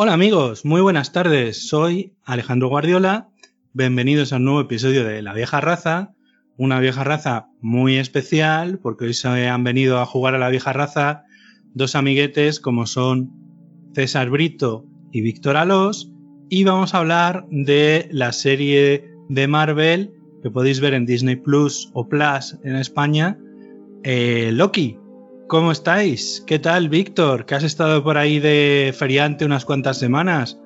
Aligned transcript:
Hola 0.00 0.12
amigos, 0.12 0.64
muy 0.64 0.80
buenas 0.80 1.10
tardes. 1.10 1.66
Soy 1.66 2.12
Alejandro 2.24 2.68
Guardiola. 2.68 3.30
Bienvenidos 3.72 4.32
a 4.32 4.36
un 4.36 4.44
nuevo 4.44 4.60
episodio 4.60 5.02
de 5.02 5.22
La 5.22 5.34
Vieja 5.34 5.60
Raza. 5.60 6.14
Una 6.56 6.78
vieja 6.78 7.02
raza 7.02 7.48
muy 7.60 7.96
especial 7.96 8.78
porque 8.78 9.06
hoy 9.06 9.12
se 9.12 9.48
han 9.48 9.64
venido 9.64 9.98
a 9.98 10.06
jugar 10.06 10.36
a 10.36 10.38
la 10.38 10.50
vieja 10.50 10.72
raza 10.72 11.24
dos 11.74 11.96
amiguetes 11.96 12.60
como 12.60 12.86
son 12.86 13.32
César 13.92 14.30
Brito 14.30 14.86
y 15.10 15.20
Víctor 15.20 15.56
Alós 15.56 16.12
y 16.48 16.62
vamos 16.62 16.94
a 16.94 16.98
hablar 16.98 17.44
de 17.50 18.08
la 18.12 18.30
serie 18.30 19.04
de 19.28 19.48
Marvel 19.48 20.12
que 20.44 20.50
podéis 20.52 20.78
ver 20.78 20.94
en 20.94 21.06
Disney 21.06 21.34
Plus 21.34 21.90
o 21.92 22.08
Plus 22.08 22.56
en 22.62 22.76
España, 22.76 23.36
eh, 24.04 24.52
Loki. 24.52 24.96
¿Cómo 25.48 25.72
estáis? 25.72 26.44
¿Qué 26.46 26.58
tal, 26.58 26.90
Víctor? 26.90 27.46
¿Que 27.46 27.54
has 27.54 27.64
estado 27.64 28.04
por 28.04 28.18
ahí 28.18 28.38
de 28.38 28.94
feriante 28.94 29.46
unas 29.46 29.64
cuantas 29.64 29.98
semanas? 29.98 30.58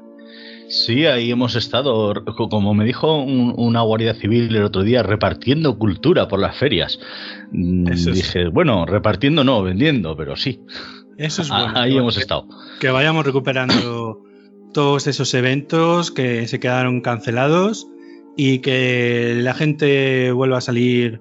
Sí, 0.69 1.07
ahí 1.07 1.31
hemos 1.31 1.55
estado, 1.55 2.13
como 2.37 2.75
me 2.75 2.85
dijo 2.85 3.23
una 3.23 3.83
guardia 3.83 4.13
civil 4.15 4.57
el 4.57 4.65
otro 4.65 4.83
día, 4.83 5.05
repartiendo 5.05 5.79
cultura 5.79 6.27
por 6.27 6.41
las 6.41 6.57
ferias. 6.57 6.99
Mm, 7.53 7.93
dije, 8.13 8.49
bueno, 8.49 8.85
repartiendo 8.85 9.45
no, 9.45 9.63
vendiendo, 9.63 10.17
pero 10.17 10.35
sí. 10.35 10.59
Eso 11.17 11.43
es 11.43 11.49
bueno. 11.51 11.75
Ahí 11.77 11.97
hemos 11.97 12.17
estado. 12.17 12.49
Que 12.81 12.91
vayamos 12.91 13.25
recuperando 13.25 14.21
todos 14.75 15.07
esos 15.07 15.33
eventos 15.35 16.11
que 16.11 16.49
se 16.49 16.59
quedaron 16.59 17.03
cancelados 17.03 17.87
y 18.37 18.59
que 18.59 19.37
la 19.37 19.55
gente 19.55 20.33
vuelva 20.33 20.59
a 20.59 20.61
salir 20.61 21.21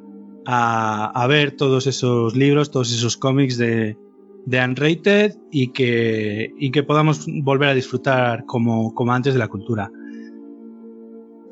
a, 0.54 1.28
ver 1.28 1.52
todos 1.52 1.88
esos 1.88 2.36
libros, 2.36 2.72
todos 2.72 2.92
esos 2.92 3.16
cómics 3.16 3.58
de, 3.58 3.98
de 4.46 4.60
Unrated 4.64 5.36
y 5.50 5.70
que, 5.70 6.52
y 6.58 6.72
que 6.72 6.84
podamos 6.84 7.26
volver 7.44 7.70
a 7.70 7.74
disfrutar 7.74 8.46
como, 8.46 8.94
como 8.94 9.14
antes 9.14 9.34
de 9.34 9.40
la 9.40 9.48
cultura. 9.48 9.90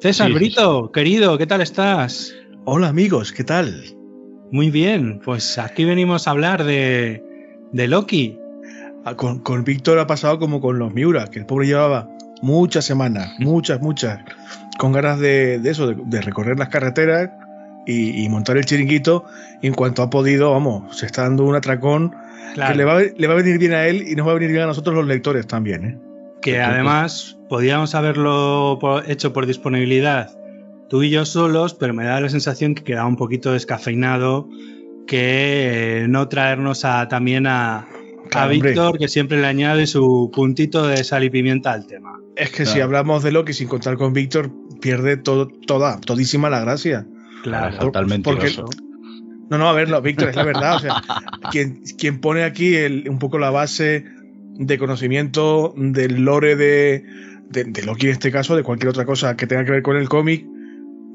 César 0.01 0.31
Brito, 0.33 0.91
querido, 0.91 1.37
¿qué 1.37 1.47
tal 1.47 1.61
estás? 1.61 2.35
Hola 2.65 2.89
amigos, 2.89 3.31
¿qué 3.31 3.43
tal? 3.43 3.83
Muy 4.51 4.69
bien, 4.69 5.21
pues 5.23 5.57
aquí 5.57 5.85
venimos 5.85 6.27
a 6.27 6.31
hablar 6.31 6.63
de, 6.63 7.23
de 7.71 7.87
Loki. 7.87 8.37
Ah, 9.05 9.15
con, 9.15 9.39
con 9.39 9.63
Víctor 9.63 9.97
ha 9.99 10.07
pasado 10.07 10.39
como 10.39 10.59
con 10.59 10.77
los 10.77 10.93
Miura, 10.93 11.27
que 11.27 11.39
el 11.39 11.45
pobre 11.45 11.67
llevaba 11.67 12.09
muchas 12.41 12.83
semanas, 12.83 13.31
muchas, 13.39 13.81
muchas, 13.81 14.19
con 14.77 14.91
ganas 14.91 15.19
de, 15.19 15.55
eso, 15.63 15.93
de, 15.93 16.21
recorrer 16.21 16.59
las 16.59 16.69
carreteras 16.69 17.29
y, 17.85 18.27
montar 18.29 18.57
el 18.57 18.65
chiringuito. 18.65 19.25
Y 19.61 19.67
en 19.67 19.73
cuanto 19.73 20.03
ha 20.03 20.09
podido, 20.09 20.51
vamos, 20.51 20.97
se 20.97 21.05
está 21.05 21.23
dando 21.23 21.43
un 21.45 21.55
atracón 21.55 22.15
que 22.55 22.75
le 22.75 22.85
va, 22.85 22.97
a 22.97 23.35
venir 23.35 23.57
bien 23.57 23.73
a 23.73 23.87
él 23.87 24.05
y 24.07 24.15
nos 24.15 24.27
va 24.27 24.31
a 24.31 24.35
venir 24.35 24.51
bien 24.51 24.63
a 24.63 24.67
nosotros 24.67 24.95
los 24.95 25.05
lectores 25.05 25.47
también. 25.47 25.85
¿eh? 25.85 25.97
Que 26.41 26.61
además 26.61 27.37
podíamos 27.49 27.95
haberlo 27.95 28.79
hecho 29.07 29.33
por 29.33 29.45
disponibilidad 29.45 30.39
tú 30.89 31.03
y 31.03 31.09
yo 31.09 31.23
solos, 31.23 31.75
pero 31.75 31.93
me 31.93 32.03
da 32.03 32.19
la 32.19 32.29
sensación 32.29 32.75
que 32.75 32.83
quedaba 32.83 33.07
un 33.07 33.15
poquito 33.15 33.53
descafeinado 33.53 34.49
que 35.07 36.05
no 36.09 36.27
traernos 36.27 36.83
a, 36.83 37.07
también 37.07 37.47
a, 37.47 37.87
a 38.31 38.47
Víctor, 38.47 38.97
que 38.97 39.07
siempre 39.07 39.39
le 39.39 39.47
añade 39.47 39.87
su 39.87 40.29
puntito 40.33 40.85
de 40.85 41.03
sal 41.03 41.23
y 41.23 41.29
pimienta 41.29 41.71
al 41.71 41.87
tema. 41.87 42.19
Es 42.35 42.51
que 42.51 42.65
si 42.65 42.79
hablamos 42.79 43.23
de 43.23 43.31
Loki 43.31 43.53
sin 43.53 43.67
contar 43.67 43.97
con 43.97 44.13
Víctor, 44.13 44.51
pierde 44.81 45.17
todo, 45.17 45.47
toda, 45.47 45.99
todísima 45.99 46.49
la 46.49 46.59
gracia. 46.61 47.07
Claro, 47.43 47.77
totalmente. 47.77 48.29
Porque, 48.29 48.51
no, 49.49 49.57
no, 49.57 49.67
a 49.67 49.73
verlo, 49.73 50.01
Víctor, 50.01 50.29
es 50.29 50.35
la 50.35 50.43
verdad. 50.43 50.75
O 50.75 50.79
sea, 50.79 51.01
quien, 51.51 51.81
quien 51.97 52.19
pone 52.19 52.43
aquí 52.43 52.75
un 53.07 53.19
poco 53.19 53.39
la 53.39 53.49
base 53.49 54.05
de 54.59 54.77
conocimiento 54.77 55.73
del 55.77 56.21
lore 56.21 56.55
de, 56.55 57.03
de, 57.49 57.83
Loki 57.83 58.07
en 58.07 58.11
este 58.13 58.31
caso, 58.31 58.55
de 58.55 58.63
cualquier 58.63 58.89
otra 58.89 59.05
cosa 59.05 59.35
que 59.35 59.47
tenga 59.47 59.65
que 59.65 59.71
ver 59.71 59.81
con 59.81 59.97
el 59.97 60.09
cómic, 60.09 60.45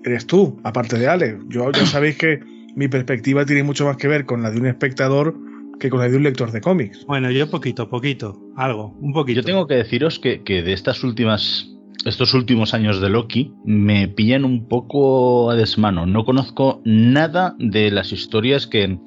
eres 0.05 0.27
tú, 0.27 0.61
aparte 0.65 0.99
de 0.99 1.09
Ale. 1.09 1.39
Yo 1.49 1.71
ya 1.71 1.87
sabéis 1.87 2.17
que 2.17 2.41
mi 2.75 2.89
perspectiva 2.89 3.45
tiene 3.45 3.63
mucho 3.63 3.85
más 3.85 3.97
que 3.97 4.09
ver 4.09 4.25
con 4.25 4.43
la 4.43 4.51
de 4.51 4.59
un 4.59 4.67
espectador 4.67 5.37
que 5.79 5.91
con 5.91 6.01
la 6.01 6.09
de 6.09 6.17
un 6.17 6.23
lector 6.23 6.51
de 6.51 6.61
cómics. 6.61 7.05
Bueno, 7.07 7.31
yo 7.31 7.51
poquito, 7.51 7.89
poquito, 7.89 8.41
algo, 8.57 8.97
un 9.01 9.13
poquito. 9.13 9.41
Yo 9.41 9.45
tengo 9.45 9.67
que 9.67 9.75
deciros 9.75 10.19
que, 10.19 10.41
de 10.47 10.73
estas 10.73 11.05
últimas 11.05 11.74
estos 12.05 12.35
últimos 12.35 12.75
años 12.75 13.01
de 13.01 13.09
Loki 13.09 13.53
me 13.65 14.09
pillan 14.09 14.45
un 14.45 14.69
poco 14.69 15.51
a 15.51 15.55
desmano. 15.55 16.07
No 16.07 16.25
conozco 16.25 16.83
nada 16.85 17.55
de 17.59 17.91
las 17.91 18.13
historias 18.13 18.67
que, 18.67 18.99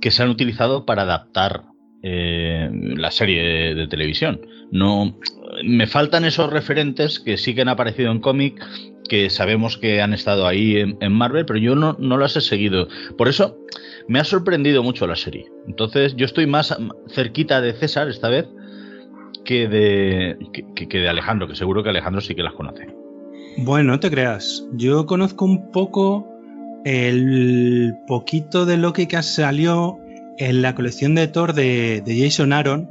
que 0.00 0.10
se 0.10 0.22
han 0.22 0.28
utilizado 0.28 0.84
para 0.84 1.02
adaptar 1.02 1.64
eh, 2.02 2.68
la 2.72 3.10
serie 3.10 3.74
de, 3.74 3.86
televisión. 3.86 4.40
No, 4.72 5.16
me 5.64 5.86
faltan 5.86 6.24
esos 6.24 6.50
referentes 6.50 7.20
que 7.20 7.36
sí 7.36 7.54
que 7.54 7.62
han 7.62 7.68
aparecido 7.68 8.10
en 8.10 8.20
cómic, 8.20 8.60
que 9.08 9.30
sabemos 9.30 9.78
que 9.78 10.00
han 10.00 10.12
estado 10.12 10.46
ahí 10.46 10.76
en, 10.78 10.96
en 11.00 11.12
Marvel, 11.12 11.46
pero 11.46 11.58
yo 11.58 11.76
no, 11.76 11.96
no 12.00 12.18
las 12.18 12.36
he 12.36 12.40
seguido. 12.40 12.88
Por 13.16 13.28
eso 13.28 13.58
me 14.08 14.18
ha 14.18 14.24
sorprendido 14.24 14.82
mucho 14.82 15.06
la 15.06 15.16
serie. 15.16 15.46
Entonces 15.68 16.16
yo 16.16 16.26
estoy 16.26 16.46
más 16.46 16.76
cerquita 17.08 17.60
de 17.60 17.74
César 17.74 18.08
esta 18.08 18.28
vez 18.28 18.48
que 19.44 19.68
de, 19.68 20.38
que, 20.74 20.98
de 20.98 21.08
Alejandro, 21.08 21.48
que 21.48 21.56
seguro 21.56 21.82
que 21.82 21.90
Alejandro 21.90 22.20
sí 22.20 22.34
que 22.34 22.42
las 22.42 22.54
conoce. 22.54 22.86
Bueno, 23.58 23.92
no 23.92 24.00
te 24.00 24.10
creas. 24.10 24.66
Yo 24.72 25.06
conozco 25.06 25.44
un 25.44 25.70
poco 25.70 26.28
el 26.84 27.94
poquito 28.06 28.66
de 28.66 28.76
lo 28.76 28.92
que 28.92 29.06
salió 29.22 29.98
en 30.38 30.62
la 30.62 30.74
colección 30.74 31.14
de 31.14 31.28
Thor 31.28 31.52
de, 31.52 32.02
de 32.04 32.18
Jason 32.18 32.52
Aaron, 32.52 32.90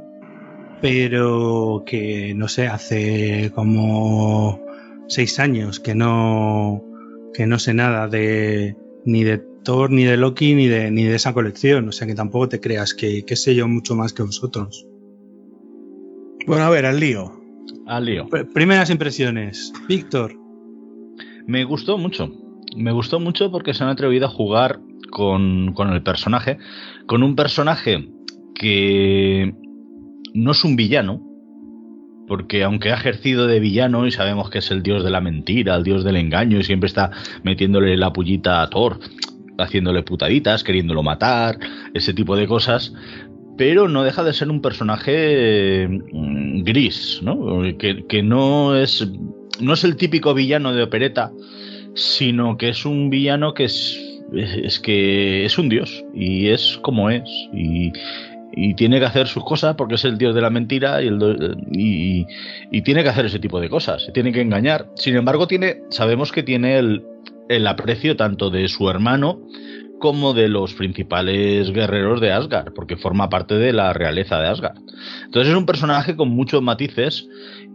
pero 0.80 1.82
que 1.86 2.34
no 2.34 2.48
sé, 2.48 2.66
hace 2.66 3.50
como 3.54 4.60
seis 5.08 5.38
años 5.38 5.80
que 5.80 5.94
no, 5.94 6.82
que 7.34 7.46
no 7.46 7.58
sé 7.58 7.74
nada 7.74 8.08
de 8.08 8.76
ni 9.04 9.24
de 9.24 9.38
Thor, 9.62 9.90
ni 9.90 10.04
de 10.04 10.16
Loki, 10.16 10.54
ni 10.54 10.68
de, 10.68 10.90
ni 10.90 11.04
de 11.04 11.14
esa 11.14 11.32
colección. 11.32 11.88
O 11.88 11.92
sea 11.92 12.06
que 12.06 12.14
tampoco 12.14 12.48
te 12.48 12.60
creas 12.60 12.94
que, 12.94 13.24
sé 13.36 13.54
yo 13.54 13.68
mucho 13.68 13.94
más 13.94 14.12
que 14.12 14.22
vosotros. 14.22 14.86
Bueno, 16.46 16.64
a 16.64 16.70
ver, 16.70 16.86
al 16.86 16.98
lío. 16.98 17.32
Al 17.86 18.04
lío. 18.04 18.26
primeras 18.52 18.90
impresiones. 18.90 19.72
Víctor. 19.88 20.34
Me 21.46 21.64
gustó 21.64 21.98
mucho. 21.98 22.30
Me 22.76 22.92
gustó 22.92 23.20
mucho 23.20 23.50
porque 23.50 23.74
se 23.74 23.84
han 23.84 23.90
atrevido 23.90 24.26
a 24.26 24.30
jugar 24.30 24.80
con, 25.10 25.72
con 25.74 25.92
el 25.92 26.02
personaje. 26.02 26.58
Con 27.06 27.22
un 27.22 27.36
personaje 27.36 28.08
que 28.54 29.54
no 30.34 30.52
es 30.52 30.64
un 30.64 30.76
villano, 30.76 31.22
porque 32.26 32.64
aunque 32.64 32.90
ha 32.90 32.94
ejercido 32.94 33.46
de 33.46 33.60
villano 33.60 34.06
y 34.06 34.10
sabemos 34.10 34.50
que 34.50 34.58
es 34.58 34.70
el 34.70 34.82
dios 34.82 35.04
de 35.04 35.10
la 35.10 35.20
mentira, 35.20 35.76
el 35.76 35.84
dios 35.84 36.04
del 36.04 36.16
engaño 36.16 36.58
y 36.58 36.64
siempre 36.64 36.86
está 36.86 37.10
metiéndole 37.42 37.96
la 37.96 38.12
pullita 38.12 38.62
a 38.62 38.70
Thor, 38.70 39.00
haciéndole 39.58 40.02
putaditas, 40.02 40.64
queriéndolo 40.64 41.02
matar, 41.02 41.58
ese 41.94 42.14
tipo 42.14 42.36
de 42.36 42.46
cosas, 42.46 42.94
pero 43.62 43.88
no 43.88 44.02
deja 44.02 44.24
de 44.24 44.32
ser 44.32 44.50
un 44.50 44.60
personaje 44.60 45.86
mm, 45.86 46.64
gris, 46.64 47.20
¿no? 47.22 47.62
Que, 47.78 48.20
no 48.24 48.74
es 48.74 49.08
no 49.60 49.74
es 49.74 49.84
el 49.84 49.94
típico 49.94 50.34
villano 50.34 50.74
de 50.74 50.82
opereta, 50.82 51.30
sino 51.94 52.56
que 52.56 52.70
es 52.70 52.84
un 52.84 53.08
villano 53.08 53.54
que 53.54 53.66
es, 53.66 53.96
es, 54.34 54.80
que 54.80 55.44
es 55.44 55.58
un 55.58 55.68
dios 55.68 56.04
y 56.12 56.48
es 56.48 56.80
como 56.82 57.08
es 57.08 57.22
y, 57.54 57.92
tiene 58.74 58.98
que 58.98 59.06
hacer 59.06 59.28
sus 59.28 59.44
cosas 59.44 59.76
porque 59.76 59.94
es 59.94 60.04
el 60.04 60.18
dios 60.18 60.34
de 60.34 60.40
la 60.40 60.50
mentira 60.50 61.00
y, 61.00 61.06
el, 61.06 61.56
y, 61.70 62.26
y, 62.72 62.82
tiene 62.82 63.04
que 63.04 63.10
hacer 63.10 63.26
ese 63.26 63.38
tipo 63.38 63.60
de 63.60 63.68
cosas, 63.68 64.10
tiene 64.12 64.32
que 64.32 64.40
engañar. 64.40 64.88
Sin 64.96 65.14
embargo, 65.14 65.46
tiene, 65.46 65.82
sabemos 65.90 66.32
que 66.32 66.42
tiene 66.42 66.78
el, 66.78 67.04
el 67.48 67.66
aprecio 67.66 68.16
tanto 68.16 68.50
de 68.50 68.66
su 68.66 68.90
hermano 68.90 69.38
como 70.02 70.34
de 70.34 70.48
los 70.48 70.74
principales 70.74 71.70
guerreros 71.70 72.20
de 72.20 72.32
Asgard, 72.32 72.72
porque 72.74 72.96
forma 72.96 73.28
parte 73.28 73.54
de 73.54 73.72
la 73.72 73.92
realeza 73.92 74.40
de 74.40 74.48
Asgard. 74.48 74.76
Entonces 75.26 75.52
es 75.52 75.56
un 75.56 75.64
personaje 75.64 76.16
con 76.16 76.28
muchos 76.28 76.60
matices 76.60 77.28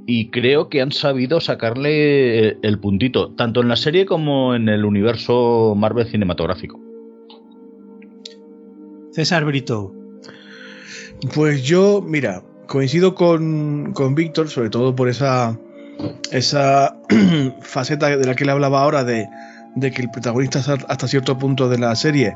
y 0.06 0.30
creo 0.30 0.68
que 0.68 0.82
han 0.82 0.92
sabido 0.92 1.40
sacarle 1.40 2.58
el 2.62 2.80
puntito, 2.82 3.34
tanto 3.36 3.62
en 3.62 3.70
la 3.70 3.78
serie 3.78 4.06
como 4.06 4.56
en 4.56 4.68
el 4.68 4.84
universo 4.84 5.74
Marvel 5.78 6.06
cinematográfico. 6.06 6.78
César 9.14 9.46
Brito. 9.46 9.94
Pues 11.34 11.64
yo, 11.64 12.04
mira, 12.06 12.44
coincido 12.68 13.16
con, 13.16 13.94
con 13.94 14.16
Víctor, 14.16 14.50
sobre 14.50 14.70
todo 14.70 14.94
por 14.94 15.08
esa, 15.08 15.58
esa 16.34 17.00
faceta 17.62 18.18
de 18.18 18.28
la 18.28 18.36
que 18.36 18.44
le 18.44 18.52
hablaba 18.52 18.82
ahora 18.82 19.06
de 19.06 19.28
de 19.80 19.92
que 19.92 20.02
el 20.02 20.10
protagonista 20.10 20.60
hasta 20.60 21.08
cierto 21.08 21.38
punto 21.38 21.70
de 21.70 21.78
la 21.78 21.96
serie 21.96 22.36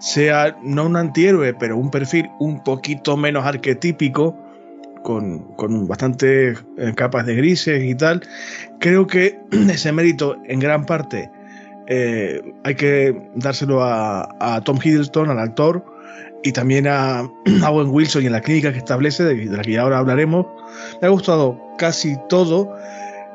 sea 0.00 0.56
no 0.62 0.86
un 0.86 0.96
antihéroe, 0.96 1.54
pero 1.54 1.76
un 1.76 1.90
perfil 1.90 2.30
un 2.38 2.62
poquito 2.62 3.16
menos 3.16 3.44
arquetípico, 3.44 4.36
con, 5.02 5.54
con 5.54 5.86
bastantes 5.86 6.62
eh, 6.76 6.92
capas 6.94 7.26
de 7.26 7.34
grises 7.34 7.82
y 7.82 7.94
tal, 7.94 8.22
creo 8.78 9.06
que 9.06 9.38
ese 9.50 9.92
mérito 9.92 10.36
en 10.46 10.60
gran 10.60 10.86
parte 10.86 11.30
eh, 11.86 12.40
hay 12.64 12.74
que 12.76 13.30
dárselo 13.34 13.82
a, 13.82 14.60
Tom 14.64 14.78
Hiddleston, 14.82 15.28
al 15.28 15.38
actor, 15.38 15.84
y 16.42 16.52
también 16.52 16.86
a, 16.88 17.28
Owen 17.68 17.88
Wilson 17.90 18.22
y 18.22 18.26
en 18.26 18.32
la 18.32 18.40
clínica 18.40 18.72
que 18.72 18.78
establece, 18.78 19.24
de, 19.24 19.34
de 19.34 19.56
la 19.56 19.62
que 19.62 19.72
ya 19.72 19.82
ahora 19.82 19.98
hablaremos. 19.98 20.46
Me 21.02 21.08
ha 21.08 21.10
gustado 21.10 21.60
casi 21.78 22.16
todo. 22.28 22.74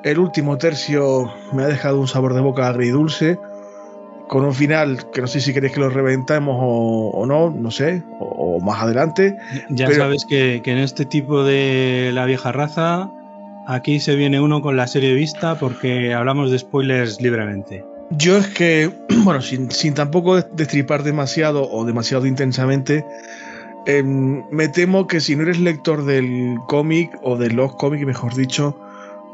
El 0.06 0.20
último 0.20 0.58
tercio 0.60 1.34
me 1.52 1.64
ha 1.64 1.68
dejado 1.68 2.00
un 2.00 2.08
sabor 2.08 2.36
de 2.36 2.40
boca 2.42 2.68
agridulce 2.68 3.40
con 4.28 4.46
un 4.46 4.54
final 4.54 5.10
que 5.12 5.22
no 5.22 5.26
sé 5.28 5.40
si 5.42 5.52
queréis 5.52 5.74
que 5.74 5.80
lo 5.80 5.90
reventemos 5.90 6.56
o, 6.60 7.10
o 7.10 7.26
no, 7.26 7.50
no 7.50 7.72
sé, 7.72 8.04
o, 8.20 8.58
o 8.58 8.60
más 8.60 8.84
adelante. 8.84 9.36
Ya 9.70 9.88
Pero- 9.88 10.02
sabes 10.04 10.26
que, 10.26 10.62
que 10.64 10.72
en 10.74 10.78
este 10.78 11.06
tipo 11.06 11.44
de 11.44 12.12
la 12.14 12.26
vieja 12.26 12.52
raza, 12.52 13.10
aquí 13.68 14.00
se 14.00 14.16
viene 14.16 14.40
uno 14.40 14.62
con 14.62 14.78
la 14.78 14.86
serie 14.86 15.16
vista 15.16 15.56
porque 15.58 16.14
hablamos 16.14 16.52
de 16.52 16.60
spoilers 16.60 17.20
libremente. 17.20 17.84
Yo 18.12 18.38
es 18.38 18.46
que, 18.50 18.92
bueno, 19.24 19.42
sin, 19.42 19.72
sin 19.72 19.96
tampoco 19.96 20.40
destripar 20.40 21.02
demasiado 21.02 21.68
o 21.68 21.84
demasiado 21.84 22.28
intensamente, 22.28 23.04
em, 23.88 24.44
me 24.52 24.68
temo 24.68 25.08
que 25.08 25.20
si 25.20 25.36
no 25.36 25.42
eres 25.42 25.60
lector 25.60 26.06
del 26.06 26.58
cómic 26.68 27.10
o 27.24 27.38
de 27.38 27.50
los 27.50 27.76
cómics, 27.76 28.06
mejor 28.06 28.36
dicho, 28.36 28.78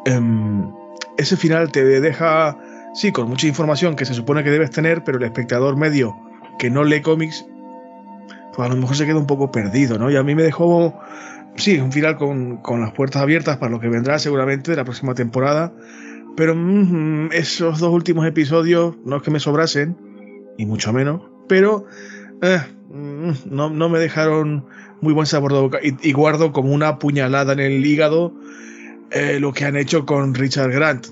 em, 0.05 0.71
ese 1.17 1.37
final 1.37 1.71
te 1.71 1.83
deja, 1.83 2.57
sí, 2.93 3.11
con 3.11 3.27
mucha 3.29 3.47
información 3.47 3.95
que 3.95 4.05
se 4.05 4.13
supone 4.13 4.43
que 4.43 4.49
debes 4.49 4.71
tener, 4.71 5.03
pero 5.03 5.17
el 5.17 5.23
espectador 5.23 5.77
medio 5.77 6.15
que 6.59 6.69
no 6.69 6.83
lee 6.83 7.01
cómics, 7.01 7.45
pues 8.53 8.69
a 8.69 8.73
lo 8.73 8.79
mejor 8.79 8.95
se 8.95 9.05
queda 9.05 9.17
un 9.17 9.27
poco 9.27 9.51
perdido, 9.51 9.97
¿no? 9.97 10.11
Y 10.11 10.15
a 10.15 10.23
mí 10.23 10.35
me 10.35 10.43
dejó, 10.43 10.99
sí, 11.55 11.79
un 11.79 11.91
final 11.91 12.17
con, 12.17 12.57
con 12.57 12.81
las 12.81 12.91
puertas 12.91 13.21
abiertas 13.21 13.57
para 13.57 13.71
lo 13.71 13.79
que 13.79 13.89
vendrá 13.89 14.19
seguramente 14.19 14.71
de 14.71 14.77
la 14.77 14.83
próxima 14.83 15.13
temporada. 15.13 15.73
Pero 16.35 16.55
esos 17.31 17.79
dos 17.79 17.93
últimos 17.93 18.25
episodios 18.25 18.95
no 19.03 19.17
es 19.17 19.23
que 19.23 19.31
me 19.31 19.39
sobrasen, 19.39 19.97
y 20.57 20.65
mucho 20.65 20.93
menos, 20.93 21.21
pero 21.47 21.85
eh, 22.41 22.61
no, 22.89 23.69
no 23.69 23.89
me 23.89 23.99
dejaron 23.99 24.65
muy 25.01 25.13
buen 25.13 25.25
sabor 25.25 25.53
de 25.53 25.59
boca. 25.59 25.79
Y, 25.81 25.95
y 26.07 26.13
guardo 26.13 26.51
como 26.51 26.73
una 26.73 26.99
puñalada 26.99 27.53
en 27.53 27.59
el 27.59 27.85
hígado 27.85 28.33
eh, 29.11 29.39
lo 29.39 29.53
que 29.53 29.65
han 29.65 29.75
hecho 29.75 30.05
con 30.05 30.33
Richard 30.33 30.71
Grant, 30.71 31.07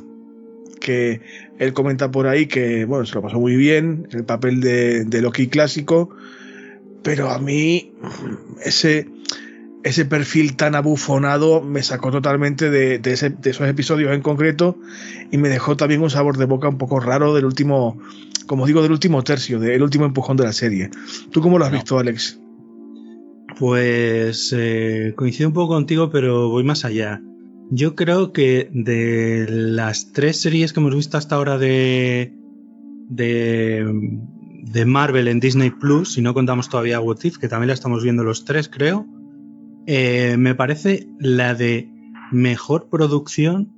que 0.79 1.21
él 1.57 1.73
comenta 1.73 2.09
por 2.11 2.27
ahí 2.27 2.45
que, 2.47 2.85
bueno, 2.85 3.05
se 3.05 3.15
lo 3.15 3.21
pasó 3.21 3.39
muy 3.39 3.55
bien, 3.55 4.07
el 4.11 4.23
papel 4.23 4.61
de, 4.61 5.03
de 5.05 5.21
Loki 5.21 5.47
clásico, 5.47 6.09
pero 7.03 7.29
a 7.29 7.39
mí 7.39 7.91
mm, 8.01 8.59
ese 8.65 9.07
ese 9.81 10.03
perfil 10.03 10.57
tan 10.57 10.75
abufonado 10.75 11.61
me 11.61 11.81
sacó 11.83 12.11
totalmente 12.11 12.69
de, 12.69 12.99
de 12.99 13.13
ese- 13.13 13.29
de 13.29 13.49
esos 13.51 13.65
episodios 13.69 14.11
en 14.13 14.21
concreto 14.21 14.77
y 15.31 15.37
me 15.37 15.47
dejó 15.47 15.77
también 15.77 16.01
un 16.01 16.09
sabor 16.09 16.35
de 16.37 16.43
boca 16.43 16.67
un 16.67 16.77
poco 16.77 16.99
raro 16.99 17.33
del 17.33 17.45
último, 17.45 17.97
como 18.45 18.67
digo, 18.67 18.81
del 18.81 18.91
último 18.91 19.23
tercio, 19.23 19.57
del 19.57 19.81
último 19.81 20.03
empujón 20.03 20.35
de 20.35 20.43
la 20.43 20.51
serie. 20.51 20.89
¿Tú 21.31 21.39
cómo 21.41 21.57
lo 21.57 21.63
has 21.63 21.71
No. 21.71 21.77
visto, 21.77 21.97
Alex? 21.97 22.37
Pues 23.57 24.53
eh, 24.55 25.13
coincido 25.15 25.49
un 25.49 25.53
poco 25.53 25.73
contigo, 25.75 26.09
pero 26.09 26.49
voy 26.49 26.63
más 26.65 26.85
allá. 26.85 27.21
Yo 27.71 27.95
creo 27.95 28.33
que 28.33 28.69
de 28.73 29.45
las 29.47 30.11
tres 30.11 30.41
series 30.41 30.73
que 30.73 30.79
hemos 30.79 30.95
visto 30.95 31.17
hasta 31.17 31.35
ahora 31.35 31.59
de, 31.59 32.33
de, 33.09 33.85
de 34.63 34.85
Marvel 34.85 35.27
en 35.27 35.39
Disney 35.39 35.69
Plus, 35.69 36.13
si 36.13 36.21
no 36.23 36.33
contamos 36.33 36.67
todavía 36.69 36.99
What 36.99 37.23
If, 37.23 37.37
que 37.37 37.47
también 37.47 37.67
la 37.67 37.75
estamos 37.75 38.03
viendo 38.03 38.23
los 38.23 38.43
tres, 38.43 38.69
creo, 38.69 39.05
eh, 39.85 40.35
me 40.37 40.55
parece 40.55 41.07
la 41.19 41.53
de 41.53 41.89
mejor 42.31 42.89
producción, 42.89 43.71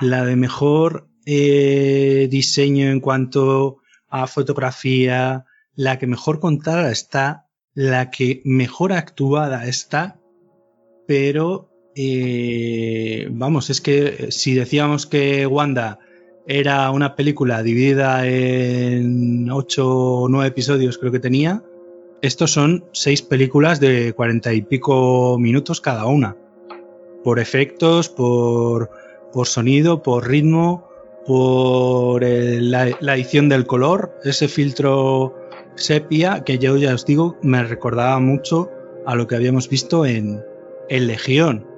la 0.00 0.24
de 0.24 0.36
mejor 0.36 1.08
eh, 1.24 2.28
diseño 2.30 2.86
en 2.90 3.00
cuanto 3.00 3.78
a 4.08 4.28
fotografía, 4.28 5.44
la 5.74 5.98
que 5.98 6.06
mejor 6.06 6.38
contada 6.38 6.92
está, 6.92 7.46
la 7.74 8.10
que 8.10 8.40
mejor 8.44 8.92
actuada 8.92 9.66
está, 9.66 10.20
pero 11.08 11.75
eh, 11.96 13.26
vamos, 13.30 13.70
es 13.70 13.80
que 13.80 14.26
si 14.30 14.54
decíamos 14.54 15.06
que 15.06 15.46
Wanda 15.46 15.98
era 16.46 16.90
una 16.90 17.16
película 17.16 17.62
dividida 17.62 18.26
en 18.26 19.50
8 19.50 19.88
o 19.88 20.28
9 20.28 20.48
episodios, 20.48 20.98
creo 20.98 21.10
que 21.10 21.20
tenía, 21.20 21.64
estos 22.20 22.52
son 22.52 22.84
seis 22.92 23.22
películas 23.22 23.80
de 23.80 24.12
cuarenta 24.12 24.52
y 24.52 24.62
pico 24.62 25.38
minutos 25.38 25.80
cada 25.80 26.06
una. 26.06 26.36
Por 27.24 27.38
efectos, 27.38 28.08
por, 28.08 28.90
por 29.32 29.46
sonido, 29.46 30.02
por 30.02 30.28
ritmo, 30.28 30.88
por 31.26 32.22
eh, 32.24 32.60
la, 32.60 32.90
la 33.00 33.14
edición 33.14 33.48
del 33.48 33.66
color, 33.66 34.18
ese 34.22 34.48
filtro 34.48 35.34
sepia 35.76 36.44
que 36.44 36.58
yo 36.58 36.76
ya 36.76 36.94
os 36.94 37.04
digo 37.04 37.36
me 37.42 37.62
recordaba 37.62 38.18
mucho 38.18 38.70
a 39.04 39.14
lo 39.14 39.26
que 39.26 39.36
habíamos 39.36 39.68
visto 39.68 40.04
en, 40.04 40.42
en 40.88 41.06
Legión. 41.06 41.75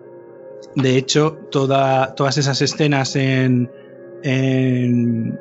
De 0.75 0.97
hecho, 0.97 1.39
toda, 1.51 2.15
todas 2.15 2.39
esas 2.39 2.61
escenas 2.63 3.17
en, 3.17 3.71
en, 4.23 5.39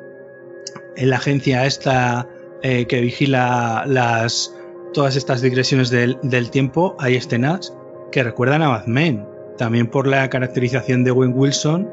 en 0.96 1.10
la 1.10 1.16
agencia 1.16 1.66
esta 1.66 2.28
eh, 2.62 2.86
que 2.86 3.00
vigila 3.00 3.84
las, 3.86 4.54
todas 4.92 5.16
estas 5.16 5.42
digresiones 5.42 5.90
del, 5.90 6.18
del, 6.22 6.50
tiempo, 6.50 6.96
hay 6.98 7.14
escenas 7.14 7.72
que 8.10 8.22
recuerdan 8.22 8.62
a 8.62 8.68
Mad 8.68 8.86
Men. 8.86 9.26
También 9.56 9.88
por 9.88 10.06
la 10.06 10.28
caracterización 10.28 11.04
de 11.04 11.12
Wayne 11.12 11.34
Wilson, 11.34 11.88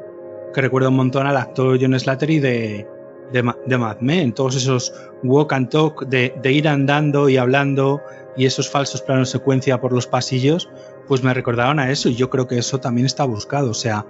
que 0.54 0.62
recuerda 0.62 0.90
un 0.90 0.96
montón 0.96 1.28
al 1.28 1.38
actor 1.38 1.78
John 1.80 2.00
Slattery 2.00 2.40
de, 2.40 2.88
de, 3.32 3.54
de, 3.66 3.78
Mad 3.78 3.98
Men. 4.00 4.34
Todos 4.34 4.56
esos 4.56 4.94
walk 5.24 5.54
and 5.54 5.70
talk 5.70 6.06
de, 6.08 6.34
de, 6.42 6.52
ir 6.52 6.68
andando 6.68 7.30
y 7.30 7.38
hablando 7.38 8.02
y 8.38 8.46
esos 8.46 8.70
falsos 8.70 9.02
planos 9.02 9.30
secuencia 9.30 9.80
por 9.80 9.94
los 9.94 10.08
pasillos, 10.08 10.70
pues 11.08 11.24
me 11.24 11.34
recordaron 11.34 11.80
a 11.80 11.92
eso 11.92 12.10
y 12.10 12.16
yo 12.16 12.30
creo 12.30 12.48
que 12.48 12.58
eso 12.58 12.80
también 12.80 13.06
está 13.06 13.24
buscado. 13.24 13.72
O 13.72 13.76
sea, 13.76 14.06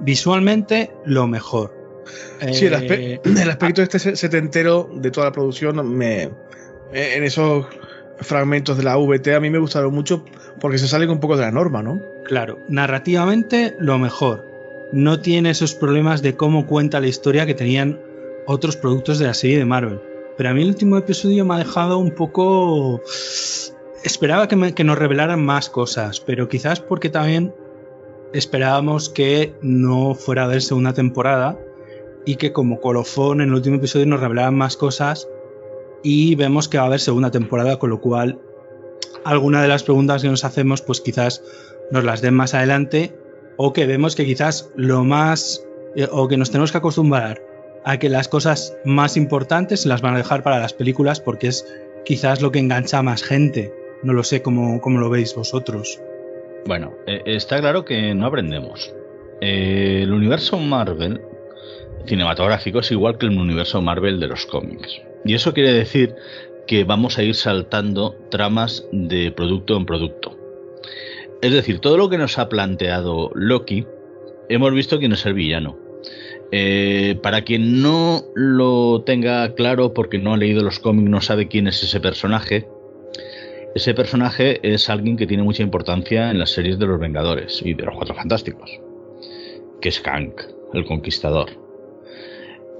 visualmente 0.00 0.92
lo 1.04 1.26
mejor. 1.26 1.76
Sí, 2.52 2.66
el, 2.66 2.74
aspe 2.74 3.20
el 3.24 3.50
aspecto 3.50 3.82
este 3.82 3.98
setentero 3.98 4.88
de 4.94 5.10
toda 5.10 5.26
la 5.26 5.32
producción 5.32 5.96
me, 5.96 6.30
en 6.92 7.24
esos 7.24 7.66
fragmentos 8.20 8.76
de 8.76 8.82
la 8.82 8.96
VT 8.96 9.34
a 9.34 9.40
mí 9.40 9.50
me 9.50 9.58
gustaron 9.58 9.92
mucho 9.94 10.24
porque 10.60 10.78
se 10.78 10.88
salen 10.88 11.10
un 11.10 11.20
poco 11.20 11.36
de 11.36 11.42
la 11.42 11.50
norma, 11.50 11.82
¿no? 11.82 12.00
Claro, 12.24 12.58
narrativamente 12.68 13.76
lo 13.78 13.98
mejor. 13.98 14.46
No 14.92 15.20
tiene 15.20 15.50
esos 15.50 15.74
problemas 15.74 16.22
de 16.22 16.34
cómo 16.34 16.66
cuenta 16.66 17.00
la 17.00 17.08
historia 17.08 17.46
que 17.46 17.54
tenían 17.54 18.00
otros 18.46 18.76
productos 18.76 19.18
de 19.18 19.26
la 19.26 19.34
serie 19.34 19.58
de 19.58 19.66
Marvel. 19.66 20.00
Pero 20.36 20.50
a 20.50 20.54
mí 20.54 20.62
el 20.62 20.68
último 20.68 20.96
episodio 20.96 21.44
me 21.44 21.54
ha 21.54 21.58
dejado 21.58 21.98
un 21.98 22.12
poco... 22.12 23.02
Esperaba 24.08 24.48
que, 24.48 24.56
me, 24.56 24.72
que 24.72 24.84
nos 24.84 24.96
revelaran 24.96 25.44
más 25.44 25.68
cosas, 25.68 26.18
pero 26.18 26.48
quizás 26.48 26.80
porque 26.80 27.10
también 27.10 27.54
esperábamos 28.32 29.10
que 29.10 29.54
no 29.60 30.14
fuera 30.14 30.40
a 30.40 30.44
haber 30.46 30.62
segunda 30.62 30.94
temporada 30.94 31.58
y 32.24 32.36
que 32.36 32.54
como 32.54 32.80
colofón 32.80 33.42
en 33.42 33.50
el 33.50 33.56
último 33.56 33.76
episodio 33.76 34.06
nos 34.06 34.20
revelaran 34.20 34.54
más 34.54 34.78
cosas 34.78 35.28
y 36.02 36.36
vemos 36.36 36.70
que 36.70 36.78
va 36.78 36.84
a 36.84 36.86
haber 36.86 37.00
segunda 37.00 37.30
temporada, 37.30 37.78
con 37.78 37.90
lo 37.90 38.00
cual 38.00 38.40
alguna 39.26 39.60
de 39.60 39.68
las 39.68 39.82
preguntas 39.82 40.22
que 40.22 40.28
nos 40.28 40.42
hacemos 40.42 40.80
pues 40.80 41.02
quizás 41.02 41.42
nos 41.90 42.02
las 42.02 42.22
den 42.22 42.32
más 42.32 42.54
adelante 42.54 43.14
o 43.58 43.74
que 43.74 43.84
vemos 43.84 44.16
que 44.16 44.24
quizás 44.24 44.70
lo 44.74 45.04
más 45.04 45.66
eh, 45.96 46.08
o 46.10 46.28
que 46.28 46.38
nos 46.38 46.50
tenemos 46.50 46.72
que 46.72 46.78
acostumbrar 46.78 47.42
a 47.84 47.98
que 47.98 48.08
las 48.08 48.28
cosas 48.28 48.74
más 48.86 49.18
importantes 49.18 49.82
se 49.82 49.88
las 49.90 50.00
van 50.00 50.14
a 50.14 50.18
dejar 50.18 50.42
para 50.42 50.60
las 50.60 50.72
películas 50.72 51.20
porque 51.20 51.48
es 51.48 51.66
quizás 52.06 52.40
lo 52.40 52.50
que 52.50 52.58
engancha 52.58 53.00
a 53.00 53.02
más 53.02 53.22
gente. 53.22 53.77
No 54.02 54.12
lo 54.12 54.22
sé 54.22 54.42
cómo, 54.42 54.80
cómo 54.80 54.98
lo 54.98 55.10
veis 55.10 55.34
vosotros. 55.34 56.00
Bueno, 56.66 56.92
eh, 57.06 57.22
está 57.26 57.58
claro 57.60 57.84
que 57.84 58.14
no 58.14 58.26
aprendemos. 58.26 58.92
Eh, 59.40 60.00
el 60.02 60.12
universo 60.12 60.58
Marvel 60.58 61.20
cinematográfico 62.06 62.80
es 62.80 62.90
igual 62.90 63.18
que 63.18 63.26
el 63.26 63.38
universo 63.38 63.80
Marvel 63.82 64.20
de 64.20 64.28
los 64.28 64.46
cómics. 64.46 65.00
Y 65.24 65.34
eso 65.34 65.52
quiere 65.52 65.72
decir 65.72 66.14
que 66.66 66.84
vamos 66.84 67.18
a 67.18 67.22
ir 67.22 67.34
saltando 67.34 68.14
tramas 68.30 68.86
de 68.92 69.32
producto 69.32 69.76
en 69.76 69.86
producto. 69.86 70.36
Es 71.40 71.52
decir, 71.52 71.80
todo 71.80 71.96
lo 71.96 72.08
que 72.08 72.18
nos 72.18 72.38
ha 72.38 72.48
planteado 72.48 73.30
Loki, 73.34 73.86
hemos 74.48 74.72
visto 74.72 74.98
quién 74.98 75.12
es 75.12 75.24
el 75.26 75.34
villano. 75.34 75.78
Eh, 76.50 77.18
para 77.22 77.42
quien 77.42 77.82
no 77.82 78.24
lo 78.34 79.02
tenga 79.02 79.54
claro 79.54 79.92
porque 79.92 80.18
no 80.18 80.32
ha 80.32 80.38
leído 80.38 80.62
los 80.62 80.78
cómics, 80.78 81.10
no 81.10 81.20
sabe 81.20 81.48
quién 81.48 81.66
es 81.66 81.82
ese 81.82 82.00
personaje, 82.00 82.66
ese 83.74 83.94
personaje 83.94 84.60
es 84.62 84.88
alguien 84.88 85.16
que 85.16 85.26
tiene 85.26 85.42
mucha 85.42 85.62
importancia 85.62 86.30
en 86.30 86.38
las 86.38 86.50
series 86.50 86.78
de 86.78 86.86
los 86.86 86.98
Vengadores 86.98 87.62
y 87.64 87.74
de 87.74 87.84
los 87.84 87.96
Cuatro 87.96 88.14
Fantásticos, 88.14 88.80
que 89.80 89.88
es 89.88 90.00
Hank, 90.00 90.40
el 90.74 90.84
Conquistador. 90.84 91.50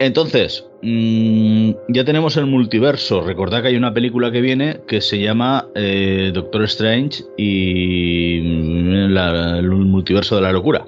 Entonces, 0.01 0.65
mmm, 0.83 1.73
ya 1.89 2.05
tenemos 2.05 2.37
el 2.37 2.47
multiverso. 2.47 3.21
Recordad 3.21 3.63
que 3.63 3.69
hay 3.69 3.77
una 3.77 3.93
película 3.93 4.31
que 4.31 4.41
viene 4.41 4.81
que 4.87 5.01
se 5.01 5.19
llama 5.19 5.69
eh, 5.75 6.31
Doctor 6.33 6.65
Strange 6.65 7.25
y 7.37 8.41
mm, 8.43 9.17
el 9.17 9.71
multiverso 9.71 10.37
de 10.37 10.43
la 10.43 10.53
locura. 10.53 10.87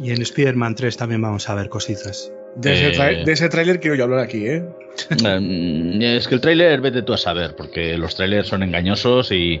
Y 0.00 0.10
en 0.10 0.22
Spider-Man 0.22 0.74
3 0.74 0.96
también 0.96 1.22
vamos 1.22 1.48
a 1.48 1.54
ver 1.54 1.68
cositas. 1.68 2.32
De 2.56 2.72
ese, 2.72 3.02
eh... 3.02 3.24
de 3.24 3.32
ese 3.32 3.48
tráiler 3.48 3.80
quiero 3.80 3.96
yo 3.96 4.04
hablar 4.04 4.20
aquí, 4.20 4.46
¿eh? 4.46 4.64
Em, 5.24 6.02
es 6.02 6.26
que 6.28 6.34
el 6.34 6.40
tráiler 6.40 6.80
vete 6.80 7.02
tú 7.02 7.12
a 7.12 7.18
saber, 7.18 7.54
porque 7.56 7.96
los 7.96 8.14
trailers 8.16 8.48
son 8.48 8.62
engañosos 8.62 9.30
y, 9.32 9.60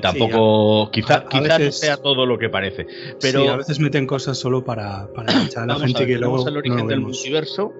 tampoco, 0.00 0.90
quizá, 0.90 1.24
no 1.32 1.72
sea 1.72 1.96
todo 1.96 2.26
lo 2.26 2.38
que 2.38 2.48
parece. 2.48 2.86
Pero 3.20 3.50
a 3.50 3.56
veces 3.56 3.78
meten 3.78 4.06
cosas 4.06 4.38
solo 4.38 4.64
para, 4.64 5.08
echar 5.46 5.64
a 5.64 5.66
la 5.66 5.78
gente 5.78 6.06
que 6.06 6.18
luego 6.18 6.46
el 6.48 6.56
origen 6.56 6.86
del 6.86 7.00
multiverso. 7.00 7.72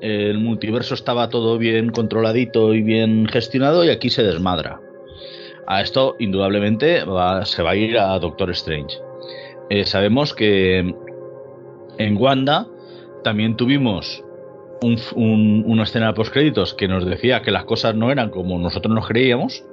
El 0.00 0.38
multiverso 0.38 0.94
estaba 0.94 1.28
todo 1.28 1.58
bien 1.58 1.90
controladito 1.90 2.74
y 2.74 2.82
bien 2.82 3.26
gestionado 3.26 3.84
y 3.84 3.90
aquí 3.90 4.10
se 4.10 4.24
desmadra. 4.24 4.80
A 5.68 5.80
esto, 5.80 6.16
indudablemente, 6.18 7.04
se 7.44 7.62
va 7.62 7.70
a 7.70 7.76
ir 7.76 7.96
a 7.96 8.18
Doctor 8.18 8.50
Strange. 8.50 8.98
Eh, 9.70 9.86
sabemos 9.86 10.34
que 10.34 10.94
en 11.98 12.16
Wanda 12.16 12.66
también 13.22 13.56
tuvimos 13.56 14.24
una 15.14 15.82
escena 15.84 16.08
de 16.08 16.12
postcréditos 16.14 16.74
que 16.74 16.88
nos 16.88 17.06
decía 17.06 17.42
que 17.42 17.52
las 17.52 17.64
cosas 17.64 17.94
no 17.94 18.10
eran 18.10 18.30
como 18.30 18.58
nosotros 18.58 18.92
nos 18.94 19.06
creíamos, 19.06 19.64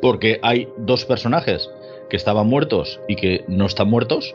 porque 0.00 0.38
hay 0.42 0.68
dos 0.78 1.04
personajes 1.04 1.70
que 2.08 2.16
estaban 2.16 2.46
muertos 2.46 3.00
y 3.08 3.16
que 3.16 3.44
no 3.48 3.66
están 3.66 3.88
muertos. 3.88 4.34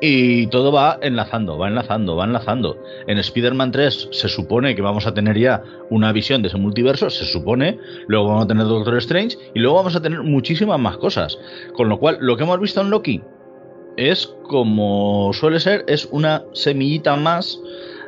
Y 0.00 0.46
todo 0.48 0.70
va 0.70 0.98
enlazando, 1.02 1.58
va 1.58 1.66
enlazando, 1.66 2.14
va 2.14 2.24
enlazando. 2.24 2.78
En 3.08 3.18
Spider-Man 3.18 3.72
3 3.72 4.10
se 4.12 4.28
supone 4.28 4.76
que 4.76 4.82
vamos 4.82 5.08
a 5.08 5.14
tener 5.14 5.36
ya 5.36 5.64
una 5.90 6.12
visión 6.12 6.40
de 6.42 6.48
ese 6.48 6.56
multiverso, 6.56 7.10
se 7.10 7.24
supone, 7.24 7.78
luego 8.06 8.28
vamos 8.28 8.44
a 8.44 8.48
tener 8.48 8.66
Doctor 8.66 8.96
Strange 8.98 9.36
y 9.54 9.58
luego 9.58 9.78
vamos 9.78 9.96
a 9.96 10.00
tener 10.00 10.22
muchísimas 10.22 10.78
más 10.78 10.98
cosas. 10.98 11.36
Con 11.72 11.88
lo 11.88 11.98
cual, 11.98 12.18
lo 12.20 12.36
que 12.36 12.44
hemos 12.44 12.60
visto 12.60 12.80
en 12.80 12.90
Loki 12.90 13.20
es 13.98 14.32
como 14.44 15.32
suele 15.32 15.58
ser, 15.58 15.84
es 15.88 16.06
una 16.12 16.44
semillita 16.52 17.16
más 17.16 17.60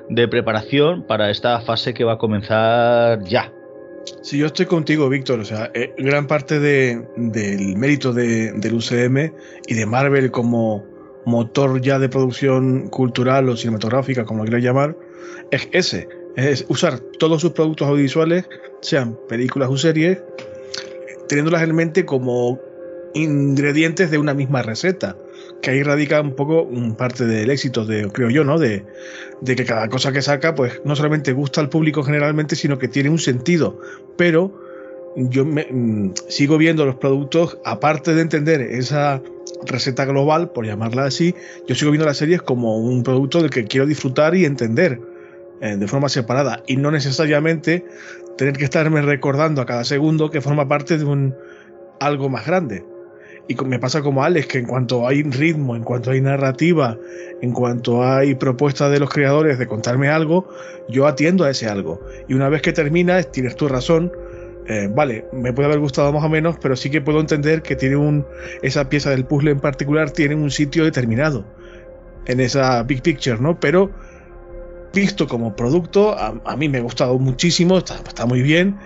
de 0.09 0.29
preparación 0.29 1.03
para 1.03 1.31
esta 1.31 1.61
fase 1.61 1.93
que 1.93 2.05
va 2.05 2.13
a 2.13 2.19
comenzar 2.19 3.25
ya. 3.25 3.53
Sí, 4.23 4.39
yo 4.39 4.47
estoy 4.47 4.67
contigo, 4.67 5.09
Víctor. 5.09 5.41
O 5.41 5.45
sea, 5.45 5.71
eh, 5.75 5.93
gran 5.99 6.29
parte 6.29 6.61
del 6.61 7.77
mérito 7.77 8.13
del 8.13 8.73
UCM 8.73 9.33
y 9.67 9.75
de 9.75 9.87
Marvel 9.87 10.31
como 10.31 10.87
motor 11.27 11.81
ya 11.83 11.99
de 11.99 12.09
producción 12.09 12.89
cultural 12.89 13.49
o 13.49 13.57
cinematográfica, 13.57 14.25
como 14.25 14.45
lo 14.45 14.45
quieras 14.45 14.65
llamar, 14.65 14.97
es 15.51 15.69
ese. 15.73 16.09
Es 16.37 16.65
usar 16.69 17.01
todos 17.01 17.41
sus 17.41 17.51
productos 17.51 17.89
audiovisuales, 17.89 18.49
sean 18.81 19.19
películas 19.29 19.69
o 19.69 19.77
series, 19.77 20.23
teniéndolas 21.29 21.63
en 21.63 21.75
mente 21.75 22.05
como 22.07 22.61
ingredientes 23.13 24.13
de 24.13 24.19
una 24.19 24.35
misma 24.35 24.63
receta 24.63 25.17
que 25.61 25.71
ahí 25.71 25.83
radica 25.83 26.21
un 26.21 26.35
poco 26.35 26.69
parte 26.97 27.27
del 27.27 27.51
éxito, 27.51 27.85
de, 27.85 28.09
creo 28.11 28.31
yo, 28.31 28.45
¿no? 28.45 28.59
De, 28.59 28.85
que 29.45 29.65
cada 29.65 29.89
cosa 29.89 30.13
que 30.13 30.23
saca, 30.23 30.55
pues 30.55 30.81
no 30.85 30.97
solamente 30.97 31.33
gusta 31.33 31.61
al 31.61 31.69
público 31.69 32.03
generalmente, 32.03 32.57
sino 32.57 32.79
que 32.79 32.89
tiene 32.89 33.11
un 33.11 33.19
sentido. 33.19 33.81
Pero 34.17 34.53
yo 35.17 35.45
me, 35.45 35.67
mm, 35.71 36.15
sigo 36.29 36.59
viendo 36.59 36.85
los 36.87 36.97
productos, 36.97 37.59
aparte 37.65 38.15
de 38.15 38.23
entender 38.23 38.61
esa 38.61 39.23
receta 39.67 40.05
global, 40.05 40.51
por 40.53 40.67
llamarla 40.67 41.05
así, 41.05 41.35
yo 41.67 41.75
sigo 41.75 41.91
viendo 41.91 42.07
las 42.07 42.17
series 42.17 42.43
como 42.43 42.79
un 42.79 43.03
producto 43.03 43.41
del 43.41 43.51
que 43.51 43.65
quiero 43.65 43.87
disfrutar 43.87 44.35
y 44.35 44.45
entender 44.45 45.01
eh, 45.61 45.77
de 45.77 45.87
forma 45.87 46.09
separada 46.09 46.63
y 46.67 46.77
no 46.77 46.91
necesariamente 46.91 47.85
tener 48.39 48.57
que 48.57 48.65
estarme 48.65 49.03
recordando 49.03 49.61
a 49.61 49.67
cada 49.67 49.85
segundo 49.85 50.31
que 50.31 50.41
forma 50.41 50.67
parte 50.67 50.97
de 50.97 51.05
un 51.05 51.35
algo 52.01 52.31
más 52.31 52.47
grande. 52.47 52.83
Y 53.49 53.55
me 53.65 53.79
pasa 53.79 54.01
como 54.03 54.23
Alex, 54.23 54.47
que 54.47 54.59
en 54.59 54.67
cuanto 54.67 55.07
hay 55.07 55.23
ritmo, 55.23 55.75
en 55.75 55.83
cuanto 55.83 56.13
hay 56.13 56.21
narrativa, 56.21 56.97
en 57.41 57.53
cuanto 57.53 58.05
hay 58.05 58.35
propuesta 58.35 58.89
de 58.89 59.01
los 59.01 59.11
creadores 59.11 59.59
de 59.59 59.67
contarme 59.67 60.09
algo, 60.09 60.49
yo 60.89 61.07
atiendo 61.07 61.45
a 61.45 61.51
ese 61.51 61.69
algo. 61.69 62.01
Y 62.29 62.35
una 62.35 62.49
vez 62.49 62.63
que 62.63 62.73
termina, 62.73 63.23
tienes 63.23 63.57
tu 63.57 63.67
razón, 63.67 64.13
eh, 64.67 64.89
vale, 64.95 65.25
me 65.33 65.53
puede 65.53 65.67
haber 65.67 65.81
gustado 65.81 66.13
más 66.13 66.23
o 66.23 66.29
menos, 66.29 66.57
pero 66.61 66.77
sí 66.77 66.91
que 66.91 67.01
puedo 67.01 67.19
entender 67.19 67.63
que 67.63 67.75
tiene 67.75 67.97
un, 67.97 68.25
esa 68.63 68.89
pieza 68.89 69.11
del 69.11 69.25
puzzle 69.25 69.51
en 69.51 69.61
particular 69.61 70.11
tiene 70.11 70.37
un 70.37 70.51
sitio 70.51 70.85
determinado 70.85 71.45
en 72.27 72.39
esa 72.39 72.83
big 72.85 73.03
picture, 73.03 73.39
¿no? 73.41 73.59
Pero 73.59 73.91
visto 74.93 75.27
como 75.27 75.57
producto, 75.57 76.17
a, 76.17 76.57
mí 76.57 76.69
me 76.69 76.79
ha 76.79 76.83
gustado 76.83 77.19
muchísimo, 77.19 77.79
está, 77.79 77.97
está 77.97 78.27
muy 78.27 78.43
bien 78.43 78.77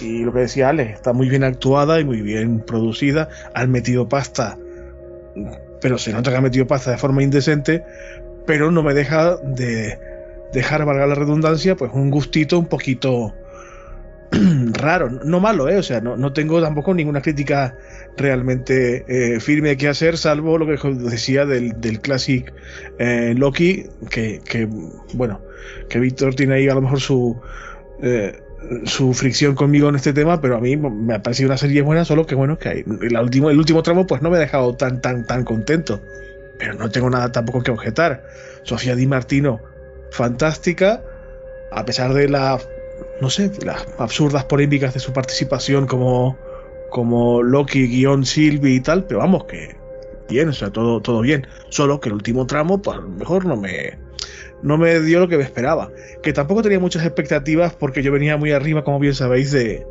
y 0.00 0.24
lo 0.24 0.32
que 0.32 0.40
decía 0.40 0.70
Alex, 0.70 0.94
está 0.94 1.12
muy 1.12 1.28
bien 1.28 1.44
actuada 1.44 2.00
y 2.00 2.04
muy 2.04 2.20
bien 2.20 2.60
producida. 2.60 3.28
Han 3.54 3.70
metido 3.70 4.08
pasta, 4.08 4.58
pero 5.80 5.98
se 5.98 6.12
nota 6.12 6.30
que 6.30 6.36
han 6.36 6.42
metido 6.42 6.66
pasta 6.66 6.90
de 6.90 6.98
forma 6.98 7.22
indecente, 7.22 7.84
pero 8.46 8.70
no 8.70 8.82
me 8.82 8.94
deja 8.94 9.36
de 9.36 9.98
dejar, 10.52 10.84
valga 10.84 11.06
la 11.06 11.14
redundancia, 11.14 11.76
pues 11.76 11.90
un 11.94 12.10
gustito 12.10 12.58
un 12.58 12.66
poquito 12.66 13.34
raro, 14.72 15.10
no 15.10 15.40
malo, 15.40 15.68
¿eh? 15.68 15.78
O 15.78 15.82
sea, 15.82 16.00
no, 16.00 16.32
tengo 16.32 16.60
tampoco 16.60 16.94
ninguna 16.94 17.20
crítica 17.20 17.76
realmente 18.16 19.04
eh, 19.08 19.40
firme 19.40 19.76
que 19.76 19.88
hacer, 19.88 20.16
salvo 20.16 20.58
lo 20.58 20.66
que 20.66 20.88
decía 20.94 21.44
del, 21.46 21.80
del 21.80 22.00
Classic 22.00 22.52
eh, 22.98 23.34
Loki, 23.36 23.86
que, 24.10 24.40
que, 24.44 24.68
bueno, 25.14 25.40
que 25.88 25.98
Víctor 25.98 26.34
tiene 26.34 26.54
ahí 26.54 26.68
a 26.68 26.74
lo 26.74 26.82
mejor 26.82 27.00
su... 27.00 27.40
Eh, 28.02 28.40
su 28.86 29.14
fricción 29.14 29.54
conmigo 29.54 29.88
en 29.88 29.96
este 29.96 30.12
tema, 30.12 30.40
pero 30.40 30.56
a 30.56 30.60
mí 30.60 30.76
me 30.76 31.14
ha 31.14 31.22
parecido 31.22 31.48
una 31.48 31.56
serie 31.56 31.82
buena, 31.82 32.04
solo 32.04 32.26
que 32.26 32.34
bueno, 32.34 32.58
que 32.58 32.68
hay, 32.68 32.84
el, 33.02 33.16
último, 33.18 33.50
el 33.50 33.58
último 33.58 33.82
tramo 33.82 34.06
pues 34.06 34.22
no 34.22 34.30
me 34.30 34.36
ha 34.36 34.40
dejado 34.40 34.74
tan, 34.74 35.00
tan, 35.00 35.26
tan 35.26 35.44
contento. 35.44 36.00
Pero 36.58 36.74
no 36.74 36.90
tengo 36.90 37.10
nada 37.10 37.32
tampoco 37.32 37.62
que 37.62 37.70
objetar. 37.70 38.24
Sofía 38.62 38.94
Di 38.94 39.06
Martino, 39.06 39.60
fantástica, 40.10 41.02
a 41.72 41.84
pesar 41.84 42.14
de 42.14 42.28
la, 42.28 42.58
no 43.20 43.30
sé, 43.30 43.50
las 43.64 43.86
absurdas 43.98 44.44
polémicas 44.44 44.94
de 44.94 45.00
su 45.00 45.12
participación 45.12 45.86
como, 45.86 46.38
como 46.90 47.42
Loki, 47.42 47.88
guion 47.88 48.24
Sylvie 48.24 48.76
y 48.76 48.80
tal, 48.80 49.04
pero 49.04 49.20
vamos, 49.20 49.44
que 49.44 49.76
bien, 50.28 50.48
o 50.48 50.52
sea, 50.52 50.70
todo, 50.70 51.00
todo 51.00 51.20
bien. 51.20 51.46
Solo 51.68 52.00
que 52.00 52.08
el 52.08 52.14
último 52.14 52.46
tramo, 52.46 52.80
pues 52.80 52.98
a 52.98 53.00
lo 53.00 53.08
mejor 53.08 53.44
no 53.44 53.56
me, 53.56 53.98
no 54.64 54.78
me 54.78 54.98
dio 55.00 55.20
lo 55.20 55.28
que 55.28 55.36
me 55.36 55.44
esperaba. 55.44 55.90
Que 56.22 56.32
tampoco 56.32 56.62
tenía 56.62 56.80
muchas 56.80 57.04
expectativas 57.04 57.74
porque 57.74 58.02
yo 58.02 58.10
venía 58.10 58.38
muy 58.38 58.50
arriba, 58.50 58.82
como 58.82 58.98
bien 58.98 59.14
sabéis, 59.14 59.52
de, 59.52 59.86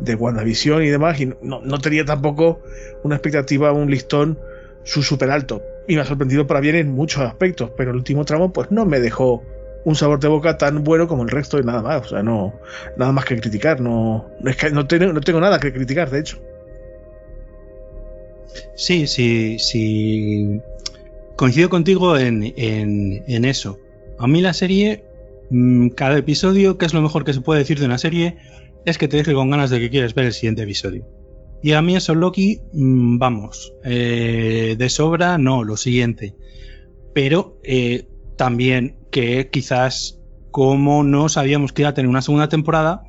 de 0.00 0.14
WandaVision 0.14 0.82
y 0.82 0.88
demás, 0.88 1.20
y 1.20 1.30
no, 1.42 1.78
tenía 1.78 2.06
tampoco 2.06 2.60
una 3.02 3.16
expectativa, 3.16 3.70
un 3.72 3.90
listón 3.90 4.38
su 4.82 5.02
super 5.02 5.30
alto. 5.30 5.62
Y 5.86 5.94
me 5.94 6.00
ha 6.00 6.06
sorprendido 6.06 6.46
para 6.46 6.60
bien 6.60 6.74
en 6.76 6.90
muchos 6.90 7.22
aspectos, 7.22 7.70
pero 7.76 7.90
el 7.90 7.98
último 7.98 8.24
tramo 8.24 8.50
pues 8.50 8.70
no 8.70 8.86
me 8.86 8.98
dejó 8.98 9.42
un 9.84 9.94
sabor 9.94 10.18
de 10.18 10.28
boca 10.28 10.56
tan 10.56 10.82
bueno 10.82 11.06
como 11.06 11.22
el 11.22 11.28
resto 11.28 11.58
y 11.58 11.62
nada 11.62 11.82
más. 11.82 12.06
O 12.06 12.08
sea, 12.08 12.22
no, 12.22 12.54
nada 12.96 13.12
más 13.12 13.26
que 13.26 13.38
criticar. 13.38 13.80
No, 13.80 14.30
es 14.42 14.56
que 14.56 14.70
no, 14.70 14.86
tengo, 14.86 15.12
no 15.12 15.20
tengo 15.20 15.40
nada 15.40 15.60
que 15.60 15.70
criticar, 15.70 16.08
de 16.08 16.20
hecho. 16.20 16.38
Sí, 18.74 19.06
sí, 19.06 19.58
sí. 19.58 20.62
Coincido 21.36 21.68
contigo 21.68 22.16
en, 22.16 22.54
en 22.56 23.44
eso. 23.44 23.78
A 24.24 24.26
mí 24.26 24.40
la 24.40 24.54
serie, 24.54 25.04
mm, 25.50 25.88
cada 25.90 26.16
episodio, 26.16 26.78
que 26.78 26.86
es 26.86 26.94
lo 26.94 27.02
mejor 27.02 27.26
que 27.26 27.34
se 27.34 27.42
puede 27.42 27.60
decir 27.60 27.78
de 27.78 27.84
una 27.84 27.98
serie, 27.98 28.38
es 28.86 28.96
que 28.96 29.06
te 29.06 29.18
deje 29.18 29.34
con 29.34 29.50
ganas 29.50 29.68
de 29.68 29.80
que 29.80 29.90
quieres 29.90 30.14
ver 30.14 30.24
el 30.24 30.32
siguiente 30.32 30.62
episodio. 30.62 31.06
Y 31.62 31.72
a 31.72 31.82
mí 31.82 31.94
eso 31.94 32.14
Loki, 32.14 32.58
mm, 32.72 33.18
vamos, 33.18 33.74
eh, 33.84 34.76
de 34.78 34.88
sobra, 34.88 35.36
no, 35.36 35.62
lo 35.62 35.76
siguiente. 35.76 36.34
Pero 37.12 37.60
eh, 37.64 38.08
también 38.38 38.96
que 39.10 39.50
quizás 39.50 40.18
como 40.50 41.04
no 41.04 41.28
sabíamos 41.28 41.74
que 41.74 41.82
iba 41.82 41.90
a 41.90 41.94
tener 41.94 42.08
una 42.08 42.22
segunda 42.22 42.48
temporada, 42.48 43.02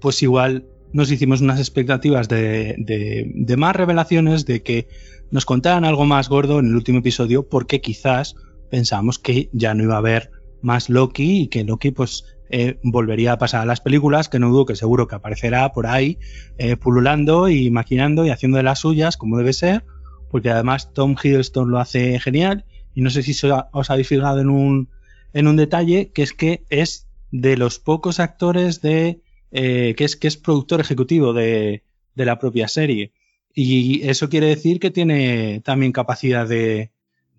pues 0.00 0.22
igual 0.22 0.64
nos 0.94 1.10
hicimos 1.10 1.42
unas 1.42 1.58
expectativas 1.58 2.30
de, 2.30 2.76
de, 2.78 3.56
más 3.58 3.76
revelaciones, 3.76 4.46
de 4.46 4.62
que 4.62 4.88
nos 5.30 5.44
contaran 5.44 5.84
algo 5.84 6.06
más 6.06 6.30
gordo 6.30 6.60
en 6.60 6.68
el 6.68 6.76
último 6.76 7.00
episodio, 7.00 7.46
porque 7.46 7.82
quizás 7.82 8.36
pensamos 8.70 9.18
que 9.18 9.50
ya 9.52 9.74
no 9.74 9.82
iba 9.82 9.96
a 9.96 9.98
haber 9.98 10.30
más 10.62 10.88
Loki 10.88 11.42
y 11.42 11.46
que 11.48 11.64
Loki 11.64 11.90
pues 11.90 12.24
eh, 12.50 12.78
volvería 12.82 13.32
a 13.32 13.38
pasar 13.38 13.62
a 13.62 13.66
las 13.66 13.80
películas, 13.80 14.28
que 14.28 14.38
no 14.38 14.50
dudo 14.50 14.66
que 14.66 14.76
seguro 14.76 15.08
que 15.08 15.14
aparecerá 15.14 15.72
por 15.72 15.86
ahí 15.86 16.18
eh, 16.58 16.76
pululando 16.76 17.48
y 17.48 17.70
maquinando 17.70 18.26
y 18.26 18.30
haciendo 18.30 18.58
de 18.58 18.62
las 18.62 18.80
suyas 18.80 19.16
como 19.16 19.38
debe 19.38 19.52
ser, 19.52 19.84
porque 20.30 20.50
además 20.50 20.92
Tom 20.92 21.16
Hiddleston 21.22 21.70
lo 21.70 21.78
hace 21.78 22.20
genial 22.20 22.64
y 22.94 23.00
no 23.02 23.10
sé 23.10 23.22
si 23.22 23.34
os 23.72 23.90
habéis 23.90 24.08
fijado 24.08 24.40
en 24.40 24.50
un, 24.50 24.88
en 25.32 25.48
un 25.48 25.56
detalle, 25.56 26.10
que 26.12 26.22
es 26.22 26.32
que 26.32 26.64
es 26.68 27.08
de 27.30 27.56
los 27.56 27.78
pocos 27.78 28.20
actores 28.20 28.82
de 28.82 29.22
eh, 29.50 29.94
que 29.96 30.04
es 30.04 30.16
que 30.16 30.28
es 30.28 30.36
productor 30.36 30.80
ejecutivo 30.80 31.32
de, 31.32 31.84
de 32.14 32.24
la 32.24 32.38
propia 32.38 32.68
serie. 32.68 33.12
Y 33.54 34.06
eso 34.08 34.28
quiere 34.28 34.46
decir 34.46 34.80
que 34.80 34.90
tiene 34.90 35.60
también 35.64 35.92
capacidad 35.92 36.48
de, 36.48 36.90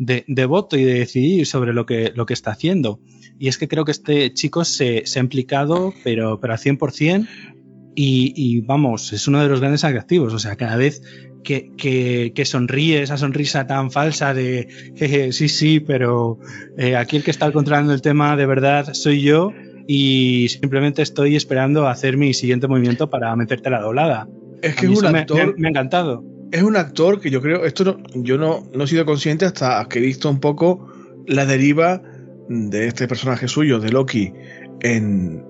de, 0.06 0.46
voto 0.46 0.78
y 0.78 0.84
de 0.84 0.94
decidir 0.96 1.46
sobre 1.46 1.74
lo 1.74 1.86
que, 1.86 2.12
lo 2.16 2.26
que 2.26 2.34
está 2.34 2.52
haciendo. 2.52 3.00
Y 3.40 3.48
es 3.48 3.58
que 3.58 3.68
creo 3.68 3.86
que 3.86 3.92
este 3.92 4.34
chico 4.34 4.64
se, 4.66 5.06
se 5.06 5.20
ha 5.20 5.24
implicado, 5.24 5.94
pero, 6.04 6.40
pero 6.40 6.54
al 6.54 6.60
100%, 6.60 7.28
y, 7.96 8.34
y 8.36 8.62
vamos, 8.62 9.14
es 9.14 9.28
uno 9.28 9.42
de 9.42 9.50
los 9.50 9.60
grandes 9.60 9.84
atractivos. 9.84 10.34
O 10.34 10.40
sea, 10.40 10.56
cada 10.56 10.78
vez 10.78 11.02
que, 11.44 11.72
que, 11.76 12.32
que, 12.34 12.46
sonríe, 12.46 13.02
esa 13.02 13.18
sonrisa 13.18 13.68
tan 13.68 13.92
falsa 13.92 14.34
de 14.34 14.68
jeje, 14.96 15.32
sí, 15.32 15.50
sí, 15.50 15.80
pero 15.80 16.40
eh, 16.78 16.96
aquí 16.96 17.18
el 17.18 17.24
que 17.24 17.32
está 17.32 17.52
controlando 17.52 17.94
el 17.94 18.02
tema 18.02 18.36
de 18.36 18.46
verdad 18.46 18.94
soy 18.94 19.22
yo. 19.22 19.52
y 19.86 20.48
simplemente 20.50 21.02
estoy 21.02 21.36
esperando 21.36 21.88
a 21.88 21.92
hacer 21.92 22.16
mi 22.16 22.34
siguiente 22.34 22.68
movimiento 22.68 23.10
para 23.10 23.36
meterte 23.36 23.70
la 23.70 23.82
doblada. 23.82 24.28
Es 24.62 24.76
que 24.76 24.86
es 24.86 24.98
un 24.98 25.16
actor. 25.16 25.60
Me, 25.60 25.68
ha 25.68 25.72
encantado. 25.72 26.24
Es 26.54 26.62
un 26.62 26.76
actor 26.76 27.20
que 27.20 27.32
yo 27.32 27.42
creo. 27.42 27.66
Esto 27.66 27.84
no, 27.84 27.98
yo 28.14 28.38
no, 28.38 28.64
no 28.76 28.84
he 28.84 28.88
sido 28.88 29.06
consciente 29.06 29.44
hasta 29.44 29.84
que 29.90 29.98
he 29.98 30.02
visto 30.04 30.30
un 30.30 30.40
poco 30.40 30.88
la 31.26 31.48
deriva 31.48 32.04
de 32.48 32.86
este 32.86 33.08
personaje 33.08 33.48
suyo, 33.48 33.80
de 33.80 33.90
Loki, 33.90 34.32
en, 34.82 35.44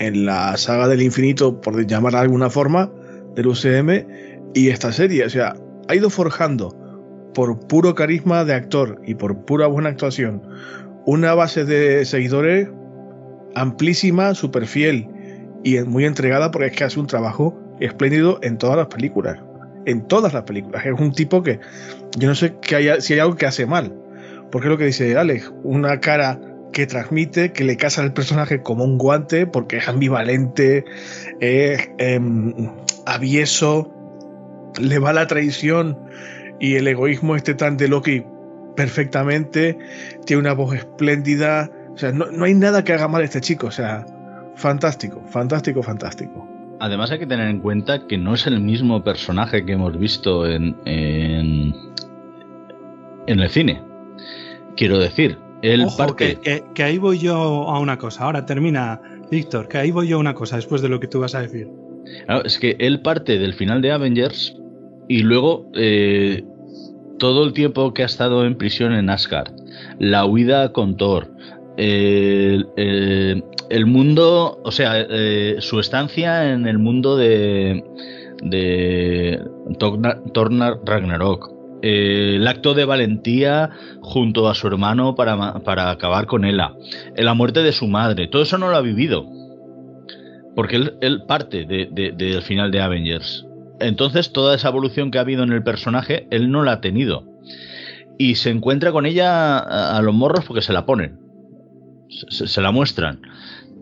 en 0.00 0.26
la 0.26 0.56
saga 0.56 0.88
del 0.88 1.00
infinito, 1.00 1.60
por 1.60 1.86
llamar 1.86 2.14
de 2.14 2.18
alguna 2.18 2.50
forma, 2.50 2.90
del 3.36 3.46
UCM, 3.46 4.04
y 4.52 4.70
esta 4.70 4.90
serie. 4.90 5.24
O 5.24 5.30
sea, 5.30 5.54
ha 5.86 5.94
ido 5.94 6.10
forjando 6.10 6.76
por 7.34 7.60
puro 7.68 7.94
carisma 7.94 8.44
de 8.44 8.54
actor 8.54 9.00
y 9.06 9.14
por 9.14 9.44
pura 9.44 9.68
buena 9.68 9.90
actuación 9.90 10.42
una 11.06 11.34
base 11.34 11.64
de 11.64 12.04
seguidores 12.04 12.68
amplísima, 13.54 14.34
súper 14.34 14.66
fiel 14.66 15.06
y 15.62 15.78
muy 15.82 16.04
entregada 16.04 16.50
porque 16.50 16.66
es 16.66 16.76
que 16.76 16.82
hace 16.82 16.98
un 16.98 17.06
trabajo 17.06 17.56
espléndido 17.78 18.40
en 18.42 18.58
todas 18.58 18.76
las 18.76 18.88
películas. 18.88 19.38
En 19.84 20.06
todas 20.06 20.32
las 20.32 20.42
películas. 20.44 20.84
Es 20.86 20.98
un 20.98 21.12
tipo 21.12 21.42
que 21.42 21.60
yo 22.16 22.28
no 22.28 22.34
sé 22.34 22.54
que 22.60 22.76
haya, 22.76 23.00
si 23.00 23.14
hay 23.14 23.20
algo 23.20 23.36
que 23.36 23.46
hace 23.46 23.66
mal. 23.66 23.94
Porque 24.50 24.68
es 24.68 24.70
lo 24.70 24.78
que 24.78 24.84
dice 24.84 25.16
Alex, 25.16 25.52
una 25.62 26.00
cara 26.00 26.38
que 26.72 26.86
transmite, 26.86 27.52
que 27.52 27.64
le 27.64 27.76
casa 27.76 28.02
al 28.02 28.12
personaje 28.12 28.62
como 28.62 28.84
un 28.84 28.98
guante, 28.98 29.46
porque 29.46 29.76
es 29.78 29.88
ambivalente, 29.88 30.84
es 31.40 31.90
em, 31.98 32.70
avieso, 33.06 33.92
le 34.80 34.98
va 34.98 35.12
la 35.12 35.26
traición 35.26 35.98
y 36.58 36.76
el 36.76 36.88
egoísmo 36.88 37.36
este 37.36 37.54
tan 37.54 37.76
de 37.76 37.88
Loki 37.88 38.24
perfectamente, 38.74 39.76
tiene 40.24 40.40
una 40.40 40.54
voz 40.54 40.74
espléndida, 40.74 41.70
o 41.92 41.98
sea, 41.98 42.12
no, 42.12 42.44
hay 42.44 42.54
nada 42.54 42.84
que 42.84 42.92
haga 42.92 43.08
mal 43.08 43.22
este 43.22 43.40
chico, 43.40 43.66
o 43.66 43.70
sea, 43.70 44.06
fantástico, 44.56 45.22
fantástico, 45.28 45.82
fantástico. 45.82 46.48
Además 46.82 47.12
hay 47.12 47.20
que 47.20 47.28
tener 47.28 47.48
en 47.48 47.60
cuenta 47.60 48.08
que 48.08 48.18
no 48.18 48.34
es 48.34 48.44
el 48.48 48.58
mismo 48.58 49.04
personaje 49.04 49.64
que 49.64 49.74
hemos 49.74 49.96
visto 49.96 50.48
en, 50.48 50.74
en, 50.84 51.72
el 53.28 53.48
cine. 53.50 53.80
Quiero 54.76 54.98
decir, 54.98 55.38
el 55.62 55.86
parque... 55.96 56.40
Que, 56.74 56.82
ahí 56.82 56.98
voy 56.98 57.20
yo 57.20 57.36
a 57.36 57.78
una 57.78 57.98
cosa. 57.98 58.24
Ahora 58.24 58.44
termina, 58.46 59.00
Víctor, 59.30 59.68
que 59.68 59.78
ahí 59.78 59.92
voy 59.92 60.08
yo 60.08 60.16
a 60.16 60.18
una 60.18 60.34
cosa 60.34 60.56
después 60.56 60.82
de 60.82 60.88
lo 60.88 60.98
que 60.98 61.06
tú 61.06 61.20
vas 61.20 61.36
a 61.36 61.42
decir. 61.42 61.68
es 62.44 62.58
que 62.58 62.74
él 62.80 63.00
parte 63.00 63.38
del 63.38 63.54
final 63.54 63.80
de 63.80 63.92
Avengers 63.92 64.56
y 65.06 65.20
luego 65.20 65.70
eh, 65.76 66.44
todo 67.20 67.44
el 67.44 67.52
tiempo 67.52 67.94
que 67.94 68.02
ha 68.02 68.06
estado 68.06 68.44
en 68.44 68.56
prisión 68.56 68.92
en 68.92 69.08
Asgard, 69.08 69.52
la 70.00 70.26
huida 70.26 70.72
con 70.72 70.96
Thor, 70.96 71.31
el, 71.82 73.86
mundo, 73.86 74.60
o 74.62 74.72
sea, 74.72 74.94
eh, 74.98 75.56
su 75.60 75.80
estancia 75.80 76.52
en 76.52 76.66
el 76.66 76.78
mundo 76.78 77.16
de, 77.16 77.82
de 78.42 79.42
Tornar 79.78 80.80
Ragnarok, 80.84 81.50
el 81.82 82.46
acto 82.46 82.74
de 82.74 82.84
valentía 82.84 83.70
junto 84.00 84.48
a 84.48 84.54
su 84.54 84.68
hermano 84.68 85.14
para, 85.14 85.90
acabar 85.90 86.26
con 86.26 86.44
Ella, 86.44 86.72
la 87.16 87.34
muerte 87.34 87.62
de 87.62 87.72
su 87.72 87.88
madre, 87.88 88.28
todo 88.28 88.42
eso 88.42 88.58
no 88.58 88.70
lo 88.70 88.76
ha 88.76 88.82
vivido. 88.82 89.26
Porque 90.54 90.76
él, 90.76 91.22
parte 91.26 91.64
del 91.64 92.42
final 92.42 92.70
de 92.70 92.80
Avengers. 92.80 93.46
Entonces 93.80 94.32
toda 94.32 94.54
esa 94.54 94.68
evolución 94.68 95.10
que 95.10 95.18
ha 95.18 95.22
habido 95.22 95.42
en 95.42 95.52
el 95.52 95.62
personaje, 95.62 96.28
él 96.30 96.50
no 96.50 96.62
la 96.62 96.72
ha 96.72 96.80
tenido. 96.80 97.24
Y 98.18 98.36
se 98.36 98.50
encuentra 98.50 98.92
con 98.92 99.06
ella 99.06 99.58
a, 99.58 100.00
los 100.02 100.14
morros 100.14 100.44
porque 100.44 100.62
se 100.62 100.72
la 100.72 100.86
ponen. 100.86 101.21
Se, 102.28 102.60
la 102.60 102.70
muestran. 102.70 103.20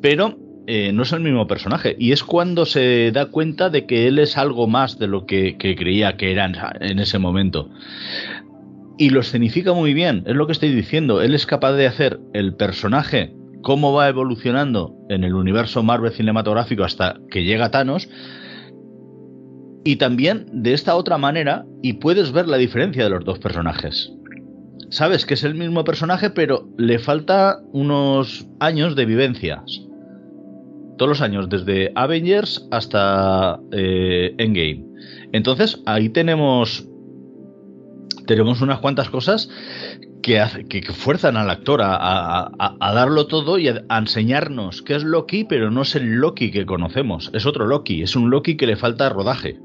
Pero 0.01 0.39
eh, 0.67 0.93
no 0.93 1.03
es 1.03 1.13
el 1.13 1.21
mismo 1.21 1.47
personaje. 1.47 1.97
Y 1.99 2.13
es 2.13 2.23
cuando 2.23 2.67
se 2.67 3.11
da 3.13 3.27
cuenta 3.27 3.71
de 3.71 3.87
que 3.87 4.07
él 4.07 4.19
es 4.19 4.37
algo 4.37 4.67
más 4.67 4.99
de 4.99 5.09
lo 5.09 5.27
que, 5.27 5.57
creía 5.59 6.17
que 6.17 6.33
era 6.33 6.51
en, 6.81 6.99
ese 6.99 7.19
momento. 7.19 7.71
Y 8.99 9.11
lo 9.11 9.21
escenifica 9.21 9.73
muy 9.73 9.95
bien, 9.95 10.25
es 10.27 10.37
lo 10.37 10.47
que 10.47 10.53
estoy 10.53 10.71
diciendo. 10.71 11.23
Él 11.23 11.35
es 11.35 11.47
capaz 11.47 11.73
de 11.73 11.87
hacer 11.87 12.21
el 12.35 12.55
personaje, 12.55 13.35
cómo 13.63 13.93
va 13.93 14.09
evolucionando 14.09 14.95
en 15.09 15.25
el 15.25 15.35
universo 15.35 15.83
Marvel 15.83 16.13
cinematográfico 16.13 16.85
hasta 16.85 17.19
que 17.31 17.45
llega 17.45 17.71
Thanos, 17.71 18.09
y 19.85 19.97
también 19.97 20.47
de 20.53 20.75
esta 20.75 20.95
otra 20.95 21.19
manera 21.19 21.65
y 21.83 21.95
puedes 21.95 22.33
ver 22.33 22.47
la 22.47 22.59
diferencia 22.59 23.05
de 23.05 23.11
los 23.11 23.25
dos 23.25 23.39
personajes. 23.39 24.13
Sabes 24.91 25.25
que 25.25 25.35
es 25.35 25.45
el 25.45 25.55
mismo 25.55 25.85
personaje, 25.85 26.31
pero 26.31 26.69
le 26.77 26.99
falta 26.99 27.61
unos 27.73 28.47
años 28.59 28.97
de 28.97 29.07
vivencias. 29.07 29.83
Todos 30.99 31.09
los 31.09 31.21
años, 31.21 31.49
desde 31.49 31.93
Avengers 31.95 32.67
hasta 32.73 33.61
eh, 33.71 34.35
Endgame. 34.39 34.85
Entonces, 35.33 35.81
ahí 35.87 36.09
tenemos. 36.09 36.87
Tenemos 38.27 38.61
unas 38.61 38.81
cuantas 38.81 39.11
cosas 39.11 39.49
que, 40.23 40.45
que, 40.69 40.83
fuerzan 40.93 41.37
al 41.37 41.51
actor 41.51 41.81
a, 41.83 42.51
darlo 42.81 43.27
todo 43.27 43.59
y 43.59 43.69
a, 43.69 43.83
enseñarnos 43.91 44.83
qué 44.83 44.97
es 44.97 45.05
Loki, 45.05 45.45
pero 45.45 45.71
no 45.71 45.83
es 45.83 45.95
el 45.95 46.17
Loki 46.17 46.51
que 46.51 46.67
conocemos. 46.67 47.31
Es 47.33 47.47
otro 47.47 47.67
Loki, 47.67 48.03
es 48.03 48.17
un 48.17 48.31
Loki 48.31 48.57
que 48.57 48.67
le 48.67 48.77
falta 48.77 49.09
rodaje. 49.09 49.59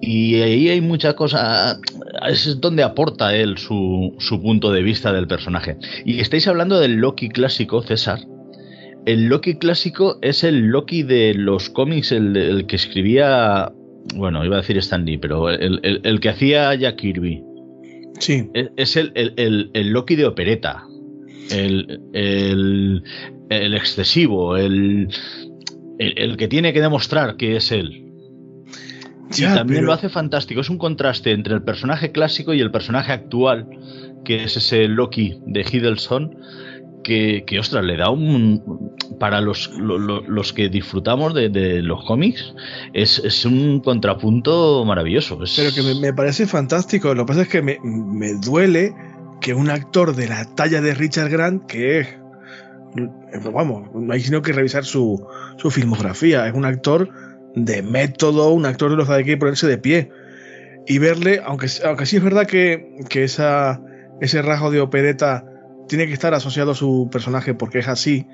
Y 0.00 0.40
ahí 0.40 0.68
hay 0.68 0.80
mucha 0.80 1.14
cosa, 1.14 1.80
es 2.28 2.60
donde 2.60 2.82
aporta 2.82 3.34
él 3.34 3.56
su, 3.56 4.14
su, 4.18 4.42
punto 4.42 4.70
de 4.70 4.82
vista 4.82 5.12
del 5.12 5.26
personaje. 5.26 5.78
Y 6.04 6.20
estáis 6.20 6.46
hablando 6.48 6.78
del 6.78 6.96
Loki 6.96 7.28
clásico, 7.28 7.82
César. 7.82 8.20
El 9.06 9.26
Loki 9.26 9.54
clásico 9.54 10.18
es 10.20 10.44
el 10.44 10.66
Loki 10.66 11.02
de 11.02 11.34
los 11.34 11.70
cómics, 11.70 12.12
el, 12.12 12.66
que 12.66 12.76
escribía, 12.76 13.72
bueno, 14.16 14.44
iba 14.44 14.56
a 14.56 14.60
decir 14.60 14.76
Stan 14.78 15.04
Lee, 15.04 15.16
pero 15.16 15.48
el, 15.48 16.20
que 16.20 16.28
hacía 16.28 16.74
Jack 16.74 16.96
Kirby. 16.96 17.42
Sí. 18.18 18.48
Es, 18.76 18.96
el, 18.96 19.12
el, 19.14 19.88
Loki 19.90 20.16
de 20.16 20.26
opereta. 20.26 20.84
El, 21.50 22.00
el 22.12 23.74
excesivo, 23.74 24.56
el, 24.56 25.08
el 25.98 26.36
que 26.36 26.48
tiene 26.48 26.72
que 26.72 26.80
demostrar 26.80 27.36
que 27.36 27.56
es 27.56 27.70
él 27.72 28.05
y 29.36 29.42
también 29.42 29.84
lo 29.84 29.92
hace 29.92 30.08
fantástico. 30.08 30.60
Es 30.60 30.70
un 30.70 30.78
contraste 30.78 31.32
entre 31.32 31.54
el 31.54 31.62
personaje 31.62 32.12
clásico 32.12 32.54
y 32.54 32.60
el 32.60 32.70
personaje 32.70 33.12
actual, 33.12 33.68
que 34.24 34.44
es 34.44 34.56
ese 34.56 34.88
Loki 34.88 35.40
de 35.46 35.60
Hiddleston, 35.60 36.36
que, 37.02 37.44
que 37.46 37.58
ostras, 37.58 37.84
le 37.84 37.96
da 37.96 38.10
un. 38.10 38.94
Para 39.20 39.40
los, 39.40 39.70
los 39.78 40.52
que 40.52 40.68
disfrutamos 40.68 41.32
de, 41.32 41.80
los 41.80 42.04
cómics, 42.04 42.54
es, 42.92 43.44
un 43.46 43.80
contrapunto 43.80 44.84
maravilloso. 44.84 45.38
Pero 45.56 45.70
que 45.72 45.94
me, 45.94 46.12
parece 46.12 46.46
fantástico. 46.46 47.14
Lo 47.14 47.24
que 47.24 47.28
pasa 47.28 47.42
es 47.42 47.48
que 47.48 47.62
me, 47.62 47.78
me 47.82 48.34
duele 48.34 48.94
que 49.40 49.54
un 49.54 49.70
actor 49.70 50.14
de 50.14 50.28
la 50.28 50.44
talla 50.54 50.82
de 50.82 50.94
Richard 50.94 51.30
Grant, 51.30 51.64
que 51.64 52.00
es 52.00 52.08
vamos, 53.52 53.88
no 53.94 54.12
hay 54.12 54.20
sino 54.20 54.42
que 54.42 54.52
revisar 54.52 54.84
su, 54.84 55.26
su 55.56 55.70
filmografía. 55.70 56.46
Es 56.46 56.54
un 56.54 56.64
actor 56.64 57.10
de 57.56 57.82
método, 57.82 58.52
un 58.52 58.66
actor 58.66 58.90
de 58.90 58.96
los 58.96 59.08
de 59.08 59.24
que 59.24 59.36
ponerse 59.36 59.66
de 59.66 59.78
pie 59.78 60.10
y 60.86 60.98
verle, 60.98 61.40
aunque, 61.44 61.66
aunque 61.84 62.06
sí 62.06 62.16
es 62.16 62.22
verdad 62.22 62.46
que, 62.46 62.94
esa, 63.14 63.82
ese 64.20 64.42
rasgo 64.42 64.70
de 64.70 64.80
opereta 64.80 65.44
tiene 65.88 66.06
que 66.06 66.12
estar 66.12 66.34
asociado 66.34 66.72
a 66.72 66.74
su 66.74 67.08
personaje 67.10 67.54
porque 67.54 67.80
es 67.80 67.88
así, 67.88 68.26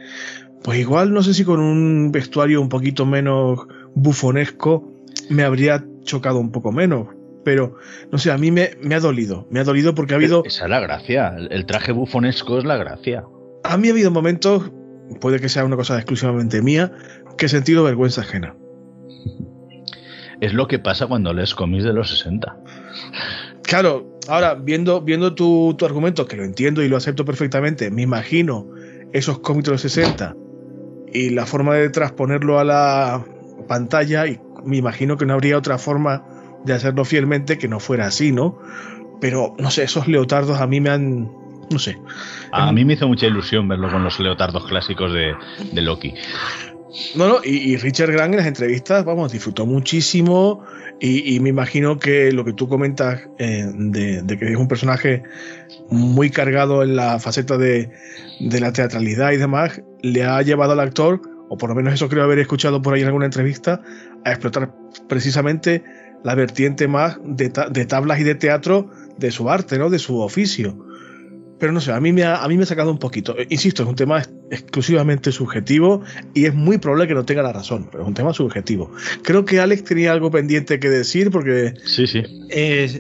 pues 0.63 0.79
igual 0.79 1.15
no 1.15 1.23
sé 1.23 1.35
si 1.35 1.45
con 1.45 1.61
un 1.61 2.13
vestuario 2.13 2.61
un 2.61 2.69
poquito 2.69 3.07
menos 3.07 3.61
bufonesco 3.95 4.93
me 5.31 5.45
habría 5.45 5.85
chocado 6.03 6.39
un 6.39 6.51
poco 6.51 6.73
menos. 6.73 7.09
Pero, 7.45 7.77
no 8.13 8.19
sé, 8.19 8.31
a 8.31 8.39
mí 8.39 8.53
me, 8.53 8.71
me 8.81 8.95
ha 8.95 9.01
dolido. 9.01 9.49
Me 9.51 9.59
ha 9.59 9.65
dolido 9.65 9.97
porque 9.97 10.15
ha 10.15 10.17
habido. 10.17 10.45
Esa 10.45 10.65
es 10.65 10.71
la 10.71 10.79
gracia. 10.79 11.35
El 11.51 11.67
traje 11.67 11.91
bufonesco 11.91 12.59
es 12.59 12.65
la 12.65 12.77
gracia. 12.77 13.25
A 13.65 13.77
mí 13.77 13.89
ha 13.89 13.91
habido 13.91 14.13
momentos, 14.13 14.71
puede 15.21 15.41
que 15.41 15.49
sea 15.49 15.65
una 15.65 15.75
cosa 15.75 15.97
exclusivamente 15.97 16.63
mía, 16.63 16.93
que 17.37 17.47
he 17.47 17.49
sentido 17.49 17.83
vergüenza 17.83 18.21
ajena. 18.21 18.55
Es 20.41 20.55
lo 20.55 20.67
que 20.67 20.79
pasa 20.79 21.07
cuando 21.07 21.33
lees 21.33 21.55
cómics 21.55 21.85
de 21.85 21.93
los 21.93 22.11
60. 22.11 22.57
Claro, 23.63 24.19
ahora 24.29 24.55
viendo, 24.55 25.01
viendo 25.01 25.35
tu, 25.35 25.77
argumento, 25.83 26.27
que 26.27 26.37
lo 26.37 26.45
entiendo 26.45 26.83
y 26.83 26.89
lo 26.89 26.97
acepto 26.97 27.25
perfectamente, 27.25 27.91
me 27.91 28.03
imagino 28.03 28.67
esos 29.13 29.39
cómics 29.39 29.67
de 29.67 29.73
los 29.73 29.81
60 29.83 30.35
y 31.13 31.31
la 31.31 31.47
forma 31.47 31.75
de 31.77 31.91
transponerlo 31.91 32.59
a 32.59 32.65
la 32.65 33.25
pantalla 33.69 34.27
y 34.27 34.41
me 34.65 34.77
imagino 34.77 35.17
que 35.17 35.27
no 35.27 35.35
habría 35.35 35.57
otra 35.57 35.79
forma 35.79 36.25
de 36.65 36.73
hacerlo 36.73 37.05
fielmente 37.05 37.59
que 37.59 37.69
no 37.69 37.81
fuera 37.81 38.07
así, 38.07 38.33
¿no? 38.33 38.59
Pero, 39.21 39.55
no 39.59 39.71
sé, 39.71 39.85
esos 39.85 40.09
leotardos 40.09 40.61
a 40.61 40.67
mí 40.67 40.81
me 40.81 40.91
han... 40.91 41.31
No 41.71 41.79
sé. 41.79 41.97
A 42.51 42.73
mí 42.73 42.85
me 42.85 42.95
hizo 42.95 43.09
mucha 43.09 43.27
ilusión 43.27 43.69
verlo 43.69 43.91
con 43.91 44.03
los 44.05 44.19
leotardos 44.19 44.67
clásicos 44.67 45.13
de, 45.13 45.35
de 45.73 45.81
Loki. 45.81 46.13
No, 47.15 47.27
no, 47.27 47.41
y, 47.43 47.77
Richard 47.77 48.13
Grant 48.13 48.35
en 48.35 48.39
las 48.39 48.47
entrevistas, 48.47 49.05
vamos, 49.05 49.33
disfrutó 49.33 49.65
muchísimo 49.65 50.63
y, 51.01 51.41
me 51.41 51.49
imagino 51.49 51.99
que 51.99 52.33
lo 52.33 52.45
que 52.45 52.53
tú 52.53 52.69
comentas 52.69 53.23
eh, 53.39 53.67
de, 53.75 54.39
que 54.39 54.53
es 54.53 54.57
un 54.57 54.69
personaje 54.69 55.23
muy 55.91 56.31
cargado 56.31 56.83
en 56.83 56.95
la 56.95 57.19
faceta 57.19 57.57
de, 57.57 57.91
la 58.41 58.73
teatralidad 58.73 59.33
y 59.33 59.39
demás, 59.39 59.83
le 60.03 60.25
ha 60.25 60.41
llevado 60.43 60.73
al 60.73 60.81
actor, 60.81 61.23
o 61.49 61.57
por 61.57 61.71
lo 61.71 61.75
menos 61.75 61.95
eso 61.95 62.09
creo 62.09 62.25
haber 62.25 62.39
escuchado 62.39 62.83
por 62.83 62.95
ahí 62.95 63.01
en 63.01 63.07
alguna 63.07 63.25
entrevista, 63.25 63.81
a 64.25 64.31
explotar 64.31 64.75
precisamente 65.09 65.83
la 66.23 66.35
vertiente 66.35 66.89
más 66.89 67.19
de, 67.25 67.53
de 67.71 67.87
tablas 67.87 68.21
y 68.21 68.25
de 68.25 68.35
teatro 68.35 68.91
de 69.17 69.31
su 69.31 69.49
arte, 69.49 69.79
¿no? 69.79 69.89
De 69.89 69.99
su 69.99 70.21
oficio. 70.21 70.79
Pero 71.59 71.73
no 71.73 71.81
sé, 71.81 71.93
a 71.93 72.01
mí, 72.01 72.13
me 72.13 72.25
ha, 72.25 72.43
a 72.43 72.49
mí 72.49 72.57
me 72.57 72.65
ha 72.65 72.67
sacado 72.67 72.91
un 72.91 72.99
poquito. 72.99 73.37
Insisto, 73.49 73.85
es 73.85 73.89
un 73.89 73.95
tema 73.95 74.23
exclusivamente 74.53 75.33
subjetivo 75.33 76.03
y 76.35 76.45
es 76.45 76.55
muy 76.55 76.79
probable 76.79 77.09
que 77.09 77.15
no 77.15 77.25
tenga 77.25 77.43
la 77.43 77.53
razón, 77.53 77.89
pero 77.91 78.05
es 78.05 78.09
un 78.09 78.15
tema 78.15 78.33
subjetivo. 78.33 78.93
Creo 79.23 79.45
que 79.45 79.61
Alex 79.61 79.85
tenía 79.85 80.13
algo 80.13 80.31
pendiente 80.31 80.79
que 80.79 80.89
decir 80.89 81.31
porque... 81.31 81.75
Sí, 81.85 82.07
sí. 82.07 82.23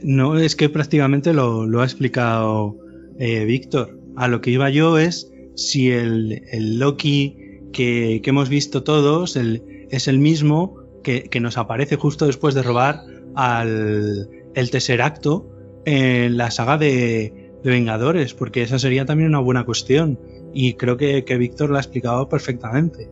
no, 0.03 0.39
es 0.39 0.57
que 0.57 0.69
prácticamente 0.69 1.33
lo, 1.33 1.81
ha 1.81 1.85
explicado 1.85 2.77
eh, 3.19 3.45
Víctor. 3.45 3.99
A 4.17 4.29
lo 4.29 4.41
que 4.41 4.51
iba 4.51 4.69
yo 4.71 4.99
es 4.99 5.31
si 5.55 5.91
el, 5.91 6.43
Loki 6.79 7.37
que, 7.73 8.21
hemos 8.25 8.49
visto 8.49 8.83
todos 8.83 9.37
es 9.37 10.09
el 10.09 10.19
mismo 10.19 10.77
que, 11.05 11.25
que, 11.25 11.41
nos 11.41 11.59
aparece 11.59 11.97
justo 11.97 12.27
después 12.27 12.55
de 12.55 12.63
robar 12.63 13.01
al 13.35 14.29
el 14.55 14.71
Tesseracto 14.71 15.49
en 15.85 16.37
la 16.37 16.51
saga 16.51 16.79
de, 16.79 17.39
Vengadores, 17.65 18.35
porque 18.35 18.63
esa 18.63 18.81
sería 18.81 19.05
también 19.05 19.29
una 19.29 19.39
buena 19.39 19.65
cuestión. 19.65 20.19
Y 20.53 20.75
creo 20.75 20.97
que, 20.97 21.23
Víctor 21.39 21.71
la 21.71 21.79
ha 21.79 21.81
explicado 21.81 22.29
perfectamente. 22.29 23.09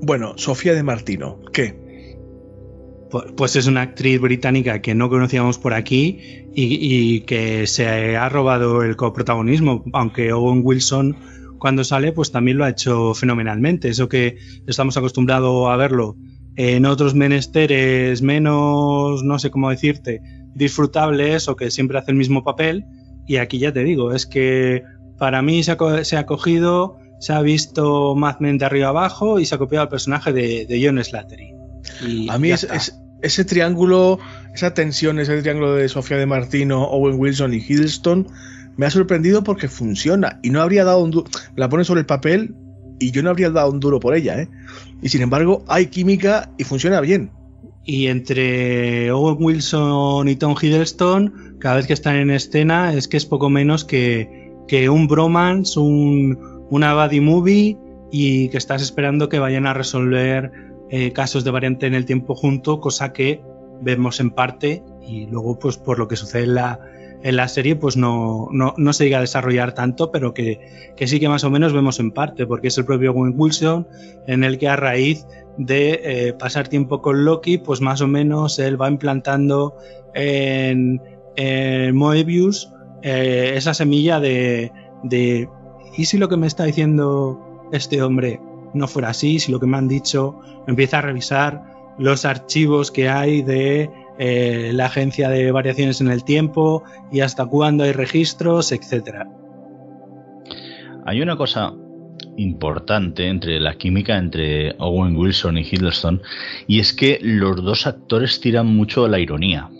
Bueno, 0.00 0.34
Sofía 0.36 0.74
de 0.74 0.82
Martino, 0.82 1.40
¿qué? 1.52 1.88
Pues 3.36 3.56
es 3.56 3.66
una 3.66 3.82
actriz 3.82 4.20
británica 4.20 4.82
que 4.82 4.94
no 4.94 5.08
conocíamos 5.08 5.58
por 5.58 5.74
aquí 5.74 6.46
y, 6.54 7.20
que 7.22 7.66
se 7.66 8.16
ha 8.16 8.28
robado 8.28 8.82
el 8.82 8.96
coprotagonismo, 8.96 9.84
aunque 9.92 10.32
Owen 10.32 10.60
Wilson 10.62 11.16
cuando 11.58 11.84
sale 11.84 12.12
pues 12.12 12.30
también 12.30 12.58
lo 12.58 12.64
ha 12.64 12.70
hecho 12.70 13.14
fenomenalmente. 13.14 13.88
Eso 13.88 14.08
que 14.08 14.36
estamos 14.66 14.96
acostumbrados 14.96 15.68
a 15.68 15.76
verlo 15.76 16.16
en 16.56 16.86
otros 16.86 17.14
menesteres 17.14 18.22
menos, 18.22 19.22
no 19.22 19.38
sé 19.38 19.50
cómo 19.50 19.70
decirte, 19.70 20.20
disfrutables 20.54 21.48
o 21.48 21.56
que 21.56 21.70
siempre 21.70 21.98
hace 21.98 22.10
el 22.10 22.16
mismo 22.16 22.42
papel. 22.42 22.84
Y 23.26 23.36
aquí 23.36 23.58
ya 23.58 23.72
te 23.72 23.84
digo, 23.84 24.12
es 24.12 24.26
que 24.26 24.82
para 25.18 25.42
mí 25.42 25.62
se 25.62 25.72
ha, 25.72 25.76
cogido, 26.26 26.98
se 27.18 27.32
ha 27.32 27.42
visto 27.42 28.14
Mad 28.14 28.38
Men 28.38 28.58
de 28.58 28.64
arriba 28.64 28.88
abajo 28.88 29.40
y 29.40 29.46
se 29.46 29.54
ha 29.54 29.58
copiado 29.58 29.84
el 29.84 29.88
personaje 29.88 30.32
de, 30.32 30.82
John 30.82 31.02
Slattery. 31.02 31.54
a 32.28 32.38
mí 32.38 32.50
es, 32.50 32.66
ese 33.20 33.44
triángulo, 33.44 34.18
esa 34.54 34.74
tensión, 34.74 35.18
ese 35.18 35.40
triángulo 35.42 35.74
de 35.74 35.88
Sofía 35.88 36.16
de 36.16 36.26
Martino, 36.26 36.84
Owen 36.84 37.18
Wilson 37.18 37.52
y 37.52 37.58
Hiddleston, 37.58 38.28
me 38.76 38.86
ha 38.86 38.90
sorprendido 38.90 39.42
porque 39.42 39.68
funciona 39.68 40.38
y 40.42 40.50
no 40.50 40.62
habría 40.62 40.84
dado 40.84 41.02
un 41.02 41.10
duro. 41.10 41.28
La 41.56 41.68
pone 41.68 41.84
sobre 41.84 42.00
el 42.00 42.06
papel 42.06 42.54
y 43.00 43.10
yo 43.10 43.22
no 43.22 43.30
habría 43.30 43.50
dado 43.50 43.70
un 43.72 43.80
duro 43.80 43.98
por 43.98 44.14
ella, 44.14 44.40
¿eh? 44.40 44.48
Y 45.02 45.08
sin 45.08 45.22
embargo, 45.22 45.64
hay 45.66 45.86
química 45.86 46.50
y 46.58 46.64
funciona 46.64 47.00
bien. 47.00 47.30
Y 47.84 48.06
entre 48.06 49.10
Owen 49.10 49.36
Wilson 49.40 50.28
y 50.28 50.36
Tom 50.36 50.54
Hiddleston, 50.60 51.56
cada 51.58 51.76
vez 51.76 51.86
que 51.86 51.92
están 51.92 52.16
en 52.16 52.30
escena, 52.30 52.92
es 52.92 53.08
que 53.08 53.16
es 53.16 53.26
poco 53.26 53.50
menos 53.50 53.84
que, 53.84 54.37
que 54.68 54.88
un 54.88 55.08
bromance, 55.08 55.80
un, 55.80 56.66
una 56.70 56.94
buddy 56.94 57.20
movie 57.20 57.78
y 58.12 58.48
que 58.50 58.58
estás 58.58 58.82
esperando 58.82 59.28
que 59.28 59.38
vayan 59.38 59.66
a 59.66 59.74
resolver 59.74 60.52
eh, 60.90 61.12
casos 61.12 61.44
de 61.44 61.50
variante 61.50 61.86
en 61.86 61.94
el 61.94 62.04
tiempo 62.04 62.34
junto, 62.34 62.80
cosa 62.80 63.12
que 63.12 63.42
vemos 63.80 64.20
en 64.20 64.30
parte 64.30 64.82
y 65.06 65.26
luego 65.26 65.58
pues 65.58 65.76
por 65.76 65.98
lo 65.98 66.08
que 66.08 66.16
sucede 66.16 66.44
en 66.44 66.54
la, 66.54 66.80
en 67.22 67.36
la 67.36 67.48
serie 67.48 67.76
pues 67.76 67.96
no, 67.96 68.48
no, 68.52 68.74
no, 68.76 68.92
se 68.92 69.04
llega 69.04 69.18
a 69.18 69.22
desarrollar 69.22 69.74
tanto, 69.74 70.10
pero 70.10 70.34
que, 70.34 70.60
que, 70.96 71.06
sí 71.06 71.20
que 71.20 71.28
más 71.28 71.44
o 71.44 71.50
menos 71.50 71.72
vemos 71.72 72.00
en 72.00 72.12
parte, 72.12 72.46
porque 72.46 72.68
es 72.68 72.78
el 72.78 72.84
propio 72.84 73.12
Owen 73.12 73.34
Wilson 73.36 73.86
en 74.26 74.44
el 74.44 74.58
que 74.58 74.68
a 74.68 74.76
raíz 74.76 75.26
de 75.56 76.00
eh, 76.02 76.32
pasar 76.32 76.68
tiempo 76.68 77.02
con 77.02 77.24
Loki, 77.24 77.58
pues 77.58 77.80
más 77.80 78.00
o 78.00 78.06
menos 78.06 78.58
él 78.58 78.80
va 78.80 78.88
implantando 78.88 79.76
en, 80.14 81.00
en 81.36 81.96
Moebius 81.96 82.72
eh, 83.02 83.52
esa 83.56 83.74
semilla 83.74 84.20
de, 84.20 84.72
¿y 85.96 86.04
si 86.04 86.18
lo 86.18 86.28
que 86.28 86.36
me 86.36 86.46
está 86.46 86.64
diciendo 86.64 87.68
este 87.72 88.02
hombre 88.02 88.40
no 88.74 88.88
fuera 88.88 89.10
así? 89.10 89.38
Si 89.38 89.52
lo 89.52 89.60
que 89.60 89.66
me 89.66 89.76
han 89.76 89.88
dicho, 89.88 90.40
empieza 90.66 90.98
a 90.98 91.02
revisar 91.02 91.62
los 91.98 92.24
archivos 92.24 92.90
que 92.90 93.08
hay 93.08 93.42
de 93.42 93.90
eh, 94.18 94.70
la 94.74 94.86
agencia 94.86 95.28
de 95.28 95.50
variaciones 95.52 96.00
en 96.00 96.08
el 96.08 96.24
tiempo 96.24 96.84
y 97.12 97.20
hasta 97.20 97.46
cuándo 97.46 97.84
hay 97.84 97.92
registros, 97.92 98.72
etcétera. 98.72 99.28
Hay 101.06 101.20
una 101.20 101.36
cosa 101.36 101.72
importante 102.36 103.26
entre 103.28 103.60
la 103.60 103.74
química 103.76 104.16
entre 104.16 104.74
Owen 104.78 105.16
Wilson 105.16 105.58
y 105.58 105.62
Hiddleston 105.62 106.22
y 106.66 106.80
es 106.80 106.92
que 106.92 107.18
los 107.20 107.62
dos 107.62 107.86
actores 107.86 108.40
tiran 108.40 108.66
mucho 108.66 109.04
a 109.04 109.08
la 109.08 109.18
ironía. 109.18 109.70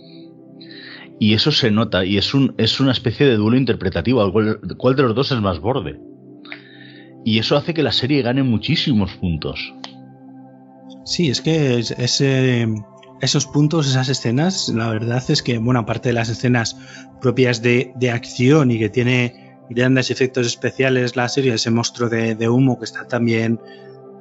Y 1.20 1.34
eso 1.34 1.50
se 1.50 1.70
nota 1.70 2.04
y 2.04 2.16
es, 2.16 2.32
un, 2.34 2.54
es 2.58 2.78
una 2.80 2.92
especie 2.92 3.26
de 3.26 3.36
duelo 3.36 3.56
interpretativo. 3.56 4.30
¿Cuál, 4.32 4.60
¿Cuál 4.76 4.96
de 4.96 5.02
los 5.02 5.14
dos 5.14 5.32
es 5.32 5.40
más 5.40 5.60
borde? 5.60 6.00
Y 7.24 7.38
eso 7.38 7.56
hace 7.56 7.74
que 7.74 7.82
la 7.82 7.92
serie 7.92 8.22
gane 8.22 8.42
muchísimos 8.42 9.12
puntos. 9.16 9.74
Sí, 11.04 11.30
es 11.30 11.40
que 11.40 11.78
ese, 11.78 12.68
esos 13.20 13.46
puntos, 13.46 13.88
esas 13.88 14.08
escenas, 14.08 14.68
la 14.68 14.90
verdad 14.90 15.22
es 15.28 15.42
que 15.42 15.58
buena 15.58 15.86
parte 15.86 16.10
de 16.10 16.12
las 16.12 16.28
escenas 16.28 16.76
propias 17.20 17.62
de, 17.62 17.92
acción 18.12 18.70
y 18.70 18.78
que 18.78 18.88
tiene 18.88 19.56
grandes 19.70 20.10
efectos 20.10 20.46
especiales 20.46 21.16
la 21.16 21.28
serie, 21.28 21.54
ese 21.54 21.70
monstruo 21.70 22.08
de, 22.08 22.48
humo 22.48 22.78
que 22.78 22.84
está 22.84 23.06
también 23.06 23.58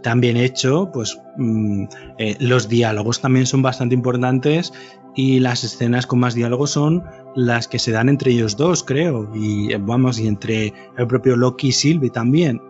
tan 0.08 0.22
bien 0.22 0.38
hecho, 0.38 0.90
pues 0.94 1.20
mm, 1.36 1.84
eh, 2.18 2.38
los 2.40 2.70
diálogos 2.70 3.20
también 3.20 3.46
son 3.46 3.62
bastante 3.62 3.94
importantes 3.94 4.72
y 5.18 5.42
las 5.42 5.66
escenas 5.66 6.08
con 6.08 6.20
más 6.20 6.34
diálogos 6.34 6.72
son 6.72 7.04
las 7.36 7.68
que 7.68 7.78
se 7.78 7.92
dan 7.92 8.08
entre 8.08 8.32
ellos 8.32 8.56
dos, 8.56 8.86
creo, 8.86 9.30
y 9.36 9.74
eh, 9.74 9.78
vamos, 9.78 10.18
y 10.18 10.28
entre 10.30 10.74
el 10.98 11.08
propio 11.08 11.36
Loki 11.36 11.68
y 11.68 11.72
Sylvie 11.74 12.10
también. 12.10 12.62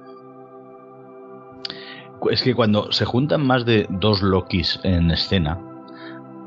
Es 2.31 2.41
que 2.41 2.55
cuando 2.55 2.91
se 2.91 3.05
juntan 3.05 3.45
más 3.45 3.67
de 3.67 3.85
dos 3.87 4.23
Lokis 4.23 4.79
en 4.81 5.11
escena, 5.11 5.61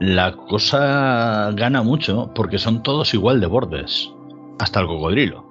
la 0.01 0.35
cosa 0.35 1.53
gana 1.53 1.85
mucho 1.85 2.33
porque 2.35 2.59
son 2.59 2.83
todos 2.83 3.15
igual 3.15 3.41
de 3.41 3.47
bordes, 3.47 4.11
hasta 4.59 4.81
el 4.81 4.89
cocodrilo. 4.89 5.51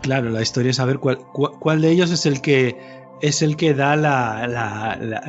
Claro, 0.00 0.30
la 0.30 0.40
historia 0.40 0.70
es 0.70 0.76
saber 0.76 1.00
cuál, 1.00 1.18
cuál, 1.18 1.82
de 1.82 1.90
ellos 1.90 2.10
es 2.10 2.26
el 2.26 2.40
que 2.40 2.95
es 3.20 3.42
el 3.42 3.56
que 3.56 3.74
da 3.74 3.96
la, 3.96 4.46
la, 4.46 5.26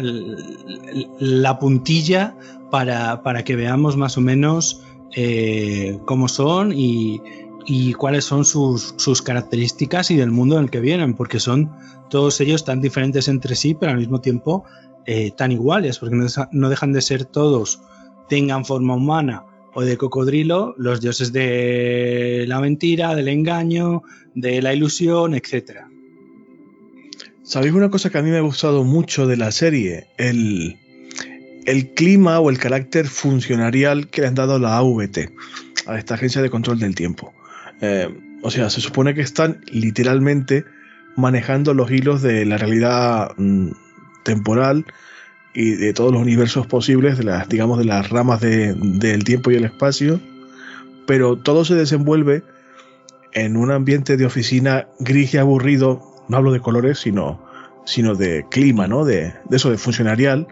la, 1.19 1.59
puntilla 1.59 2.35
para, 2.69 3.23
para, 3.23 3.43
que 3.43 3.55
veamos 3.55 3.97
más 3.97 4.17
o 4.17 4.21
menos 4.21 4.83
eh, 5.15 5.97
cómo 6.05 6.27
son 6.27 6.73
y, 6.73 7.21
y 7.65 7.93
cuáles 7.93 8.25
son 8.25 8.45
sus, 8.45 8.93
sus, 8.97 9.21
características 9.21 10.11
y 10.11 10.15
del 10.15 10.31
mundo 10.31 10.57
en 10.57 10.63
el 10.63 10.69
que 10.69 10.79
vienen, 10.79 11.13
porque 11.13 11.39
son 11.39 11.71
todos 12.09 12.39
ellos 12.41 12.65
tan 12.65 12.81
diferentes 12.81 13.27
entre 13.27 13.55
sí, 13.55 13.73
pero 13.73 13.91
al 13.91 13.97
mismo 13.97 14.21
tiempo 14.21 14.63
eh, 15.05 15.31
tan 15.31 15.51
iguales, 15.51 15.99
porque 15.99 16.15
no, 16.51 16.69
dejan 16.69 16.91
de 16.93 17.01
ser 17.01 17.25
todos, 17.25 17.81
tengan 18.27 18.65
forma 18.65 18.95
humana 18.95 19.45
o 19.73 19.81
de 19.81 19.97
cocodrilo, 19.97 20.75
los 20.77 21.01
dioses 21.01 21.31
de 21.31 22.45
la 22.47 22.59
mentira, 22.59 23.15
del 23.15 23.29
engaño, 23.29 24.01
de 24.33 24.61
la 24.61 24.73
ilusión, 24.73 25.33
etc. 25.33 25.86
¿Sabéis 27.47 27.71
una 27.71 27.89
cosa 27.89 28.09
que 28.09 28.17
a 28.17 28.21
mí 28.21 28.29
me 28.29 28.35
ha 28.35 28.41
gustado 28.41 28.83
mucho 28.83 29.25
de 29.25 29.37
la 29.37 29.53
serie? 29.53 30.07
El, 30.17 30.77
clima 31.95 32.41
o 32.41 32.49
el 32.49 32.57
carácter 32.57 33.07
funcionarial 33.07 34.09
que 34.09 34.19
le 34.19 34.27
han 34.27 34.35
dado 34.35 34.59
la 34.59 34.75
AVT, 34.75 35.31
a 35.85 35.97
esta 35.97 36.15
agencia 36.15 36.41
de 36.41 36.49
control 36.49 36.79
del 36.79 36.93
tiempo. 36.93 37.33
Eh, 37.79 38.13
o 38.41 38.51
sea, 38.51 38.69
se 38.69 38.81
supone 38.81 39.13
que 39.13 39.21
están 39.21 39.61
literalmente 39.71 40.65
manejando 41.15 41.73
los 41.73 41.89
hilos 41.89 42.21
de 42.21 42.45
la 42.45 42.57
realidad 42.57 43.31
mm, 43.37 43.69
temporal 44.25 44.85
y 45.53 45.71
de 45.71 45.93
todos 45.93 46.11
los 46.11 46.21
universos 46.21 46.67
posibles, 46.67 47.17
de 47.17 47.23
las, 47.23 47.47
digamos, 47.47 47.79
de 47.79 47.85
las 47.85 48.09
ramas 48.09 48.41
del 48.41 49.23
tiempo 49.23 49.51
y 49.51 49.55
el 49.55 49.63
espacio, 49.63 50.19
pero 51.05 51.37
todo 51.37 51.63
se 51.63 51.75
desenvuelve 51.75 52.43
en 53.31 53.55
un 53.55 53.71
ambiente 53.71 54.17
de 54.17 54.25
oficina 54.25 54.89
gris 54.99 55.33
y 55.33 55.37
aburrido, 55.37 56.16
no 56.27 56.37
hablo 56.37 56.51
de 56.51 56.59
colores, 56.59 56.99
sino, 56.99 57.41
sino 57.85 58.15
de 58.15 58.45
clima, 58.49 58.87
¿no? 58.87 59.05
De, 59.05 59.33
eso, 59.51 59.69
de 59.71 59.77
funcionarial. 59.77 60.47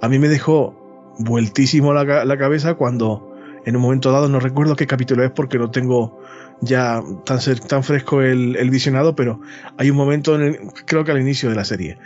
A 0.00 0.08
mí 0.08 0.18
me 0.18 0.28
dejó 0.28 1.14
vueltísimo 1.18 1.92
la, 1.92 2.24
la 2.24 2.38
cabeza 2.38 2.74
cuando 2.74 3.36
en 3.66 3.74
un 3.74 3.82
momento 3.82 4.12
dado, 4.12 4.28
no 4.28 4.38
recuerdo 4.38 4.76
qué 4.76 4.86
capítulo 4.86 5.24
es 5.24 5.32
porque 5.32 5.58
no 5.58 5.70
tengo 5.70 6.20
ya 6.60 7.02
tan, 7.24 7.40
tan 7.66 7.82
fresco 7.82 8.22
el, 8.22 8.54
el 8.56 8.70
visionado, 8.70 9.16
pero 9.16 9.40
hay 9.76 9.90
un 9.90 9.96
momento, 9.96 10.40
en 10.40 10.70
creo 10.86 11.04
que 11.04 11.10
al 11.10 11.20
inicio 11.20 11.50
de 11.50 11.56
la 11.56 11.64
serie, 11.64 11.98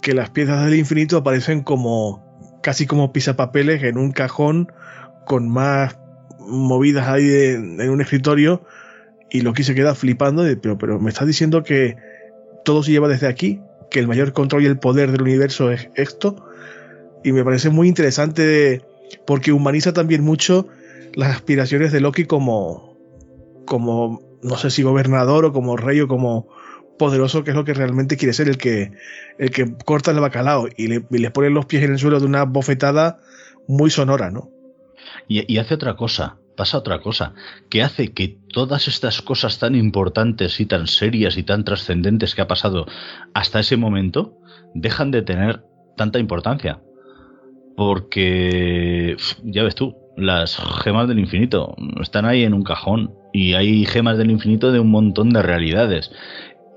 que 0.00 0.14
las 0.14 0.30
piezas 0.30 0.64
del 0.64 0.78
infinito 0.78 1.16
aparecen 1.16 1.62
como 1.62 2.60
casi 2.62 2.86
como 2.86 3.12
pisapapeles 3.12 3.82
en 3.82 3.98
un 3.98 4.12
cajón 4.12 4.68
con 5.26 5.48
más 5.48 5.98
movidas 6.38 7.08
ahí 7.08 7.28
en 7.28 7.90
un 7.90 8.00
escritorio 8.00 8.62
y 9.30 9.40
lo 9.40 9.52
que 9.52 9.64
se 9.64 9.74
queda 9.74 9.96
flipando 9.96 10.44
de, 10.44 10.56
pero, 10.56 10.78
pero 10.78 11.00
me 11.00 11.10
estás 11.10 11.26
diciendo 11.26 11.64
que 11.64 11.96
todo 12.64 12.82
se 12.82 12.92
lleva 12.92 13.08
desde 13.08 13.28
aquí, 13.28 13.60
que 13.90 14.00
el 14.00 14.08
mayor 14.08 14.32
control 14.32 14.62
y 14.62 14.66
el 14.66 14.78
poder 14.78 15.12
del 15.12 15.22
universo 15.22 15.70
es 15.70 15.88
esto 15.94 16.44
y 17.22 17.32
me 17.32 17.44
parece 17.44 17.70
muy 17.70 17.88
interesante 17.88 18.82
porque 19.26 19.52
humaniza 19.52 19.92
también 19.92 20.22
mucho 20.22 20.68
las 21.14 21.34
aspiraciones 21.34 21.92
de 21.92 22.00
Loki 22.00 22.26
como 22.26 22.94
como 23.64 24.20
no 24.42 24.56
sé 24.56 24.70
si 24.70 24.82
gobernador 24.82 25.46
o 25.46 25.52
como 25.52 25.76
rey 25.76 26.00
o 26.00 26.08
como 26.08 26.48
poderoso 26.98 27.42
que 27.42 27.50
es 27.50 27.56
lo 27.56 27.64
que 27.64 27.74
realmente 27.74 28.16
quiere 28.16 28.34
ser 28.34 28.48
el 28.48 28.58
que 28.58 28.92
el 29.38 29.50
que 29.50 29.74
corta 29.84 30.10
el 30.10 30.20
bacalao 30.20 30.68
y 30.76 30.88
le, 30.88 31.30
pone 31.30 31.50
los 31.50 31.66
pies 31.66 31.82
en 31.82 31.92
el 31.92 31.98
suelo 31.98 32.20
de 32.20 32.26
una 32.26 32.44
bofetada 32.44 33.18
muy 33.66 33.90
sonora, 33.90 34.30
¿no? 34.30 34.50
Y, 35.26 35.56
hace 35.56 35.74
otra 35.74 35.96
cosa, 35.96 36.36
pasa 36.56 36.78
otra 36.78 37.00
cosa, 37.00 37.34
que 37.68 37.82
hace 37.82 38.12
que 38.12 38.38
todas 38.52 38.88
estas 38.88 39.22
cosas 39.22 39.58
tan 39.58 39.74
importantes 39.74 40.60
y 40.60 40.66
tan 40.66 40.86
serias 40.86 41.36
y 41.36 41.42
tan 41.42 41.64
trascendentes 41.64 42.34
que 42.34 42.42
ha 42.42 42.48
pasado 42.48 42.86
hasta 43.32 43.60
ese 43.60 43.76
momento 43.76 44.38
dejan 44.74 45.10
de 45.10 45.22
tener 45.22 45.64
tanta 45.96 46.18
importancia. 46.18 46.80
Porque, 47.76 49.16
ya 49.42 49.64
ves 49.64 49.74
tú, 49.74 49.96
las 50.16 50.56
gemas 50.82 51.08
del 51.08 51.18
infinito 51.18 51.74
están 52.00 52.24
ahí 52.24 52.44
en 52.44 52.54
un 52.54 52.62
cajón 52.62 53.14
y 53.32 53.54
hay 53.54 53.84
gemas 53.84 54.16
del 54.16 54.30
infinito 54.30 54.70
de 54.70 54.78
un 54.78 54.90
montón 54.90 55.30
de 55.30 55.42
realidades. 55.42 56.12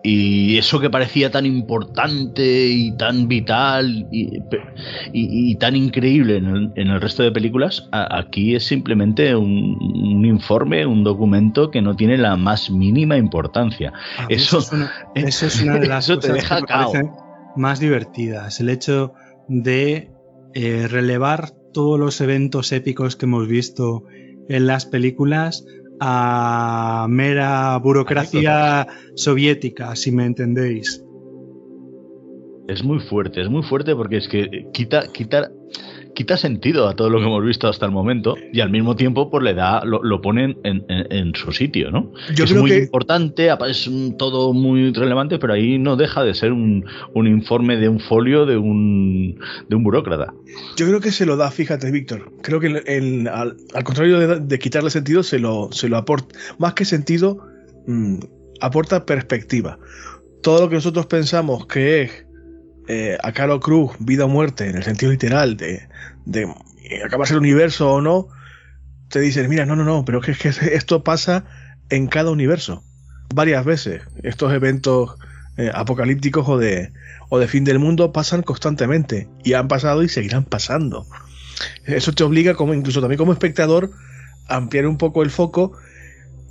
Y 0.09 0.57
eso 0.57 0.79
que 0.79 0.89
parecía 0.89 1.29
tan 1.31 1.45
importante 1.45 2.65
y 2.69 2.95
tan 2.95 3.27
vital 3.27 4.07
y, 4.09 5.55
tan 5.55 5.75
increíble 5.75 6.37
en 6.37 6.71
el, 6.77 7.01
resto 7.01 7.23
de 7.23 7.31
películas, 7.33 7.89
aquí 7.91 8.55
es 8.55 8.63
simplemente 8.65 9.35
un, 9.35 10.23
informe, 10.25 10.85
un 10.85 11.03
documento 11.03 11.71
que 11.71 11.81
no 11.81 11.93
tiene 11.97 12.17
la 12.17 12.37
más 12.37 12.71
mínima 12.71 13.17
importancia. 13.17 13.91
Eso, 14.29 14.59
es 14.59 14.71
una, 14.71 15.77
de 15.77 15.87
las 15.87 16.07
cosas 16.07 16.25
que 16.25 16.31
me 16.31 16.61
parecen 16.61 17.11
más 17.57 17.81
divertidas. 17.81 18.61
El 18.61 18.69
hecho 18.69 19.13
de 19.49 20.09
eh, 20.53 20.87
relevar 20.87 21.49
todos 21.73 21.99
los 21.99 22.21
eventos 22.21 22.71
épicos 22.71 23.17
que 23.17 23.25
hemos 23.25 23.45
visto 23.49 24.05
en 24.47 24.67
las 24.67 24.85
películas 24.85 25.65
a 25.99 27.07
mera 27.09 27.77
burocracia 27.79 28.87
soviética, 29.15 29.95
si 29.95 30.11
me 30.11 30.25
entendéis. 30.25 31.03
Es 32.67 32.83
muy 32.83 32.99
fuerte, 32.99 33.41
es 33.41 33.49
muy 33.49 33.63
fuerte 33.63 33.95
porque 33.95 34.17
es 34.17 34.27
que 34.27 34.67
quita, 34.73 35.11
quita, 35.13 35.51
quita 36.17 36.35
sentido 36.35 36.87
a 36.87 36.95
todo 36.95 37.11
lo 37.11 37.19
que 37.19 37.25
hemos 37.25 37.45
visto 37.45 37.67
hasta 37.67 37.85
el 37.85 37.91
momento 37.91 38.35
y 38.51 38.61
al 38.61 38.71
mismo 38.71 38.95
tiempo 38.95 39.29
pues 39.29 39.43
le 39.43 39.53
da 39.53 39.85
lo, 39.85 40.01
lo 40.01 40.19
ponen 40.19 40.57
en, 40.63 41.35
su 41.35 41.51
sitio, 41.51 41.91
¿no? 41.91 42.11
Yo 42.33 42.45
es 42.45 42.55
muy 42.55 42.73
importante, 42.73 43.49
es 43.69 43.87
todo 44.17 44.51
muy 44.51 44.91
relevante, 44.93 45.37
pero 45.37 45.53
ahí 45.53 45.77
no 45.77 45.95
deja 45.95 46.23
de 46.23 46.33
ser 46.33 46.53
un, 46.53 46.83
informe 47.13 47.77
de 47.77 47.87
un 47.87 47.99
folio 47.99 48.47
de 48.47 48.57
un, 48.57 49.39
de 49.69 49.75
un 49.75 49.83
burócrata. 49.83 50.33
Yo 50.75 50.87
creo 50.87 50.99
que 51.01 51.11
se 51.11 51.27
lo 51.27 51.37
da, 51.37 51.51
fíjate, 51.51 51.91
Víctor. 51.91 52.31
Creo 52.41 52.59
que 52.59 53.29
al, 53.29 53.83
contrario 53.83 54.39
de, 54.39 54.59
quitarle 54.59 54.89
sentido, 54.89 55.21
se 55.21 55.37
lo, 55.37 55.69
se 55.71 55.87
lo 55.87 55.97
aporta. 55.97 56.35
Más 56.57 56.73
que 56.73 56.83
sentido, 56.83 57.45
mm, 57.85 58.17
aporta 58.59 59.05
perspectiva. 59.05 59.77
Todo 60.41 60.61
lo 60.61 60.69
que 60.69 60.75
nosotros 60.75 61.05
pensamos 61.05 61.67
que 61.67 62.01
es 62.01 62.26
eh, 62.87 63.17
a 63.21 63.31
Carol 63.33 63.59
Cruz, 63.59 63.91
vida 63.99 64.25
o 64.25 64.27
muerte, 64.29 64.69
en 64.69 64.77
el 64.77 64.83
sentido 64.83 65.11
literal 65.11 65.57
de, 65.57 65.87
de 66.25 66.43
eh, 66.83 67.03
acabarse 67.05 67.33
el 67.33 67.39
universo 67.39 67.91
o 67.91 68.01
no, 68.01 68.29
te 69.09 69.19
dicen, 69.19 69.49
mira, 69.49 69.65
no, 69.65 69.75
no, 69.75 69.83
no, 69.83 70.05
pero 70.05 70.21
es 70.23 70.37
que, 70.37 70.49
esto 70.73 71.03
pasa 71.03 71.45
en 71.89 72.07
cada 72.07 72.31
universo, 72.31 72.83
varias 73.33 73.65
veces. 73.65 74.01
Estos 74.23 74.53
eventos 74.53 75.15
eh, 75.57 75.71
apocalípticos 75.73 76.47
o 76.47 76.57
de, 76.57 76.91
o 77.29 77.39
de 77.39 77.47
fin 77.47 77.63
del 77.63 77.79
mundo 77.79 78.11
pasan 78.11 78.41
constantemente 78.41 79.27
y 79.43 79.53
han 79.53 79.67
pasado 79.67 80.03
y 80.03 80.09
seguirán 80.09 80.45
pasando. 80.45 81.05
Eso 81.85 82.11
te 82.13 82.23
obliga, 82.23 82.55
como 82.55 82.73
incluso 82.73 83.01
también 83.01 83.17
como 83.17 83.33
espectador, 83.33 83.91
a 84.47 84.55
ampliar 84.55 84.87
un 84.87 84.97
poco 84.97 85.23
el 85.23 85.29
foco 85.29 85.73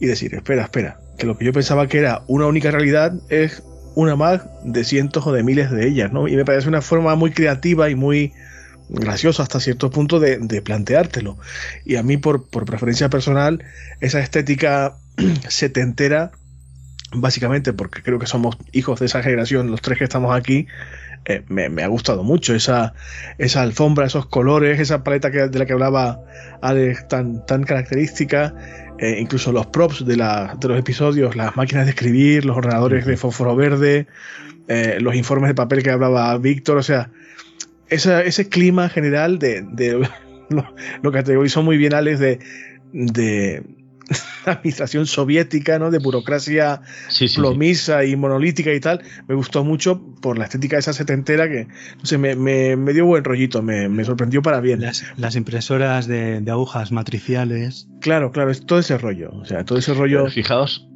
y 0.00 0.06
decir, 0.06 0.34
espera, 0.34 0.64
espera, 0.64 0.98
que 1.18 1.26
lo 1.26 1.38
que 1.38 1.44
yo 1.44 1.52
pensaba 1.52 1.86
que 1.86 1.98
era 1.98 2.24
una 2.26 2.46
única 2.46 2.70
realidad 2.70 3.12
es 3.30 3.62
una 3.96 4.14
más 4.14 4.42
de 4.62 4.84
cientos 4.84 5.26
o 5.26 5.32
de 5.32 5.42
miles 5.42 5.70
de 5.70 5.88
ellas, 5.88 6.12
¿no? 6.12 6.28
Y 6.28 6.36
me 6.36 6.44
parece 6.44 6.68
una 6.68 6.82
forma 6.82 7.16
muy 7.16 7.32
creativa 7.32 7.88
y 7.88 7.94
muy 7.94 8.34
graciosa 8.90 9.42
hasta 9.42 9.58
cierto 9.58 9.90
punto 9.90 10.20
de, 10.20 10.62
planteártelo. 10.62 11.38
Y 11.84 11.96
a 11.96 12.02
mí, 12.02 12.18
por, 12.18 12.44
preferencia 12.44 13.08
personal, 13.08 13.64
esa 14.00 14.20
estética 14.20 14.96
setentera, 15.48 16.30
básicamente 17.14 17.72
porque 17.72 18.02
creo 18.02 18.18
que 18.18 18.26
somos 18.26 18.58
hijos 18.70 19.00
de 19.00 19.06
esa 19.06 19.22
generación, 19.22 19.70
los 19.70 19.80
tres 19.80 19.96
que 19.96 20.04
estamos 20.04 20.36
aquí, 20.36 20.66
eh, 21.24 21.42
me, 21.48 21.82
ha 21.82 21.88
gustado 21.88 22.22
mucho 22.22 22.54
esa, 22.54 22.92
esa 23.38 23.62
alfombra, 23.62 24.04
esos 24.04 24.26
colores, 24.26 24.78
esa 24.78 25.04
paleta 25.04 25.30
que, 25.30 25.48
de 25.48 25.58
la 25.58 25.64
que 25.64 25.72
hablaba 25.72 26.20
Alex 26.60 27.08
tan, 27.08 27.46
tan 27.46 27.64
característica, 27.64 28.54
eh, 28.98 29.18
incluso 29.20 29.52
los 29.52 29.66
props 29.66 30.06
de, 30.06 30.16
la, 30.16 30.56
de, 30.58 30.68
los 30.68 30.78
episodios, 30.78 31.36
las 31.36 31.56
máquinas 31.56 31.84
de 31.84 31.90
escribir, 31.90 32.44
los 32.44 32.56
ordenadores 32.56 33.04
de 33.06 33.16
fósforo 33.16 33.54
verde, 33.54 34.06
eh, 34.68 34.98
los 35.00 35.14
informes 35.14 35.48
de 35.48 35.54
papel 35.54 35.82
que 35.82 35.90
hablaba 35.90 36.36
Víctor, 36.38 36.78
o 36.78 36.82
sea, 36.82 37.10
ese 37.88 38.48
clima 38.48 38.88
general 38.88 39.38
de, 39.38 39.62
de 39.62 40.08
lo, 40.48 40.74
lo, 41.02 41.12
categorizó 41.12 41.62
muy 41.62 41.76
bien 41.76 41.94
Alex 41.94 42.18
de, 42.18 42.38
de 42.92 43.62
administración 44.52 45.06
soviética, 45.06 45.78
¿no? 45.78 45.90
De 45.90 45.98
burocracia 45.98 46.82
plomisa 47.34 48.04
y 48.04 48.16
monolítica 48.16 48.72
y 48.72 48.80
tal. 48.80 49.02
Me 49.28 49.34
gustó 49.34 49.64
mucho 49.64 50.00
por 50.20 50.38
la 50.38 50.44
estética 50.44 50.76
de 50.76 50.80
esa 50.80 50.92
setentera 50.92 51.48
que, 51.48 51.66
no 51.66 52.18
me, 52.18 52.76
me, 52.76 52.92
dio 52.92 53.06
buen 53.06 53.24
rollito, 53.24 53.62
me, 53.62 54.04
sorprendió 54.04 54.42
para 54.42 54.60
bien. 54.60 54.80
Las, 54.80 55.36
impresoras 55.36 56.06
de, 56.06 56.42
agujas 56.48 56.92
matriciales. 56.92 57.88
Claro, 58.00 58.32
claro, 58.32 58.50
es 58.50 58.64
todo 58.64 58.78
ese 58.78 58.98
rollo. 58.98 59.30
O 59.32 59.44
sea, 59.44 59.64
todo 59.64 59.78
ese 59.78 59.94
rollo. 59.94 60.28
fijaos, 60.30 60.88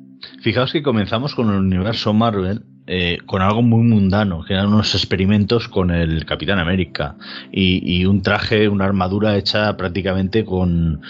fijaos 0.42 0.72
que 0.72 0.82
comenzamos 0.82 1.34
con 1.34 1.50
el 1.50 1.56
universo 1.56 2.12
Marvel 2.12 2.64
eh, 2.92 3.18
con 3.24 3.40
algo 3.40 3.62
muy 3.62 3.84
mundano, 3.84 4.42
que 4.44 4.54
eran 4.54 4.66
unos 4.66 4.96
experimentos 4.96 5.68
con 5.68 5.92
el 5.92 6.24
Capitán 6.24 6.58
América 6.58 7.14
y, 7.52 8.04
un 8.04 8.20
traje, 8.20 8.68
una 8.68 8.84
armadura 8.84 9.36
hecha 9.36 9.76
prácticamente 9.76 10.44
con, 10.44 11.00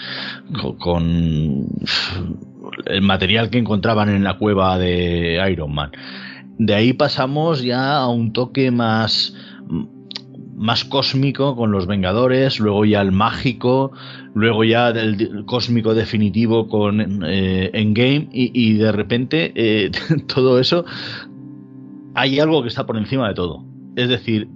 con, 0.77 1.65
el 2.85 3.01
material 3.01 3.49
que 3.49 3.57
encontraban 3.57 4.09
en 4.09 4.23
la 4.23 4.37
cueva 4.37 4.77
de 4.77 5.43
Iron 5.51 5.73
Man. 5.73 5.89
De 6.59 6.75
ahí 6.75 6.93
pasamos 6.93 7.63
ya 7.63 7.97
a 7.97 8.07
un 8.09 8.31
toque 8.31 8.69
más 8.69 9.33
más 10.61 10.85
cósmico 10.85 11.55
con 11.55 11.71
los 11.71 11.87
Vengadores, 11.87 12.59
luego 12.59 12.85
ya 12.85 13.01
el 13.01 13.11
mágico, 13.11 13.93
luego 14.35 14.63
ya 14.63 14.89
el, 14.89 15.43
cósmico 15.47 15.95
definitivo 15.95 16.67
con 16.67 17.25
eh, 17.25 17.71
Endgame 17.73 18.29
y, 18.31 18.73
de 18.73 18.91
repente 18.91 19.51
eh, 19.55 19.89
todo 20.27 20.59
eso 20.59 20.85
hay 22.15 22.39
algo 22.39 22.61
que 22.61 22.69
está 22.69 22.85
por 22.85 22.97
encima 22.97 23.27
de 23.27 23.33
todo. 23.33 23.65
Es 23.95 24.09
decir, 24.09 24.47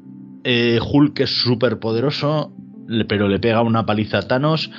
eh, 0.43 0.79
Hulk 0.81 1.19
es 1.21 1.29
súper 1.41 1.79
poderoso, 1.79 2.53
pero 3.07 3.27
le 3.27 3.39
pega 3.39 3.61
una 3.61 3.85
paliza 3.85 4.19
a 4.19 4.27
Thanos 4.27 4.71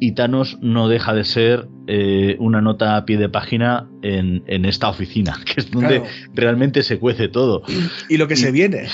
y 0.00 0.12
Thanos 0.12 0.58
no 0.62 0.88
deja 0.88 1.12
de 1.14 1.24
ser 1.24 1.68
eh, 1.88 2.36
una 2.38 2.60
nota 2.60 2.96
a 2.96 3.04
pie 3.04 3.16
de 3.16 3.28
página 3.28 3.88
en, 4.02 4.64
esta 4.64 4.88
oficina, 4.88 5.36
que 5.44 5.60
es 5.60 5.70
donde 5.70 6.02
realmente 6.34 6.82
se 6.82 6.98
cuece 6.98 7.28
todo. 7.28 7.62
Y, 8.08 8.16
lo 8.16 8.28
que 8.28 8.36
se 8.36 8.52
viene. 8.52 8.88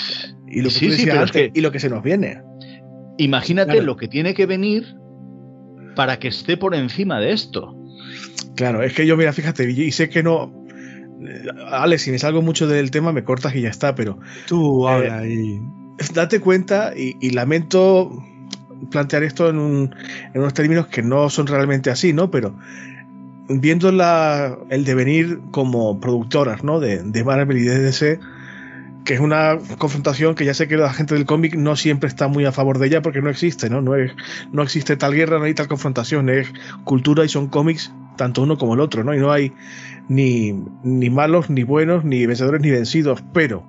Y 0.49 0.63
lo 0.63 0.71
que, 0.71 1.51
y 1.53 1.61
lo 1.61 1.73
que 1.73 1.81
se 1.81 1.91
nos 1.91 2.03
viene. 2.03 2.41
Imagínate 3.19 3.83
lo 3.83 3.97
que 3.97 4.09
tiene 4.09 4.35
que 4.35 4.47
venir 4.47 4.97
para 5.95 6.19
que 6.19 6.29
esté 6.29 6.57
por 6.57 6.75
encima 6.75 7.21
de 7.21 7.33
esto. 7.33 7.77
Claro, 8.57 8.83
es 8.83 8.95
que 8.95 9.07
yo, 9.07 9.17
mira, 9.17 9.33
fíjate, 9.33 9.71
y 9.71 9.91
sé 9.91 10.09
que 10.09 10.23
no, 10.23 10.64
Alex, 11.71 12.03
si 12.03 12.11
me 12.11 12.19
salgo 12.19 12.43
mucho 12.43 12.67
del 12.67 12.91
tema, 12.91 13.13
me 13.13 13.25
cortas 13.25 13.55
y 13.55 13.63
ya 13.63 13.71
está, 13.71 13.95
pero. 13.95 14.19
Tú 14.47 14.89
habla 14.89 15.27
y. 15.27 15.63
Date 16.13 16.41
cuenta, 16.41 16.93
y, 16.97 17.31
lamento 17.31 18.11
plantear 18.91 19.23
esto 19.23 19.49
en, 19.49 19.95
unos 20.35 20.55
términos 20.55 20.89
que 20.89 21.03
no 21.03 21.31
son 21.31 21.47
realmente 21.47 21.91
así, 21.91 22.13
¿no? 22.13 22.31
Pero 22.31 22.55
viendo 23.49 23.91
el 24.71 24.85
devenir 24.85 25.41
como 25.53 26.01
productoras, 26.01 26.65
¿no? 26.65 26.81
De, 26.81 27.25
Marvel 27.25 27.59
y 27.59 27.63
de 27.63 27.79
DC, 27.79 28.19
que 29.05 29.15
es 29.15 29.21
una 29.21 29.59
confrontación 29.79 30.35
que 30.35 30.45
ya 30.45 30.55
sé 30.55 30.67
que 30.67 30.77
la 30.77 30.93
gente 30.93 31.15
del 31.15 31.27
cómic 31.27 31.55
no 31.55 31.77
siempre 31.77 32.09
está 32.09 32.27
muy 32.27 32.45
a 32.45 32.53
favor 32.53 32.79
de 32.79 32.89
ella 32.89 33.01
porque 33.01 33.23
no 33.23 33.31
existe, 33.31 33.71
¿no? 33.71 33.81
No, 33.81 33.95
es, 33.95 34.13
no 34.51 34.63
existe 34.63 34.97
tal 34.97 35.15
guerra, 35.15 35.39
no 35.39 35.45
hay 35.45 35.55
tal 35.55 35.69
confrontación, 35.69 36.29
es 36.29 36.49
cultura 36.83 37.25
y 37.25 37.29
son 37.29 37.47
cómics 37.47 37.93
tanto 38.17 38.43
uno 38.43 38.57
como 38.59 38.75
el 38.75 38.81
otro, 38.81 39.05
¿no? 39.05 39.15
Y 39.15 39.19
no 39.19 39.33
hay 39.33 39.53
ni, 40.09 40.55
ni 40.83 41.11
malos, 41.11 41.51
ni 41.51 41.63
buenos, 41.63 42.05
ni 42.05 42.27
vencedores, 42.27 42.61
ni 42.61 42.71
vencidos, 42.71 43.23
pero 43.33 43.65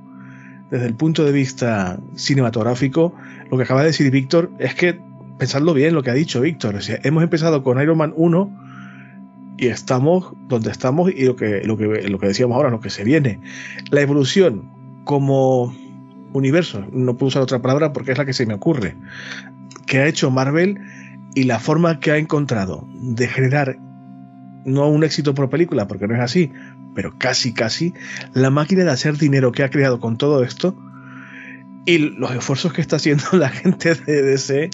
desde 0.69 0.87
el 0.87 0.95
punto 0.95 1.23
de 1.23 1.31
vista 1.31 1.99
cinematográfico, 2.15 3.13
lo 3.49 3.57
que 3.57 3.63
acaba 3.63 3.81
de 3.81 3.87
decir 3.87 4.09
Víctor 4.11 4.51
es 4.59 4.75
que, 4.75 4.99
pensadlo 5.37 5.73
bien 5.73 5.93
lo 5.93 6.03
que 6.03 6.09
ha 6.09 6.13
dicho 6.13 6.41
Víctor, 6.41 6.75
o 6.75 6.79
hemos 7.03 7.23
empezado 7.23 7.63
con 7.63 7.81
Iron 7.81 7.97
Man 7.97 8.13
1 8.15 8.65
y 9.57 9.67
estamos 9.67 10.33
donde 10.47 10.71
estamos 10.71 11.11
y 11.11 11.25
lo 11.25 11.35
que, 11.35 11.61
lo 11.63 11.77
que, 11.77 11.85
lo 11.85 12.19
que 12.19 12.27
decíamos 12.27 12.55
ahora, 12.55 12.69
lo 12.69 12.81
que 12.81 12.89
se 12.89 13.03
viene. 13.03 13.39
La 13.89 14.01
evolución 14.01 14.69
como 15.05 15.73
universo, 16.33 16.85
no 16.91 17.15
puedo 17.15 17.27
usar 17.27 17.41
otra 17.41 17.61
palabra 17.61 17.93
porque 17.93 18.11
es 18.11 18.17
la 18.17 18.25
que 18.25 18.33
se 18.33 18.45
me 18.45 18.53
ocurre, 18.53 18.95
que 19.85 19.99
ha 19.99 20.07
hecho 20.07 20.31
Marvel 20.31 20.79
y 21.35 21.43
la 21.43 21.59
forma 21.59 21.99
que 21.99 22.11
ha 22.11 22.17
encontrado 22.17 22.87
de 22.93 23.27
generar 23.27 23.77
no 24.65 24.89
un 24.89 25.03
éxito 25.03 25.33
por 25.33 25.49
película, 25.49 25.87
porque 25.87 26.07
no 26.07 26.15
es 26.15 26.21
así, 26.21 26.51
pero 26.93 27.17
casi, 27.17 27.53
casi, 27.53 27.93
la 28.33 28.49
máquina 28.49 28.83
de 28.83 28.91
hacer 28.91 29.17
dinero 29.17 29.51
que 29.51 29.63
ha 29.63 29.69
creado 29.69 29.99
con 29.99 30.17
todo 30.17 30.43
esto 30.43 30.75
y 31.85 31.99
los 31.99 32.31
esfuerzos 32.31 32.73
que 32.73 32.81
está 32.81 32.95
haciendo 32.97 33.23
la 33.33 33.49
gente 33.49 33.95
de 33.95 34.21
DC, 34.23 34.69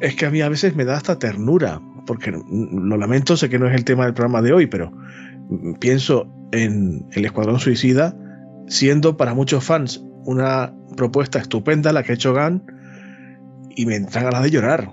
es 0.00 0.14
que 0.14 0.26
a 0.26 0.30
mí 0.30 0.40
a 0.40 0.48
veces 0.48 0.76
me 0.76 0.84
da 0.84 0.96
hasta 0.96 1.18
ternura, 1.18 1.80
porque 2.06 2.32
lo 2.32 2.96
lamento, 2.96 3.36
sé 3.36 3.48
que 3.48 3.58
no 3.58 3.68
es 3.68 3.74
el 3.74 3.84
tema 3.84 4.04
del 4.04 4.14
programa 4.14 4.42
de 4.42 4.52
hoy, 4.52 4.66
pero 4.66 4.92
pienso 5.80 6.28
en 6.52 7.06
el 7.12 7.24
Escuadrón 7.24 7.60
Suicida, 7.60 8.16
siendo 8.66 9.16
para 9.16 9.34
muchos 9.34 9.64
fans 9.64 10.02
una 10.24 10.74
propuesta 10.96 11.38
estupenda 11.38 11.92
la 11.92 12.02
que 12.02 12.12
ha 12.12 12.14
hecho 12.14 12.34
Gunn, 12.34 12.62
y 13.70 13.86
me 13.86 13.96
entran 13.96 14.24
ganas 14.24 14.42
de 14.42 14.50
llorar, 14.50 14.92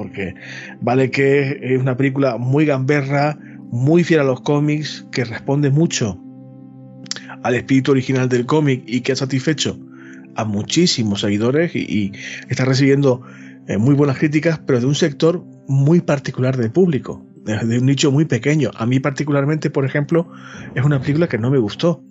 porque 0.00 0.34
vale 0.80 1.10
que 1.10 1.60
es 1.60 1.78
una 1.78 1.94
película 1.94 2.38
muy 2.38 2.64
gamberra, 2.64 3.38
muy 3.70 4.02
fiel 4.02 4.20
a 4.20 4.24
los 4.24 4.40
cómics, 4.40 5.06
que 5.12 5.24
responde 5.26 5.68
mucho 5.68 6.18
al 7.42 7.54
espíritu 7.54 7.90
original 7.90 8.26
del 8.30 8.46
cómic 8.46 8.82
y 8.86 9.02
que 9.02 9.12
ha 9.12 9.16
satisfecho 9.16 9.78
a 10.36 10.46
muchísimos 10.46 11.20
seguidores 11.20 11.76
y, 11.76 12.12
está 12.48 12.64
recibiendo 12.64 13.20
eh, 13.68 13.76
muy 13.76 13.94
buenas 13.94 14.16
críticas, 14.16 14.58
pero 14.66 14.80
de 14.80 14.86
un 14.86 14.94
sector 14.94 15.44
muy 15.68 16.00
particular 16.00 16.56
del 16.56 16.70
público, 16.70 17.22
de 17.44 17.78
un 17.78 17.84
nicho 17.84 18.10
muy 18.10 18.24
pequeño. 18.24 18.70
A 18.76 18.86
mí 18.86 19.00
particularmente, 19.00 19.68
por 19.68 19.84
ejemplo, 19.84 20.32
es 20.74 20.82
una 20.82 21.02
película 21.02 21.28
que 21.28 21.36
no 21.36 21.50
me 21.50 21.58
gustó, 21.58 22.02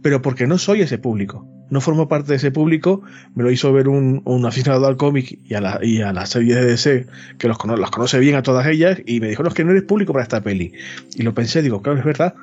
pero 0.00 0.22
porque 0.22 0.46
no 0.46 0.58
soy 0.58 0.82
ese 0.82 0.98
público 0.98 1.55
no 1.68 1.80
formo 1.80 2.08
parte 2.08 2.28
de 2.28 2.36
ese 2.36 2.50
público, 2.50 3.02
me 3.34 3.42
lo 3.42 3.50
hizo 3.50 3.72
ver 3.72 3.88
un, 3.88 4.22
aficionado 4.46 4.86
al 4.86 4.96
cómic 4.96 5.38
y 5.44 5.54
a, 5.54 5.60
la, 5.60 5.80
y 5.82 6.00
a 6.00 6.12
la 6.12 6.26
serie 6.26 6.54
de 6.54 6.64
DC, 6.64 7.06
que 7.38 7.48
los, 7.48 7.58
las 7.78 7.90
conoce 7.90 8.18
bien 8.18 8.36
a 8.36 8.42
todas 8.42 8.66
ellas, 8.66 8.98
y 9.04 9.20
me 9.20 9.28
dijo, 9.28 9.42
no, 9.42 9.48
es 9.48 9.54
que 9.54 9.64
no 9.64 9.72
eres 9.72 9.82
público 9.82 10.12
para 10.12 10.22
esta 10.22 10.40
peli. 10.40 10.72
Y 11.16 11.22
lo 11.22 11.34
pensé, 11.34 11.62
digo, 11.62 11.82
claro, 11.82 11.98
es 11.98 12.04
verdad, 12.04 12.34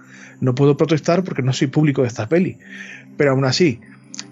no 0.41 0.55
puedo 0.55 0.75
protestar 0.75 1.23
porque 1.23 1.41
no 1.41 1.53
soy 1.53 1.67
público 1.67 2.01
de 2.01 2.09
esta 2.09 2.27
peli. 2.27 2.57
Pero 3.17 3.31
aún 3.31 3.45
así, 3.45 3.79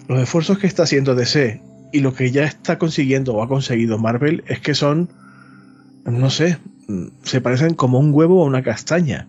los 0.08 0.20
esfuerzos 0.20 0.58
que 0.58 0.66
está 0.66 0.82
haciendo 0.82 1.14
DC 1.14 1.60
y 1.92 2.00
lo 2.00 2.14
que 2.14 2.30
ya 2.30 2.44
está 2.44 2.78
consiguiendo 2.78 3.34
o 3.34 3.42
ha 3.42 3.48
conseguido 3.48 3.98
Marvel 3.98 4.44
es 4.46 4.60
que 4.60 4.74
son, 4.74 5.08
no 6.04 6.30
sé, 6.30 6.58
se 7.22 7.40
parecen 7.40 7.74
como 7.74 7.98
un 7.98 8.12
huevo 8.12 8.42
o 8.42 8.46
una 8.46 8.62
castaña. 8.62 9.26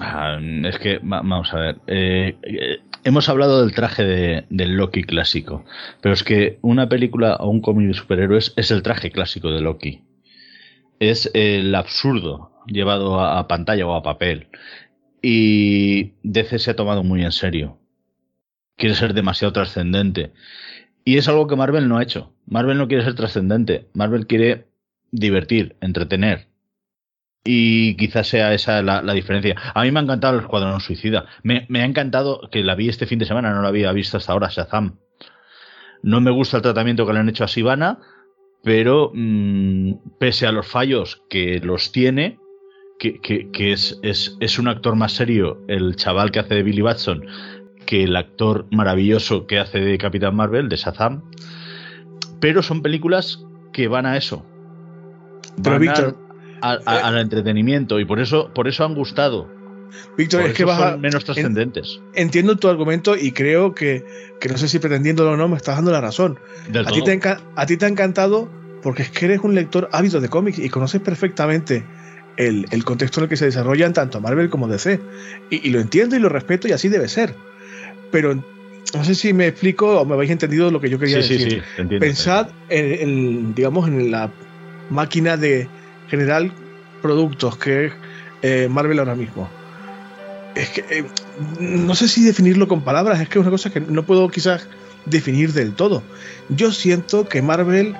Ah, 0.00 0.38
es 0.64 0.78
que, 0.78 0.98
vamos 1.02 1.52
a 1.52 1.58
ver, 1.58 1.76
eh, 1.86 2.36
eh, 2.42 2.78
hemos 3.04 3.28
hablado 3.28 3.60
del 3.60 3.74
traje 3.74 4.04
de, 4.04 4.66
Loki 4.66 5.04
clásico, 5.04 5.64
pero 6.00 6.14
es 6.14 6.22
que 6.24 6.58
una 6.62 6.88
película 6.88 7.36
o 7.36 7.48
un 7.48 7.60
cómic 7.60 7.88
de 7.88 7.94
superhéroes 7.94 8.52
es 8.56 8.70
el 8.70 8.82
traje 8.82 9.10
clásico 9.10 9.50
de 9.50 9.60
Loki. 9.60 10.02
Es 10.98 11.30
el 11.34 11.74
absurdo 11.74 12.52
llevado 12.66 13.20
a, 13.20 13.46
pantalla 13.48 13.86
o 13.86 13.94
a 13.94 14.02
papel. 14.02 14.48
Y 15.22 16.12
DC 16.22 16.58
se 16.58 16.70
ha 16.72 16.76
tomado 16.76 17.02
muy 17.02 17.24
en 17.24 17.32
serio. 17.32 17.78
Quiere 18.76 18.94
ser 18.94 19.14
demasiado 19.14 19.52
trascendente. 19.52 20.32
Y 21.04 21.16
es 21.16 21.28
algo 21.28 21.46
que 21.46 21.56
Marvel 21.56 21.88
no 21.88 21.98
ha 21.98 22.02
hecho. 22.02 22.34
Marvel 22.46 22.78
no 22.78 22.88
quiere 22.88 23.04
ser 23.04 23.14
trascendente. 23.14 23.88
Marvel 23.94 24.26
quiere 24.26 24.66
divertir, 25.10 25.76
entretener. 25.80 26.49
Y 27.44 27.96
quizás 27.96 28.28
sea 28.28 28.52
esa 28.52 28.82
la, 28.82 29.14
diferencia. 29.14 29.56
A 29.74 29.82
mí 29.82 29.90
me 29.90 30.00
ha 30.00 30.02
encantado 30.02 30.34
el 30.34 30.40
Escuadrón 30.40 30.80
Suicida. 30.80 31.26
Me, 31.42 31.66
ha 31.72 31.84
encantado 31.84 32.48
que 32.50 32.62
la 32.62 32.74
vi 32.74 32.88
este 32.88 33.06
fin 33.06 33.18
de 33.18 33.24
semana, 33.24 33.52
no 33.54 33.62
la 33.62 33.68
había 33.68 33.92
visto 33.92 34.18
hasta 34.18 34.32
ahora, 34.32 34.48
Shazam. 34.50 34.98
No 36.02 36.20
me 36.20 36.30
gusta 36.30 36.58
el 36.58 36.62
tratamiento 36.62 37.06
que 37.06 37.12
le 37.12 37.20
han 37.20 37.28
hecho 37.28 37.44
a 37.44 37.48
Sivana, 37.48 37.98
pero 38.62 39.10
mm, 39.14 40.18
pese 40.18 40.46
a 40.46 40.52
los 40.52 40.66
fallos 40.66 41.22
que 41.30 41.60
los 41.60 41.92
tiene, 41.92 42.38
que, 42.98 43.20
que, 43.20 43.72
es, 43.72 43.98
es, 44.02 44.36
es, 44.40 44.58
un 44.58 44.68
actor 44.68 44.94
más 44.94 45.12
serio 45.12 45.64
el 45.68 45.96
chaval 45.96 46.30
que 46.30 46.40
hace 46.40 46.54
de 46.54 46.62
Billy 46.62 46.82
Batson 46.82 47.24
que 47.86 48.04
el 48.04 48.14
actor 48.14 48.66
maravilloso 48.70 49.46
que 49.46 49.58
hace 49.58 49.80
de 49.80 49.98
Capitán 49.98 50.36
Marvel, 50.36 50.68
de 50.68 50.76
Shazam. 50.76 51.22
Pero 52.38 52.62
son 52.62 52.82
películas 52.82 53.44
que 53.72 53.88
van 53.88 54.06
a 54.06 54.16
eso. 54.16 54.46
Pero 55.62 55.78
Víctor, 55.78 56.16
al 56.60 57.18
entretenimiento 57.18 58.00
y 58.00 58.04
por 58.04 58.20
eso, 58.20 58.50
por 58.54 58.68
eso 58.68 58.84
han 58.84 58.94
gustado. 58.94 59.48
Víctor, 60.16 60.42
es 60.42 60.54
que 60.54 60.64
vas 60.64 60.98
menos 60.98 61.24
trascendentes. 61.24 62.00
entiendo 62.14 62.56
tu 62.56 62.68
argumento 62.68 63.16
y 63.16 63.32
creo 63.32 63.74
que, 63.74 64.04
que, 64.40 64.48
no 64.48 64.56
sé 64.56 64.68
si 64.68 64.78
pretendiéndolo 64.78 65.32
o 65.32 65.36
no, 65.36 65.48
me 65.48 65.56
estás 65.56 65.76
dando 65.76 65.90
la 65.90 66.00
razón. 66.00 66.38
A 66.86 66.90
ti, 66.92 67.02
te 67.02 67.20
a 67.56 67.66
ti 67.66 67.76
te 67.76 67.86
ha 67.86 67.88
encantado 67.88 68.48
porque 68.82 69.02
es 69.02 69.10
que 69.10 69.26
eres 69.26 69.40
un 69.40 69.54
lector 69.54 69.88
ávido 69.92 70.20
de 70.20 70.28
cómics 70.28 70.58
y 70.58 70.68
conoces 70.68 71.00
perfectamente 71.00 71.84
el, 72.36 72.66
el, 72.70 72.84
contexto 72.84 73.20
en 73.20 73.24
el 73.24 73.28
que 73.28 73.36
se 73.36 73.46
desarrollan 73.46 73.92
tanto 73.92 74.20
Marvel 74.20 74.48
como 74.48 74.68
DC. 74.68 75.00
Y, 75.50 75.68
y, 75.68 75.70
lo 75.70 75.80
entiendo 75.80 76.16
y 76.16 76.20
lo 76.20 76.28
respeto 76.28 76.68
y 76.68 76.72
así 76.72 76.88
debe 76.88 77.08
ser. 77.08 77.34
Pero 78.10 78.42
no 78.94 79.04
sé 79.04 79.14
si 79.14 79.32
me 79.32 79.46
explico 79.46 80.00
o 80.00 80.04
me 80.04 80.14
habéis 80.14 80.30
entendido 80.30 80.70
lo 80.70 80.80
que 80.80 80.90
yo 80.90 80.98
quería 80.98 81.18
decir. 81.18 81.62
Pensad 81.98 82.48
en, 82.68 83.54
digamos, 83.54 83.88
en 83.88 84.10
la 84.10 84.30
máquina 84.88 85.36
de, 85.36 85.68
general 86.10 86.52
productos 87.00 87.56
que 87.56 87.86
es 87.86 87.92
eh, 88.42 88.68
Marvel 88.68 88.98
ahora 88.98 89.14
mismo. 89.14 89.48
Es 90.54 90.68
que 90.70 90.84
eh, 90.90 91.04
no 91.60 91.94
sé 91.94 92.08
si 92.08 92.24
definirlo 92.24 92.68
con 92.68 92.82
palabras, 92.82 93.20
es 93.20 93.28
que 93.28 93.38
es 93.38 93.42
una 93.42 93.50
cosa 93.50 93.70
que 93.70 93.80
no 93.80 94.04
puedo 94.04 94.28
quizás 94.28 94.66
definir 95.06 95.52
del 95.52 95.74
todo. 95.74 96.02
Yo 96.48 96.72
siento 96.72 97.28
que 97.28 97.40
Marvel 97.40 97.94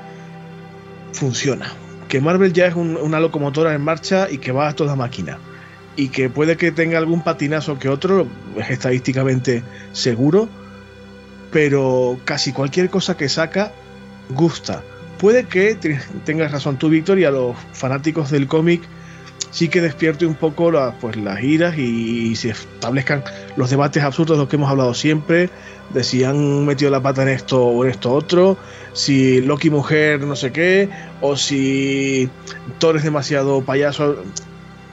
funciona, 1.12 1.72
que 2.08 2.20
Marvel 2.20 2.52
ya 2.52 2.66
es 2.66 2.74
una 2.74 3.20
locomotora 3.20 3.74
en 3.74 3.82
marcha 3.82 4.28
y 4.30 4.38
que 4.38 4.52
va 4.52 4.68
a 4.68 4.74
toda 4.74 4.96
máquina. 4.96 5.38
Y 5.96 6.08
que 6.08 6.28
puede 6.30 6.56
que 6.56 6.72
tenga 6.72 6.98
algún 6.98 7.22
patinazo 7.22 7.78
que 7.78 7.88
otro, 7.88 8.26
es 8.56 8.70
estadísticamente 8.70 9.62
seguro, 9.92 10.48
pero 11.52 12.18
casi 12.24 12.52
cualquier 12.52 12.90
cosa 12.90 13.16
que 13.16 13.28
saca 13.28 13.72
gusta 14.30 14.82
puede 15.20 15.44
que 15.44 15.76
tengas 16.24 16.50
razón 16.50 16.78
tú, 16.78 16.88
Víctor, 16.88 17.18
y 17.18 17.24
a 17.24 17.30
los 17.30 17.54
fanáticos 17.72 18.30
del 18.30 18.46
cómic 18.46 18.80
sí 19.50 19.68
que 19.68 19.80
despierte 19.80 20.26
un 20.26 20.34
poco 20.34 20.72
pues, 21.00 21.16
las 21.16 21.42
iras 21.42 21.76
y, 21.76 22.34
se 22.36 22.50
establezcan 22.50 23.22
los 23.56 23.68
debates 23.70 24.02
absurdos 24.02 24.38
de 24.38 24.42
los 24.42 24.48
que 24.48 24.56
hemos 24.56 24.70
hablado 24.70 24.94
siempre, 24.94 25.50
de 25.92 26.04
si 26.04 26.24
han 26.24 26.64
metido 26.64 26.90
la 26.90 27.02
pata 27.02 27.22
en 27.22 27.28
esto 27.28 27.62
o 27.62 27.84
en 27.84 27.90
esto 27.90 28.12
otro, 28.12 28.56
si 28.92 29.40
Loki 29.42 29.70
mujer 29.70 30.20
no 30.20 30.36
sé 30.36 30.52
qué, 30.52 30.88
o 31.20 31.36
si 31.36 32.30
Thor 32.78 32.96
es 32.96 33.02
demasiado 33.02 33.60
payaso. 33.62 34.22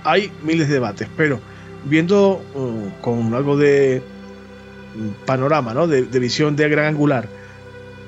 Hay 0.03 0.31
miles 0.43 0.67
de 0.67 0.75
debates, 0.75 1.07
pero 1.15 1.39
viendo 1.85 2.41
uh, 2.55 3.01
con 3.01 3.33
algo 3.33 3.57
de 3.57 4.01
panorama, 5.25 5.73
¿no? 5.73 5.87
de, 5.87 6.03
de 6.03 6.19
visión 6.19 6.55
de 6.55 6.67
gran 6.67 6.85
angular, 6.85 7.27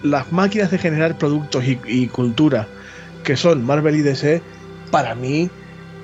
las 0.04 0.32
máquinas 0.32 0.72
de 0.72 0.78
generar 0.78 1.18
productos 1.18 1.64
y, 1.66 2.08
cultura 2.08 2.68
que 3.24 3.36
son 3.36 3.66
Marvel 3.66 3.96
y 3.96 4.02
DC, 4.02 4.42
para 4.92 5.14
mí, 5.14 5.50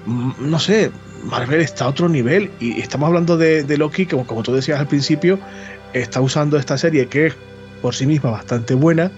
mm, 0.05 0.31
no 0.39 0.59
sé, 0.59 0.91
Marvel 1.23 1.61
está 1.61 1.85
a 1.85 1.89
otro 1.89 2.09
nivel. 2.09 2.51
Y 2.59 2.79
estamos 2.81 3.07
hablando 3.07 3.37
de, 3.37 3.77
Loki, 3.77 4.05
que 4.05 4.17
como 4.25 4.43
tú 4.43 4.53
decías 4.53 4.79
al 4.79 4.87
principio, 4.87 5.39
está 5.93 6.21
usando 6.21 6.57
esta 6.57 6.77
serie 6.77 7.07
que 7.07 7.27
es 7.27 7.35
por 7.81 7.95
sí 7.95 8.05
misma 8.05 8.31
bastante 8.31 8.73
buena, 8.73 9.11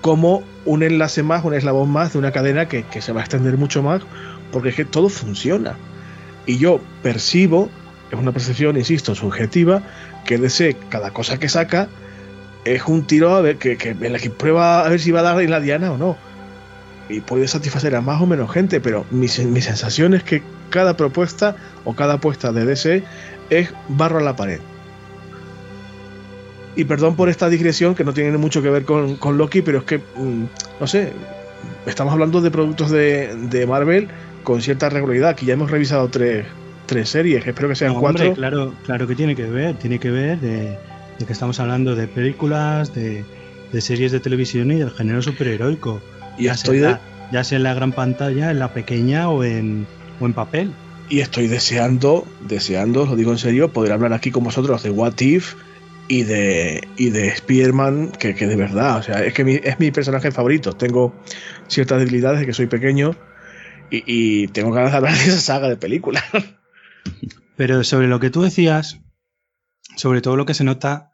como 0.00 0.42
un 0.64 0.82
enlace 0.82 1.22
más, 1.22 1.44
un 1.44 1.54
eslabón 1.54 1.90
más 1.90 2.12
de 2.12 2.18
una 2.18 2.32
cadena 2.32 2.66
que, 2.68 2.84
que 2.84 3.00
se 3.00 3.12
va 3.12 3.20
a 3.20 3.24
extender 3.24 3.56
mucho 3.56 3.82
más, 3.82 4.02
porque 4.50 4.70
es 4.70 4.74
que 4.74 4.84
todo 4.84 5.08
funciona. 5.08 5.76
Y 6.44 6.58
yo 6.58 6.80
percibo, 7.02 7.70
es 8.10 8.18
una 8.18 8.32
percepción, 8.32 8.76
insisto, 8.76 9.14
subjetiva, 9.14 9.82
que 10.24 10.38
DC, 10.38 10.76
cada 10.88 11.12
cosa 11.12 11.38
que 11.38 11.48
saca, 11.48 11.88
es 12.64 12.84
un 12.86 13.04
tiro 13.04 13.34
a 13.34 13.40
ver, 13.40 13.56
que, 13.58 13.76
en 13.82 14.12
la 14.12 14.18
que 14.18 14.30
prueba 14.30 14.84
a 14.84 14.88
ver 14.88 15.00
si 15.00 15.10
va 15.10 15.20
a 15.20 15.22
dar 15.22 15.40
en 15.40 15.50
la 15.50 15.60
diana 15.60 15.92
o 15.92 15.98
no. 15.98 16.16
Y 17.08 17.20
puede 17.20 17.48
satisfacer 17.48 17.94
a 17.94 18.00
más 18.00 18.22
o 18.22 18.26
menos 18.26 18.50
gente, 18.50 18.80
pero 18.80 19.04
mi, 19.10 19.26
mi 19.46 19.60
sensación 19.60 20.14
es 20.14 20.22
que 20.22 20.42
cada 20.70 20.96
propuesta 20.96 21.56
o 21.84 21.94
cada 21.94 22.14
apuesta 22.14 22.52
de 22.52 22.64
DC 22.64 23.02
es 23.50 23.72
barro 23.88 24.18
a 24.18 24.22
la 24.22 24.36
pared. 24.36 24.60
Y 26.74 26.84
perdón 26.84 27.16
por 27.16 27.28
esta 27.28 27.50
digresión 27.50 27.94
que 27.94 28.04
no 28.04 28.14
tiene 28.14 28.36
mucho 28.38 28.62
que 28.62 28.70
ver 28.70 28.84
con, 28.84 29.18
Loki, 29.36 29.60
pero 29.60 29.78
es 29.78 29.84
que, 29.84 29.98
mm, 29.98 30.44
no 30.80 30.86
sé, 30.86 31.12
estamos 31.84 32.12
hablando 32.14 32.40
de 32.40 32.50
productos 32.50 32.90
de, 32.90 33.66
Marvel 33.68 34.08
con 34.42 34.62
cierta 34.62 34.88
regularidad. 34.88 35.30
Aquí 35.30 35.44
ya 35.44 35.52
hemos 35.52 35.70
revisado 35.70 36.08
tres, 36.08 36.46
series, 37.04 37.46
espero 37.46 37.68
que 37.68 37.74
sean 37.74 37.94
cuatro. 37.94 38.32
claro, 38.34 38.74
claro 38.84 39.06
que 39.06 39.14
tiene 39.14 39.34
que 39.36 39.46
ver, 39.46 39.76
tiene 39.76 39.98
que 39.98 40.10
ver 40.10 40.40
de, 40.40 40.78
que 41.26 41.32
estamos 41.32 41.60
hablando 41.60 41.94
de 41.94 42.08
películas, 42.08 42.94
de, 42.94 43.24
series 43.80 44.12
de 44.12 44.20
televisión 44.20 44.70
y 44.70 44.76
del 44.76 44.90
género 44.90 45.22
superheroico. 45.22 46.02
Y 46.38 46.44
ya 46.44 46.52
estoy 46.52 46.80
sea, 46.80 47.00
ya 47.32 47.44
sea 47.44 47.56
en 47.56 47.64
la 47.64 47.74
gran 47.74 47.92
pantalla, 47.92 48.50
en 48.50 48.58
la 48.58 48.72
pequeña 48.72 49.28
o 49.28 49.44
en, 49.44 49.86
o 50.20 50.26
en 50.26 50.32
papel. 50.32 50.72
Y 51.08 51.20
estoy 51.20 51.46
deseando, 51.46 52.26
deseando, 52.40 53.06
lo 53.06 53.16
digo 53.16 53.32
en 53.32 53.38
serio, 53.38 53.72
poder 53.72 53.92
hablar 53.92 54.12
aquí 54.12 54.30
con 54.30 54.44
vosotros 54.44 54.82
de 54.82 54.90
What 54.90 55.20
If 55.20 55.54
y 56.08 56.22
de, 56.24 56.88
y 56.96 57.10
de 57.10 57.28
Spider-Man, 57.28 58.12
que, 58.12 58.34
de 58.34 58.56
verdad, 58.56 58.98
o 58.98 59.02
sea, 59.02 59.24
es 59.24 59.34
que 59.34 59.60
es 59.64 59.78
mi 59.78 59.90
personaje 59.90 60.30
favorito. 60.30 60.72
Tengo 60.72 61.14
ciertas 61.68 61.98
debilidades 61.98 62.40
de 62.40 62.46
que 62.46 62.52
soy 62.52 62.66
pequeño 62.66 63.16
y, 63.90 64.48
tengo 64.48 64.72
ganas 64.72 64.92
de 64.92 64.96
hablar 64.96 65.14
de 65.14 65.24
esa 65.24 65.40
saga 65.40 65.68
de 65.68 65.76
películas. 65.76 66.24
Pero 67.56 67.84
sobre 67.84 68.08
lo 68.08 68.20
que 68.20 68.30
tú 68.30 68.42
decías, 68.42 69.00
sobre 69.96 70.22
todo 70.22 70.36
lo 70.36 70.46
que 70.46 70.54
se 70.54 70.64
nota 70.64 71.11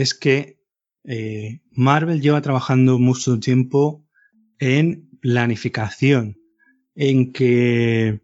es 0.00 0.14
que 0.14 0.58
eh, 1.04 1.60
Marvel 1.72 2.20
lleva 2.20 2.40
trabajando 2.40 2.98
mucho 2.98 3.40
tiempo 3.40 4.04
en 4.58 5.08
planificación, 5.20 6.38
en 6.94 7.32
que 7.32 8.20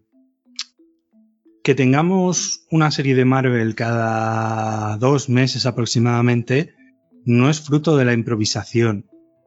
que 1.64 1.74
tengamos 1.74 2.66
una 2.70 2.90
serie 2.90 3.14
de 3.14 3.24
Marvel 3.24 3.74
cada 3.74 4.98
dos 4.98 5.30
meses 5.30 5.64
aproximadamente 5.64 6.74
no 7.24 7.48
es 7.48 7.62
fruto 7.62 7.96
de 7.96 8.04
la 8.04 8.12
improvisación, 8.12 9.06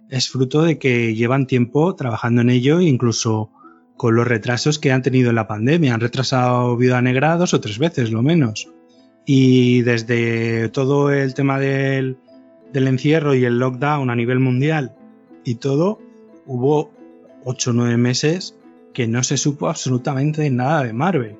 es 0.09 0.27
fruto 0.27 0.63
de 0.63 0.79
que 0.79 1.13
llevan 1.13 1.45
tiempo 1.45 1.95
trabajando 1.95 2.41
en 2.41 2.49
ello, 2.49 2.81
incluso 2.81 3.51
con 3.97 4.15
los 4.15 4.27
retrasos 4.27 4.79
que 4.79 4.91
han 4.91 5.03
tenido 5.03 5.29
en 5.29 5.35
la 5.35 5.47
pandemia. 5.47 5.93
Han 5.93 6.01
retrasado 6.01 6.75
Viuda 6.75 7.01
Negra 7.01 7.37
dos 7.37 7.53
o 7.53 7.61
tres 7.61 7.77
veces, 7.77 8.11
lo 8.11 8.23
menos. 8.23 8.67
Y 9.29 9.81
desde 9.81 10.69
todo 10.69 11.11
el 11.11 11.33
tema 11.33 11.59
del, 11.59 12.15
del 12.71 12.87
encierro 12.87 13.35
y 13.35 13.43
el 13.43 13.59
lockdown 13.59 14.09
a 14.09 14.15
nivel 14.15 14.39
mundial 14.39 14.95
y 15.43 15.55
todo, 15.55 15.99
hubo 16.45 16.91
ocho 17.43 17.71
o 17.71 17.73
nueve 17.73 17.97
meses 17.97 18.55
que 18.93 19.05
no 19.05 19.23
se 19.23 19.35
supo 19.35 19.67
absolutamente 19.67 20.49
nada 20.49 20.83
de 20.83 20.93
Marvel. 20.93 21.35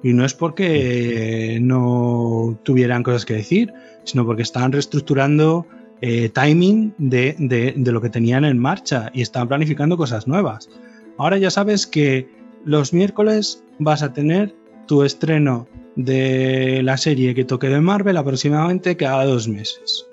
Y 0.00 0.12
no 0.12 0.24
es 0.24 0.32
porque 0.32 1.58
no 1.60 2.56
tuvieran 2.62 3.02
cosas 3.02 3.24
que 3.24 3.34
decir, 3.34 3.72
sino 4.04 4.24
porque 4.24 4.42
estaban 4.42 4.70
reestructurando 4.70 5.66
eh, 6.00 6.28
timing 6.28 6.94
de, 6.98 7.34
de, 7.38 7.92
lo 7.92 8.00
que 8.00 8.10
tenían 8.10 8.44
en 8.44 8.58
marcha 8.58 9.10
y 9.12 9.22
estaban 9.22 9.48
planificando 9.48 9.96
cosas 9.96 10.28
nuevas. 10.28 10.70
Ahora 11.18 11.36
ya 11.38 11.50
sabes 11.50 11.86
que 11.86 12.28
los 12.64 12.92
miércoles 12.92 13.64
vas 13.80 14.04
a 14.04 14.12
tener 14.12 14.54
tu 14.86 15.02
estreno 15.02 15.66
de 15.96 16.82
la 16.82 16.96
serie 16.96 17.34
que 17.34 17.44
toque 17.44 17.68
de 17.68 17.80
Marvel 17.80 18.16
aproximadamente 18.16 18.96
cada 18.96 19.24
dos 19.24 19.48
meses. 19.48 20.06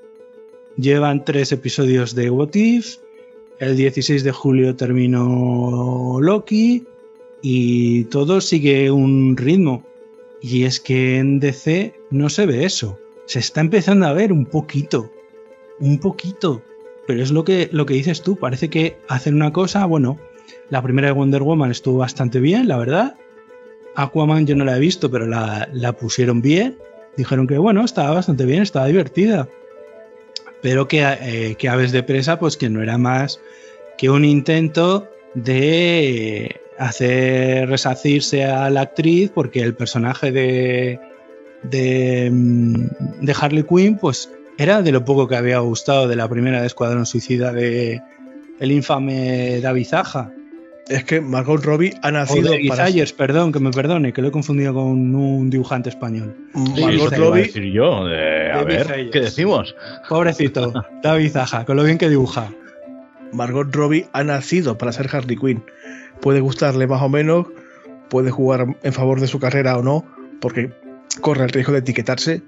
Llevan 0.78 1.26
tres 1.26 1.52
episodios 1.52 2.16
de 2.16 2.30
What 2.30 2.56
If, 2.56 2.98
el 3.60 3.78
16 3.78 4.24
de 4.24 4.32
julio 4.32 4.76
terminó 4.76 6.20
Loki, 6.22 6.86
y 7.42 8.06
todo 8.06 8.42
sigue 8.42 8.92
un 8.92 9.36
ritmo. 9.38 9.84
Y 10.42 10.64
es 10.64 10.80
que 10.80 11.18
en 11.18 11.40
DC 11.40 11.94
no 12.10 12.30
se 12.30 12.46
ve 12.46 12.66
eso. 12.66 13.00
Se 13.26 13.40
está 13.40 13.62
empezando 13.62 14.08
a 14.08 14.14
ver 14.14 14.32
un 14.34 14.46
poquito. 14.46 15.12
Un 15.80 16.00
poquito. 16.00 16.62
Pero 17.08 17.22
es 17.22 17.32
lo 17.32 17.44
que, 17.44 17.70
lo 17.72 17.86
que 17.86 17.94
dices 17.94 18.22
tú. 18.22 18.36
Parece 18.36 18.70
que 18.70 18.98
hacen 19.08 19.36
una 19.36 19.54
cosa, 19.54 19.86
bueno, 19.86 20.18
la 20.70 20.82
primera 20.82 21.08
de 21.08 21.14
Wonder 21.14 21.44
Woman 21.44 21.72
estuvo 21.72 22.00
bastante 22.00 22.40
bien, 22.40 22.68
la 22.68 22.78
verdad. 22.78 23.16
Aquaman 23.96 24.46
yo 24.46 24.56
no 24.56 24.66
la 24.66 24.78
he 24.78 24.80
visto, 24.80 25.12
pero 25.12 25.28
la, 25.28 25.96
pusieron 26.00 26.42
bien. 26.42 26.78
Dijeron 27.18 27.48
que 27.48 27.58
bueno, 27.58 27.84
estaba 27.84 28.12
bastante 28.12 28.46
bien, 28.46 28.62
estaba 28.62 28.88
divertida. 28.88 29.50
Pero 30.62 30.88
que, 30.88 31.02
eh, 31.02 31.56
que 31.58 31.70
Aves 31.70 31.92
de 31.92 32.04
Presa, 32.04 32.40
pues 32.40 32.56
que 32.56 32.70
no 32.70 32.82
era 32.82 32.98
más 32.98 33.40
que 33.98 34.10
un 34.10 34.26
intento 34.26 35.08
de 35.36 36.60
hacer 36.80 37.70
resacirse 37.70 38.44
a 38.46 38.70
la 38.72 38.82
actriz 38.82 39.30
porque 39.30 39.62
el 39.62 39.76
personaje 39.76 40.32
de, 40.32 41.00
de, 41.62 42.30
mm, 42.32 42.86
de, 43.22 43.36
Harley 43.40 43.64
Quinn 43.64 43.98
pues 43.98 44.32
era 44.58 44.82
de 44.82 44.92
lo 44.92 45.06
poco 45.06 45.28
que 45.28 45.36
había 45.36 45.60
gustado 45.60 46.08
de 46.08 46.16
la 46.16 46.28
primera 46.28 46.62
de 46.62 46.68
Escuadrón 46.68 47.06
Suicida 47.06 47.54
de 47.54 48.02
el 48.60 48.72
infame 48.72 49.60
David 49.62 49.88
Zaja. 49.88 50.34
Es 50.90 51.04
que 51.06 51.22
Margot 51.22 51.64
Robbie 51.64 51.94
ha 52.02 52.12
nacido 52.12 52.52
para... 52.68 52.88
perdón, 53.18 53.52
que 53.52 53.60
me 53.60 53.72
perdone, 53.72 54.14
que 54.14 54.22
lo 54.22 54.28
he 54.28 54.32
confundido 54.32 54.74
con 54.74 55.16
un 55.16 55.50
dibujante 55.50 55.90
español. 55.90 56.36
Margot 56.54 57.14
Robbie... 57.14 57.44
decir 57.44 57.72
yo, 57.72 57.98
a 57.98 58.64
ver, 58.64 59.10
¿qué 59.12 59.22
decimos? 59.22 59.76
Pobrecito, 60.10 60.74
David 61.04 61.32
Zaja, 61.32 61.66
con 61.66 61.78
lo 61.78 61.84
bien 61.84 61.98
que 61.98 62.10
dibuja. 62.10 62.52
Margot 63.32 63.74
Robbie 63.74 64.08
ha 64.12 64.24
nacido 64.24 64.78
para 64.78 64.92
ser 64.92 65.08
Harley 65.16 65.38
Quinn 65.38 65.64
puede 66.22 66.40
gustarle 66.40 66.88
más 66.88 67.02
o 67.02 67.10
menos, 67.10 67.48
puede 68.10 68.32
jugar 68.32 68.78
en 68.84 68.94
favor 68.94 69.20
de 69.20 69.28
su 69.28 69.40
carrera 69.40 69.78
o 69.78 69.84
no, 69.84 70.06
porque 70.40 70.72
corre 71.20 71.44
el 71.44 71.50
riesgo 71.50 71.74
de 71.74 71.80
etiquetarse, 71.80 72.42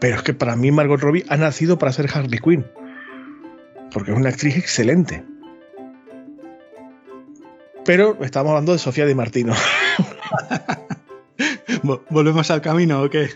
pero 0.00 0.16
es 0.16 0.22
que 0.22 0.34
para 0.34 0.56
mí 0.56 0.70
Margot 0.70 1.00
Robbie 1.00 1.24
ha 1.28 1.36
nacido 1.36 1.78
para 1.78 1.92
ser 1.92 2.10
Harley 2.12 2.40
Quinn, 2.40 2.66
porque 3.92 4.10
es 4.10 4.16
una 4.16 4.28
actriz 4.28 4.56
excelente. 4.56 5.24
Pero 7.84 8.16
estamos 8.22 8.50
hablando 8.50 8.72
de 8.72 8.78
Sofía 8.78 9.06
Di 9.06 9.14
Martino. 9.14 9.52
¿Volvemos 12.10 12.50
al 12.50 12.62
camino 12.62 13.02
o 13.02 13.10
qué? 13.10 13.28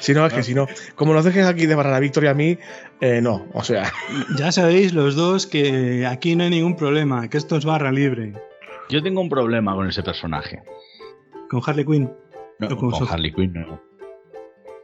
Si 0.00 0.14
no, 0.14 0.26
es 0.26 0.32
que 0.32 0.42
si 0.42 0.54
no, 0.54 0.66
como 0.94 1.12
nos 1.12 1.24
dejes 1.24 1.46
aquí 1.46 1.66
de 1.66 1.74
barra 1.74 1.90
la 1.90 2.00
victoria 2.00 2.30
a 2.30 2.34
mí, 2.34 2.58
eh, 3.00 3.20
no, 3.20 3.46
o 3.52 3.62
sea. 3.62 3.92
Ya 4.38 4.50
sabéis 4.52 4.94
los 4.94 5.14
dos 5.14 5.46
que 5.46 6.06
aquí 6.06 6.36
no 6.36 6.44
hay 6.44 6.50
ningún 6.50 6.76
problema, 6.76 7.28
que 7.28 7.36
esto 7.36 7.56
es 7.56 7.64
barra 7.64 7.92
libre. 7.92 8.32
Yo 8.88 9.02
tengo 9.02 9.20
un 9.20 9.28
problema 9.28 9.74
con 9.74 9.88
ese 9.88 10.02
personaje. 10.02 10.62
¿Con 11.50 11.60
Harley 11.64 11.84
Quinn? 11.84 12.10
No, 12.58 12.76
con, 12.76 12.92
Harley 13.08 13.32
Quinn 13.32 13.52
no. 13.52 13.80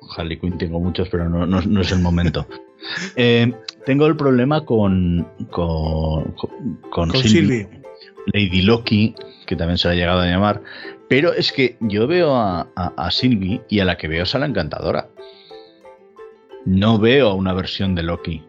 Con 0.01 0.09
Harley 0.16 0.38
Quinn 0.38 0.59
tengo 0.59 0.80
muchos, 0.80 1.09
pero 1.09 1.28
no, 1.28 1.80
es 1.80 1.93
el 1.93 2.01
momento. 2.01 2.47
Eh, 3.14 3.53
tengo 3.86 4.07
el 4.07 4.16
problema 4.16 4.64
con. 4.64 5.24
con. 5.53 6.34
con, 6.90 7.12
Sylvie. 7.12 7.82
Lady 8.27 8.62
Loki, 8.62 9.14
que 9.47 9.57
también 9.57 9.79
se 9.79 9.89
le 9.89 9.95
ha 9.95 9.97
llegado 9.97 10.20
a 10.20 10.27
llamar. 10.27 10.62
Pero 11.09 11.33
es 11.33 11.53
que 11.53 11.77
yo 11.81 12.07
veo 12.07 12.35
a, 12.35 12.68
a, 12.75 13.11
Sylvie 13.11 13.61
y 13.68 13.81
a 13.81 13.85
la 13.85 13.97
que 13.97 14.09
veo 14.09 14.23
es 14.23 14.35
a 14.35 14.39
la 14.39 14.47
encantadora. 14.47 15.09
No 16.64 16.99
veo 16.99 17.35
una 17.35 17.53
versión 17.53 17.95
de 17.95 18.03
Loki. 18.03 18.43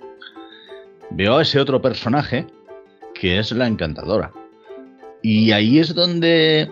Veo 1.10 1.38
a 1.38 1.42
ese 1.42 1.60
otro 1.60 1.82
personaje 1.82 2.46
que 3.14 3.40
es 3.40 3.52
la 3.52 3.68
encantadora. 3.68 4.32
Y 5.22 5.52
ahí 5.52 5.80
es 5.80 5.94
donde 5.94 6.70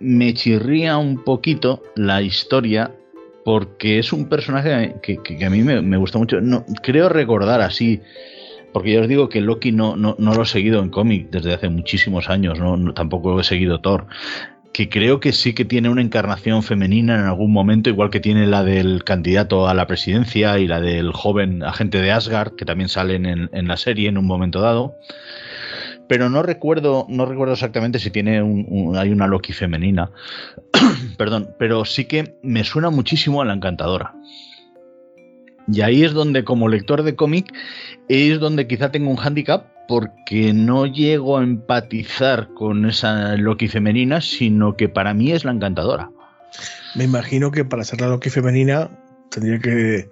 me 0.00 0.34
chirría 0.34 0.98
un 0.98 1.24
poquito 1.24 1.82
la 1.96 2.22
historia 2.22 2.90
porque 3.44 3.98
es 3.98 4.12
un 4.12 4.28
personaje 4.28 4.96
que, 5.02 5.44
a 5.44 5.50
mí 5.50 5.62
me, 5.62 5.96
gusta 5.96 6.18
mucho. 6.18 6.40
No, 6.40 6.64
creo 6.82 7.08
recordar 7.08 7.60
así, 7.60 8.00
porque 8.74 8.92
ya 8.92 9.00
os 9.00 9.08
digo 9.08 9.28
que 9.28 9.40
Loki 9.40 9.70
no, 9.70 9.96
no, 9.96 10.16
lo 10.18 10.42
he 10.42 10.46
seguido 10.46 10.82
en 10.82 10.90
cómic 10.90 11.30
desde 11.30 11.54
hace 11.54 11.68
muchísimos 11.68 12.28
años, 12.28 12.58
no, 12.58 12.92
tampoco 12.92 13.40
he 13.40 13.44
seguido 13.44 13.80
Thor. 13.80 14.08
Que 14.72 14.88
creo 14.88 15.20
que 15.20 15.32
sí 15.32 15.54
que 15.54 15.64
tiene 15.64 15.88
una 15.88 16.02
encarnación 16.02 16.64
femenina 16.64 17.14
en 17.14 17.26
algún 17.26 17.52
momento, 17.52 17.88
igual 17.88 18.10
que 18.10 18.18
tiene 18.18 18.48
la 18.48 18.64
del 18.64 19.04
candidato 19.04 19.68
a 19.68 19.74
la 19.74 19.86
presidencia 19.86 20.58
y 20.58 20.66
la 20.66 20.80
del 20.80 21.12
joven 21.12 21.62
agente 21.62 22.02
de 22.02 22.10
Asgard, 22.10 22.56
que 22.56 22.64
también 22.64 22.88
salen 22.88 23.24
en, 23.24 23.48
en 23.52 23.68
la 23.68 23.76
serie 23.76 24.08
en 24.08 24.18
un 24.18 24.26
momento 24.26 24.60
dado 24.60 24.96
pero 26.08 26.28
no 26.28 26.42
recuerdo, 26.42 27.06
no 27.08 27.24
recuerdo 27.24 27.54
exactamente 27.54 27.98
si 27.98 28.10
tiene 28.10 28.42
un, 28.42 28.94
hay 28.96 29.10
una 29.10 29.26
Loki 29.26 29.52
femenina. 29.52 30.10
Perdón, 31.16 31.54
pero 31.58 31.84
sí 31.84 32.04
que 32.04 32.36
me 32.42 32.64
suena 32.64 32.90
muchísimo 32.90 33.40
a 33.40 33.44
la 33.44 33.54
encantadora. 33.54 34.14
Y 35.66 35.80
ahí 35.80 36.04
es 36.04 36.12
donde, 36.12 36.44
como 36.44 36.68
lector 36.68 37.02
de 37.02 37.16
cómic, 37.16 37.52
es 38.08 38.38
donde 38.40 38.66
quizá 38.66 38.90
tengo 38.90 39.10
un 39.10 39.16
hándicap 39.16 39.66
porque 39.88 40.52
no 40.52 40.86
llego 40.86 41.38
a 41.38 41.42
empatizar 41.42 42.48
con 42.54 42.86
esa 42.86 43.36
Loki 43.36 43.68
femenina, 43.68 44.20
sino 44.20 44.76
que 44.76 44.88
para 44.88 45.14
mí 45.14 45.32
es 45.32 45.44
la 45.44 45.52
encantadora. 45.52 46.10
Me 46.94 47.04
imagino 47.04 47.50
que 47.50 47.64
para 47.64 47.84
ser 47.84 48.00
la 48.00 48.08
Loki 48.08 48.30
femenina 48.30 48.90
tendría 49.30 49.58
que 49.58 50.08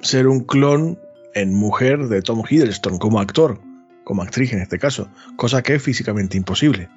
ser 0.00 0.26
un 0.28 0.44
clon 0.44 0.98
en 1.34 1.54
mujer 1.54 2.06
de 2.08 2.22
Tom 2.22 2.42
Hiddleston 2.48 2.98
como 2.98 3.20
actor 3.20 3.60
como 4.08 4.22
actriz 4.22 4.54
en 4.54 4.62
este 4.62 4.78
caso, 4.78 5.10
cosa 5.36 5.62
que 5.62 5.74
es 5.74 5.82
físicamente 5.82 6.38
imposible. 6.38 6.88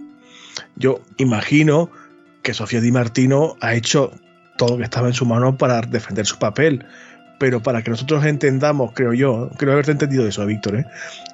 Yo 0.78 1.02
imagino 1.18 1.92
que 2.42 2.54
Sofía 2.54 2.80
Di 2.80 2.90
Martino 2.90 3.58
ha 3.60 3.76
hecho 3.76 4.14
todo 4.58 4.70
lo 4.70 4.78
que 4.78 4.86
estaba 4.86 5.08
en 5.08 5.14
su 5.14 5.26
mano 5.26 5.58
para 5.58 5.82
defender 5.82 6.26
su 6.26 6.40
papel, 6.40 6.86
pero 7.42 7.60
para 7.60 7.82
que 7.82 7.90
nosotros 7.90 8.24
entendamos, 8.24 8.92
creo 8.94 9.14
yo, 9.16 9.50
creo 9.58 9.74
haberte 9.74 9.90
entendido 9.90 10.28
eso, 10.28 10.46
Víctor, 10.46 10.76
¿eh? 10.76 10.86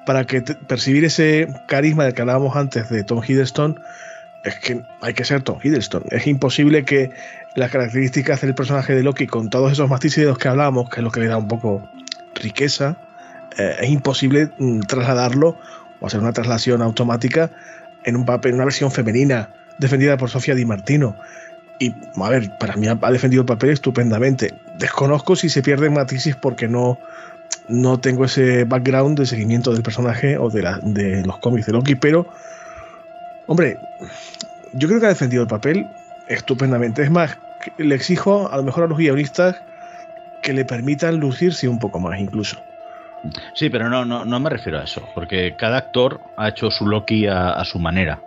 para 0.06 0.24
que 0.24 0.40
percibir 0.40 1.04
ese 1.04 1.48
carisma 1.66 2.04
del 2.04 2.14
que 2.14 2.22
hablábamos 2.22 2.56
antes 2.56 2.88
de 2.88 3.04
Tom 3.04 3.20
Hiddleston, 3.22 3.78
es 4.42 4.54
que 4.54 4.80
hay 5.02 5.12
que 5.12 5.26
ser 5.26 5.42
Tom 5.42 5.58
Hiddleston. 5.62 6.04
Es 6.10 6.26
imposible 6.26 6.86
que 6.86 7.10
las 7.56 7.70
características 7.70 8.40
del 8.40 8.54
personaje 8.54 8.94
de 8.94 9.02
Loki, 9.02 9.26
con 9.26 9.50
todos 9.50 9.70
esos 9.70 9.90
matices 9.90 10.24
de 10.24 10.30
los 10.30 10.38
que 10.38 10.48
hablamos, 10.48 10.88
que 10.88 11.00
es 11.00 11.04
lo 11.04 11.10
que 11.10 11.20
le 11.20 11.26
da 11.26 11.36
un 11.36 11.46
poco 11.46 11.86
riqueza, 12.34 12.96
eh, 13.58 13.76
es 13.82 13.90
imposible 13.90 14.48
mm, 14.56 14.80
trasladarlo 14.80 15.58
o 16.00 16.06
hacer 16.06 16.20
una 16.20 16.32
traslación 16.32 16.80
automática 16.80 17.50
en 18.04 18.16
un 18.16 18.24
papel, 18.24 18.52
en 18.52 18.54
una 18.54 18.64
versión 18.64 18.90
femenina 18.90 19.50
defendida 19.78 20.16
por 20.16 20.30
Sofía 20.30 20.54
Di 20.54 20.64
Martino. 20.64 21.16
Y, 21.78 21.94
a 22.20 22.28
ver, 22.28 22.50
para 22.58 22.76
mí 22.76 22.88
ha, 22.88 22.94
defendido 23.10 23.42
el 23.42 23.46
papel 23.46 23.70
estupendamente. 23.70 24.54
Desconozco 24.78 25.36
si 25.36 25.48
se 25.48 25.62
pierden 25.62 25.94
matices 25.94 26.34
porque 26.36 26.68
no, 26.68 26.98
no 27.68 28.00
tengo 28.00 28.24
ese 28.24 28.64
background 28.64 29.18
de 29.18 29.26
seguimiento 29.26 29.72
del 29.72 29.82
personaje 29.82 30.38
o 30.38 30.50
de, 30.50 31.22
los 31.24 31.38
cómics 31.38 31.66
de 31.66 31.72
Loki, 31.72 31.94
pero, 31.94 32.26
hombre, 33.46 33.78
yo 34.72 34.88
creo 34.88 35.00
que 35.00 35.06
ha 35.06 35.10
defendido 35.10 35.42
el 35.42 35.48
papel 35.48 35.86
estupendamente. 36.28 37.02
Es 37.02 37.10
más, 37.10 37.38
le 37.76 37.94
exijo 37.94 38.50
a 38.50 38.56
lo 38.56 38.62
mejor 38.62 38.84
a 38.84 38.86
los 38.86 38.98
guionistas 38.98 39.56
que 40.42 40.52
le 40.52 40.64
permitan 40.64 41.18
lucirse 41.18 41.68
un 41.68 41.78
poco 41.78 42.00
más 42.00 42.18
incluso. 42.18 42.58
Sí, 43.54 43.68
pero 43.68 43.88
no, 43.88 44.04
no, 44.04 44.24
no 44.24 44.40
me 44.40 44.50
refiero 44.50 44.78
a 44.78 44.84
eso, 44.84 45.02
porque 45.14 45.54
cada 45.56 45.78
actor 45.78 46.20
ha 46.36 46.48
hecho 46.48 46.70
su 46.70 46.86
Loki 46.86 47.26
a, 47.26 47.62
su 47.64 47.78
manera. 47.78 48.20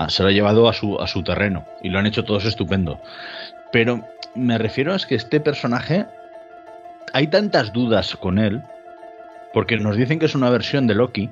Ah, 0.00 0.08
se 0.08 0.22
lo 0.22 0.30
ha 0.30 0.32
llevado 0.32 0.66
a 0.66 0.72
su, 0.72 0.98
a 0.98 1.06
su 1.06 1.22
terreno 1.22 1.66
y 1.82 1.90
lo 1.90 1.98
han 1.98 2.06
hecho 2.06 2.24
todos 2.24 2.46
estupendo. 2.46 2.98
Pero 3.70 4.02
me 4.34 4.56
refiero 4.56 4.94
a 4.94 4.98
que 4.98 5.14
este 5.14 5.40
personaje 5.40 6.06
hay 7.12 7.26
tantas 7.26 7.74
dudas 7.74 8.16
con 8.16 8.38
él, 8.38 8.62
porque 9.52 9.76
nos 9.76 9.98
dicen 9.98 10.18
que 10.18 10.24
es 10.24 10.34
una 10.34 10.48
versión 10.48 10.86
de 10.86 10.94
Loki, 10.94 11.28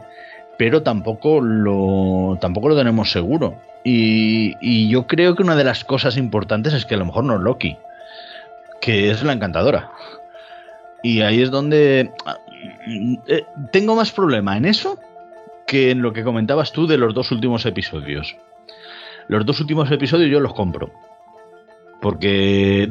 pero 0.58 0.82
tampoco 0.82 1.40
lo, 1.40 2.36
tampoco 2.42 2.68
lo 2.68 2.76
tenemos 2.76 3.10
seguro. 3.10 3.58
Y, 3.84 4.54
y, 4.60 4.90
yo 4.90 5.06
creo 5.06 5.34
que 5.34 5.42
una 5.42 5.56
de 5.56 5.64
las 5.64 5.82
cosas 5.82 6.18
importantes 6.18 6.74
es 6.74 6.84
que 6.84 6.94
a 6.94 6.98
lo 6.98 7.06
mejor 7.06 7.24
no 7.24 7.36
es 7.36 7.40
Loki, 7.40 7.78
que 8.82 9.10
es 9.10 9.22
la 9.22 9.32
encantadora. 9.32 9.92
Y 11.02 11.22
ahí 11.22 11.40
es 11.40 11.50
donde 11.50 12.10
eh, 13.28 13.44
tengo 13.72 13.96
más 13.96 14.12
problema 14.12 14.58
en 14.58 14.66
eso 14.66 14.98
que 15.66 15.90
en 15.90 16.02
lo 16.02 16.12
que 16.12 16.22
comentabas 16.22 16.72
tú 16.72 16.86
de 16.86 16.98
los 16.98 17.14
dos 17.14 17.30
últimos 17.30 17.64
episodios. 17.64 18.36
Los 19.28 19.44
dos 19.46 19.60
últimos 19.60 19.90
episodios 19.90 20.30
yo 20.30 20.40
los 20.40 20.54
compro. 20.54 20.90
Porque 22.00 22.88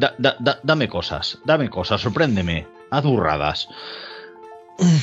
dame 0.64 0.88
cosas, 0.90 1.40
dame 1.46 1.70
cosas, 1.70 2.02
sorpréndeme, 2.02 2.68
haz 2.92 3.04
burradas. 3.04 3.70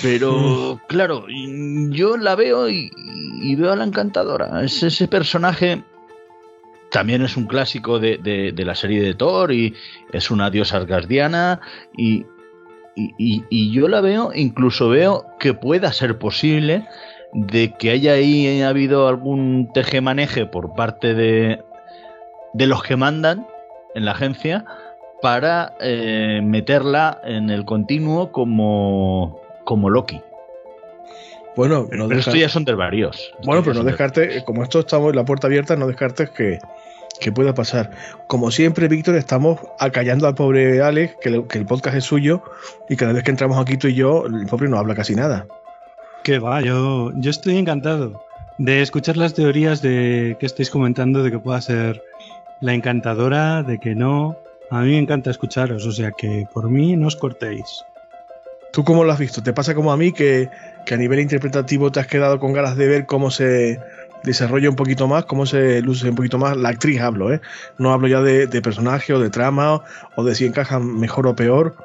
Pero, 0.02 0.80
claro, 0.88 1.26
yo 1.28 2.16
la 2.16 2.34
veo 2.34 2.68
y, 2.68 2.90
veo 3.56 3.72
a 3.72 3.76
la 3.76 3.84
encantadora. 3.84 4.62
Es 4.62 4.82
ese 4.82 5.08
personaje. 5.08 5.82
También 6.90 7.22
es 7.22 7.36
un 7.36 7.46
clásico 7.46 7.98
de, 7.98 8.18
de 8.18 8.64
la 8.64 8.74
serie 8.74 9.02
de 9.02 9.14
Thor 9.14 9.50
y 9.52 9.74
es 10.12 10.30
una 10.30 10.50
diosa 10.50 10.76
asgardiana. 10.76 11.60
Y, 11.96 12.26
y, 12.96 13.70
yo 13.72 13.88
la 13.88 14.00
veo, 14.00 14.30
incluso 14.34 14.88
veo 14.88 15.26
que 15.38 15.54
pueda 15.54 15.92
ser 15.92 16.18
posible 16.18 16.86
de 17.34 17.72
que 17.72 17.90
haya 17.90 18.12
ahí 18.12 18.62
habido 18.62 19.08
algún 19.08 19.70
tejemaneje 19.74 20.46
por 20.46 20.74
parte 20.74 21.14
de, 21.14 21.62
de 22.52 22.66
los 22.66 22.82
que 22.82 22.96
mandan 22.96 23.46
en 23.94 24.04
la 24.04 24.12
agencia 24.12 24.64
para 25.20 25.74
eh, 25.80 26.40
meterla 26.42 27.20
en 27.24 27.50
el 27.50 27.64
continuo 27.64 28.30
como, 28.30 29.40
como 29.64 29.90
Loki. 29.90 30.20
Bueno, 31.56 31.86
pero, 31.88 32.10
esto 32.10 32.34
ya 32.34 32.48
son 32.48 32.64
varios. 32.64 33.32
Bueno, 33.44 33.62
pero 33.62 33.74
no 33.74 33.84
descarte, 33.84 34.42
como 34.44 34.62
esto 34.62 34.80
estamos 34.80 35.10
en 35.10 35.16
la 35.16 35.24
puerta 35.24 35.46
abierta, 35.46 35.76
no 35.76 35.86
descartes 35.86 36.30
que, 36.30 36.58
que 37.20 37.32
pueda 37.32 37.54
pasar. 37.54 37.90
Como 38.26 38.50
siempre, 38.50 38.88
Víctor, 38.88 39.14
estamos 39.14 39.60
acallando 39.78 40.26
al 40.26 40.34
pobre 40.34 40.82
Alex, 40.82 41.16
que, 41.20 41.28
el 41.30 41.66
podcast 41.66 41.96
es 41.96 42.04
suyo, 42.04 42.42
y 42.88 42.96
cada 42.96 43.12
vez 43.12 43.22
que 43.22 43.30
entramos 43.30 43.58
aquí 43.58 43.76
tú 43.76 43.88
y 43.88 43.94
yo, 43.94 44.26
el 44.26 44.46
pobre 44.46 44.68
no 44.68 44.78
habla 44.78 44.94
casi 44.94 45.14
nada. 45.14 45.46
Que 46.24 46.38
va, 46.40 46.60
yo, 46.62 47.12
yo 47.14 47.30
estoy 47.30 47.58
encantado 47.58 48.24
de 48.58 48.82
escuchar 48.82 49.16
las 49.16 49.34
teorías 49.34 49.82
de 49.82 50.36
que 50.40 50.46
estáis 50.46 50.70
comentando 50.70 51.22
de 51.22 51.30
que 51.30 51.38
pueda 51.38 51.60
ser 51.60 52.02
la 52.60 52.74
encantadora, 52.74 53.62
de 53.62 53.78
que 53.78 53.94
no. 53.94 54.36
A 54.70 54.80
mí 54.80 54.92
me 54.92 54.98
encanta 54.98 55.30
escucharos, 55.30 55.86
o 55.86 55.92
sea 55.92 56.12
que 56.12 56.48
por 56.52 56.70
mí 56.70 56.96
no 56.96 57.08
os 57.08 57.16
cortéis. 57.16 57.84
¿Tú 58.72 58.84
cómo 58.84 59.04
lo 59.04 59.12
has 59.12 59.18
visto? 59.18 59.42
¿Te 59.42 59.52
pasa 59.52 59.74
como 59.74 59.92
a 59.92 59.96
mí 59.96 60.12
que, 60.12 60.48
que 60.84 60.94
a 60.94 60.96
nivel 60.96 61.20
interpretativo 61.20 61.92
te 61.92 62.00
has 62.00 62.06
quedado 62.06 62.40
con 62.40 62.52
ganas 62.52 62.76
de 62.76 62.88
ver 62.88 63.06
cómo 63.06 63.30
se 63.30 63.78
desarrolla 64.24 64.70
un 64.70 64.76
poquito 64.76 65.06
más, 65.06 65.26
cómo 65.26 65.46
se 65.46 65.82
luce 65.82 66.08
un 66.08 66.16
poquito 66.16 66.38
más. 66.38 66.56
La 66.56 66.70
actriz 66.70 67.00
hablo, 67.00 67.32
¿eh? 67.32 67.40
No 67.78 67.92
hablo 67.92 68.08
ya 68.08 68.22
de, 68.22 68.48
personaje 68.62 69.12
o 69.12 69.20
de 69.20 69.30
trama 69.30 69.82
o 70.16 70.24
de 70.24 70.34
si 70.34 70.46
encajan 70.46 70.98
mejor 70.98 71.26
o 71.26 71.36
peor. 71.36 71.76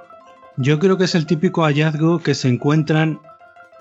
Yo 0.56 0.80
creo 0.80 0.98
que 0.98 1.04
es 1.04 1.16
el 1.16 1.26
típico 1.26 1.64
hallazgo 1.64 2.20
que 2.20 2.34
se 2.34 2.48
encuentran 2.48 3.20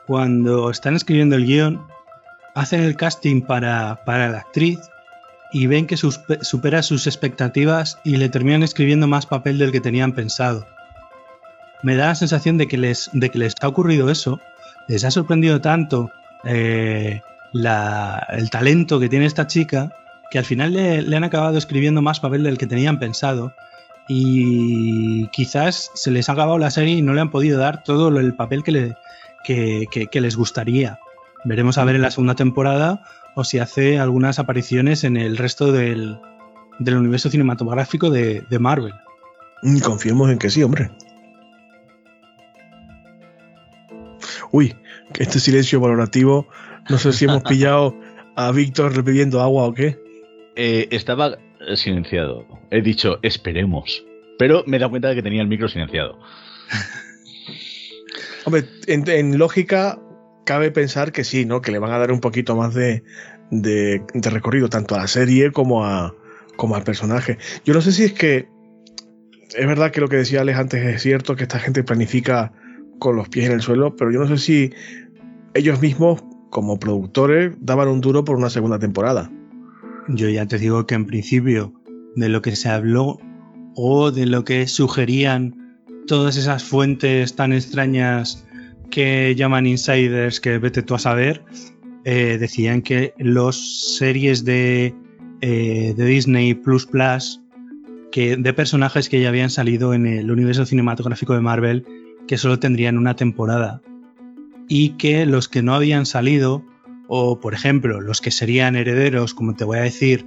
cuando 0.08 0.70
están 0.70 0.96
escribiendo 0.96 1.36
el 1.36 1.44
guion, 1.44 1.86
hacen 2.54 2.80
el 2.80 2.96
casting 2.96 3.42
para, 3.42 4.02
para 4.06 4.30
la 4.30 4.38
actriz 4.38 4.80
y 5.52 5.66
ven 5.66 5.86
que 5.86 5.98
supera 5.98 6.82
sus 6.82 7.06
expectativas 7.06 8.00
y 8.04 8.16
le 8.16 8.30
terminan 8.30 8.62
escribiendo 8.62 9.06
más 9.06 9.26
papel 9.26 9.58
del 9.58 9.70
que 9.70 9.82
tenían 9.82 10.12
pensado. 10.12 10.66
Me 11.82 11.94
da 11.94 12.06
la 12.06 12.14
sensación 12.14 12.56
de 12.56 12.68
que 12.68 12.78
les, 12.78 13.10
de 13.12 13.28
que 13.28 13.38
les 13.38 13.54
ha 13.60 13.68
ocurrido 13.68 14.08
eso, 14.08 14.40
les 14.88 15.04
ha 15.04 15.10
sorprendido 15.10 15.60
tanto 15.60 16.10
eh, 16.44 17.20
el 17.52 18.50
talento 18.50 18.98
que 18.98 19.10
tiene 19.10 19.26
esta 19.26 19.46
chica, 19.46 19.94
que 20.30 20.38
al 20.38 20.46
final 20.46 20.72
le, 20.72 21.16
han 21.16 21.24
acabado 21.24 21.58
escribiendo 21.58 22.00
más 22.00 22.18
papel 22.18 22.44
del 22.44 22.56
que 22.56 22.66
tenían 22.66 22.98
pensado. 22.98 23.52
Y 24.08 25.26
quizás 25.28 25.90
se 25.92 26.10
les 26.10 26.30
ha 26.30 26.32
acabado 26.32 26.56
la 26.56 26.70
serie 26.70 26.94
y 26.94 27.02
no 27.02 27.12
le 27.12 27.20
han 27.20 27.30
podido 27.30 27.58
dar 27.58 27.82
todo 27.82 28.08
el 28.08 28.34
papel 28.34 28.64
que, 28.64 28.72
le, 28.72 28.96
que, 29.44 30.08
les 30.12 30.36
gustaría. 30.36 30.98
Veremos 31.44 31.78
a 31.78 31.84
ver 31.84 31.96
en 31.96 32.02
la 32.02 32.10
segunda 32.10 32.34
temporada 32.34 33.02
o 33.34 33.44
si 33.44 33.58
hace 33.58 33.98
algunas 33.98 34.38
apariciones 34.38 35.04
en 35.04 35.16
el 35.16 35.36
resto 35.36 35.72
del, 35.72 36.18
del 36.78 36.96
universo 36.96 37.30
cinematográfico 37.30 38.10
de, 38.10 38.44
de 38.48 38.58
Marvel. 38.58 38.94
Mm, 39.62 39.78
confiemos 39.80 40.30
en 40.30 40.38
que 40.38 40.50
sí, 40.50 40.62
hombre. 40.62 40.90
Uy, 44.50 44.74
este 45.18 45.40
silencio 45.40 45.80
valorativo 45.80 46.46
no 46.88 46.98
sé 46.98 47.12
si 47.12 47.26
hemos 47.26 47.42
pillado 47.48 47.94
a 48.36 48.50
Víctor 48.52 49.04
pidiendo 49.04 49.40
agua 49.40 49.64
o 49.64 49.74
qué. 49.74 49.98
Eh, 50.56 50.88
estaba 50.90 51.38
silenciado. 51.74 52.46
He 52.70 52.80
dicho, 52.82 53.18
esperemos. 53.22 54.04
Pero 54.38 54.64
me 54.66 54.76
he 54.76 54.80
dado 54.80 54.90
cuenta 54.90 55.08
de 55.08 55.16
que 55.16 55.22
tenía 55.22 55.42
el 55.42 55.48
micro 55.48 55.68
silenciado. 55.68 56.18
Hombre, 58.48 58.64
en, 58.86 59.36
lógica, 59.36 60.00
cabe 60.46 60.70
pensar 60.70 61.12
que 61.12 61.22
sí, 61.22 61.44
¿no? 61.44 61.60
Que 61.60 61.70
le 61.70 61.78
van 61.78 61.92
a 61.92 61.98
dar 61.98 62.10
un 62.10 62.20
poquito 62.20 62.56
más 62.56 62.72
de, 62.72 63.04
de, 63.50 64.02
recorrido, 64.14 64.70
tanto 64.70 64.94
a 64.94 65.00
la 65.00 65.06
serie 65.06 65.52
como, 65.52 65.84
a, 65.84 66.14
como 66.56 66.74
al 66.74 66.82
personaje. 66.82 67.36
Yo 67.66 67.74
no 67.74 67.82
sé 67.82 67.92
si 67.92 68.04
es 68.04 68.14
que. 68.14 68.48
Es 69.54 69.66
verdad 69.66 69.90
que 69.90 70.00
lo 70.00 70.08
que 70.08 70.16
decía 70.16 70.40
Alex 70.40 70.58
antes 70.58 70.82
es 70.82 71.02
cierto, 71.02 71.36
que 71.36 71.42
esta 71.42 71.58
gente 71.58 71.84
planifica 71.84 72.54
con 72.98 73.16
los 73.16 73.28
pies 73.28 73.44
en 73.44 73.52
el 73.52 73.60
suelo, 73.60 73.94
pero 73.96 74.10
yo 74.10 74.20
no 74.20 74.26
sé 74.28 74.38
si 74.38 74.72
ellos 75.52 75.82
mismos 75.82 76.24
como 76.48 76.78
productores 76.78 77.54
daban 77.60 77.88
un 77.88 78.00
duro 78.00 78.24
por 78.24 78.36
una 78.36 78.48
segunda 78.48 78.78
temporada. 78.78 79.30
Yo 80.08 80.26
ya 80.30 80.46
te 80.46 80.56
digo 80.56 80.86
que 80.86 80.94
en 80.94 81.04
principio 81.04 81.74
de 82.16 82.30
lo 82.30 82.40
que 82.40 82.56
se 82.56 82.70
habló 82.70 83.18
o 83.74 84.10
de 84.10 84.24
lo 84.24 84.44
que 84.44 84.66
sugerían 84.68 85.67
todas 86.08 86.36
esas 86.36 86.64
fuentes 86.64 87.36
tan 87.36 87.52
extrañas 87.52 88.44
que 88.90 89.36
llaman 89.36 89.66
insiders, 89.66 90.40
que 90.40 90.58
vete 90.58 90.82
tú 90.82 90.96
a 90.96 90.98
saber, 90.98 91.44
eh, 92.04 92.38
decían 92.40 92.82
que 92.82 93.14
los 93.18 93.96
series 93.96 94.44
de, 94.44 94.94
eh, 95.40 95.94
de 95.96 96.04
Disney 96.04 96.54
Plus 96.54 96.86
Plus 96.86 97.40
que 98.10 98.36
de 98.36 98.52
personajes 98.54 99.08
que 99.08 99.20
ya 99.20 99.28
habían 99.28 99.50
salido 99.50 99.92
en 99.92 100.06
el 100.06 100.30
universo 100.30 100.64
cinematográfico 100.64 101.34
de 101.34 101.40
Marvel 101.40 101.84
que 102.26 102.38
solo 102.38 102.58
tendrían 102.58 102.96
una 102.96 103.14
temporada. 103.14 103.82
Y 104.66 104.90
que 104.90 105.26
los 105.26 105.48
que 105.48 105.62
no 105.62 105.74
habían 105.74 106.06
salido, 106.06 106.64
o 107.06 107.40
por 107.40 107.54
ejemplo, 107.54 108.00
los 108.00 108.20
que 108.20 108.30
serían 108.30 108.76
herederos, 108.76 109.34
como 109.34 109.54
te 109.54 109.64
voy 109.64 109.78
a 109.78 109.82
decir, 109.82 110.26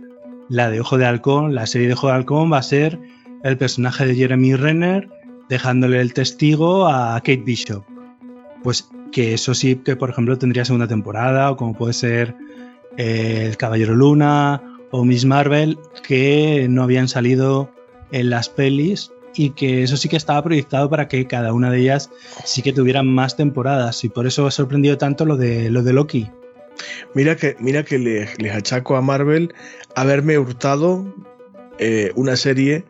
la 0.50 0.70
de 0.70 0.82
Ojo 0.82 0.98
de 0.98 1.06
Halcón, 1.06 1.56
la 1.56 1.66
serie 1.66 1.88
de 1.88 1.94
Ojo 1.94 2.08
de 2.08 2.14
Halcón 2.14 2.52
va 2.52 2.60
a 2.60 2.64
ser 2.64 3.00
el 3.44 3.58
personaje 3.58 4.06
de 4.06 4.16
Jeremy 4.16 4.56
Renner 4.56 5.10
dejándole 5.50 6.00
el 6.02 6.14
testigo 6.14 6.88
a 6.88 7.16
Kate 7.20 7.44
Bishop. 7.44 7.84
Pues 8.64 8.90
que 9.12 9.34
eso 9.34 9.54
sí 9.54 9.76
que 9.76 9.96
por 9.96 10.10
ejemplo 10.10 10.38
tendría 10.38 10.66
segunda 10.66 10.88
temporada, 10.88 11.52
o 11.52 11.58
como 11.58 11.76
puede 11.76 11.94
ser 11.94 12.36
eh, 12.98 13.46
El 13.48 13.58
Caballero 13.58 13.96
Luna 13.96 14.62
o 14.92 15.06
Miss 15.06 15.26
Marvel, 15.26 15.80
que 16.04 16.68
no 16.70 16.84
habían 16.84 17.08
salido 17.08 17.70
en 18.12 18.30
las 18.30 18.50
pelis 18.50 19.12
y 19.34 19.52
que 19.52 19.84
eso 19.84 19.98
sí 19.98 20.10
que 20.10 20.18
estaba 20.18 20.44
proyectado 20.44 20.90
para 20.90 21.08
que 21.08 21.26
cada 21.28 21.54
una 21.54 21.72
de 21.72 21.80
ellas 21.80 22.10
sí 22.44 22.62
que 22.62 22.74
tuvieran 22.74 23.08
más 23.08 23.38
temporadas 23.38 24.04
y 24.04 24.10
por 24.10 24.28
eso 24.28 24.46
ha 24.48 24.52
sorprendido 24.52 24.98
tanto 24.98 25.26
lo 25.26 25.38
de, 25.38 25.70
lo 25.70 25.84
de 25.84 25.94
Loki. 25.94 26.30
Mira 27.14 27.36
que, 27.36 27.56
mira 27.60 27.84
que 27.84 28.00
les, 28.00 28.30
achaco 28.54 28.96
a 28.96 29.02
Marvel 29.02 29.54
haberme 29.96 30.38
hurtado 30.38 31.06
eh, 31.80 32.12
una 32.16 32.36
serie 32.36 32.84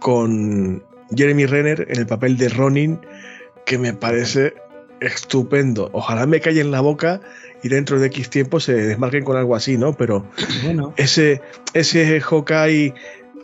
con 0.00 0.82
Jeremy 1.16 1.46
Renner 1.46 1.86
en 1.88 1.98
el 1.98 2.06
papel 2.06 2.36
de 2.36 2.48
Ronin 2.48 2.98
que 3.66 3.78
me 3.78 3.92
parece 3.92 4.54
estupendo. 5.00 5.90
Ojalá 5.92 6.26
me 6.26 6.40
calle 6.40 6.60
en 6.60 6.70
la 6.70 6.80
boca 6.80 7.20
y 7.62 7.68
dentro 7.68 7.98
de 7.98 8.06
X 8.08 8.30
tiempo 8.30 8.60
se 8.60 8.74
desmarquen 8.74 9.24
con 9.24 9.36
algo 9.36 9.54
así, 9.54 9.76
¿no? 9.76 9.94
Pero 9.94 10.26
bueno. 10.64 10.94
ese, 10.96 11.40
ese 11.74 12.20
Hawkeye 12.20 12.94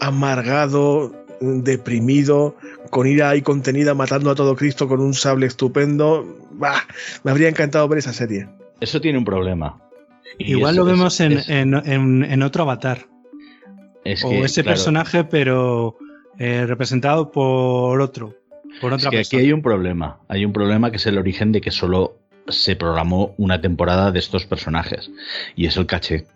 amargado, 0.01 1.13
deprimido, 1.41 2.57
con 2.91 3.07
ira 3.07 3.35
y 3.37 3.43
contenida, 3.43 3.95
matando 3.95 4.31
a 4.31 4.35
todo 4.35 4.57
Cristo 4.57 4.89
con 4.89 5.01
un 5.01 5.15
sable 5.15 5.47
estupendo. 5.47 6.25
Bah, 6.53 6.87
me 7.25 7.31
habría 7.31 7.49
encantado 7.49 7.87
ver 7.89 7.99
esa 7.99 8.13
serie. 8.13 8.49
Eso 8.81 9.01
tiene 9.01 9.19
un 9.19 9.25
problema. 9.25 9.81
Igual 10.39 10.77
lo 10.77 10.85
vemos 10.85 11.21
en, 11.21 12.43
otro 12.43 12.63
avatar. 12.63 13.07
o 14.05 14.45
ese 14.45 14.63
personaje, 14.63 15.25
pero 15.25 15.97
eh, 16.39 16.67
representado 16.67 17.31
por 17.31 18.01
otro. 18.01 18.35
Por 18.81 18.93
otra 18.93 19.09
es 19.09 19.29
que 19.29 19.37
aquí 19.37 19.47
hay 19.47 19.53
un 19.53 19.63
problema. 19.63 20.21
Hay 20.29 20.45
un 20.45 20.53
problema 20.53 20.91
que 20.91 20.99
es 20.99 21.07
el 21.07 21.19
origen 21.19 21.53
de 21.53 21.61
que 21.61 21.71
solo 21.71 22.19
se 22.49 22.77
programó 22.77 23.35
una 23.39 23.61
temporada 23.61 24.11
de 24.13 24.19
estos 24.19 24.47
personajes. 24.47 25.11
Y 25.57 25.67
es 25.67 25.77
el 25.77 25.87
caché. 25.87 26.27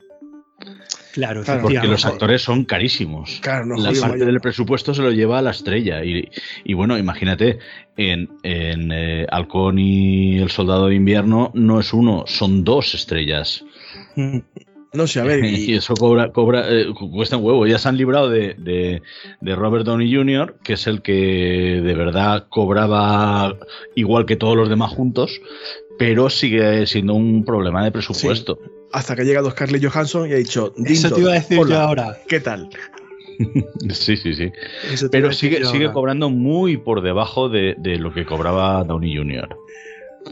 Claro, 1.13 1.43
porque 1.61 1.87
los 1.87 2.07
actores 2.07 2.41
son 2.41 2.65
carísimos. 2.65 3.39
Claro, 3.43 3.67
no, 3.67 3.77
la 3.77 3.93
parte 3.93 4.25
del 4.25 4.41
presupuesto 4.41 4.95
se 4.95 5.03
lo 5.03 5.11
lleva 5.11 5.39
a 5.39 5.43
la 5.43 5.51
estrella. 5.51 6.03
Y, 6.05 6.73
bueno, 6.73 6.97
imagínate, 6.97 7.59
en, 7.99 8.31
en 8.43 8.91
eh, 8.93 9.27
Halcón 9.31 9.79
y 9.79 10.39
el 10.39 10.51
Soldado 10.51 10.87
de 10.87 10.95
Invierno 10.95 11.51
no 11.55 11.81
es 11.81 11.93
uno, 11.93 12.25
son 12.27 12.65
dos 12.65 12.95
estrellas. 12.95 13.63
No 14.93 15.07
sé, 15.07 15.21
a 15.21 15.25
ver. 15.25 15.45
Y, 15.45 15.75
eso 15.75 15.95
cobra, 15.95 16.33
cobra 16.33 16.65
eh, 16.69 16.87
cuesta 17.13 17.37
un 17.37 17.45
huevo. 17.45 17.67
Ya 17.67 17.79
se 17.79 17.89
han 17.89 17.97
librado 17.97 18.29
de, 18.29 18.55
de, 18.59 19.55
Robert 19.55 19.85
Downey 19.85 20.15
Jr., 20.15 20.57
que 20.63 20.75
es 20.75 20.87
el 20.87 21.03
que 21.03 21.81
de 21.83 21.95
verdad 21.95 22.47
cobraba 22.49 23.57
igual 23.95 24.27
que 24.27 24.37
todos 24.37 24.57
los 24.57 24.69
demás 24.69 24.93
juntos, 24.93 25.41
pero 25.99 26.31
sigue 26.31 26.87
siendo 26.87 27.15
un 27.15 27.45
problema 27.45 27.85
de 27.85 27.93
presupuesto. 27.93 28.59
Hasta 28.93 29.17
que 29.17 29.23
ha 29.23 29.25
llegado 29.25 29.51
Scarlett 29.51 29.85
Johansson 29.85 30.29
y 30.29 30.33
ha 30.33 30.37
dicho: 30.37 30.75
Eso 30.85 31.11
te 31.11 31.21
iba 31.21 31.31
a 31.33 31.35
decir 31.35 31.59
yo 31.67 31.81
ahora. 31.81 32.19
¿Qué 32.29 32.41
tal? 32.41 32.69
sí, 33.91 34.17
sí, 34.17 34.35
sí. 34.35 34.53
Pero 35.11 35.33
sigue, 35.33 35.65
sigue 35.65 35.91
cobrando 35.93 36.29
muy 36.29 36.77
por 36.77 37.03
debajo 37.03 37.49
de, 37.49 37.75
de 37.79 37.97
lo 37.97 38.13
que 38.13 38.27
cobraba 38.27 38.85
Downey 38.85 39.17
Jr. 39.17 39.49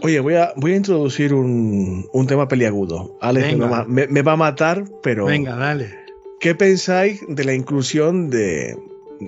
Oye, 0.03 0.21
voy 0.21 0.35
a, 0.35 0.53
voy 0.57 0.73
a 0.73 0.77
introducir 0.77 1.35
un, 1.35 2.27
tema 2.27 2.49
peliagudo. 2.49 3.17
Alex 3.21 3.57
me, 3.57 4.23
va 4.23 4.33
a 4.33 4.37
matar, 4.37 4.85
pero. 5.03 5.27
Venga, 5.27 5.57
dale. 5.57 5.95
¿Qué 6.39 6.55
pensáis 6.55 7.23
de 7.29 7.45
la 7.45 7.55
inclusión 7.55 8.31
de. 8.31 8.77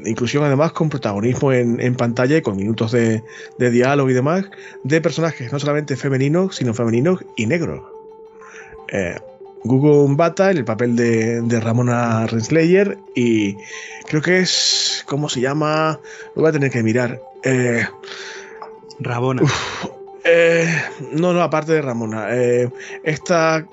Inclusión 0.06 0.42
además 0.44 0.72
con 0.72 0.88
protagonismo 0.88 1.52
en, 1.52 1.94
pantalla 1.96 2.38
y 2.38 2.42
con 2.42 2.56
minutos 2.56 2.92
de, 2.92 3.22
diálogo 3.58 4.08
y 4.08 4.14
demás, 4.14 4.46
de 4.84 5.02
personajes 5.02 5.52
no 5.52 5.58
solamente 5.58 5.96
femeninos, 5.96 6.56
sino 6.56 6.72
femeninos 6.72 7.22
y 7.36 7.46
negros. 7.46 7.82
Eh, 8.88 9.16
Google 9.64 10.16
Bata 10.16 10.50
en 10.50 10.56
el 10.56 10.64
papel 10.64 10.96
de, 10.96 11.60
Ramona 11.60 12.26
Renslayer 12.26 12.96
y 13.14 13.56
creo 14.06 14.22
que 14.22 14.38
es. 14.38 15.04
¿Cómo 15.06 15.28
se 15.28 15.42
llama? 15.42 16.00
Lo 16.34 16.42
voy 16.42 16.48
a 16.48 16.52
tener 16.52 16.70
que 16.70 16.82
mirar. 16.82 17.20
Eh, 17.44 17.84
Rabona. 18.98 19.42
Eh, 20.24 20.66
no, 21.12 21.32
no, 21.32 21.42
aparte 21.42 21.72
de 21.72 21.82
Ramona. 21.82 22.28
Eh, 22.30 22.70
esta, 23.02 23.66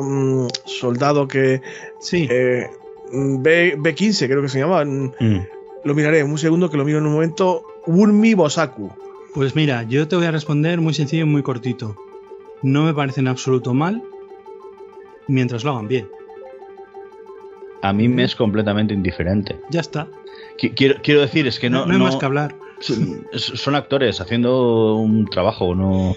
mm, 0.00 0.48
soldado 0.64 1.28
que. 1.28 1.60
Sí. 2.00 2.26
Eh, 2.30 2.68
B, 3.12 3.76
B15, 3.76 4.26
creo 4.26 4.42
que 4.42 4.48
se 4.48 4.60
llama. 4.60 4.84
Mm, 4.84 5.12
mm. 5.18 5.46
Lo 5.84 5.94
miraré 5.94 6.22
un 6.22 6.38
segundo 6.38 6.70
que 6.70 6.76
lo 6.76 6.84
miro 6.84 6.98
en 6.98 7.06
un 7.06 7.12
momento. 7.12 7.64
Urmi 7.86 8.34
Bosaku. 8.34 8.90
Pues 9.34 9.56
mira, 9.56 9.82
yo 9.82 10.08
te 10.08 10.16
voy 10.16 10.26
a 10.26 10.30
responder 10.30 10.80
muy 10.80 10.94
sencillo 10.94 11.24
y 11.24 11.28
muy 11.28 11.42
cortito. 11.42 11.96
No 12.62 12.84
me 12.84 12.94
parece 12.94 13.20
en 13.20 13.28
absoluto 13.28 13.74
mal 13.74 14.02
mientras 15.26 15.64
lo 15.64 15.72
hagan 15.72 15.88
bien. 15.88 16.08
A 17.82 17.92
mí 17.92 18.08
me 18.08 18.24
es 18.24 18.36
completamente 18.36 18.94
indiferente. 18.94 19.56
Ya 19.70 19.80
está. 19.80 20.06
Quiero, 20.76 21.00
quiero 21.02 21.22
decir, 21.22 21.46
es 21.46 21.58
que 21.58 21.68
no. 21.68 21.84
No, 21.86 21.94
hay 21.94 21.98
más 21.98 22.16
que 22.16 22.24
hablar 22.24 22.54
son, 22.82 23.74
actores 23.74 24.20
haciendo 24.20 24.96
un 24.96 25.26
trabajo, 25.26 25.74
no. 25.74 26.16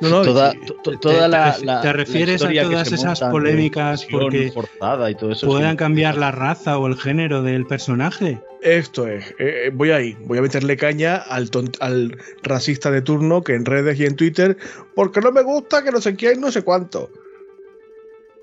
no, 0.00 0.08
no 0.08 0.22
toda, 0.22 0.52
te, 0.82 1.28
la, 1.28 1.80
te, 1.82 1.92
refieres 1.92 2.42
a 2.42 2.52
todas 2.52 2.92
esas 2.92 3.20
polémicas 3.20 4.06
porque 4.10 4.50
forzada 4.52 5.10
y 5.10 5.14
todo 5.14 5.32
eso, 5.32 5.46
puedan 5.46 5.76
cambiar 5.76 6.16
la 6.16 6.30
raza 6.30 6.78
o 6.78 6.86
el 6.86 6.96
género 6.96 7.42
del 7.42 7.66
personaje. 7.66 8.40
Esto 8.60 9.06
es, 9.08 9.30
eh, 9.32 9.66
eh, 9.66 9.70
voy 9.72 9.90
ahí, 9.90 10.16
voy 10.20 10.38
a 10.38 10.42
meterle 10.42 10.76
caña 10.76 11.16
al, 11.16 11.50
al 11.80 12.18
racista 12.42 12.90
de 12.90 13.02
turno 13.02 13.42
que 13.42 13.54
en 13.54 13.64
redes 13.64 13.98
y 14.00 14.06
en 14.06 14.16
Twitter, 14.16 14.56
porque 14.94 15.20
no 15.20 15.32
me 15.32 15.42
gusta 15.42 15.82
que 15.82 15.90
no 15.90 16.00
sé 16.00 16.14
quién, 16.16 16.40
no 16.40 16.50
sé 16.50 16.62
cuánto. 16.62 17.10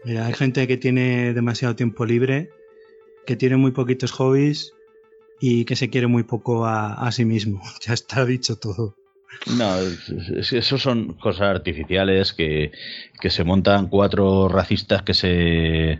Mira, 0.03 0.25
hay 0.25 0.33
gente 0.33 0.67
que 0.67 0.77
tiene 0.77 1.33
demasiado 1.33 1.75
tiempo 1.75 2.05
libre, 2.05 2.49
que 3.25 3.35
tiene 3.35 3.57
muy 3.57 3.71
poquitos 3.71 4.11
hobbies 4.11 4.73
y 5.41 5.65
que 5.65 5.75
se 5.75 5.89
quiere 5.89 6.05
muy 6.05 6.23
poco 6.23 6.65
a, 6.65 7.11
sí 7.11 7.25
mismo. 7.25 7.61
Ya 7.85 7.93
está 7.93 8.23
dicho 8.25 8.57
todo. 8.57 8.95
No, 9.57 9.75
eso 9.77 10.77
son 10.77 11.13
cosas 11.13 11.47
artificiales 11.47 12.33
que, 12.33 12.71
se 13.21 13.43
montan 13.43 13.87
cuatro 13.87 14.47
racistas 14.47 15.01
que 15.01 15.13
se, 15.13 15.99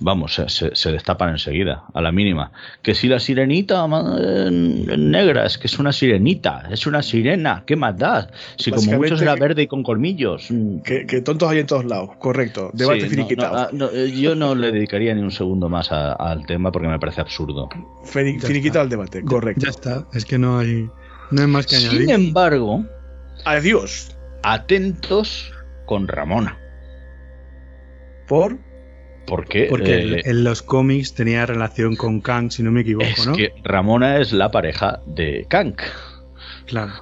vamos, 0.00 0.40
se, 0.46 0.92
destapan 0.92 1.30
enseguida, 1.30 1.84
a 1.94 2.00
la 2.02 2.12
mínima. 2.12 2.52
Que 2.82 2.94
si 2.94 3.08
la 3.08 3.20
sirenita 3.20 3.86
negra 3.86 5.46
es 5.46 5.56
que 5.56 5.66
es 5.66 5.78
una 5.78 5.92
sirenita, 5.92 6.68
es 6.70 6.86
una 6.86 7.02
sirena, 7.02 7.64
¿qué 7.66 7.76
más 7.76 7.96
da? 7.96 8.28
Si 8.56 8.70
como 8.70 8.92
muchos 8.92 9.22
era 9.22 9.34
verde 9.34 9.62
y 9.62 9.66
con 9.66 9.82
colmillos. 9.82 10.48
Que, 10.84 11.22
tontos 11.22 11.48
hay 11.48 11.60
en 11.60 11.66
todos 11.66 11.86
lados, 11.86 12.10
correcto. 12.18 12.70
Debate 12.74 13.08
finiquitado. 13.08 13.56
Ah, 13.56 13.70
eh, 13.94 14.12
yo 14.14 14.34
no 14.34 14.54
le 14.54 14.72
dedicaría 14.72 15.14
ni 15.14 15.22
un 15.22 15.30
segundo 15.32 15.68
más 15.68 15.90
al 15.90 16.44
tema 16.46 16.70
porque 16.70 16.88
me 16.88 16.98
parece 16.98 17.22
absurdo. 17.22 17.70
Finiquitado 18.04 18.84
el 18.84 18.90
debate, 18.90 19.24
correcto. 19.24 19.64
Ya 19.64 19.70
está, 19.70 20.06
es 20.12 20.24
que 20.26 20.38
no 20.38 20.58
hay... 20.58 20.90
No 21.32 21.40
hay 21.40 21.48
más 21.48 21.66
que 21.66 21.76
añadir. 21.76 22.02
Sin 22.02 22.10
embargo, 22.10 22.84
adiós. 23.44 24.16
Atentos 24.42 25.52
con 25.86 26.08
Ramona. 26.08 26.58
¿Por? 28.28 28.58
¿Por 29.26 29.46
qué? 29.46 29.66
Porque 29.70 29.94
eh, 29.94 30.22
en 30.24 30.44
los 30.44 30.62
cómics 30.62 31.14
tenía 31.14 31.46
relación 31.46 31.96
con 31.96 32.20
Kang, 32.20 32.50
si 32.50 32.62
no 32.62 32.70
me 32.70 32.82
equivoco, 32.82 33.06
es 33.06 33.26
¿no? 33.26 33.34
que 33.34 33.52
Ramona 33.62 34.18
es 34.18 34.32
la 34.32 34.50
pareja 34.50 35.00
de 35.06 35.46
Kang. 35.48 35.76
Claro. 36.66 36.92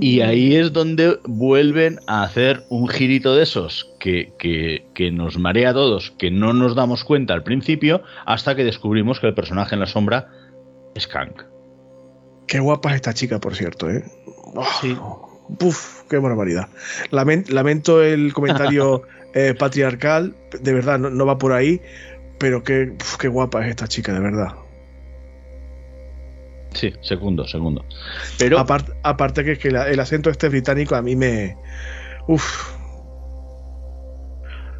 Y 0.00 0.20
ahí 0.20 0.56
es 0.56 0.72
donde 0.72 1.18
vuelven 1.24 2.00
a 2.06 2.22
hacer 2.22 2.64
un 2.68 2.88
girito 2.88 3.36
de 3.36 3.44
esos 3.44 3.94
que, 4.00 4.32
que, 4.38 4.86
que, 4.94 5.12
nos 5.12 5.38
marea 5.38 5.70
a 5.70 5.74
todos, 5.74 6.10
que 6.12 6.30
no 6.30 6.52
nos 6.52 6.74
damos 6.74 7.04
cuenta 7.04 7.34
al 7.34 7.44
principio, 7.44 8.02
hasta 8.26 8.56
que 8.56 8.64
descubrimos 8.64 9.20
que 9.20 9.28
el 9.28 9.34
personaje 9.34 9.76
en 9.76 9.80
la 9.80 9.86
sombra 9.86 10.30
es 10.94 11.06
Kang. 11.06 11.57
Qué 12.48 12.60
guapa 12.60 12.90
es 12.90 12.96
esta 12.96 13.12
chica, 13.12 13.38
por 13.38 13.54
cierto, 13.54 13.90
¿eh? 13.90 14.02
sí. 14.80 14.96
Puf, 15.58 16.02
qué 16.08 16.18
barbaridad. 16.18 16.68
lamento 17.10 18.02
el 18.02 18.32
comentario 18.32 19.02
eh, 19.34 19.54
patriarcal, 19.54 20.34
de 20.60 20.72
verdad, 20.72 20.98
no, 20.98 21.26
va 21.26 21.38
por 21.38 21.52
ahí, 21.52 21.80
pero 22.38 22.62
qué, 22.62 22.96
qué 23.20 23.28
guapa 23.28 23.64
es 23.64 23.70
esta 23.70 23.86
chica, 23.86 24.12
de 24.12 24.20
verdad. 24.20 24.54
Sí, 26.72 26.92
segundo, 27.02 27.46
segundo. 27.46 27.84
Pero 28.38 28.58
aparte, 28.58 28.92
aparte 29.02 29.44
que, 29.44 29.58
que 29.58 29.68
el 29.68 30.00
acento 30.00 30.30
este 30.30 30.48
británico 30.48 30.94
a 30.94 31.02
mí 31.02 31.16
me. 31.16 31.56
Uf. 32.26 32.74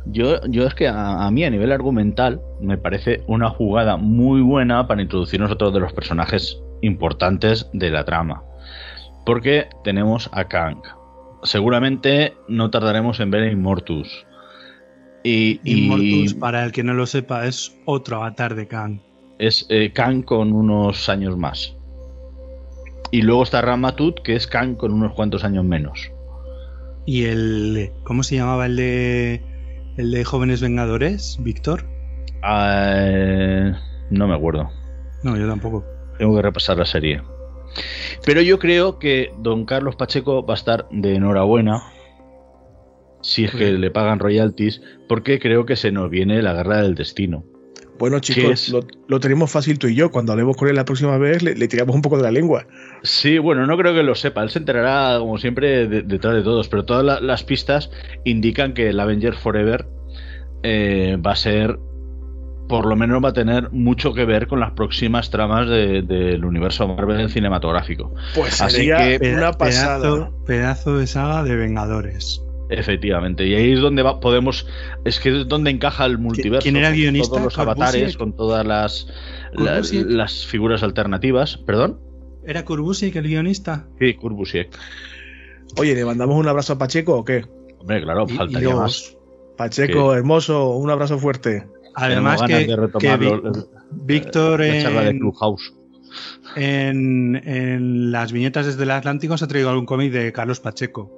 Yo, 0.07 0.41
yo 0.47 0.67
es 0.67 0.75
que 0.75 0.89
a, 0.89 1.27
a, 1.27 1.31
mí 1.31 1.45
a 1.45 1.51
nivel 1.51 1.73
argumental 1.73 2.41
me 2.61 2.79
parece 2.79 3.23
una 3.27 3.51
jugada 3.51 3.97
muy 3.97 4.41
buena 4.41 4.87
para 4.87 5.03
introducirnos 5.03 5.51
a 5.51 5.55
otro 5.55 5.71
de 5.71 5.81
los 5.81 5.93
personajes 5.93 6.63
importantes 6.83 7.69
de 7.73 7.91
la 7.91 8.05
trama. 8.05 8.43
Porque 9.25 9.69
tenemos 9.85 10.31
a 10.33 10.49
Kang. 10.49 10.83
Seguramente 11.43 12.35
no 12.49 12.71
tardaremos 12.71 13.21
en 13.21 13.31
ver 13.31 13.43
a 13.45 13.51
Immortus. 13.51 14.27
Y, 15.23 15.61
Immortus, 15.65 16.35
para 16.35 16.65
el 16.65 16.73
que 16.73 16.83
no 16.83 16.95
lo 16.95 17.07
sepa, 17.07 17.47
es 17.47 17.77
otro 17.85 18.17
avatar 18.17 18.55
de 18.55 18.67
Kang. 18.67 19.01
Es 19.39 19.67
eh, 19.69 19.93
Kang 19.93 20.23
con 20.23 20.53
unos 20.53 21.09
años 21.09 21.37
más. 21.37 21.77
Y 23.11 23.23
luego 23.23 23.43
está 23.43 23.63
Ramatut, 23.63 24.21
que 24.23 24.37
es 24.37 24.47
Kang 24.47 24.77
con 24.77 24.93
unos 24.93 25.13
cuantos 25.15 25.45
años 25.45 25.65
menos. 25.65 26.11
¿Y 27.07 27.25
el. 27.25 27.93
¿Cómo 28.05 28.23
se 28.23 28.37
llamaba 28.37 28.67
el 28.67 28.77
de. 28.77 29.43
el 29.97 30.11
de 30.11 30.25
Jóvenes 30.25 30.61
Vengadores? 30.61 31.39
¿Víctor? 31.41 31.87
Ah, 32.43 33.73
no 34.11 34.29
me 34.29 34.35
acuerdo. 34.35 34.69
No, 35.23 35.37
yo 35.37 35.49
tampoco. 35.49 35.85
Tengo 36.19 36.37
que 36.37 36.43
repasar 36.43 36.77
la 36.79 36.87
serie. 36.87 37.23
Pero 38.25 38.41
yo 38.43 38.59
creo 38.59 38.99
que 38.99 39.33
don 39.39 39.65
Carlos 39.65 39.97
Pacheco 39.97 40.45
va 40.45 40.55
a 40.55 40.57
estar 40.57 40.89
de 40.91 41.15
enhorabuena 41.15 41.83
si 43.21 43.45
es 43.45 43.51
que 43.51 43.73
le 43.73 43.91
pagan 43.91 44.19
royalties, 44.19 44.81
porque 45.09 45.39
creo 45.39 45.67
que 45.67 45.77
se 45.77 45.91
nos 45.91 46.11
viene 46.11 46.43
la 46.43 46.53
guerra 46.53 46.83
del 46.83 46.95
destino. 46.95 47.45
Bueno, 47.99 48.21
chicos, 48.21 48.73
lo, 49.09 49.19
tenemos 49.19 49.51
fácil 49.51 49.79
tú 49.81 49.89
y 49.89 49.97
yo. 49.97 50.13
Cuando 50.13 50.31
hablemos 50.31 50.57
con 50.57 50.69
él 50.69 50.77
la 50.77 50.85
próxima 50.85 51.19
vez, 51.19 51.43
le, 51.43 51.55
tiramos 51.67 51.97
un 51.97 52.03
poco 52.03 52.17
de 52.17 52.23
la 52.23 52.31
lengua. 52.31 52.65
Sí, 53.03 53.39
bueno, 53.39 53.67
no 53.67 53.77
creo 53.77 53.93
que 53.93 54.05
lo 54.05 54.15
sepa. 54.15 54.45
Él 54.45 54.51
se 54.51 54.61
enterará, 54.61 55.19
como 55.19 55.37
siempre, 55.39 55.89
detrás 55.89 56.35
de 56.35 56.43
todos. 56.43 56.69
Pero 56.69 56.85
todas 56.85 57.21
las 57.21 57.43
pistas 57.43 57.91
indican 58.25 58.73
que 58.73 58.91
el 58.91 59.01
Avenger 59.01 59.35
Forever 59.35 59.87
eh, 60.63 61.19
va 61.25 61.33
a 61.33 61.37
ser 61.37 61.81
por 62.69 62.87
lo 62.87 62.95
menos 62.97 63.25
va 63.25 63.31
a 63.31 63.33
tener 63.33 63.71
mucho 63.73 64.13
que 64.13 64.25
ver 64.25 64.47
con 64.47 64.61
las 64.61 64.73
próximas 64.73 65.31
tramas 65.31 65.69
del 65.69 66.45
universo 66.45 66.87
Marvel 66.87 67.31
cinematográfico. 67.31 68.15
Pues 68.35 68.61
Así 68.61 68.87
que 68.87 69.35
una 69.35 69.53
pasada. 69.53 70.31
Pedazo, 70.47 70.99
de 70.99 71.07
saga 71.07 71.43
de 71.43 71.57
Vengadores. 71.57 72.43
Efectivamente, 72.71 73.47
y 73.47 73.55
ahí 73.55 73.73
es 73.73 73.81
donde 73.81 74.05
podemos, 74.21 74.67
es 75.07 75.19
que 75.21 75.41
es 75.41 75.49
donde 75.49 75.71
encaja 75.71 76.05
el 76.05 76.19
multiverso. 76.19 76.65
¿Quién 76.65 76.77
era 76.77 76.89
el 76.89 76.95
guionista? 76.95 77.31
Con 77.31 77.39
todos 77.39 77.45
los 77.45 77.59
avatares, 77.59 78.17
con 78.19 78.37
todas 78.37 78.67
las, 78.67 79.07
las, 79.53 80.47
figuras 80.47 80.83
alternativas. 80.83 81.57
¿Perdón? 81.57 81.99
¿Era 82.45 82.67
Kurbusiek 82.67 83.17
el 83.17 83.27
guionista? 83.27 83.87
Sí, 83.99 84.15
Kurbusiek. 84.15 84.69
Oye, 85.79 85.95
¿le 85.95 86.05
mandamos 86.05 86.37
un 86.37 86.47
abrazo 86.47 86.75
a 86.75 86.79
Pacheco 86.79 87.17
o 87.17 87.25
qué? 87.25 87.47
Hombre, 87.79 88.03
claro, 88.03 88.29
faltaría 88.29 88.75
más. 88.75 89.17
Pacheco, 89.57 90.15
hermoso, 90.15 90.71
un 90.77 90.91
abrazo 90.91 91.19
fuerte. 91.19 91.67
Además 91.99 92.43
que, 92.43 92.67
Víctor 93.91 94.63
en, 94.63 94.87
en, 96.57 97.43
en, 97.45 98.13
las 98.13 98.33
viñetas 98.33 98.67
desde 98.67 98.83
el 98.85 98.91
Atlántico 98.91 99.37
se 99.37 99.45
ha 99.45 99.49
traído 99.49 99.71
algún 99.71 99.87
cómic 99.87 100.13
de 100.13 100.33
Carlos 100.33 100.61
Pacheco. 100.61 101.11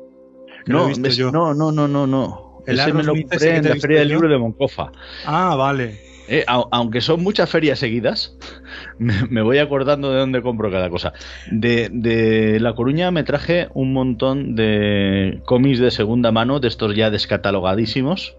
No, 0.67 0.89
no, 0.89 1.55
no, 1.55 1.73
no, 1.73 1.89
no, 1.89 2.07
no. 2.07 2.63
El 2.67 2.79
Ese 2.79 2.93
me 2.93 3.03
lo 3.03 3.15
compré 3.15 3.57
en 3.57 3.69
la 3.69 3.77
feria 3.77 4.01
del 4.01 4.09
libro 4.09 4.29
de 4.29 4.39
Moncofa. 4.39 4.93
Ah, 5.25 5.55
vale. 5.57 6.11
Eh, 6.29 6.45
aunque 6.47 7.01
son 7.01 7.25
muchas 7.25 7.51
ferias 7.51 7.81
seguidas, 7.81 8.37
me, 8.99 9.43
voy 9.43 9.59
acordando 9.59 10.13
de 10.13 10.21
dónde 10.21 10.43
compro 10.43 10.71
cada 10.71 10.89
cosa. 10.89 11.13
De, 11.51 11.89
de, 11.91 12.61
La 12.61 12.75
Coruña 12.75 13.11
me 13.11 13.25
traje 13.25 13.69
un 13.75 13.93
montón 13.93 14.55
de 14.55 15.41
cómics 15.45 15.81
de 15.81 15.91
segunda 15.91 16.31
mano, 16.31 16.61
de 16.61 16.69
estos 16.69 16.95
ya 16.95 17.11
descatalogadísimos, 17.11 18.37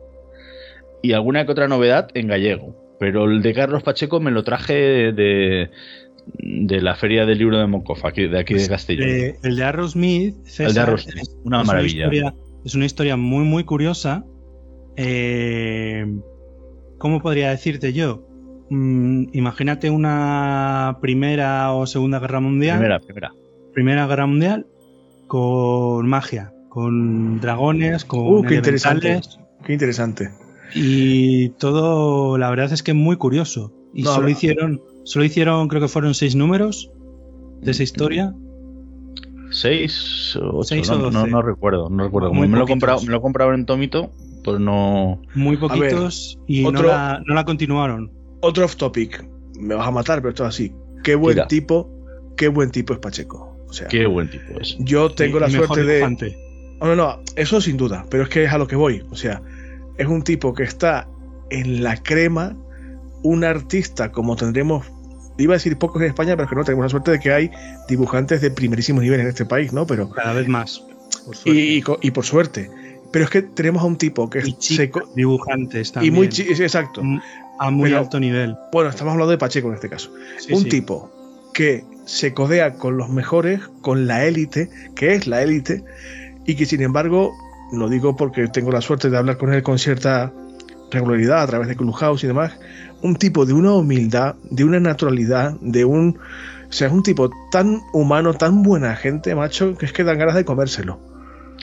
y 1.01 1.13
alguna 1.13 1.45
que 1.45 1.51
otra 1.51 1.67
novedad 1.67 2.09
en 2.13 2.27
gallego. 2.27 2.75
Pero 2.99 3.25
el 3.25 3.41
de 3.41 3.53
Carlos 3.53 3.83
Pacheco 3.83 4.19
me 4.19 4.31
lo 4.31 4.43
traje 4.43 5.11
de, 5.11 5.71
de 6.37 6.81
la 6.81 6.95
Feria 6.95 7.25
del 7.25 7.39
Libro 7.39 7.57
de 7.57 7.67
Moncofa, 7.67 8.11
de 8.11 8.39
aquí 8.39 8.53
de 8.53 8.59
pues, 8.59 8.69
Castellón. 8.69 9.09
el 9.41 9.55
de 9.55 9.63
Arrowsmith, 9.63 10.35
el 10.59 10.73
de 10.73 10.97
una 11.43 11.63
maravilla. 11.63 12.33
es 12.63 12.75
una 12.75 12.85
historia 12.85 13.17
muy, 13.17 13.43
muy 13.43 13.63
curiosa. 13.63 14.23
Eh, 14.97 16.05
¿Cómo 16.97 17.21
podría 17.21 17.49
decirte 17.49 17.93
yo? 17.93 18.27
Mm, 18.69 19.29
imagínate 19.33 19.89
una 19.89 20.99
primera 21.01 21.73
o 21.73 21.87
segunda 21.87 22.19
guerra 22.19 22.39
mundial. 22.39 22.77
Primera, 22.77 22.99
primera. 22.99 23.31
Primera 23.73 24.07
guerra 24.07 24.27
mundial 24.27 24.67
con 25.27 26.07
magia, 26.07 26.53
con 26.69 27.39
dragones, 27.39 28.05
con. 28.05 28.19
Uh, 28.19 28.41
qué 28.43 28.55
interesante. 28.55 29.21
Qué 29.65 29.73
interesante. 29.73 30.29
Y 30.73 31.49
todo, 31.51 32.37
la 32.37 32.49
verdad 32.49 32.71
es 32.71 32.83
que 32.83 32.91
es 32.91 32.97
muy 32.97 33.17
curioso. 33.17 33.73
Y 33.93 34.03
solo 34.03 34.29
hicieron, 34.29 34.81
solo 35.03 35.25
hicieron, 35.25 35.67
creo 35.67 35.81
que 35.81 35.87
fueron 35.87 36.13
seis 36.13 36.35
números 36.35 36.91
de 37.61 37.71
esa 37.71 37.83
historia. 37.83 38.33
Seis 39.51 40.37
o 40.37 40.59
ocho, 40.59 41.11
no, 41.11 41.27
no, 41.27 41.41
recuerdo, 41.41 41.89
no 41.89 42.05
recuerdo. 42.05 42.33
me, 42.33 42.47
lo 42.47 42.63
he 42.63 42.67
comprado, 42.67 43.01
me 43.01 43.11
lo 43.11 43.17
he 43.17 43.21
comprado 43.21 43.53
en 43.53 43.65
Tomito, 43.65 44.09
pues 44.43 44.59
no. 44.61 45.21
Muy 45.35 45.57
poquitos 45.57 46.39
y 46.47 46.63
no, 46.63 46.71
la, 46.71 47.21
no, 47.25 47.33
la, 47.33 47.43
continuaron. 47.43 48.11
Otro 48.41 48.63
off 48.63 48.77
topic. 48.77 49.27
Me 49.59 49.75
vas 49.75 49.87
a 49.87 49.91
matar, 49.91 50.19
pero 50.19 50.29
esto 50.29 50.43
es 50.43 50.49
así. 50.49 50.73
Qué 51.03 51.15
buen 51.15 51.45
tipo, 51.47 51.89
qué 52.37 52.47
buen 52.47 52.71
tipo 52.71 52.93
es 52.93 52.99
Pacheco. 52.99 53.57
O 53.67 53.73
sea, 53.73 53.87
qué 53.87 54.05
buen 54.05 54.29
tipo 54.29 54.59
es. 54.59 54.77
Yo 54.79 55.11
tengo 55.11 55.39
la 55.39 55.49
suerte 55.49 55.83
de. 55.83 56.03
Oh, 56.79 56.85
no, 56.87 56.95
no, 56.95 57.19
eso 57.35 57.61
sin 57.61 57.77
duda, 57.77 58.05
pero 58.09 58.23
es 58.23 58.29
que 58.29 58.45
es 58.45 58.51
a 58.51 58.57
lo 58.57 58.67
que 58.67 58.75
voy. 58.75 59.03
O 59.11 59.15
sea, 59.15 59.41
es 60.01 60.07
un 60.07 60.23
tipo 60.23 60.53
que 60.53 60.63
está 60.63 61.07
en 61.49 61.83
la 61.83 61.95
crema, 61.97 62.55
un 63.23 63.43
artista 63.43 64.11
como 64.11 64.35
tendremos, 64.35 64.85
iba 65.37 65.53
a 65.53 65.57
decir 65.57 65.77
pocos 65.77 66.01
en 66.01 66.07
España, 66.09 66.35
pero 66.35 66.49
que 66.49 66.55
no 66.55 66.63
tenemos 66.63 66.85
la 66.85 66.89
suerte 66.89 67.11
de 67.11 67.19
que 67.19 67.31
hay 67.31 67.51
dibujantes 67.87 68.41
de 68.41 68.51
primerísimo 68.51 69.01
nivel 69.01 69.19
en 69.19 69.27
este 69.27 69.45
país, 69.45 69.71
¿no? 69.73 69.85
Pero 69.85 70.09
cada 70.09 70.33
vez 70.33 70.47
más. 70.47 70.83
y, 71.45 71.81
por 72.11 72.25
suerte. 72.25 72.69
Pero 73.11 73.25
es 73.25 73.31
que 73.31 73.41
tenemos 73.41 73.83
a 73.83 73.85
un 73.85 73.97
tipo 73.97 74.29
que 74.29 74.39
es 74.39 74.55
seco. 74.59 75.01
Dibujantes 75.15 75.91
también. 75.91 76.13
Y 76.13 76.17
muy 76.17 76.27
exacto. 76.27 77.01
A 77.59 77.69
muy 77.69 77.93
alto 77.93 78.19
nivel. 78.19 78.55
Bueno, 78.71 78.89
estamos 78.89 79.11
hablando 79.11 79.31
de 79.31 79.37
Pacheco 79.37 79.67
en 79.67 79.75
este 79.75 79.89
caso. 79.89 80.11
un 80.49 80.63
tipo 80.63 81.11
que 81.53 81.83
se 82.05 82.33
codea 82.33 82.73
con 82.75 82.97
los 82.97 83.09
mejores, 83.09 83.59
con 83.81 84.07
la 84.07 84.25
élite, 84.25 84.69
que 84.95 85.13
es 85.13 85.27
la 85.27 85.43
élite, 85.43 85.83
y 86.45 86.55
que 86.55 86.65
sin 86.65 86.81
embargo 86.81 87.33
lo 87.71 87.89
digo 87.89 88.15
porque 88.15 88.47
tengo 88.47 88.71
la 88.71 88.81
suerte 88.81 89.09
de 89.09 89.17
hablar 89.17 89.37
con 89.37 89.53
él 89.53 89.63
con 89.63 89.79
cierta 89.79 90.33
regularidad 90.91 91.43
a 91.43 91.47
través 91.47 91.67
de 91.67 91.75
Clubhouse 91.75 92.23
y 92.23 92.27
demás, 92.27 92.57
un 93.01 93.15
tipo 93.15 93.45
de 93.45 93.53
una 93.53 93.73
humildad, 93.73 94.35
de 94.49 94.63
una 94.63 94.79
naturalidad, 94.79 95.57
de 95.61 95.85
un... 95.85 96.19
O 96.69 96.73
sea, 96.73 96.87
es 96.87 96.93
un 96.93 97.03
tipo 97.03 97.29
tan 97.51 97.81
humano, 97.93 98.33
tan 98.33 98.63
buena 98.63 98.95
gente, 98.95 99.35
macho, 99.35 99.75
que 99.77 99.85
es 99.85 99.93
que 99.93 100.03
dan 100.03 100.19
ganas 100.19 100.35
de 100.35 100.45
comérselo. 100.45 100.99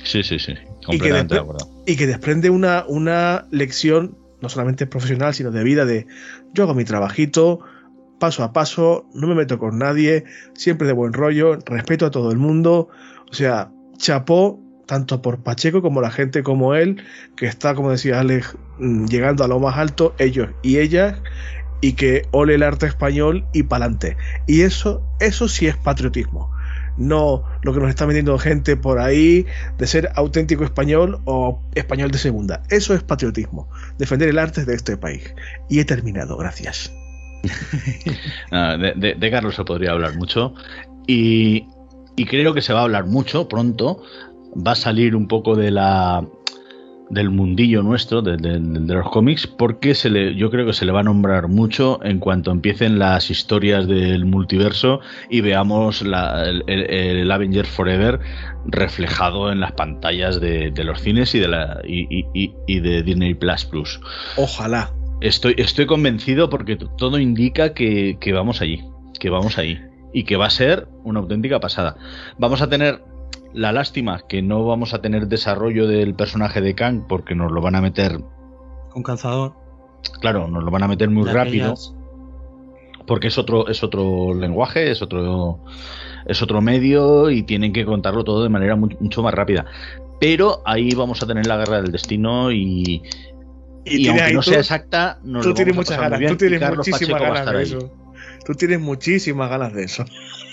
Sí, 0.05 0.23
sí, 0.23 0.39
sí, 0.39 0.55
completamente 0.85 1.35
y 1.35 1.39
que, 1.39 1.93
y 1.93 1.97
que 1.97 2.07
desprende 2.07 2.51
una, 2.51 2.85
una 2.87 3.47
lección, 3.51 4.17
no 4.41 4.49
solamente 4.49 4.87
profesional, 4.87 5.35
sino 5.35 5.51
de 5.51 5.65
vida, 5.65 5.85
de 5.87 6.07
yo 6.53 6.65
hago 6.65 6.75
mi 6.75 6.85
trabajito, 6.85 7.61
paso 8.19 8.45
a 8.45 8.53
paso, 8.53 9.07
no 9.15 9.27
me 9.27 9.35
meto 9.35 9.59
con 9.59 9.79
nadie, 9.79 10.25
siempre 10.55 10.87
de 10.87 10.93
buen 10.93 11.13
rollo, 11.13 11.59
respeto 11.65 12.07
a 12.07 12.11
todo 12.11 12.31
el 12.31 12.39
mundo, 12.39 12.89
o 13.31 13.35
sea, 13.35 13.71
chapó 13.97 14.61
tanto 14.89 15.21
por 15.21 15.43
Pacheco 15.43 15.83
como 15.83 16.01
la 16.01 16.11
gente 16.11 16.43
como 16.43 16.75
él, 16.75 17.05
que 17.37 17.47
está, 17.47 17.75
como 17.75 17.91
decía 17.91 18.21
Alex, 18.21 18.57
mm, 18.79 19.05
llegando 19.05 19.45
a 19.45 19.49
lo 19.49 19.61
más 19.61 19.77
alto, 19.77 20.15
ellos 20.19 20.49
y 20.63 20.79
ellas, 20.79 21.21
y 21.83 21.93
que 21.93 22.23
ole 22.31 22.55
el 22.55 22.63
arte 22.63 22.87
español 22.87 23.47
y 23.53 23.65
pa'lante. 23.65 24.17
Y 24.47 24.63
eso, 24.63 25.03
eso 25.21 25.47
sí 25.47 25.67
es 25.67 25.77
patriotismo. 25.77 26.51
No 26.97 27.45
lo 27.63 27.75
que 27.75 27.81
nos 27.81 27.91
está 27.91 28.07
vendiendo 28.07 28.37
gente 28.39 28.77
por 28.77 28.99
ahí 28.99 29.47
de 29.77 29.87
ser 29.87 30.09
auténtico 30.17 30.65
español 30.65 31.21
o 31.27 31.63
español 31.75 32.11
de 32.11 32.19
segunda. 32.19 32.63
Eso 32.71 32.95
es 32.95 33.03
patriotismo. 33.03 33.69
Defender 33.99 34.31
el 34.31 34.39
arte 34.39 34.65
de 34.65 34.75
este 34.75 34.97
país. 34.97 35.35
Y 35.69 35.81
he 35.81 35.85
terminado, 35.85 36.39
gracias. 36.39 36.91
de, 38.51 39.15
de, 39.17 39.31
Carlos 39.31 39.55
se 39.55 39.65
podría 39.65 39.93
hablar 39.93 40.17
mucho. 40.17 40.55
Y, 41.07 41.69
y 42.17 42.25
creo 42.25 42.55
que 42.55 42.63
se 42.63 42.73
va 42.73 42.81
a 42.81 42.85
hablar 42.85 43.07
mucho 43.07 43.49
pronto 43.49 44.03
va 44.55 44.73
a 44.73 44.77
salir 44.77 45.17
un 45.17 45.29
poco 45.29 45.57
de 45.57 45.71
la 45.71 46.25
del 47.11 47.31
mundillo 47.31 47.83
nuestro, 47.83 48.23
de, 48.23 48.37
los 48.59 49.11
cómics, 49.11 49.47
porque 49.47 49.95
se 49.95 50.11
le, 50.11 50.35
yo 50.35 50.51
creo 50.51 50.67
que 50.67 50.73
se 50.73 50.85
le 50.85 50.93
va 50.93 51.01
a 51.01 51.05
nombrar 51.05 51.49
mucho 51.49 52.01
en 52.05 52.19
cuanto 52.19 52.51
empiecen 52.51 52.99
las 52.99 53.31
historias 53.31 53.87
del 53.87 54.27
multiverso 54.27 55.01
y 55.31 55.41
veamos 55.41 56.03
el, 56.03 57.31
Avenger 57.31 57.67
Forever 57.67 58.21
reflejado 58.67 59.51
en 59.51 59.61
las 59.61 59.73
pantallas 59.73 60.41
de, 60.41 60.73
los 60.85 61.01
cines 61.01 61.35
y 61.35 61.39
de, 61.39 61.49
la, 61.49 61.81
y, 61.85 62.81
de 62.81 63.03
Disney 63.03 63.35
Plus 63.35 63.65
Plus. 63.65 64.01
Ojalá. 64.37 64.93
Estoy, 65.21 65.55
estoy 65.59 65.87
convencido 65.87 66.49
porque 66.49 66.77
todo 66.77 67.19
indica 67.19 67.75
que, 67.75 68.19
que 68.21 68.33
vamos 68.33 68.61
allí, 68.61 68.85
que 69.19 69.31
vamos 69.31 69.59
ahí 69.59 69.81
y 70.13 70.25
que 70.25 70.37
va 70.37 70.47
a 70.47 70.51
ser 70.51 70.87
una 71.05 71.21
auténtica 71.21 71.59
pasada. 71.59 71.97
Vamos 72.39 72.63
a 72.63 72.69
tener 72.69 73.03
la 73.53 73.73
lástima 73.73 74.21
que 74.29 74.43
no 74.43 74.65
vamos 74.65 74.95
a 74.95 75.01
tener 75.01 75.29
desarrollo 75.29 75.87
del 75.87 76.15
personaje 76.15 76.61
de 76.61 76.75
Kang 76.75 77.07
porque 77.09 77.35
nos 77.35 77.51
lo 77.51 77.61
van 77.61 77.75
a 77.75 77.81
meter. 77.81 78.21
Con 78.91 79.03
calzador. 79.03 79.55
Claro, 80.21 80.49
nos 80.49 80.65
lo 80.65 80.71
van 80.71 80.83
a 80.83 80.89
meter 80.89 81.11
muy 81.11 81.29
rápido. 81.29 81.75
Porque 83.07 83.29
es 83.29 83.39
otro, 83.39 83.69
es 83.69 83.83
otro 83.83 84.35
lenguaje, 84.35 84.91
es 84.91 85.01
otro, 85.01 85.61
es 86.27 86.43
otro 86.43 86.61
medio 86.61 87.31
y 87.31 87.43
tienen 87.43 87.73
que 87.73 87.87
contarlo 87.87 88.23
todo 88.23 88.43
de 88.43 88.51
manera 88.51 88.77
mucho 88.77 89.23
más 89.23 89.33
rápida. 89.33 89.65
Pero 90.21 90.61
ahí 90.67 90.91
vamos 90.95 91.23
a 91.23 91.27
tener 91.27 91.47
la 91.47 91.57
guerra 91.57 91.81
del 91.81 91.91
destino 91.91 92.53
y, 92.53 93.03
y, 93.85 94.09
aunque 94.09 94.35
no 94.35 94.43
sea 94.43 94.59
exacta, 94.59 95.21
nos 95.23 95.45
tú 95.45 95.55
tienes 95.55 95.75
muchas 95.75 95.99
ganas, 95.99 96.21
tú 96.29 96.37
tienes 96.37 96.77
muchísimas 96.77 97.23
ganas 97.23 97.51
de 97.51 97.63
eso. 97.63 97.93
Tú 98.45 98.55
tienes 98.55 98.81
muchísimas 98.81 99.51
ganas 99.51 99.73
de 99.73 99.85
eso. 99.85 100.05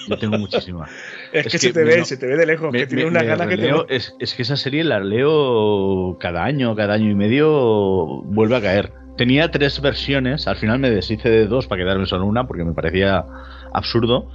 Yo 0.07 0.17
tengo 0.17 0.37
muchísimas. 0.37 0.89
es, 1.31 1.47
que, 1.47 1.57
se 1.57 1.73
te 1.73 1.83
ve, 1.83 2.05
se 2.05 2.17
te 2.17 2.27
ve 2.27 2.37
de 2.37 2.45
lejos, 2.45 2.71
que 2.71 2.87
tienes 2.87 3.05
una 3.05 3.23
gana 3.23 3.47
que 3.47 3.57
te 3.57 3.71
es, 3.89 4.15
es 4.19 4.33
que 4.33 4.41
esa 4.43 4.57
serie 4.57 4.83
la 4.83 4.99
leo 4.99 6.17
cada 6.19 6.43
año, 6.43 6.75
cada 6.75 6.93
año 6.93 7.09
y 7.09 7.15
medio 7.15 8.21
vuelve 8.23 8.55
a 8.55 8.61
caer. 8.61 8.91
Tenía 9.17 9.49
tres 9.49 9.79
versiones, 9.79 10.47
al 10.47 10.57
final 10.57 10.79
me 10.79 10.89
deshice 10.89 11.29
de 11.29 11.47
dos 11.47 11.67
para 11.67 11.81
quedarme 11.81 12.05
solo 12.05 12.25
una 12.25 12.47
porque 12.47 12.65
me 12.65 12.73
parecía 12.73 13.25
absurdo 13.73 14.29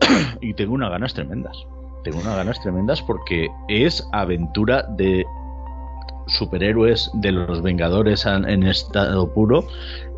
y 0.40 0.54
tengo 0.54 0.74
unas 0.74 0.90
ganas 0.90 1.14
tremendas. 1.14 1.56
Tengo 2.02 2.18
unas 2.20 2.36
ganas 2.36 2.60
tremendas 2.60 3.00
porque 3.02 3.48
es 3.68 4.06
aventura 4.12 4.84
de 4.96 5.24
superhéroes 6.26 7.10
de 7.14 7.32
los 7.32 7.62
Vengadores 7.62 8.26
en 8.26 8.62
estado 8.62 9.32
puro 9.32 9.66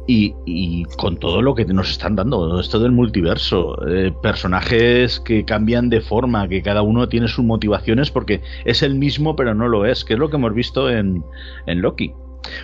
y, 0.06 0.84
con 0.96 1.18
todo 1.18 1.42
lo 1.42 1.54
que 1.54 1.64
nos 1.64 1.90
están 1.90 2.14
dando, 2.16 2.60
esto 2.60 2.78
del 2.78 2.92
multiverso, 2.92 3.76
eh, 3.88 4.12
personajes 4.22 5.20
que 5.20 5.44
cambian 5.44 5.88
de 5.88 6.00
forma, 6.00 6.48
que 6.48 6.62
cada 6.62 6.82
uno 6.82 7.08
tiene 7.08 7.28
sus 7.28 7.44
motivaciones 7.44 8.10
porque 8.10 8.40
es 8.64 8.82
el 8.82 8.94
mismo 8.94 9.34
pero 9.34 9.54
no 9.54 9.68
lo 9.68 9.84
es, 9.84 10.04
que 10.04 10.14
es 10.14 10.18
lo 10.18 10.30
que 10.30 10.36
hemos 10.36 10.54
visto 10.54 10.88
en, 10.90 11.24
en 11.66 11.82
Loki. 11.82 12.12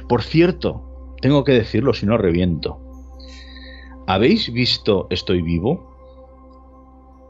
Por 0.09 0.23
cierto, 0.23 1.15
tengo 1.21 1.43
que 1.45 1.53
decirlo 1.53 1.93
si 1.95 2.07
no 2.07 2.17
reviento. 2.17 2.79
¿Habéis 4.07 4.53
visto 4.53 5.07
Estoy 5.11 5.43
vivo? 5.43 5.91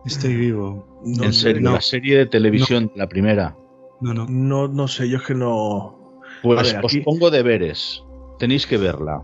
Estoy 0.04 0.34
vivo. 0.34 1.00
en 1.04 1.32
serio, 1.32 1.70
la 1.70 1.80
serie 1.80 2.18
de 2.18 2.26
televisión, 2.26 2.90
la 2.96 3.08
primera. 3.08 3.56
No, 4.00 4.12
no. 4.12 4.26
No, 4.28 4.68
no 4.68 4.88
sé, 4.88 5.08
yo 5.08 5.18
es 5.18 5.22
que 5.22 5.34
no. 5.34 6.20
Pues 6.42 6.76
os 6.82 6.96
pongo 7.04 7.30
deberes. 7.30 8.02
Tenéis 8.38 8.66
que 8.66 8.78
verla. 8.78 9.22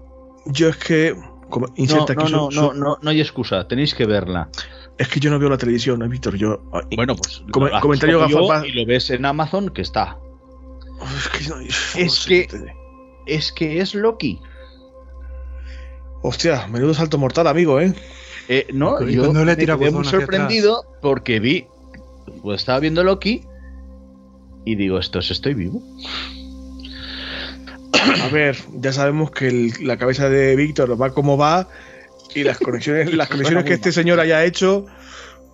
Yo 0.49 0.69
es 0.69 0.77
que. 0.77 1.15
no, 1.15 2.29
no, 2.29 2.51
no, 2.51 2.73
no, 2.73 2.99
no, 3.01 3.11
hay 3.11 3.21
excusa, 3.21 3.67
tenéis 3.69 3.95
que 3.95 4.07
verla. 4.07 4.49
Es 4.97 5.09
que 5.09 5.21
yo 5.21 5.31
no 5.31 5.39
veo 5.39 5.49
la 5.49 5.59
televisión, 5.59 6.03
¿eh, 6.03 6.09
Víctor. 6.09 6.37
Yo, 6.37 6.63
ah, 6.73 6.81
bueno, 6.97 7.15
pues. 7.15 7.43
comentario 7.81 8.27
Y 8.65 8.73
lo 8.73 8.87
ves 8.87 9.11
en 9.11 9.25
Amazon 9.25 9.71
que 9.71 9.83
está. 9.83 10.19
Es 11.01 11.29
que. 11.29 12.03
es, 12.03 12.27
que 12.27 12.49
es 13.27 13.53
que 13.53 13.81
es 13.81 13.95
Loki. 13.95 14.41
Hostia, 16.23 16.67
menudo 16.67 16.95
salto 16.95 17.17
mortal, 17.17 17.47
amigo, 17.47 17.81
¿eh? 17.81 17.95
eh 18.49 18.67
no, 18.73 19.01
yo 19.03 19.33
me 19.33 19.57
quedé 19.57 19.91
muy 19.91 20.05
sorprendido 20.05 20.85
porque 21.01 21.39
vi. 21.39 21.67
Pues 22.43 22.61
estaba 22.61 22.81
viendo 22.81 23.03
Loki 23.05 23.43
y 24.65 24.75
digo, 24.75 24.99
esto 24.99 25.19
es 25.21 25.31
estoy 25.31 25.55
vivo. 25.55 25.83
A 27.93 28.29
ver, 28.29 28.57
ya 28.75 28.93
sabemos 28.93 29.31
que 29.31 29.73
la 29.81 29.97
cabeza 29.97 30.29
de 30.29 30.57
Víctor 30.57 31.01
va 31.01 31.13
como 31.13 31.37
va 31.37 31.69
y 32.35 32.45
las 32.45 32.59
conexiones, 32.59 33.13
las 33.15 33.29
conexiones 33.29 33.65
que 33.65 33.75
este 33.75 33.93
señor 33.93 34.21
haya 34.21 34.45
hecho, 34.45 34.87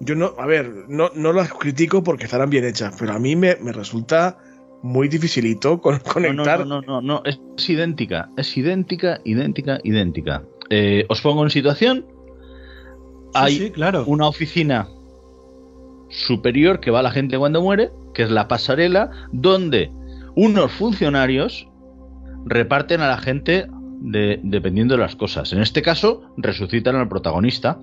yo 0.00 0.14
no, 0.14 0.34
a 0.38 0.46
ver, 0.46 0.70
no, 0.88 1.10
no 1.14 1.32
las 1.32 1.52
critico 1.52 2.02
porque 2.02 2.24
estarán 2.24 2.50
bien 2.50 2.64
hechas, 2.64 2.94
pero 2.98 3.12
a 3.12 3.18
mí 3.18 3.36
me, 3.36 3.54
resulta 3.54 4.38
muy 4.82 5.08
dificilito 5.08 5.80
conectar. 5.80 6.66
No, 6.66 6.80
no, 6.80 6.82
no, 6.82 7.00
no, 7.00 7.22
es, 7.24 7.38
idéntica, 7.68 8.28
es 8.36 8.56
idéntica, 8.56 9.20
idéntica, 9.24 9.78
idéntica. 9.82 10.42
Eh, 10.70 11.06
os 11.08 11.20
pongo 11.20 11.44
en 11.44 11.50
situación. 11.50 12.06
Hay 13.34 13.70
claro. 13.70 14.04
una 14.06 14.28
oficina 14.28 14.88
superior 16.08 16.80
que 16.80 16.90
va 16.90 17.00
a 17.00 17.02
la 17.02 17.10
gente 17.10 17.36
cuando 17.38 17.60
muere, 17.62 17.90
que 18.14 18.22
es 18.22 18.30
la 18.30 18.46
pasarela, 18.46 19.10
donde 19.32 19.90
unos 20.36 20.70
funcionarios 20.72 21.68
reparten 22.46 23.00
a 23.00 23.08
la 23.08 23.18
gente 23.18 23.66
dependiendo 24.00 24.94
de 24.94 25.00
las 25.00 25.16
cosas. 25.16 25.52
En 25.52 25.62
este 25.62 25.82
caso, 25.82 26.22
resucitan 26.36 26.96
al 26.96 27.08
protagonista 27.08 27.78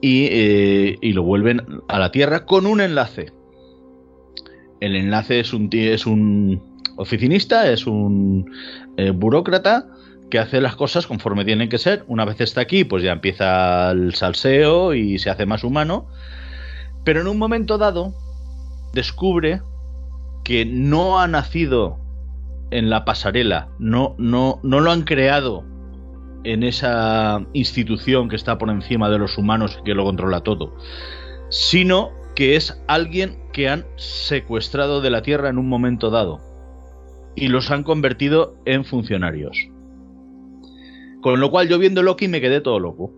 eh, 0.00 0.96
y, 1.00 1.12
lo 1.12 1.22
vuelven 1.22 1.62
a 1.88 1.98
la 1.98 2.10
Tierra 2.10 2.46
con 2.46 2.66
un 2.66 2.80
enlace. 2.80 3.32
El 4.80 4.96
enlace 4.96 5.40
es 5.40 5.52
un, 5.52 5.68
es 5.72 6.06
un 6.06 6.62
oficinista, 6.96 7.70
es 7.70 7.86
un 7.86 8.50
eh, 8.96 9.10
burócrata 9.10 9.88
que 10.30 10.38
hace 10.38 10.60
las 10.60 10.76
cosas 10.76 11.06
conforme 11.06 11.44
tienen 11.44 11.68
que 11.68 11.78
ser. 11.78 12.04
Una 12.06 12.24
vez 12.24 12.40
está 12.40 12.60
aquí, 12.60 12.84
pues 12.84 13.02
ya 13.02 13.12
empieza 13.12 13.90
el 13.90 14.14
salseo 14.14 14.94
y 14.94 15.18
se 15.18 15.30
hace 15.30 15.46
más 15.46 15.64
humano. 15.64 16.06
Pero 17.04 17.20
en 17.20 17.26
un 17.26 17.38
momento 17.38 17.78
dado, 17.78 18.14
descubre 18.92 19.62
que 20.44 20.64
no 20.64 21.20
ha 21.20 21.26
nacido 21.26 21.98
en 22.70 22.90
la 22.90 23.04
pasarela, 23.04 23.68
no, 23.78 24.14
no, 24.18 24.60
no 24.62 24.80
lo 24.80 24.90
han 24.90 25.02
creado 25.02 25.64
en 26.44 26.62
esa 26.62 27.44
institución 27.52 28.28
que 28.28 28.36
está 28.36 28.58
por 28.58 28.70
encima 28.70 29.10
de 29.10 29.18
los 29.18 29.38
humanos 29.38 29.78
y 29.80 29.84
que 29.84 29.94
lo 29.94 30.04
controla 30.04 30.42
todo, 30.42 30.74
sino 31.50 32.10
que 32.34 32.56
es 32.56 32.80
alguien 32.86 33.38
que 33.52 33.68
han 33.68 33.84
secuestrado 33.96 35.00
de 35.00 35.10
la 35.10 35.22
Tierra 35.22 35.48
en 35.48 35.58
un 35.58 35.68
momento 35.68 36.10
dado 36.10 36.40
y 37.34 37.48
los 37.48 37.70
han 37.70 37.82
convertido 37.82 38.56
en 38.64 38.84
funcionarios. 38.84 39.68
Con 41.20 41.40
lo 41.40 41.50
cual 41.50 41.68
yo 41.68 41.78
viendo 41.78 42.02
Loki 42.02 42.28
me 42.28 42.40
quedé 42.40 42.60
todo 42.60 42.78
loco. 42.78 43.12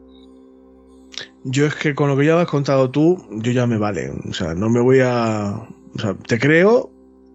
Yo 1.44 1.66
es 1.66 1.74
que 1.74 1.94
con 1.94 2.08
lo 2.08 2.16
que 2.16 2.26
ya 2.26 2.40
has 2.40 2.48
contado 2.48 2.90
tú, 2.90 3.16
yo 3.30 3.52
ya 3.52 3.66
me 3.66 3.78
vale. 3.78 4.10
O 4.28 4.32
sea, 4.32 4.54
no 4.54 4.68
me 4.68 4.80
voy 4.80 5.00
a... 5.02 5.68
O 5.94 5.98
sea, 5.98 6.14
te 6.14 6.38
creo, 6.38 6.90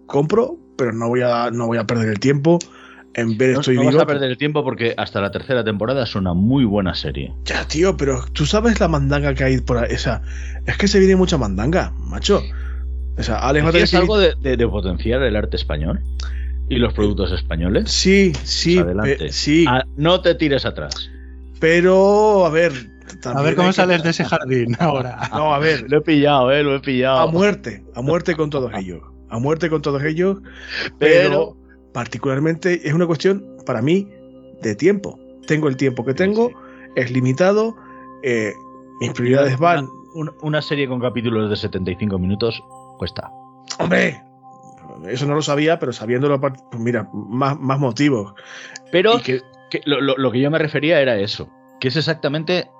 compro, 0.06 0.58
pero 0.76 0.92
no 0.92 1.08
voy 1.08 1.22
a, 1.22 1.50
no 1.50 1.66
voy 1.66 1.78
a 1.78 1.84
perder 1.84 2.08
el 2.08 2.20
tiempo 2.20 2.58
en 3.16 3.38
ver 3.38 3.54
no, 3.54 3.60
Estoy 3.60 3.76
no 3.76 3.80
Vivo. 3.80 3.94
vas 3.94 4.02
a 4.02 4.06
perder 4.06 4.30
el 4.30 4.36
tiempo 4.36 4.62
porque 4.62 4.94
hasta 4.96 5.20
la 5.20 5.30
tercera 5.30 5.64
temporada 5.64 6.04
es 6.04 6.14
una 6.14 6.34
muy 6.34 6.64
buena 6.64 6.94
serie. 6.94 7.32
Ya, 7.44 7.66
tío, 7.66 7.96
pero 7.96 8.24
tú 8.32 8.44
sabes 8.44 8.78
la 8.78 8.88
mandanga 8.88 9.34
que 9.34 9.42
hay 9.42 9.58
por 9.58 9.78
ahí. 9.78 9.94
O 9.94 9.98
sea, 9.98 10.22
es 10.66 10.76
que 10.76 10.86
se 10.86 10.98
viene 10.98 11.16
mucha 11.16 11.38
mandanga, 11.38 11.92
macho. 11.98 12.42
O 13.18 13.22
sea, 13.22 13.38
Alex 13.38 13.74
¿Es 13.74 13.94
algo 13.94 14.18
de, 14.18 14.68
potenciar 14.68 15.22
el 15.22 15.34
arte 15.34 15.56
español? 15.56 16.00
¿Y 16.68 16.76
los 16.76 16.92
productos 16.92 17.32
españoles? 17.32 17.90
Sí, 17.90 18.32
sí, 18.42 18.74
pues 18.74 18.86
adelante. 18.86 19.32
sí. 19.32 19.64
Ah, 19.66 19.84
no 19.96 20.20
te 20.20 20.34
tires 20.34 20.66
atrás. 20.66 21.10
Pero, 21.58 22.44
a 22.44 22.50
ver. 22.50 22.72
A 23.24 23.40
ver 23.40 23.54
cómo 23.54 23.72
sales 23.72 24.02
de 24.02 24.10
ese 24.10 24.24
jardín 24.26 24.76
ahora. 24.78 25.30
No, 25.32 25.54
a 25.54 25.58
ver. 25.58 25.86
lo 25.88 25.98
he 25.98 26.00
pillado, 26.02 26.52
eh, 26.52 26.62
lo 26.62 26.74
he 26.74 26.80
pillado. 26.80 27.20
A 27.20 27.26
muerte, 27.28 27.82
a 27.94 28.02
muerte 28.02 28.34
con 28.34 28.50
todos 28.50 28.72
ellos 28.74 29.15
a 29.28 29.38
muerte 29.38 29.68
con 29.68 29.82
todos 29.82 30.02
ellos, 30.04 30.38
pero, 30.98 31.56
particularmente 31.92 32.86
es 32.86 32.92
una 32.92 33.06
cuestión 33.06 33.44
para 33.64 33.82
mí 33.82 34.08
de 34.62 34.74
tiempo. 34.74 35.18
Tengo 35.46 35.68
el 35.68 35.76
tiempo 35.76 36.04
que 36.04 36.14
tengo, 36.14 36.50
es 36.94 37.10
limitado, 37.10 37.76
eh, 38.22 38.52
mis 39.00 39.12
prioridades 39.12 39.58
van. 39.58 39.88
Una, 40.40 40.62
serie 40.62 40.88
con 40.88 40.98
capítulos 40.98 41.50
de 41.50 41.56
75 41.56 42.18
minutos 42.18 42.62
cuesta. 42.96 43.30
¡Hombre! 43.78 44.22
Eso 45.06 45.26
no 45.26 45.34
lo 45.34 45.42
sabía, 45.42 45.78
pero 45.78 45.92
sabiéndolo, 45.92 46.40
pues 46.40 46.54
mira, 46.78 47.06
más, 47.12 47.60
más 47.60 47.78
motivos. 47.78 48.32
Pero 48.90 49.20
que, 49.20 49.42
lo 49.84 50.32
que 50.32 50.40
yo 50.40 50.50
me 50.50 50.58
refería 50.58 51.02
era 51.02 51.18
eso, 51.18 51.50
que 51.80 51.88
es 51.88 51.96
exactamente 51.96 52.70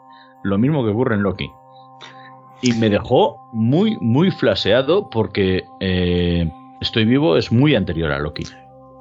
lo 0.45 0.57
mismo 0.57 0.83
que 0.83 0.93
ocurre 0.93 1.15
en 1.15 1.23
Loki 1.23 1.51
y 2.63 2.73
me 2.75 2.89
dejó 2.89 3.39
muy, 3.53 3.97
muy 4.01 4.31
flaseado 4.31 5.11
porque 5.11 5.65
eh, 5.81 6.51
Estoy 6.81 7.05
Vivo 7.05 7.37
es 7.37 7.53
muy 7.53 7.75
anterior 7.75 8.13
a 8.13 8.19
Loki. 8.19 8.45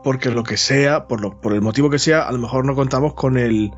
Porque 0.04 0.30
lo 0.30 0.44
que 0.44 0.58
sea, 0.58 1.08
por, 1.08 1.22
lo, 1.22 1.40
por 1.42 1.54
el 1.54 1.62
motivo 1.62 1.90
que 1.90 2.00
sea, 2.00 2.28
a 2.28 2.32
lo 2.32 2.38
mejor 2.38 2.66
no 2.66 2.76
contamos 2.76 3.14
con 3.14 3.38
el 3.38 3.72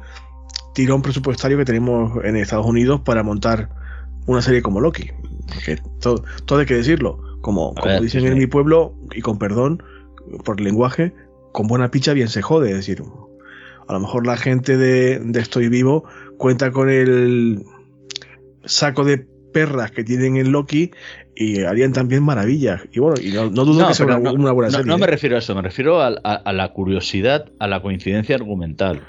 tirón 0.73 1.01
presupuestario 1.01 1.57
que 1.57 1.65
tenemos 1.65 2.23
en 2.23 2.35
Estados 2.35 2.65
Unidos 2.65 3.01
para 3.01 3.23
montar 3.23 3.69
una 4.25 4.41
serie 4.41 4.61
como 4.61 4.81
Loki. 4.81 5.11
Porque 5.53 5.81
todo, 5.99 6.23
todo 6.45 6.59
hay 6.59 6.65
que 6.65 6.75
decirlo. 6.75 7.19
Como, 7.41 7.73
como 7.75 8.01
dicen 8.01 8.25
en 8.25 8.37
mi 8.37 8.47
pueblo, 8.47 8.93
y 9.15 9.21
con 9.21 9.39
perdón 9.39 9.81
por 10.43 10.59
el 10.59 10.65
lenguaje, 10.65 11.13
con 11.53 11.67
buena 11.67 11.89
picha 11.91 12.13
bien 12.13 12.27
se 12.27 12.41
jode. 12.41 12.71
Es 12.71 12.75
decir, 12.75 13.01
a 13.87 13.93
lo 13.93 13.99
mejor 13.99 14.27
la 14.27 14.35
gente 14.35 14.75
de, 14.75 15.19
de 15.19 15.39
Estoy 15.39 15.69
Vivo 15.69 16.03
cuenta 16.37 16.71
con 16.71 16.89
el 16.89 17.63
saco 18.65 19.05
de 19.05 19.27
perras 19.57 19.89
que 19.89 20.03
tienen 20.03 20.37
en 20.37 20.51
Loki 20.51 20.91
y 21.35 21.63
harían 21.63 21.91
también 21.91 22.21
maravillas. 22.21 22.81
Y 22.91 22.99
bueno, 22.99 23.15
y 23.19 23.31
no, 23.31 23.49
dudo 23.49 23.87
que 23.87 23.95
sea 23.95 24.05
una, 24.05 24.51
buena 24.51 24.69
serie. 24.69 24.85
No, 24.85 24.99
me 24.99 25.05
¿eh? 25.05 25.09
refiero 25.09 25.35
a 25.35 25.39
eso, 25.39 25.55
me 25.55 25.63
refiero 25.63 25.99
a, 25.99 26.11
la 26.53 26.73
curiosidad, 26.73 27.45
a 27.57 27.67
la 27.67 27.81
coincidencia 27.81 28.35
argumental. 28.35 29.01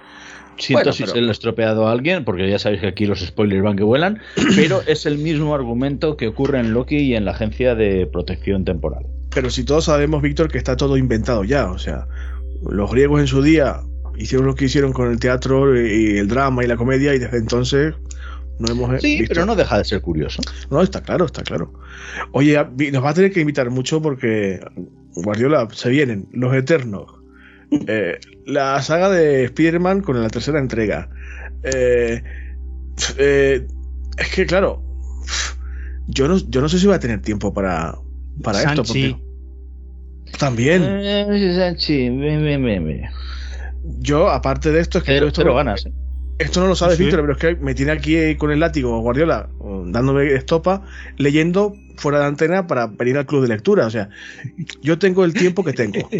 Siento 0.56 0.92
si 0.92 1.06
se 1.06 1.20
le 1.20 1.28
ha 1.28 1.32
estropeado 1.32 1.86
a 1.86 1.92
alguien, 1.92 2.24
porque 2.24 2.48
ya 2.48 2.58
sabéis 2.58 2.80
que 2.80 2.88
aquí 2.88 3.04
los 3.04 3.20
spoilers 3.20 3.62
van 3.62 3.76
que 3.76 3.84
vuelan, 3.84 4.20
pero 4.56 4.80
es 4.86 5.04
el 5.04 5.18
mismo 5.18 5.54
argumento 5.54 6.16
que 6.16 6.28
ocurre 6.28 6.60
en 6.60 6.72
Loki 6.72 6.96
y 6.96 7.14
en 7.14 7.26
la 7.26 7.32
Agencia 7.32 7.74
de 7.74 8.06
Protección 8.06 8.64
Temporal. 8.64 9.04
Pero 9.34 9.50
si 9.50 9.64
todos 9.64 9.84
sabemos, 9.84 10.22
Víctor, 10.22 10.50
que 10.50 10.56
está 10.56 10.78
todo 10.78 10.96
inventado 10.96 11.44
ya, 11.44 11.70
o 11.70 11.78
sea, 11.78 12.08
los 12.66 12.90
griegos 12.90 13.20
en 13.20 13.26
su 13.26 13.42
día 13.42 13.82
hicieron 14.16 14.46
lo 14.46 14.54
que 14.54 14.64
hicieron 14.64 14.94
con 14.94 15.10
el 15.10 15.20
teatro 15.20 15.78
y 15.78 16.16
el 16.16 16.26
drama 16.26 16.64
y 16.64 16.66
la 16.66 16.78
comedia 16.78 17.14
y 17.14 17.18
desde 17.18 17.36
entonces 17.36 17.94
hemos 18.66 19.00
sí, 19.00 19.24
pero 19.28 19.46
no 19.46 19.54
deja 19.54 19.78
de 19.78 19.84
ser 19.84 20.00
curioso. 20.00 20.42
No, 20.70 20.82
está 20.82 21.00
claro, 21.02 21.26
está 21.26 21.42
claro. 21.42 21.72
Oye, 22.32 22.58
nos 22.92 23.04
va 23.04 23.10
a 23.10 23.14
tener 23.14 23.32
que 23.32 23.40
invitar 23.40 23.70
mucho 23.70 24.02
porque 24.02 24.60
Guardiola 25.14 25.68
se 25.72 25.90
vienen 25.90 26.28
los 26.32 26.54
Eternos, 26.54 27.06
eh, 27.70 28.18
la 28.46 28.80
saga 28.82 29.10
de 29.10 29.44
Spider-Man 29.44 30.00
con 30.02 30.20
la 30.20 30.28
tercera 30.28 30.58
entrega. 30.58 31.08
Eh, 31.62 32.22
eh, 33.18 33.66
es 34.16 34.28
que, 34.34 34.46
claro, 34.46 34.82
yo 36.08 36.26
no, 36.26 36.38
yo 36.38 36.60
no 36.60 36.68
sé 36.68 36.78
si 36.78 36.86
voy 36.86 36.96
a 36.96 37.00
tener 37.00 37.20
tiempo 37.20 37.52
para, 37.54 37.96
para 38.42 38.62
esto. 38.62 38.82
También. 40.38 40.82
Sanchi, 41.54 42.10
Yo, 44.00 44.28
aparte 44.28 44.72
de 44.72 44.80
esto, 44.80 44.98
es 44.98 45.04
que 45.04 45.20
pero, 45.34 45.54
ganas. 45.54 45.88
Esto 46.38 46.60
no 46.60 46.68
lo 46.68 46.76
sabes, 46.76 46.98
Víctor, 46.98 47.20
pero 47.20 47.32
es 47.32 47.38
que 47.38 47.56
me 47.56 47.74
tiene 47.74 47.90
aquí 47.90 48.36
con 48.36 48.52
el 48.52 48.60
látigo 48.60 49.00
Guardiola, 49.00 49.48
dándome 49.86 50.34
estopa, 50.34 50.84
leyendo 51.16 51.74
fuera 51.96 52.20
de 52.20 52.26
antena 52.26 52.68
para 52.68 52.86
venir 52.86 53.18
al 53.18 53.26
club 53.26 53.42
de 53.42 53.48
lectura. 53.48 53.86
O 53.86 53.90
sea, 53.90 54.08
yo 54.80 54.98
tengo 55.00 55.24
el 55.24 55.34
tiempo 55.34 55.64
que 55.64 55.72
tengo. 55.72 56.08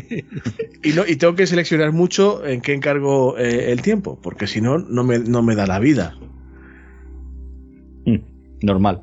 Y, 0.80 0.92
no, 0.92 1.02
y 1.04 1.16
tengo 1.16 1.34
que 1.34 1.44
seleccionar 1.44 1.90
mucho 1.90 2.46
en 2.46 2.60
qué 2.60 2.72
encargo 2.72 3.36
eh, 3.36 3.72
el 3.72 3.82
tiempo, 3.82 4.16
porque 4.22 4.46
si 4.46 4.60
no, 4.60 4.78
no 4.78 5.02
me, 5.02 5.18
no 5.18 5.42
me 5.42 5.56
da 5.56 5.66
la 5.66 5.80
vida. 5.80 6.16
Mm, 8.06 8.18
normal. 8.62 9.02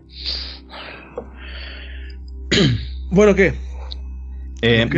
Bueno, 3.12 3.36
¿qué? 3.36 3.54
Eh, 4.68 4.90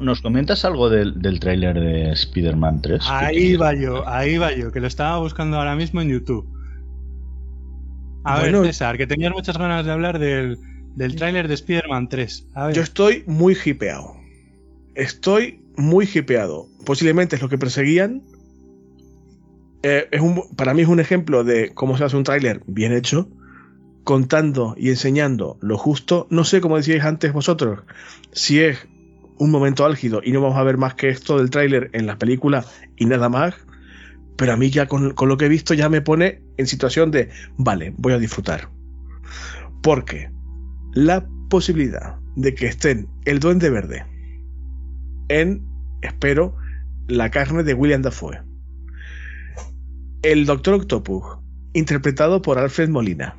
¿Nos, 0.00 0.20
comentas 0.20 0.64
algo, 0.66 0.90
del, 0.90 1.20
del 1.22 1.40
tráiler 1.40 1.80
de 1.80 2.12
Spider-Man 2.12 2.82
3? 2.82 3.02
Ahí 3.08 3.56
va 3.56 3.74
yo, 3.74 4.06
ahí 4.06 4.36
va 4.36 4.52
yo, 4.52 4.70
que 4.70 4.80
lo 4.80 4.86
estaba 4.86 5.18
buscando 5.18 5.56
ahora 5.56 5.74
mismo 5.76 6.02
en 6.02 6.10
YouTube. 6.10 6.46
A 8.24 8.40
ver, 8.40 8.54
César, 8.66 8.98
que 8.98 9.06
tenías 9.06 9.32
muchas 9.32 9.56
ganas 9.56 9.86
de 9.86 9.92
hablar 9.92 10.18
del, 10.18 10.58
del 10.94 11.16
tráiler 11.16 11.48
de 11.48 11.54
Spider-Man 11.54 12.08
3. 12.08 12.48
Yo 12.74 12.82
estoy 12.82 13.24
muy 13.26 13.56
hipeado. 13.64 14.14
Estoy 14.94 15.62
muy 15.76 16.06
hipeado. 16.12 16.68
Posiblemente 16.84 17.36
es 17.36 17.42
lo 17.42 17.48
que 17.48 17.56
perseguían. 17.56 18.22
Eh, 19.82 20.06
es 20.10 20.20
un, 20.20 20.42
para 20.56 20.74
mí 20.74 20.82
es 20.82 20.88
un 20.88 21.00
ejemplo 21.00 21.44
de 21.44 21.72
cómo 21.72 21.96
se 21.96 22.04
hace 22.04 22.16
un 22.16 22.24
tráiler 22.24 22.62
bien 22.66 22.92
hecho 22.92 23.28
contando 24.04 24.74
y 24.78 24.90
enseñando 24.90 25.58
lo 25.60 25.76
justo. 25.78 26.26
No 26.30 26.44
sé, 26.44 26.60
como 26.60 26.76
decíais 26.76 27.04
antes 27.04 27.32
vosotros, 27.32 27.80
si 28.32 28.60
es 28.60 28.86
un 29.38 29.50
momento 29.50 29.84
álgido 29.84 30.20
y 30.22 30.30
no 30.30 30.40
vamos 30.40 30.58
a 30.58 30.62
ver 30.62 30.76
más 30.76 30.94
que 30.94 31.08
esto 31.08 31.38
del 31.38 31.50
tráiler 31.50 31.90
en 31.92 32.06
las 32.06 32.16
películas 32.16 32.70
y 32.96 33.06
nada 33.06 33.28
más. 33.28 33.54
Pero 34.36 34.52
a 34.52 34.56
mí 34.56 34.70
ya 34.70 34.86
con, 34.86 35.14
lo 35.16 35.36
que 35.36 35.46
he 35.46 35.48
visto 35.48 35.74
ya 35.74 35.88
me 35.88 36.00
pone 36.00 36.42
en 36.56 36.66
situación 36.66 37.10
de, 37.10 37.30
vale, 37.56 37.94
voy 37.96 38.12
a 38.12 38.18
disfrutar. 38.18 38.68
Porque 39.82 40.30
la 40.92 41.26
posibilidad 41.48 42.16
de 42.36 42.54
que 42.54 42.66
estén 42.66 43.08
el 43.24 43.38
duende 43.38 43.70
verde 43.70 44.04
en, 45.28 45.64
espero, 46.02 46.56
la 47.06 47.30
carne 47.30 47.62
de 47.62 47.74
William 47.74 48.02
Dafoe. 48.02 48.42
El 50.22 50.46
Doctor 50.46 50.74
Octopus, 50.74 51.24
interpretado 51.74 52.42
por 52.42 52.58
Alfred 52.58 52.88
Molina 52.88 53.36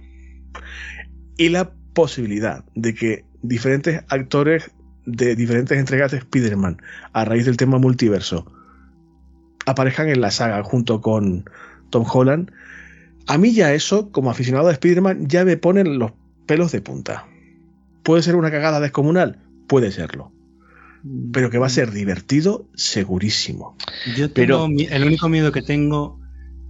y 1.38 1.50
la 1.50 1.72
posibilidad 1.94 2.66
de 2.76 2.94
que 2.94 3.26
diferentes 3.42 4.04
actores 4.10 4.72
de 5.06 5.36
diferentes 5.36 5.78
entregas 5.78 6.12
de 6.12 6.18
Spider-Man 6.18 6.82
a 7.14 7.26
raíz 7.26 7.46
del 7.46 7.58
tema 7.58 7.78
multiverso 7.78 8.52
aparezcan 9.66 10.10
en 10.10 10.22
la 10.22 10.32
saga 10.32 10.64
junto 10.64 11.02
con 11.02 11.50
Tom 11.90 12.06
Holland, 12.12 12.52
a 13.28 13.38
mí 13.38 13.54
ya 13.54 13.74
eso, 13.74 14.12
como 14.12 14.30
aficionado 14.30 14.68
a 14.68 14.72
Spider-Man, 14.72 15.28
ya 15.28 15.46
me 15.46 15.58
ponen 15.58 15.98
los 15.98 16.12
pelos 16.46 16.72
de 16.72 16.82
punta. 16.82 17.26
¿Puede 18.04 18.22
ser 18.22 18.36
una 18.36 18.52
cagada 18.52 18.80
descomunal? 18.80 19.40
Puede 19.68 19.92
serlo. 19.92 20.32
Pero 21.32 21.50
que 21.50 21.58
va 21.58 21.68
a 21.68 21.70
ser 21.70 21.92
divertido, 21.92 22.68
segurísimo. 22.76 23.76
Yo 24.16 24.32
tengo, 24.32 24.68
el 24.68 25.04
único 25.04 25.30
miedo 25.30 25.52
que 25.52 25.62
tengo 25.62 26.20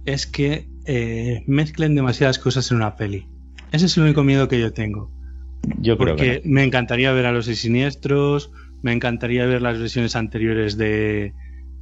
es 0.06 0.26
que 0.26 0.68
eh, 0.86 1.42
mezclen 1.46 1.94
demasiadas 1.94 2.38
cosas 2.38 2.70
en 2.70 2.78
una 2.78 2.96
peli. 2.96 3.26
Ese 3.76 3.86
es 3.86 3.96
el 3.98 4.04
único 4.04 4.24
miedo 4.24 4.48
que 4.48 4.58
yo 4.58 4.72
tengo. 4.72 5.10
Yo 5.80 5.98
creo 5.98 6.16
Porque 6.16 6.40
me 6.46 6.64
encantaría 6.64 7.12
ver 7.12 7.26
a 7.26 7.32
los 7.32 7.44
siniestros, 7.44 8.50
me 8.80 8.94
encantaría 8.94 9.44
ver 9.44 9.60
las 9.60 9.78
versiones 9.78 10.16
anteriores 10.16 10.78
de, 10.78 11.34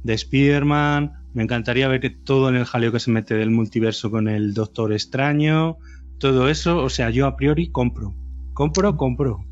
de 0.03 0.13
Spider-Man, 0.13 1.13
me 1.33 1.43
encantaría 1.43 1.87
ver 1.87 2.01
que 2.01 2.09
todo 2.09 2.49
en 2.49 2.57
el 2.57 2.65
jaleo 2.65 2.91
que 2.91 2.99
se 2.99 3.11
mete 3.11 3.35
del 3.35 3.49
multiverso 3.49 4.11
con 4.11 4.27
el 4.27 4.53
Doctor 4.53 4.91
Extraño, 4.91 5.77
todo 6.19 6.49
eso, 6.49 6.79
o 6.79 6.89
sea, 6.89 7.11
yo 7.11 7.27
a 7.27 7.37
priori 7.37 7.69
compro. 7.69 8.13
Compro, 8.53 8.97
compro. 8.97 9.45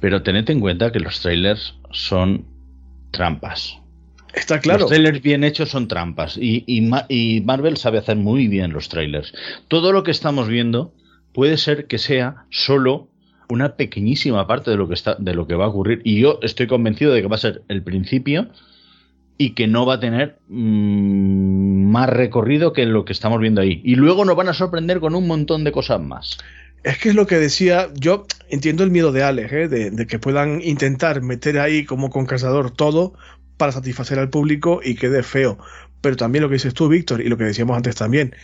Pero 0.00 0.24
tened 0.24 0.50
en 0.50 0.58
cuenta 0.58 0.90
que 0.90 0.98
los 0.98 1.20
trailers 1.20 1.78
son 1.92 2.44
trampas. 3.12 3.78
Está 4.34 4.58
claro. 4.58 4.80
Los 4.80 4.88
trailers 4.88 5.22
bien 5.22 5.44
hechos 5.44 5.68
son 5.68 5.86
trampas 5.86 6.36
y, 6.36 6.64
y 6.66 7.40
Marvel 7.42 7.76
sabe 7.76 7.98
hacer 7.98 8.16
muy 8.16 8.48
bien 8.48 8.72
los 8.72 8.88
trailers. 8.88 9.32
Todo 9.68 9.92
lo 9.92 10.02
que 10.02 10.10
estamos 10.10 10.48
viendo 10.48 10.92
puede 11.36 11.58
ser 11.58 11.86
que 11.86 11.98
sea 11.98 12.46
solo 12.48 13.08
una 13.50 13.76
pequeñísima 13.76 14.46
parte 14.46 14.70
de 14.70 14.78
lo 14.78 14.88
que 14.88 14.94
está 14.94 15.16
de 15.16 15.34
lo 15.34 15.46
que 15.46 15.54
va 15.54 15.66
a 15.66 15.68
ocurrir 15.68 16.00
y 16.02 16.18
yo 16.18 16.38
estoy 16.40 16.66
convencido 16.66 17.12
de 17.12 17.20
que 17.20 17.28
va 17.28 17.36
a 17.36 17.38
ser 17.38 17.62
el 17.68 17.82
principio 17.82 18.48
y 19.36 19.50
que 19.50 19.66
no 19.66 19.84
va 19.84 19.96
a 19.96 20.00
tener 20.00 20.38
mm, 20.48 21.90
más 21.90 22.08
recorrido 22.08 22.72
que 22.72 22.86
lo 22.86 23.04
que 23.04 23.12
estamos 23.12 23.38
viendo 23.38 23.60
ahí 23.60 23.82
y 23.84 23.96
luego 23.96 24.24
nos 24.24 24.34
van 24.34 24.48
a 24.48 24.54
sorprender 24.54 24.98
con 24.98 25.14
un 25.14 25.26
montón 25.26 25.62
de 25.62 25.72
cosas 25.72 26.00
más 26.00 26.38
es 26.84 26.96
que 26.96 27.10
es 27.10 27.14
lo 27.14 27.26
que 27.26 27.36
decía, 27.36 27.88
yo 27.94 28.26
entiendo 28.48 28.82
el 28.82 28.90
miedo 28.90 29.12
de 29.12 29.22
Alex, 29.22 29.52
¿eh? 29.52 29.68
de, 29.68 29.90
de, 29.90 30.06
que 30.06 30.18
puedan 30.20 30.62
intentar 30.62 31.20
meter 31.20 31.58
ahí 31.58 31.84
como 31.84 32.10
con 32.10 32.26
cazador 32.26 32.70
todo 32.70 33.12
para 33.56 33.72
satisfacer 33.72 34.20
al 34.20 34.30
público 34.30 34.80
y 34.84 34.94
quede 34.94 35.24
feo. 35.24 35.58
Pero 36.00 36.14
también 36.14 36.44
lo 36.44 36.48
que 36.48 36.54
dices 36.54 36.74
tú, 36.74 36.88
Víctor, 36.88 37.20
y 37.20 37.28
lo 37.28 37.36
que 37.36 37.42
decíamos 37.42 37.76
antes 37.76 37.96
también, 37.96 38.36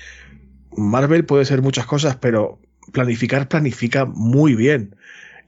Marvel 0.77 1.25
puede 1.25 1.45
ser 1.45 1.63
muchas 1.63 1.87
cosas, 1.87 2.17
pero 2.17 2.59
planificar 2.93 3.49
planifica 3.49 4.05
muy 4.05 4.55
bien. 4.55 4.97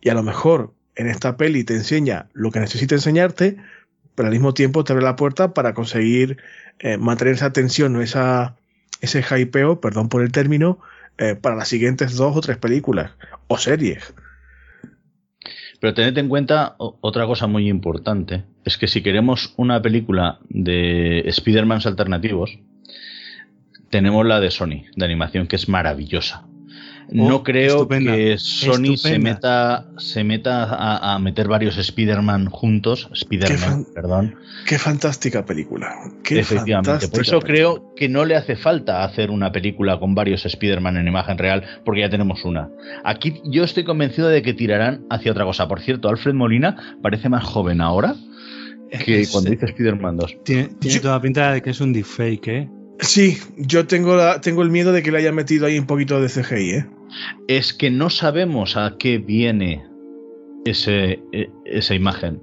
Y 0.00 0.10
a 0.10 0.14
lo 0.14 0.22
mejor 0.22 0.74
en 0.96 1.08
esta 1.08 1.36
peli 1.36 1.64
te 1.64 1.74
enseña 1.74 2.28
lo 2.32 2.50
que 2.50 2.60
necesita 2.60 2.94
enseñarte, 2.94 3.56
pero 4.14 4.28
al 4.28 4.32
mismo 4.32 4.54
tiempo 4.54 4.84
te 4.84 4.92
abre 4.92 5.04
la 5.04 5.16
puerta 5.16 5.54
para 5.54 5.74
conseguir 5.74 6.38
eh, 6.78 6.98
mantener 6.98 7.34
esa 7.34 7.52
tensión 7.52 7.96
o 7.96 8.02
esa, 8.02 8.56
ese 9.00 9.22
hypeo, 9.22 9.80
perdón 9.80 10.08
por 10.08 10.22
el 10.22 10.32
término, 10.32 10.78
eh, 11.18 11.34
para 11.34 11.56
las 11.56 11.68
siguientes 11.68 12.16
dos 12.16 12.36
o 12.36 12.40
tres 12.40 12.58
películas 12.58 13.12
o 13.48 13.58
series. 13.58 14.14
Pero 15.80 15.94
tened 15.94 16.16
en 16.16 16.28
cuenta 16.28 16.76
otra 16.78 17.26
cosa 17.26 17.46
muy 17.46 17.68
importante, 17.68 18.44
es 18.64 18.78
que 18.78 18.88
si 18.88 19.02
queremos 19.02 19.52
una 19.56 19.82
película 19.82 20.38
de 20.48 21.20
Spider-Man 21.26 21.80
alternativos, 21.84 22.58
tenemos 23.90 24.24
la 24.24 24.40
de 24.40 24.50
Sony, 24.50 24.86
de 24.96 25.04
animación, 25.04 25.46
que 25.46 25.56
es 25.56 25.68
maravillosa. 25.68 26.46
No 27.14 27.36
oh, 27.36 27.42
creo 27.44 27.86
que 27.86 28.36
Sony 28.38 28.96
se 28.96 29.20
meta, 29.20 29.86
se 29.98 30.24
meta 30.24 31.12
a, 31.14 31.16
meter 31.20 31.46
varios 31.46 31.78
Spider-Man 31.78 32.46
juntos. 32.46 33.08
Spider-Man, 33.12 33.86
perdón. 33.94 34.34
Qué 34.66 34.80
fantástica 34.80 35.46
película. 35.46 35.94
Qué 36.24 36.40
Efectivamente. 36.40 37.06
Por 37.06 37.20
eso 37.20 37.38
creo 37.38 37.94
que 37.94 38.08
no 38.08 38.24
le 38.24 38.34
hace 38.34 38.56
falta 38.56 39.04
hacer 39.04 39.30
una 39.30 39.52
película 39.52 40.00
con 40.00 40.16
varios 40.16 40.44
Spider-Man 40.44 40.96
en 40.96 41.06
imagen 41.06 41.38
real, 41.38 41.62
porque 41.84 42.00
ya 42.00 42.10
tenemos 42.10 42.44
una. 42.44 42.68
Aquí 43.04 43.40
yo 43.44 43.62
estoy 43.62 43.84
convencido 43.84 44.28
de 44.28 44.42
que 44.42 44.52
tirarán 44.52 45.06
hacia 45.08 45.30
otra 45.30 45.44
cosa. 45.44 45.68
Por 45.68 45.80
cierto, 45.82 46.08
Alfred 46.08 46.34
Molina 46.34 46.98
parece 47.00 47.28
más 47.28 47.44
joven 47.44 47.80
ahora 47.80 48.16
que 48.90 49.28
cuando 49.30 49.50
dice 49.50 49.66
Spider-Man 49.66 50.16
2. 50.16 50.36
Tiene, 50.42 50.68
toda 51.00 51.20
pinta 51.20 51.52
de 51.52 51.62
que 51.62 51.70
es 51.70 51.80
un 51.80 51.92
deepfake, 51.92 52.48
¿eh? 52.48 52.68
Sí, 53.00 53.38
yo 53.56 53.86
tengo, 53.86 54.16
la, 54.16 54.40
tengo 54.40 54.62
el 54.62 54.70
miedo 54.70 54.92
de 54.92 55.02
que 55.02 55.10
le 55.10 55.18
haya 55.18 55.32
metido 55.32 55.66
ahí 55.66 55.78
un 55.78 55.86
poquito 55.86 56.20
de 56.20 56.28
CGI, 56.28 56.70
¿eh? 56.70 56.86
Es 57.48 57.74
que 57.74 57.90
no 57.90 58.10
sabemos 58.10 58.76
a 58.76 58.96
qué 58.98 59.18
viene 59.18 59.84
ese, 60.64 61.20
e, 61.32 61.50
esa 61.64 61.94
imagen. 61.94 62.40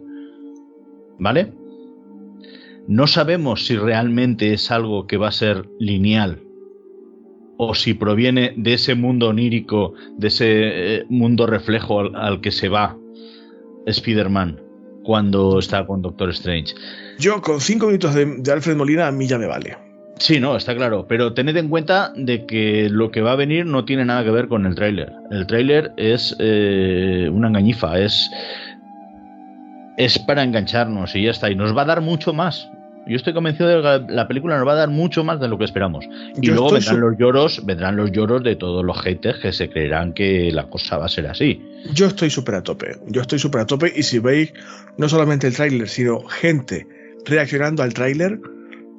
¿Vale? 1.19 1.53
No 2.87 3.07
sabemos 3.07 3.65
si 3.65 3.77
realmente 3.77 4.53
es 4.53 4.71
algo 4.71 5.07
que 5.07 5.17
va 5.17 5.29
a 5.29 5.31
ser 5.31 5.69
lineal 5.79 6.41
o 7.57 7.75
si 7.75 7.93
proviene 7.93 8.53
de 8.57 8.73
ese 8.73 8.95
mundo 8.95 9.27
onírico, 9.27 9.93
de 10.17 10.27
ese 10.27 10.47
eh, 10.49 11.05
mundo 11.09 11.45
reflejo 11.45 11.99
al, 11.99 12.41
que 12.41 12.51
se 12.51 12.69
va 12.69 12.97
Spider-Man 13.85 14.59
cuando 15.03 15.59
está 15.59 15.85
con 15.85 16.01
Doctor 16.01 16.31
Strange. 16.31 16.73
Yo 17.19 17.39
con 17.41 17.61
cinco 17.61 17.85
minutos 17.85 18.15
de 18.15 18.51
Alfred 18.51 18.75
Molina 18.75 19.07
a 19.07 19.11
mí 19.11 19.27
ya 19.27 19.37
me 19.37 19.45
vale. 19.45 19.90
Sí, 20.21 20.39
no, 20.39 20.55
está 20.55 20.75
claro. 20.75 21.07
Pero 21.07 21.33
tened 21.33 21.57
en 21.57 21.67
cuenta 21.67 22.13
de 22.15 22.45
que 22.45 22.89
lo 22.89 23.09
que 23.09 23.21
va 23.21 23.31
a 23.31 23.35
venir 23.35 23.65
no 23.65 23.85
tiene 23.85 24.05
nada 24.05 24.23
que 24.23 24.29
ver 24.29 24.47
con 24.47 24.67
el 24.67 24.75
tráiler. 24.75 25.11
El 25.31 25.47
tráiler 25.47 25.93
es 25.97 26.35
eh, 26.37 27.27
una 27.33 27.47
engañifa, 27.47 27.99
es, 27.99 28.29
es 29.97 30.19
para 30.19 30.43
engancharnos 30.43 31.15
y 31.15 31.23
ya 31.23 31.31
está. 31.31 31.49
Y 31.49 31.55
nos 31.55 31.75
va 31.75 31.81
a 31.81 31.85
dar 31.85 32.01
mucho 32.01 32.33
más. 32.33 32.69
Yo 33.07 33.15
estoy 33.15 33.33
convencido 33.33 33.67
de 33.67 33.81
que 33.81 34.13
la 34.13 34.27
película 34.27 34.59
nos 34.59 34.67
va 34.67 34.73
a 34.73 34.75
dar 34.75 34.89
mucho 34.89 35.23
más 35.23 35.39
de 35.39 35.47
lo 35.47 35.57
que 35.57 35.65
esperamos. 35.65 36.05
Y 36.39 36.51
luego 36.51 36.69
vendrán 36.69 36.99
los 36.99 37.17
lloros, 37.17 37.65
vendrán 37.65 37.95
los 37.95 38.11
lloros 38.11 38.43
de 38.43 38.55
todos 38.55 38.85
los 38.85 39.01
haters 39.01 39.39
que 39.39 39.51
se 39.51 39.71
creerán 39.71 40.13
que 40.13 40.51
la 40.51 40.69
cosa 40.69 40.99
va 40.99 41.05
a 41.05 41.09
ser 41.09 41.25
así. 41.25 41.59
Yo 41.95 42.05
estoy 42.05 42.29
súper 42.29 42.53
a 42.55 42.61
tope. 42.61 42.95
Yo 43.07 43.21
estoy 43.21 43.39
súper 43.39 43.61
a 43.61 43.65
tope. 43.65 43.91
Y 43.95 44.03
si 44.03 44.19
veis 44.19 44.53
no 44.97 45.09
solamente 45.09 45.47
el 45.47 45.55
tráiler, 45.55 45.89
sino 45.89 46.21
gente 46.27 46.87
reaccionando 47.25 47.81
al 47.81 47.91
tráiler, 47.95 48.39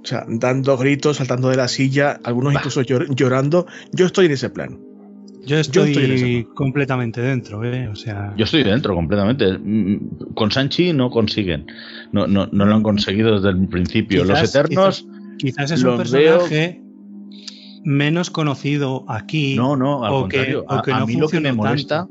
o 0.03 0.07
sea, 0.07 0.24
dando 0.28 0.76
gritos, 0.76 1.18
saltando 1.18 1.48
de 1.48 1.57
la 1.57 1.68
silla, 1.68 2.18
algunos 2.24 2.55
incluso 2.55 2.82
llorando. 2.82 3.66
Yo 3.92 4.07
estoy 4.07 4.26
en 4.26 4.32
ese 4.32 4.50
plan. 4.50 4.78
Yo 5.44 5.59
estoy, 5.59 6.46
completamente 6.55 7.20
dentro, 7.20 7.64
¿eh? 7.64 7.88
O 7.88 7.96
sea. 7.96 8.32
Yo 8.36 8.44
estoy 8.44 8.62
dentro 8.62 8.94
completamente. 8.94 9.59
Mm, 9.59 10.34
con 10.34 10.50
Sanchi 10.53 10.92
no 10.92 11.11
consiguen. 11.11 11.66
No, 12.12 12.26
no, 12.26 12.48
no 12.53 12.64
lo 12.64 12.74
han 12.74 12.82
conseguido 12.82 13.34
desde 13.34 13.50
el 13.50 13.68
principio. 13.68 14.24
los 14.24 14.42
Eternos. 14.42 15.07
Quizás, 15.38 15.72
es 15.72 15.82
un 15.82 15.96
personaje 15.96 16.80
menos 17.84 18.30
conocido 18.30 19.05
aquí. 19.09 19.57
No, 19.57 19.76
no, 19.76 20.05
al 20.05 20.12
o 20.12 20.28
que- 20.28 20.36
contrario. 20.36 20.64
o 20.68 20.82
que 20.82 20.92
a, 20.92 20.96
a 20.96 21.00
no 21.00 21.07
mí 21.07 21.16
lo 21.16 21.28
que 21.28 21.40
me 21.40 21.53
molesta, 21.53 22.07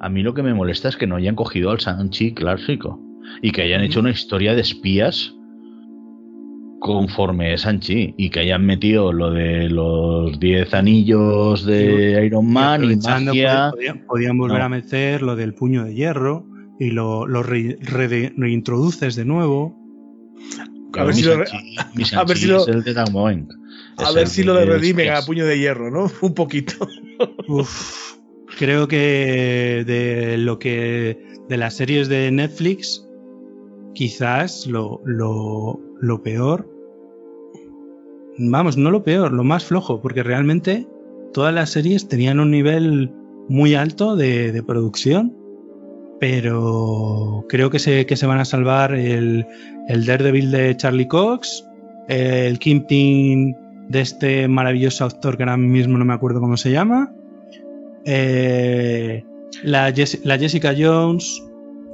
a 0.00 0.08
mí 0.08 0.22
lo 0.22 0.34
que 0.34 0.42
me 0.42 0.52
molesta 0.54 0.88
es 0.88 0.96
que 0.96 1.06
no 1.06 1.16
hayan 1.16 1.36
cogido 1.36 1.70
al 1.70 1.78
Sanchi 1.78 2.34
clásico 2.34 3.00
y 3.40 3.52
que 3.52 3.62
hayan 3.62 3.82
hecho 3.82 4.00
una 4.00 4.10
historia 4.10 4.54
de 4.54 4.62
espías 4.62 5.32
conforme 6.82 7.56
Sanchi 7.56 8.12
y 8.18 8.28
que 8.30 8.40
hayan 8.40 8.66
metido 8.66 9.12
lo 9.12 9.30
de 9.30 9.68
los 9.70 10.38
10 10.40 10.74
anillos 10.74 11.64
de 11.64 12.26
Iron 12.26 12.52
Man 12.52 12.82
y 12.84 12.96
magia. 12.96 13.70
podían, 13.72 14.04
podían 14.06 14.36
volver 14.38 14.58
No. 14.58 14.64
a 14.64 14.68
meter 14.68 15.22
lo 15.22 15.36
del 15.36 15.54
puño 15.54 15.84
de 15.84 15.94
hierro 15.94 16.44
y 16.80 16.90
lo, 16.90 17.26
lo 17.28 17.44
re- 17.44 17.78
re- 17.80 18.32
reintroduces 18.36 19.14
de 19.14 19.24
nuevo. 19.24 19.78
A 20.98 21.04
ver 21.04 21.14
si 21.14 21.22
lo- 21.22 21.34
a 22.16 22.24
ver 22.24 22.36
si 22.36 22.46
lo- 22.48 22.62
es 22.62 22.68
el 22.68 22.82
de 22.82 22.94
Damoen. 22.94 23.48
A 23.98 24.08
Es 24.08 24.14
ver 24.14 24.24
el 24.24 24.28
si 24.28 24.42
lo 24.42 24.54
de 24.54 24.64
redimen 24.66 25.10
a 25.12 25.22
puño 25.22 25.46
de 25.46 25.58
hierro, 25.60 25.88
¿no? 25.90 26.10
Un 26.20 26.34
poquito. 26.34 26.74
Uf, 27.46 28.16
creo 28.58 28.88
que 28.88 29.84
de 29.86 30.36
lo 30.36 30.58
que 30.58 31.16
de 31.48 31.56
las 31.56 31.74
series 31.76 32.08
de 32.08 32.30
Netflix, 32.32 33.06
quizás 33.94 34.66
lo, 34.66 35.00
lo, 35.04 35.78
lo 36.00 36.22
peor. 36.24 36.68
Vamos, 38.38 38.76
no 38.76 38.90
lo 38.90 39.02
peor, 39.02 39.32
lo 39.32 39.44
más 39.44 39.64
flojo, 39.64 40.00
porque 40.00 40.22
realmente 40.22 40.86
todas 41.32 41.52
las 41.54 41.70
series 41.70 42.08
tenían 42.08 42.40
un 42.40 42.50
nivel 42.50 43.12
muy 43.48 43.74
alto 43.74 44.16
de, 44.16 44.62
producción, 44.66 45.36
pero 46.20 47.44
creo 47.48 47.70
que 47.70 47.78
se, 47.78 48.06
que 48.06 48.16
se 48.16 48.26
van 48.26 48.38
a 48.38 48.44
salvar 48.44 48.94
el, 48.94 49.46
el 49.88 50.06
Daredevil 50.06 50.50
de 50.50 50.76
Charlie 50.76 51.08
Cox, 51.08 51.66
el 52.08 52.58
Kingpin 52.58 53.56
de 53.88 54.00
este 54.00 54.48
maravilloso 54.48 55.04
actor 55.04 55.36
que 55.36 55.42
ahora 55.42 55.56
mismo 55.56 55.98
no 55.98 56.04
me 56.04 56.14
acuerdo 56.14 56.40
cómo 56.40 56.56
se 56.56 56.70
llama, 56.70 57.14
eh, 58.04 59.24
la, 59.62 59.92
la 60.24 60.38
Jessica 60.38 60.74
Jones 60.76 61.42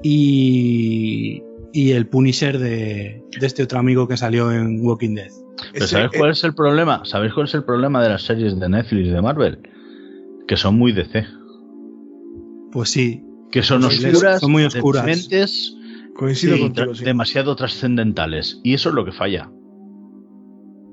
y, 0.03 1.43
y 1.78 1.92
el 1.92 2.06
Punisher 2.08 2.58
de, 2.58 3.22
de 3.38 3.46
este 3.46 3.62
otro 3.62 3.78
amigo 3.78 4.08
que 4.08 4.16
salió 4.16 4.50
en 4.50 4.84
Walking 4.84 5.14
Dead. 5.14 5.30
Pero 5.72 5.86
¿sabes 5.86 6.10
eh, 6.12 6.18
cuál 6.18 6.30
es 6.32 6.42
el 6.42 6.52
problema? 6.54 7.02
¿Sabéis 7.04 7.32
cuál 7.34 7.46
es 7.46 7.54
el 7.54 7.62
problema 7.64 8.02
de 8.02 8.08
las 8.08 8.22
series 8.22 8.58
de 8.58 8.68
Netflix 8.68 9.12
de 9.12 9.22
Marvel? 9.22 9.58
Que 10.48 10.56
son 10.56 10.76
muy 10.76 10.92
DC. 10.92 11.24
Pues 12.72 12.90
sí, 12.90 13.22
Que 13.52 13.62
son 13.62 13.82
Pues 13.82 13.96
sí, 13.96 14.06
oscuras, 14.06 14.40
son 14.40 14.52
muy 14.52 14.64
oscuras. 14.64 15.04
deprimentes 15.04 15.74
Coincido 16.14 16.56
Sí, 16.56 16.62
contigo, 16.62 16.94
sí. 16.96 17.04
demasiado 17.04 17.54
trascendentales. 17.54 18.60
Y 18.64 18.74
eso 18.74 18.88
es 18.88 18.94
lo 18.96 19.04
que 19.04 19.12
falla. 19.12 19.48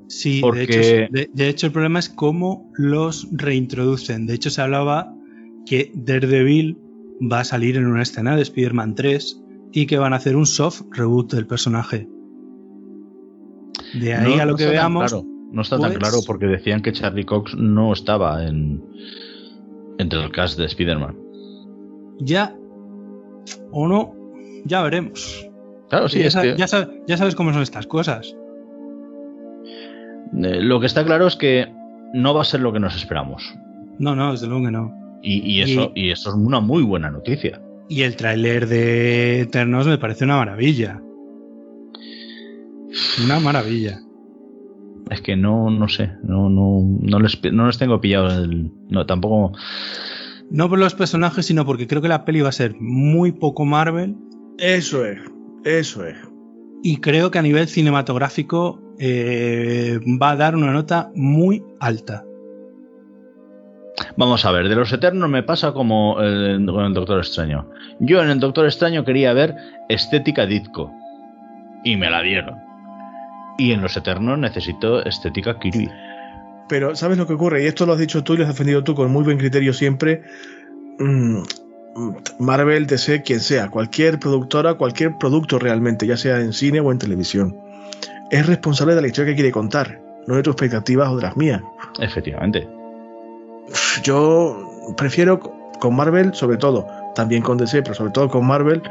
sí, 0.07 0.39
Porque- 0.41 0.67
de, 0.67 1.03
hecho, 1.03 1.13
de, 1.13 1.29
de 1.33 1.49
hecho 1.49 1.65
el 1.67 1.73
problema 1.73 1.97
es 1.97 2.09
cómo 2.09 2.71
los 2.75 3.27
reintroducen. 3.31 4.27
De 4.27 4.36
hecho 4.36 4.51
se 4.51 4.61
hablaba 4.61 5.11
que 5.65 5.91
Daredevil 5.95 6.77
va 7.31 7.39
a 7.39 7.43
salir 7.43 7.75
en 7.75 7.88
una 7.88 8.03
escena 8.03 8.36
de 8.36 8.43
Spider-Man 8.43 8.93
3 8.93 9.41
y 9.76 9.86
que 9.88 9.97
van 9.97 10.13
a 10.13 10.15
hacer 10.15 10.36
un 10.38 10.45
soft 10.45 10.84
reboot 10.91 11.32
del 11.34 11.45
personaje. 11.45 12.07
De 13.93 14.13
ahí 14.15 14.36
No- 14.36 14.41
a 14.41 14.45
lo 14.45 14.51
no 14.53 14.57
que 14.57 14.65
veamos, 14.67 15.11
claro. 15.11 15.26
No 15.51 15.61
está 15.61 15.78
pues- 15.78 15.91
tan 15.91 15.99
claro 15.99 16.17
porque 16.26 16.47
decían 16.47 16.82
que 16.82 16.91
Charlie 16.91 17.26
Cox 17.26 17.55
no 17.55 17.93
estaba 17.93 18.45
en 18.45 18.84
entre 19.97 20.23
el 20.23 20.32
cast 20.32 20.57
de 20.57 20.65
Spider-Man. 20.65 21.15
ya 22.19 22.55
o 23.71 23.88
no, 23.88 24.13
ya 24.65 24.82
veremos. 24.82 25.45
Claro, 25.89 26.07
sí, 26.09 26.19
ya, 26.19 26.28
es 26.28 26.36
que 26.36 26.55
ya 26.57 26.67
sa- 26.67 26.89
ya 27.07 27.17
sabes 27.17 27.36
cómo 27.36 27.51
son 27.53 27.61
estas 27.61 27.86
cosas. 27.88 28.36
eh, 30.38 30.59
lo 30.61 30.80
que 30.80 30.86
está 30.88 31.05
claro 31.05 31.28
es 31.28 31.36
que 31.36 31.71
no 32.13 32.34
va 32.34 32.41
a 32.41 32.45
ser 32.45 32.59
lo 32.61 32.73
que 32.73 32.80
nos 32.80 32.95
esperamos. 32.95 33.43
No, 33.99 34.15
no, 34.15 34.32
desde 34.32 34.47
luego 34.47 34.65
que 34.65 34.71
no. 34.71 34.93
Y, 35.21 35.39
y 35.49 35.61
eso, 35.61 35.91
y 35.95 36.11
eso 36.11 36.30
es 36.30 36.36
una 36.36 36.59
muy 36.59 36.84
buena 36.84 37.09
noticia. 37.09 37.61
Y 37.88 38.01
el 38.01 38.15
tráiler 38.15 38.67
de 38.67 39.41
Eternos 39.41 39.88
me 39.88 39.97
parece 39.97 40.25
una 40.25 40.38
maravilla. 40.38 41.01
Una 43.23 43.39
maravilla. 43.39 43.99
Es 45.11 45.21
que 45.21 45.36
no, 45.36 45.69
no 45.69 45.88
sé, 45.88 46.11
no, 46.23 46.49
no, 46.49 46.81
no 46.81 47.19
les, 47.19 47.39
no 47.51 47.67
les 47.67 47.77
tengo 47.77 48.01
pillado 48.01 48.43
el. 48.43 48.71
No, 48.89 49.05
tampoco. 49.05 49.55
No 50.49 50.69
por 50.69 50.79
los 50.79 50.95
personajes, 50.95 51.45
sino 51.45 51.65
porque 51.65 51.88
creo 51.88 52.01
que 52.01 52.07
la 52.07 52.25
peli 52.25 52.41
va 52.41 52.49
a 52.49 52.53
ser 52.53 52.75
muy 52.79 53.31
poco 53.31 53.65
Marvel. 53.65 54.15
Eso 54.57 55.05
es, 55.05 55.19
eso 55.63 56.05
es. 56.05 56.15
Y 56.81 56.97
creo 56.97 57.29
que 57.31 57.39
a 57.39 57.43
nivel 57.43 57.67
cinematográfico 57.67 58.81
eh, 58.99 59.99
va 60.21 60.31
a 60.31 60.36
dar 60.36 60.55
una 60.55 60.71
nota 60.71 61.11
muy 61.15 61.63
alta. 61.79 62.23
Vamos 64.18 64.46
a 64.46 64.52
ver, 64.52 64.70
de 64.70 64.76
los 64.76 64.91
Eternos 64.91 65.30
me 65.30 65.43
pasa 65.43 65.72
como 65.72 66.18
eh, 66.22 66.58
con 66.66 66.86
el 66.86 66.93
Doctor 66.93 67.20
Extraño. 67.20 67.70
Yo 68.00 68.22
en 68.22 68.30
el 68.30 68.39
Doctor 68.39 68.66
Extraño 68.66 69.06
quería 69.06 69.34
ver 69.34 69.56
estética 69.89 70.46
Ditko. 70.46 70.91
Y 71.84 71.96
me 71.96 72.10
la 72.10 72.22
dieron. 72.22 72.56
Y 73.58 73.72
en 73.72 73.82
los 73.82 73.96
Eternos 73.96 74.38
necesito 74.38 75.04
estética 75.06 75.58
Kirby. 75.60 75.89
Pero, 76.68 76.96
¿sabes 76.96 77.18
lo 77.18 77.28
que 77.28 77.34
ocurre? 77.34 77.64
Y 77.64 77.68
esto 77.68 77.86
lo 77.86 77.93
has 77.93 78.00
dicho 78.00 78.24
tú 78.24 78.34
y 78.34 78.38
lo 78.38 78.43
has 78.43 78.50
defendido 78.50 78.84
tú 78.84 78.96
con 78.96 79.12
muy 79.12 79.24
buen 79.24 79.38
criterio 79.38 79.72
siempre. 79.72 80.24
Mm, 81.00 81.43
Marvel, 82.39 82.88
DC, 82.88 83.22
quien 83.22 83.39
sea, 83.39 83.70
cualquier 83.70 84.20
productora, 84.20 84.74
cualquier 84.74 85.18
producto 85.18 85.60
realmente, 85.60 86.06
ya 86.06 86.18
sea 86.18 86.39
en 86.39 86.54
cine 86.54 86.82
o 86.82 86.91
en 86.91 86.98
televisión, 86.98 87.56
es 88.32 88.46
responsable 88.46 88.96
de 88.96 89.02
la 89.02 89.08
historia 89.08 89.32
que 89.32 89.36
quiere 89.36 89.52
contar, 89.52 90.02
no 90.28 90.36
de 90.36 90.43
tus 90.43 90.54
expectativas 90.54 91.10
o 91.10 91.16
de 91.16 91.22
las 91.22 91.38
mías. 91.38 91.62
Efectivamente. 92.00 92.68
Yo 94.06 94.93
prefiero 94.97 95.39
con 95.80 95.95
Marvel, 95.95 96.32
sobre 96.36 96.58
todo, 96.58 96.86
también 97.16 97.41
con 97.41 97.58
DC, 97.58 97.82
pero 97.82 97.95
sobre 97.95 98.12
todo 98.12 98.30
con 98.30 98.45
Marvel. 98.45 98.84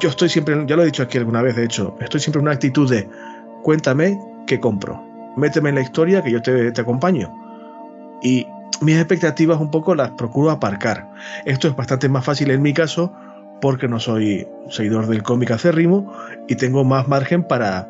Yo 0.00 0.08
estoy 0.08 0.30
siempre, 0.30 0.64
ya 0.66 0.76
lo 0.76 0.82
he 0.82 0.86
dicho 0.86 1.02
aquí 1.02 1.18
alguna 1.18 1.42
vez, 1.42 1.56
de 1.56 1.64
hecho, 1.64 1.94
estoy 2.00 2.20
siempre 2.20 2.40
en 2.40 2.46
una 2.46 2.54
actitud 2.54 2.90
de 2.90 3.06
cuéntame 3.62 4.18
que 4.46 4.58
compro, 4.60 5.04
méteme 5.36 5.68
en 5.68 5.74
la 5.74 5.82
historia 5.82 6.22
que 6.22 6.30
yo 6.30 6.40
te, 6.40 6.72
te 6.72 6.80
acompaño. 6.80 7.30
Y 8.22 8.46
mis 8.80 8.96
expectativas 8.96 9.60
un 9.60 9.70
poco 9.70 9.94
las 9.94 10.10
procuro 10.12 10.50
aparcar. 10.50 11.10
Esto 11.44 11.68
es 11.68 11.76
bastante 11.76 12.08
más 12.08 12.24
fácil 12.24 12.50
en 12.50 12.62
mi 12.62 12.72
caso 12.72 13.12
porque 13.60 13.88
no 13.88 14.00
soy 14.00 14.48
seguidor 14.70 15.06
del 15.06 15.22
cómic 15.22 15.50
acérrimo 15.50 16.10
y 16.48 16.56
tengo 16.56 16.82
más 16.82 17.08
margen 17.08 17.44
para, 17.44 17.86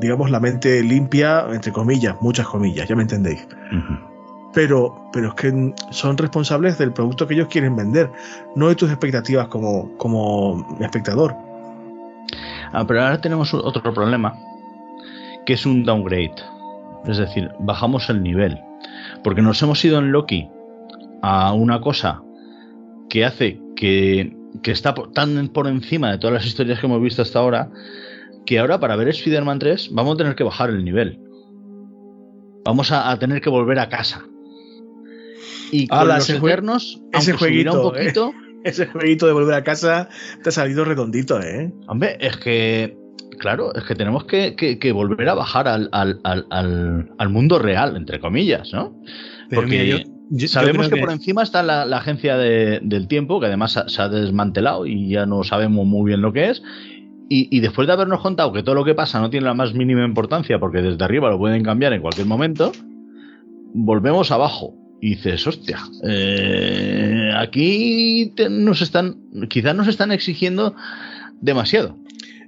digamos, 0.00 0.30
la 0.30 0.38
mente 0.38 0.82
limpia, 0.82 1.46
entre 1.50 1.72
comillas, 1.72 2.14
muchas 2.20 2.46
comillas, 2.46 2.86
ya 2.86 2.94
me 2.94 3.02
entendéis 3.02 3.46
Ujú. 3.70 4.11
Pero, 4.52 5.08
pero 5.12 5.28
es 5.28 5.34
que 5.34 5.74
son 5.90 6.18
responsables 6.18 6.78
del 6.78 6.92
producto 6.92 7.26
que 7.26 7.34
ellos 7.34 7.48
quieren 7.48 7.74
vender, 7.76 8.10
no 8.54 8.68
de 8.68 8.74
tus 8.74 8.90
expectativas 8.90 9.48
como, 9.48 9.96
como 9.96 10.76
espectador. 10.80 11.34
Ah, 12.72 12.84
pero 12.86 13.02
ahora 13.02 13.20
tenemos 13.20 13.52
otro 13.54 13.92
problema, 13.94 14.34
que 15.46 15.54
es 15.54 15.66
un 15.66 15.84
downgrade. 15.84 16.34
Es 17.06 17.18
decir, 17.18 17.50
bajamos 17.60 18.08
el 18.10 18.22
nivel. 18.22 18.58
Porque 19.24 19.42
nos 19.42 19.62
hemos 19.62 19.84
ido 19.84 19.98
en 19.98 20.12
Loki 20.12 20.48
a 21.22 21.52
una 21.52 21.80
cosa 21.80 22.22
que 23.08 23.24
hace 23.24 23.60
que, 23.76 24.36
que 24.62 24.70
está 24.70 24.94
tan 25.14 25.48
por 25.48 25.66
encima 25.66 26.10
de 26.10 26.18
todas 26.18 26.34
las 26.34 26.46
historias 26.46 26.78
que 26.78 26.86
hemos 26.86 27.00
visto 27.00 27.22
hasta 27.22 27.38
ahora, 27.38 27.70
que 28.46 28.58
ahora 28.58 28.80
para 28.80 28.96
ver 28.96 29.08
Spider-Man 29.08 29.58
3 29.58 29.90
vamos 29.92 30.14
a 30.14 30.16
tener 30.18 30.34
que 30.34 30.44
bajar 30.44 30.70
el 30.70 30.84
nivel. 30.84 31.18
Vamos 32.64 32.92
a 32.92 33.16
tener 33.18 33.40
que 33.40 33.50
volver 33.50 33.78
a 33.78 33.88
casa. 33.88 34.24
Y 35.72 35.88
con 35.88 35.98
los 36.16 36.24
ese 36.30 36.38
ese 37.12 37.32
un 37.32 37.38
jueguito, 37.38 37.96
¿eh? 37.96 38.04
Ese 38.64 38.86
jueguito 38.86 39.26
de 39.26 39.32
volver 39.32 39.54
a 39.54 39.64
casa 39.64 40.08
te 40.44 40.50
ha 40.50 40.52
salido 40.52 40.84
redondito, 40.84 41.40
¿eh? 41.40 41.72
Hombre, 41.88 42.16
es 42.20 42.36
que, 42.36 42.96
claro, 43.40 43.74
es 43.74 43.82
que 43.82 43.96
tenemos 43.96 44.24
que, 44.26 44.54
que- 44.54 44.78
que 44.78 44.92
volver 44.92 45.28
a 45.28 45.34
bajar 45.34 45.66
al, 45.66 45.88
al- 45.90 46.20
al- 46.22 46.46
al- 47.18 47.28
mundo 47.28 47.58
real, 47.58 47.96
entre 47.96 48.20
comillas, 48.20 48.72
¿no? 48.72 48.96
Pero 49.48 49.62
Porque 49.62 49.82
mira, 49.82 49.84
yo- 49.84 49.98
yo- 50.04 50.12
yo 50.30 50.46
sabemos 50.48 50.88
que, 50.88 51.00
por 51.00 51.10
encima 51.10 51.42
está 51.42 51.64
la, 51.64 51.84
la 51.86 51.96
agencia 51.96 52.36
de- 52.36 52.78
del 52.84 53.08
tiempo, 53.08 53.40
que 53.40 53.46
además 53.46 53.72
se, 53.72 53.88
se 53.88 54.00
ha 54.00 54.08
desmantelado 54.08 54.86
y 54.86 55.08
ya 55.08 55.26
no 55.26 55.42
sabemos 55.42 55.84
muy 55.84 56.06
bien 56.10 56.20
lo 56.22 56.32
que 56.32 56.50
es. 56.50 56.62
Y, 57.28 57.48
y 57.50 57.60
después 57.60 57.88
de 57.88 57.94
habernos 57.94 58.20
contado 58.20 58.52
que 58.52 58.62
todo 58.62 58.76
lo 58.76 58.84
que 58.84 58.94
pasa 58.94 59.18
no 59.20 59.28
tiene 59.30 59.46
la 59.46 59.54
más 59.54 59.74
mínima 59.74 60.04
importancia, 60.04 60.60
porque 60.60 60.82
desde 60.82 61.02
arriba 61.04 61.30
lo 61.30 61.38
pueden 61.38 61.64
cambiar 61.64 61.92
en 61.94 62.00
cualquier 62.02 62.28
momento, 62.28 62.70
volvemos 63.74 64.30
abajo. 64.30 64.74
Y 65.04 65.16
dices, 65.16 65.44
hostia, 65.48 65.80
eh, 66.08 67.32
aquí 67.36 68.32
te- 68.36 68.48
nos 68.48 68.80
están, 68.82 69.16
quizás 69.48 69.74
nos 69.74 69.88
están 69.88 70.12
exigiendo 70.12 70.76
demasiado. 71.40 71.98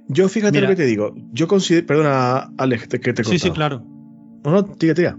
Yo 0.07 0.29
fíjate 0.29 0.53
Mira. 0.59 0.69
lo 0.69 0.69
que 0.69 0.81
te 0.81 0.85
digo. 0.87 1.13
Yo 1.33 1.47
considero. 1.47 1.85
Perdona, 1.85 2.49
Alex, 2.57 2.87
que 2.87 3.11
te 3.13 3.21
he 3.21 3.25
Sí, 3.25 3.39
sí, 3.39 3.51
claro. 3.51 3.83
No, 4.45 4.51
no, 4.51 4.63
tira, 4.63 4.93
tira. 4.93 5.17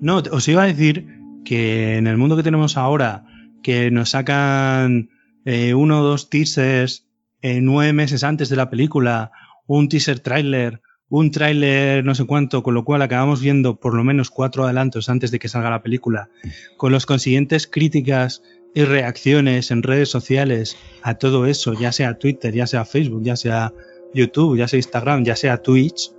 No, 0.00 0.18
os 0.30 0.46
iba 0.48 0.62
a 0.62 0.66
decir 0.66 1.06
que 1.44 1.96
en 1.96 2.06
el 2.06 2.16
mundo 2.18 2.36
que 2.36 2.42
tenemos 2.42 2.76
ahora, 2.76 3.24
que 3.62 3.90
nos 3.90 4.10
sacan 4.10 5.08
eh, 5.44 5.74
uno 5.74 6.00
o 6.00 6.04
dos 6.04 6.30
teasers 6.30 7.06
eh, 7.42 7.60
nueve 7.62 7.92
meses 7.94 8.22
antes 8.22 8.48
de 8.48 8.56
la 8.56 8.70
película, 8.70 9.32
un 9.66 9.88
teaser 9.88 10.20
trailer, 10.20 10.82
un 11.10 11.30
tráiler 11.30 12.04
no 12.04 12.14
sé 12.14 12.24
cuánto, 12.24 12.62
con 12.62 12.74
lo 12.74 12.84
cual 12.84 13.02
acabamos 13.02 13.42
viendo 13.42 13.76
por 13.76 13.94
lo 13.94 14.04
menos 14.04 14.30
cuatro 14.30 14.64
adelantos 14.64 15.08
antes 15.08 15.30
de 15.30 15.38
que 15.38 15.48
salga 15.48 15.68
la 15.68 15.82
película, 15.82 16.30
con 16.76 16.92
los 16.92 17.04
consiguientes 17.04 17.66
críticas 17.66 18.42
y 18.74 18.84
reacciones 18.84 19.72
en 19.72 19.82
redes 19.82 20.08
sociales 20.08 20.76
a 21.02 21.14
todo 21.14 21.46
eso, 21.46 21.74
ya 21.74 21.92
sea 21.92 22.18
Twitter, 22.18 22.54
ya 22.54 22.66
sea 22.66 22.84
Facebook, 22.84 23.22
ya 23.24 23.36
sea 23.36 23.74
YouTube, 24.14 24.56
ya 24.56 24.68
sea 24.68 24.78
Instagram, 24.78 25.24
ya 25.24 25.34
sea 25.34 25.58
Twitch, 25.58 26.12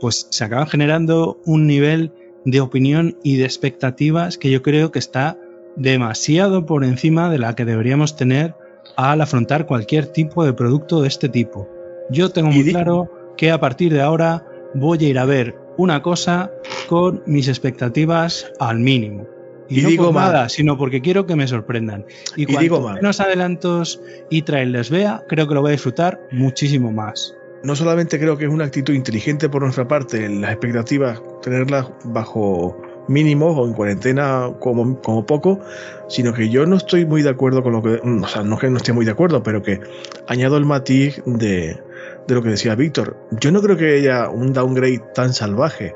pues 0.00 0.28
se 0.30 0.44
acaba 0.44 0.66
generando 0.66 1.40
un 1.44 1.66
nivel 1.66 2.12
de 2.44 2.60
opinión 2.60 3.18
y 3.24 3.36
de 3.36 3.44
expectativas 3.44 4.38
que 4.38 4.50
yo 4.50 4.62
creo 4.62 4.92
que 4.92 5.00
está 5.00 5.36
demasiado 5.76 6.64
por 6.64 6.84
encima 6.84 7.30
de 7.30 7.38
la 7.38 7.56
que 7.56 7.64
deberíamos 7.64 8.16
tener 8.16 8.54
al 8.96 9.20
afrontar 9.20 9.66
cualquier 9.66 10.06
tipo 10.06 10.44
de 10.44 10.52
producto 10.52 11.02
de 11.02 11.08
este 11.08 11.28
tipo. 11.28 11.68
Yo 12.10 12.30
tengo 12.30 12.50
muy 12.50 12.64
claro 12.70 13.10
que 13.38 13.50
a 13.50 13.58
partir 13.58 13.94
de 13.94 14.02
ahora 14.02 14.44
voy 14.74 14.98
a 15.02 15.08
ir 15.08 15.18
a 15.18 15.24
ver 15.24 15.56
una 15.78 16.02
cosa 16.02 16.50
con 16.88 17.22
mis 17.24 17.48
expectativas 17.48 18.52
al 18.58 18.80
mínimo. 18.80 19.26
Y, 19.70 19.82
no 19.82 19.88
digo 19.88 20.04
por 20.06 20.14
nada, 20.14 20.48
sino 20.48 20.76
porque 20.76 21.00
quiero 21.00 21.26
que 21.26 21.36
me 21.36 21.46
sorprendan. 21.46 22.04
Y, 22.36 22.46
cuando 22.46 22.60
digo 22.62 22.90
menos 22.90 23.20
adelantos 23.20 24.00
y 24.28 24.42
trailers 24.42 24.90
vea, 24.90 25.24
creo 25.28 25.46
que 25.46 25.54
lo 25.54 25.60
voy 25.60 25.70
a 25.70 25.72
disfrutar 25.72 26.20
muchísimo 26.32 26.90
más. 26.90 27.34
No 27.62 27.76
solamente 27.76 28.18
creo 28.18 28.36
que 28.36 28.44
es 28.46 28.50
una 28.50 28.64
actitud 28.64 28.94
inteligente 28.94 29.48
por 29.48 29.62
nuestra 29.62 29.86
parte, 29.86 30.28
las 30.28 30.52
expectativas, 30.52 31.20
tenerlas 31.42 31.86
bajo 32.04 32.80
mínimos 33.08 33.56
o 33.56 33.66
en 33.66 33.72
cuarentena 33.74 34.50
como, 34.60 35.00
como 35.00 35.26
poco, 35.26 35.60
sino 36.08 36.32
que 36.32 36.48
yo 36.48 36.66
no 36.66 36.76
estoy 36.76 37.04
muy 37.04 37.22
de 37.22 37.30
acuerdo 37.30 37.62
con 37.62 37.72
lo 37.72 37.82
que, 37.82 38.00
o 38.02 38.28
sea, 38.28 38.42
no 38.42 38.58
que 38.58 38.70
no 38.70 38.78
esté 38.78 38.92
muy 38.92 39.04
de 39.04 39.12
acuerdo, 39.12 39.42
pero 39.42 39.62
que 39.62 39.80
añado 40.28 40.56
el 40.56 40.66
matiz 40.66 41.22
de, 41.26 41.78
de 42.28 42.34
lo 42.34 42.42
que 42.42 42.50
decía 42.50 42.74
Víctor. 42.74 43.16
Yo 43.30 43.50
no 43.50 43.62
creo 43.62 43.76
que 43.76 43.94
haya 43.94 44.28
un 44.28 44.52
downgrade 44.52 45.02
tan 45.14 45.32
salvaje. 45.32 45.94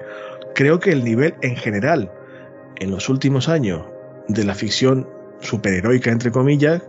Creo 0.54 0.80
que 0.80 0.90
el 0.90 1.04
nivel 1.04 1.34
en 1.42 1.56
general 1.56 2.10
en 2.76 2.90
los 2.90 3.08
últimos 3.10 3.48
años 3.48 3.82
de 4.28 4.44
la 4.44 4.54
ficción 4.54 5.08
superheroica, 5.40 6.10
entre 6.10 6.30
comillas, 6.30 6.82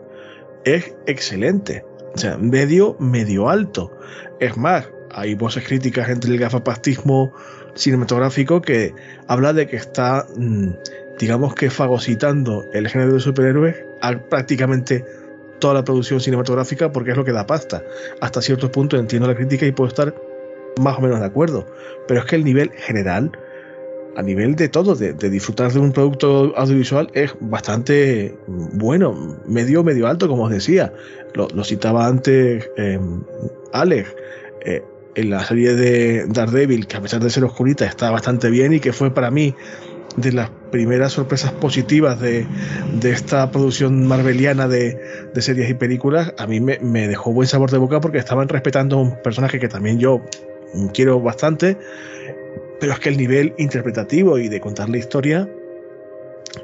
es 0.63 0.95
excelente. 1.05 1.85
O 2.15 2.17
sea, 2.17 2.37
medio, 2.37 2.95
medio 2.99 3.49
alto. 3.49 3.91
Es 4.39 4.55
más, 4.55 4.89
hay 5.11 5.35
voces 5.35 5.65
críticas 5.67 6.09
entre 6.09 6.31
el 6.31 6.39
gafapastismo 6.39 7.33
cinematográfico 7.75 8.61
que 8.61 8.93
habla 9.27 9.51
de 9.51 9.67
que 9.67 9.75
está, 9.75 10.25
mm, 10.37 10.69
digamos 11.19 11.53
que 11.53 11.69
fagocitando 11.69 12.65
el 12.71 12.87
género 12.87 13.15
de 13.15 13.19
superhéroes 13.19 13.75
a 14.01 14.17
prácticamente 14.17 15.03
toda 15.63 15.75
la 15.75 15.85
producción 15.85 16.19
cinematográfica 16.19 16.91
porque 16.91 17.11
es 17.11 17.17
lo 17.17 17.23
que 17.23 17.31
da 17.31 17.47
pasta. 17.47 17.81
Hasta 18.19 18.41
cierto 18.41 18.69
punto 18.69 18.97
entiendo 18.97 19.29
la 19.29 19.33
crítica 19.33 19.65
y 19.65 19.71
puedo 19.71 19.87
estar 19.87 20.13
más 20.81 20.97
o 20.97 21.01
menos 21.01 21.21
de 21.21 21.25
acuerdo. 21.25 21.65
Pero 22.05 22.19
es 22.19 22.25
que 22.25 22.35
el 22.35 22.43
nivel 22.43 22.69
general 22.71 23.31
a 24.17 24.21
nivel 24.21 24.57
de 24.57 24.67
todo, 24.67 24.93
de, 24.93 25.13
disfrutar 25.13 25.71
de 25.71 25.79
un 25.79 25.93
producto 25.93 26.53
audiovisual, 26.57 27.09
es 27.13 27.33
bastante 27.39 28.37
bueno, 28.47 29.37
medio, 29.47 29.85
medio 29.85 30.05
alto, 30.07 30.27
como 30.27 30.43
os 30.43 30.51
decía. 30.51 30.91
Lo, 31.33 31.63
citaba 31.63 32.07
antes 32.07 32.69
eh, 32.75 32.99
Alex. 33.71 34.13
Eh, 34.65 34.83
en 35.15 35.29
la 35.29 35.45
serie 35.45 35.75
de 35.75 36.25
Daredevil, 36.27 36.87
que 36.87 36.97
a 36.97 37.01
pesar 37.01 37.21
de 37.21 37.29
ser 37.29 37.45
oscurita 37.45 37.85
está 37.85 38.09
bastante 38.11 38.49
bien 38.49 38.73
y 38.73 38.79
que 38.79 38.91
fue 38.91 39.13
para 39.13 39.31
mí 39.31 39.55
de 40.17 40.31
las 40.31 40.49
primeras 40.71 41.13
sorpresas 41.13 41.51
positivas 41.51 42.19
de, 42.19 42.45
esta 43.03 43.49
producción 43.51 44.07
marveliana 44.07 44.67
de, 44.67 44.99
series 45.39 45.69
y 45.69 45.73
películas, 45.73 46.33
a 46.37 46.47
mí 46.47 46.59
me, 46.59 46.79
me, 46.79 47.07
dejó 47.07 47.31
buen 47.31 47.47
sabor 47.47 47.71
de 47.71 47.77
boca 47.77 47.99
porque 47.99 48.17
estaban 48.17 48.47
respetando 48.47 48.97
un 48.97 49.21
personaje 49.21 49.59
que 49.59 49.67
también 49.67 49.99
yo 49.99 50.21
quiero 50.93 51.19
bastante 51.19 51.77
pero 52.83 52.91
es 52.91 52.99
que 52.99 53.07
el 53.07 53.15
nivel 53.15 53.53
interpretativo 53.57 54.37
y 54.37 54.49
de 54.49 54.59
contar 54.59 54.89
la 54.89 54.97
historia 54.97 55.49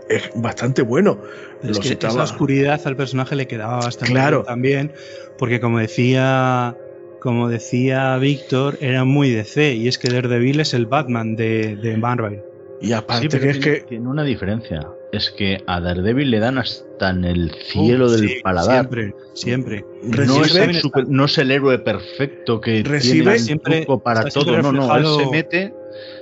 es 0.10 0.30
bastante 0.36 0.82
bueno. 0.82 1.18
Es 1.64 1.80
que 1.80 1.94
esa 1.94 2.22
oscuridad 2.22 2.82
al 2.84 2.98
personaje 2.98 3.38
le 3.38 3.48
quedaba 3.48 3.78
bastante 3.78 4.12
claro. 4.12 4.40
bien 4.40 4.46
también, 4.46 4.92
porque 5.38 5.62
como 5.62 5.80
decía, 5.80 6.76
como 7.22 7.48
decía 7.48 8.18
Víctor, 8.18 8.78
era 8.82 9.06
muy 9.06 9.32
DC, 9.32 9.76
y 9.76 9.88
es 9.88 9.98
que 9.98 10.10
Daredevil 10.10 10.60
es 10.60 10.74
el 10.74 10.88
Batman 10.88 11.38
de, 11.38 11.78
de 11.78 11.96
Marvel. 11.96 12.44
Y 12.82 12.94
aparte 12.94 13.40
que 13.40 13.50
es 13.50 13.60
que... 13.60 13.86
Tiene 13.88 14.08
una 14.08 14.24
diferencia, 14.24 14.88
es 15.12 15.32
que 15.32 15.58
a 15.68 15.82
Daredevil 15.82 16.32
le 16.32 16.40
dan 16.40 16.58
hasta 16.58 17.10
en 17.10 17.26
el 17.26 17.52
cielo 17.52 18.10
del 18.10 18.42
paladar. 18.42 18.88
Siempre, 18.88 19.16
siempre. 19.34 19.86
No 20.04 20.44
es, 20.44 20.56
el 20.56 20.82
no 21.08 21.26
es, 21.26 21.38
el 21.38 21.52
héroe 21.52 21.80
perfecto 21.80 22.62
que 22.62 22.84
recibe 22.84 23.24
tiene 23.24 23.40
siempre 23.40 23.88
para 24.04 24.26
todo, 24.26 24.62
no, 24.62 24.72
no, 24.72 24.96
él 24.96 25.06
se 25.06 25.32
mete 25.32 25.74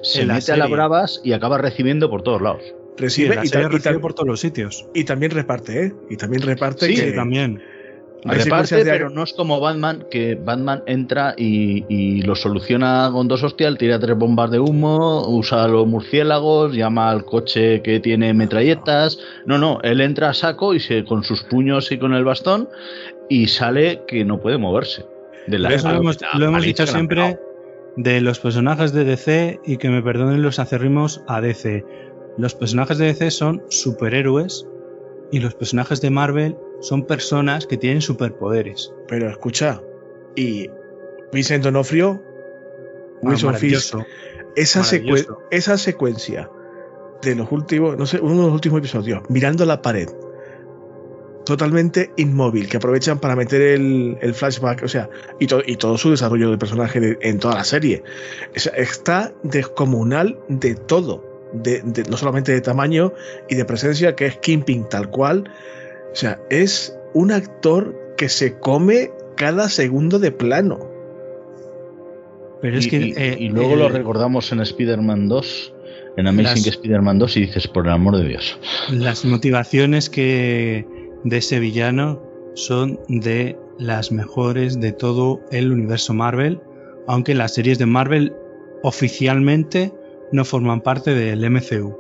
se 0.02 0.26
mete 0.26 0.52
a 0.52 0.58
las 0.58 0.70
bravas 0.70 1.22
y 1.24 1.34
acaba 1.34 1.58
recibiendo 1.58 2.10
por 2.10 2.24
todos 2.24 2.42
lados. 2.42 2.62
Recibe 2.98 3.40
y, 3.44 3.50
también 3.50 4.02
por 4.02 4.14
todos 4.14 4.28
los 4.28 4.40
sitios. 4.40 4.88
Y 4.94 5.04
también 5.04 5.32
reparte, 5.32 5.86
¿eh? 5.86 5.94
Y 6.10 6.18
también 6.18 6.42
reparte. 6.42 6.88
Sí, 6.88 7.14
también. 7.14 7.62
Reparte, 8.23 8.84
pero 8.84 9.10
no 9.10 9.23
es 9.23 9.34
como 9.34 9.60
Batman, 9.60 10.06
que 10.10 10.35
Batman 10.35 10.84
entra 10.85 11.34
y, 11.38 12.22
lo 12.22 12.35
soluciona 12.35 13.10
con 13.11 13.27
dos 13.27 13.44
hostias, 13.44 13.77
tira 13.77 13.99
tres 13.99 14.18
bombas 14.18 14.52
de 14.52 14.60
humo, 14.60 15.27
usa 15.27 15.68
los 15.68 15.88
murciélagos, 15.88 16.73
llama 16.73 17.10
al 17.10 17.26
coche 17.26 17.81
que 17.81 17.99
tiene 17.99 18.34
metralletas. 18.34 19.19
No, 19.45 19.57
no, 19.57 19.80
él 19.84 20.02
entra 20.02 20.30
a 20.30 20.34
saco 20.34 20.73
y 20.73 20.80
se, 20.80 21.06
con 21.06 21.23
sus 21.23 21.44
puños 21.44 21.91
y 21.91 21.98
con 21.98 22.14
el 22.14 22.23
bastón 22.23 22.69
y 23.30 23.48
sale 23.48 24.02
que 24.07 24.26
no 24.26 24.39
puede 24.39 24.57
moverse. 24.57 25.06
De 25.48 25.60
la, 25.60 25.69
eso 25.69 25.89
lo 25.91 25.98
hemos, 25.98 26.18
lo 26.34 26.45
hemos 26.45 26.64
dicho 26.64 26.85
siempre 26.85 27.39
de 27.95 28.22
los 28.22 28.39
personajes 28.39 28.94
de 28.94 29.06
DC 29.06 29.60
y 29.65 29.77
que 29.77 29.89
me 29.89 30.02
perdonen 30.02 30.41
los 30.41 30.60
acerrimos 30.60 31.22
a 31.27 31.41
DC. 31.41 31.84
Los 32.38 32.53
personajes 32.53 32.98
de 32.98 33.07
DC 33.07 33.31
son 33.31 33.64
superhéroes 33.69 34.68
y 35.31 35.39
los 35.39 35.56
personajes 35.56 36.02
de 36.02 36.10
Marvel 36.10 36.56
son 36.82 37.06
personas 37.06 37.68
que 37.68 37.78
tienen 37.78 38.02
superpoderes. 38.02 38.94
Pero 39.08 39.30
escucha, 39.30 39.82
y 40.36 40.70
Vincent 41.32 41.64
Donofrio, 41.64 42.22
ah, 42.24 43.20
Wilson 43.22 43.56
Fisk, 43.56 43.95
esa, 44.56 44.84
esa 45.52 45.78
secuencia 45.78 46.49
de 47.22 47.36
los 47.36 47.52
últimos, 47.52 47.98
no 47.98 48.06
sé, 48.06 48.20
uno 48.20 48.36
de 48.36 48.44
los 48.44 48.54
últimos 48.54 48.80
episodios, 48.80 49.22
mirando 49.30 49.66
la 49.66 49.82
pared, 49.82 50.10
totalmente 51.45 52.12
inmóvil, 52.18 52.68
que 52.68 52.78
aprovechan 52.78 53.20
para 53.20 53.36
meter 53.36 53.62
el, 53.62 54.34
flashback, 54.34 54.84
o 54.84 54.88
sea, 54.88 55.10
y, 55.40 55.48
y, 55.72 55.78
todo 55.78 55.98
su 55.98 56.12
desarrollo 56.12 56.52
de 56.52 56.58
personaje 56.58 57.18
en 57.22 57.40
toda 57.40 57.56
la 57.56 57.64
serie. 57.64 58.04
está 58.54 59.34
descomunal 59.44 60.38
de 60.49 60.76
todo, 60.76 61.24
de, 61.54 61.82
no 62.10 62.18
solamente 62.18 62.52
de 62.52 62.62
tamaño 62.62 63.14
y 63.48 63.56
de 63.56 63.64
presencia, 63.64 64.16
que 64.16 64.26
es 64.26 64.38
Kimping 64.38 64.90
tal 64.90 65.10
cual. 65.10 65.49
O 66.18 66.19
sea, 66.19 66.41
es 66.49 66.98
un 67.14 67.31
actor 67.31 67.95
que 68.18 68.27
se 68.27 68.57
come 68.57 69.11
cada 69.35 69.69
segundo 69.69 70.18
de 70.18 70.31
plano. 70.31 70.80
Pero 72.60 72.80
es 72.80 72.88
y, 72.88 72.89
que. 72.89 72.98
Eh, 73.15 73.38
y, 73.39 73.49
luego 73.49 73.76
lo 73.76 73.88
recordamos 73.88 74.52
en 74.52 74.61
Spider-Man 74.61 75.27
2 75.27 75.73
en 76.18 76.26
Amazing 76.26 76.68
Spider-Man 76.68 77.19
2 77.19 77.38
y 77.38 77.41
dices, 77.41 77.68
por 77.68 77.85
el 77.85 77.94
amor 77.94 78.18
de 78.18 78.30
Dios. 78.30 78.57
Las 78.89 79.26
motivaciones 79.26 80.10
que, 80.10 80.88
de 81.23 81.38
ese 81.38 81.60
villano 81.60 82.23
son 82.56 82.99
de 83.10 83.56
las 83.77 84.11
mejores 84.11 84.80
de 84.80 84.94
todo 84.94 85.41
el 85.52 85.72
universo 85.72 86.15
Marvel, 86.15 86.60
aunque 87.06 87.35
las 87.35 87.53
series 87.53 87.77
de 87.77 87.85
Marvel 87.85 88.34
oficialmente 88.81 89.94
no 90.31 90.45
forman 90.45 90.81
parte 90.81 91.14
del 91.14 91.48
MCU. 91.48 91.95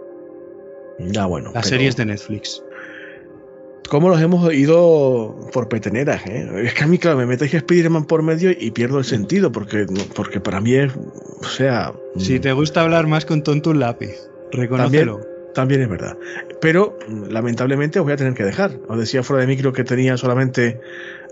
Ya 0.97 1.27
bueno. 1.27 1.51
Las 1.53 1.67
series 1.67 1.95
de 1.95 2.07
Netflix. 2.07 2.63
¿Cómo 3.89 4.09
los 4.09 4.21
hemos 4.21 4.53
ido 4.53 5.49
por 5.53 5.69
peteneras? 5.69 6.25
Eh? 6.25 6.49
Es 6.63 6.73
que 6.73 6.83
a 6.83 6.87
mí, 6.87 6.97
claro, 6.97 7.17
me 7.17 7.25
metéis 7.25 7.53
Spider-Man 7.53 8.05
por 8.05 8.21
medio 8.21 8.51
y 8.51 8.71
pierdo 8.71 8.99
el 8.99 9.05
sentido, 9.05 9.51
porque, 9.51 9.85
porque 10.15 10.39
para 10.39 10.59
mí 10.61 10.73
es. 10.73 10.93
O 11.41 11.45
sea. 11.45 11.93
Si 12.17 12.39
te 12.39 12.51
gusta 12.51 12.81
hablar 12.81 13.07
más 13.07 13.25
con 13.25 13.43
tonto 13.43 13.69
un 13.69 13.79
lápiz, 13.79 14.29
reconócelo. 14.51 15.21
También 15.53 15.81
es 15.81 15.89
verdad. 15.89 16.17
Pero 16.61 16.97
lamentablemente 17.29 17.99
os 17.99 18.05
voy 18.05 18.13
a 18.13 18.17
tener 18.17 18.33
que 18.33 18.43
dejar. 18.43 18.77
Os 18.87 18.99
decía 18.99 19.23
fuera 19.23 19.41
de 19.41 19.47
micro 19.47 19.73
que 19.73 19.83
tenía 19.83 20.15
solamente 20.17 20.79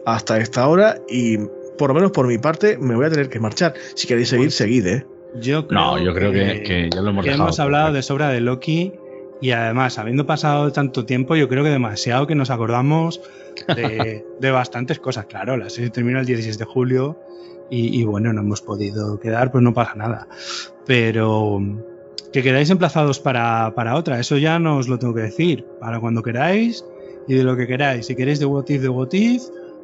hasta 0.06 0.40
esta 0.40 0.68
hora 0.68 0.99
y 1.07 1.38
por 1.77 1.90
lo 1.90 1.94
menos 1.94 2.11
por 2.11 2.27
mi 2.27 2.38
parte 2.38 2.77
me 2.77 2.95
voy 2.95 3.06
a 3.06 3.10
tener 3.10 3.30
que 3.30 3.40
marchar. 3.40 3.76
Si 3.94 4.07
queréis 4.07 4.30
seguir, 4.30 4.48
pues, 4.48 4.56
seguid, 4.56 4.88
¿eh? 4.88 5.06
Yo 5.36 5.68
creo 5.68 5.80
no, 5.80 6.03
yo 6.03 6.14
creo 6.14 6.32
que, 6.32 6.90
ya 6.91 7.02
lo 7.02 7.10
hemos 7.10 7.26
dejado. 7.26 7.44
Hemos 7.44 7.60
hablado 7.60 7.94
de 7.94 8.02
sobra 8.02 8.30
de 8.30 8.40
Loki 8.40 8.94
y 9.41 9.51
además, 9.51 9.97
habiendo 9.99 10.25
pasado 10.25 10.71
tanto 10.71 11.05
tiempo, 11.05 11.35
yo 11.35 11.49
creo 11.49 11.63
que 11.63 11.69
demasiado 11.69 12.27
que 12.27 12.35
nos 12.35 12.49
acordamos 12.49 13.21
de, 13.67 14.23
bastantes 14.51 14.99
cosas. 14.99 15.25
Claro, 15.25 15.57
la 15.57 15.69
serie 15.69 15.89
termina 15.89 16.19
el 16.19 16.25
16 16.25 16.57
de 16.57 16.65
julio 16.65 17.19
y, 17.69 17.99
y 17.99 18.03
bueno, 18.05 18.31
no 18.33 18.41
hemos 18.41 18.61
podido 18.61 19.19
quedar, 19.19 19.51
pues 19.51 19.63
no 19.63 19.73
pasa 19.73 19.95
nada. 19.95 20.27
Pero 20.85 21.61
que 22.35 22.43
quedáis 22.43 22.69
emplazados 22.69 23.21
para, 23.21 23.95
otra, 23.95 24.19
eso 24.19 24.35
ya 24.37 24.59
no 24.59 24.77
os 24.77 24.89
lo 24.89 24.99
tengo 24.99 25.13
que 25.13 25.21
decir. 25.21 25.65
Para 25.79 26.01
cuando 26.01 26.21
queráis 26.21 26.83
y 27.29 27.33
de 27.33 27.45
lo 27.45 27.55
que 27.55 27.65
queráis. 27.65 28.07
Si 28.07 28.15
queréis 28.15 28.39
de 28.39 28.45
What 28.45 28.65
If, 28.67 28.81
de 28.81 28.89
What 28.89 29.13
If 29.13 29.43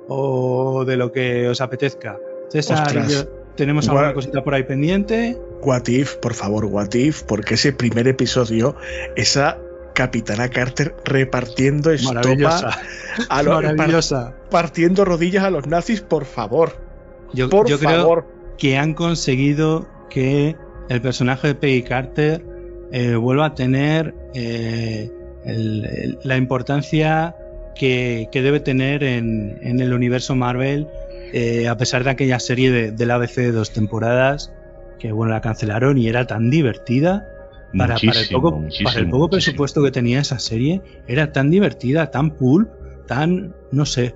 o 0.09 0.83
de 0.83 0.97
lo 0.97 1.13
que 1.13 1.47
os 1.47 1.61
apetezca. 1.61 2.19
César 2.49 2.91
tenemos 3.55 3.87
alguna 3.87 4.13
cosita 4.13 4.43
por 4.43 4.53
ahí 4.53 4.63
pendiente. 4.63 5.39
What 5.63 5.87
if, 5.87 6.15
por 6.15 6.33
favor, 6.33 6.65
what 6.65 6.93
if, 6.95 7.23
porque 7.23 7.53
ese 7.53 7.71
primer 7.71 8.07
episodio, 8.07 8.75
esa 9.15 9.57
Capitana 9.93 10.49
Carter 10.49 10.95
repartiendo 11.05 11.91
estopa 11.91 12.21
a 13.29 13.43
los, 13.43 13.63
Maravillosa. 13.63 14.33
partiendo 14.49 15.05
rodillas 15.05 15.43
a 15.43 15.49
los 15.49 15.67
nazis, 15.67 16.01
por 16.01 16.25
favor. 16.25 16.77
Yo, 17.33 17.49
creo 17.49 18.25
que 18.57 18.77
han 18.77 18.93
conseguido 18.93 19.87
que 20.09 20.55
el 20.89 21.01
personaje 21.01 21.49
de 21.49 21.55
Peggy 21.55 21.83
Carter 21.83 22.43
eh, 22.91 23.15
vuelva 23.15 23.47
a 23.47 23.55
tener 23.55 24.13
eh, 24.33 25.09
la 26.23 26.37
importancia 26.37 27.35
que, 27.75 28.27
debe 28.33 28.59
tener 28.59 29.03
en, 29.03 29.59
el 29.61 29.93
universo 29.93 30.35
Marvel, 30.35 30.87
eh, 31.33 31.67
a 31.67 31.77
pesar 31.77 32.03
de 32.03 32.09
aquella 32.09 32.39
serie 32.39 32.71
de, 32.71 32.91
del 32.91 33.11
ABC 33.11 33.35
de 33.35 33.51
dos 33.51 33.71
temporadas, 33.71 34.51
que 35.01 35.11
bueno, 35.11 35.33
la 35.33 35.41
cancelaron 35.41 35.97
y 35.97 36.07
era 36.07 36.27
tan 36.27 36.49
divertida. 36.49 37.27
Para, 37.75 37.95
para, 37.95 38.19
el 38.19 38.27
poco, 38.29 38.63
para 38.83 38.99
el 38.99 39.09
poco 39.09 39.29
presupuesto 39.29 39.81
que 39.81 39.91
tenía 39.91 40.19
esa 40.19 40.37
serie, 40.39 40.81
era 41.07 41.31
tan 41.31 41.49
divertida, 41.49 42.11
tan 42.11 42.31
pulp, 42.31 42.69
tan, 43.07 43.55
no 43.71 43.85
sé. 43.85 44.13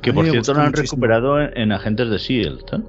Que 0.00 0.12
por 0.12 0.28
cierto 0.28 0.54
lo 0.54 0.62
han 0.62 0.72
recuperado 0.72 1.40
en, 1.40 1.70
Agentes 1.70 2.08
de 2.08 2.16
S.H.I.E.L.D. 2.16 2.76
¿eh? 2.76 2.80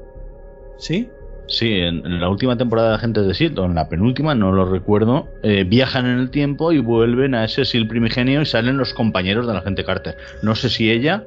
¿Sí? 0.78 1.10
Sí, 1.48 1.74
en, 1.74 2.20
la 2.20 2.30
última 2.30 2.58
temporada 2.58 2.90
de 2.90 2.96
Agentes 2.96 3.26
de 3.26 3.32
S.H.I.E.L.D., 3.32 3.62
o 3.62 3.66
en 3.66 3.76
la 3.76 3.90
penúltima, 3.90 4.34
no 4.34 4.54
lo 4.54 4.66
recuerdo, 4.66 5.28
eh, 5.44 5.66
viajan 5.66 6.06
en 6.06 6.18
el 6.18 6.32
tiempo 6.32 6.72
y 6.72 6.80
vuelven 6.80 7.36
a 7.36 7.44
ese 7.44 7.64
S.H.I.E.L.D. 7.64 7.90
primigenio 7.90 8.42
y 8.42 8.46
salen 8.46 8.78
los 8.78 8.94
compañeros 8.94 9.46
de 9.46 9.54
la 9.54 9.62
gente 9.62 9.84
Carter. 9.84 10.16
No 10.42 10.56
sé 10.56 10.70
si 10.70 10.90
ella, 10.90 11.26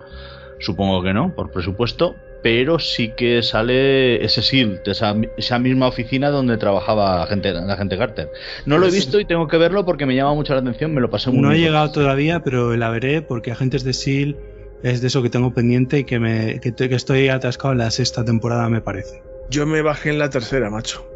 supongo 0.61 1.03
que 1.03 1.13
no, 1.13 1.35
por 1.35 1.51
presupuesto, 1.53 2.17
pero 2.43 2.79
sí 2.79 3.13
que 3.17 3.43
sale 3.43 4.25
ese 4.25 4.43
SIL, 4.43 4.81
esa, 4.85 5.15
esa 5.37 5.59
misma 5.59 5.87
oficina 5.87 6.31
donde 6.31 6.57
trabajaba 6.57 7.21
la 7.21 7.27
gente, 7.27 7.53
la 7.53 7.77
gente 7.77 7.97
Carter. 7.97 8.31
No 8.67 8.79
lo 8.79 8.89
he 8.89 8.91
visto 8.91 9.21
y 9.21 9.25
tengo 9.25 9.47
que 9.47 9.57
verlo 9.59 9.85
porque 9.85 10.07
me 10.07 10.17
llama 10.17 10.35
mucho 10.35 10.53
la 10.55 10.61
atención, 10.61 10.93
me 10.93 11.01
lo 11.01 11.09
pasé 11.09 11.31
muy 11.31 11.41
No 11.41 11.53
he 11.53 11.59
llegado 11.59 11.91
todavía, 11.93 12.41
pero 12.41 12.77
la 12.77 12.91
veré 12.91 13.23
porque 13.23 13.53
Agentes 13.53 13.85
de 13.85 13.93
SIL 13.93 14.37
es 14.83 15.01
de 15.01 15.07
eso 15.07 15.23
que 15.23 15.31
tengo 15.31 15.55
pendiente 15.55 16.01
y 16.01 16.05
que, 16.05 16.19
me, 16.19 16.61
que 16.61 16.75
estoy 16.95 17.29
atascado 17.29 17.73
en 17.73 17.79
la 17.79 17.91
sexta 17.91 18.25
temporada, 18.25 18.69
me 18.69 18.81
parece. 18.81 19.23
Yo 19.49 19.65
me 19.67 19.83
bajé 19.83 20.11
en 20.11 20.19
la 20.19 20.29
tercera, 20.29 20.71
macho. 20.71 21.07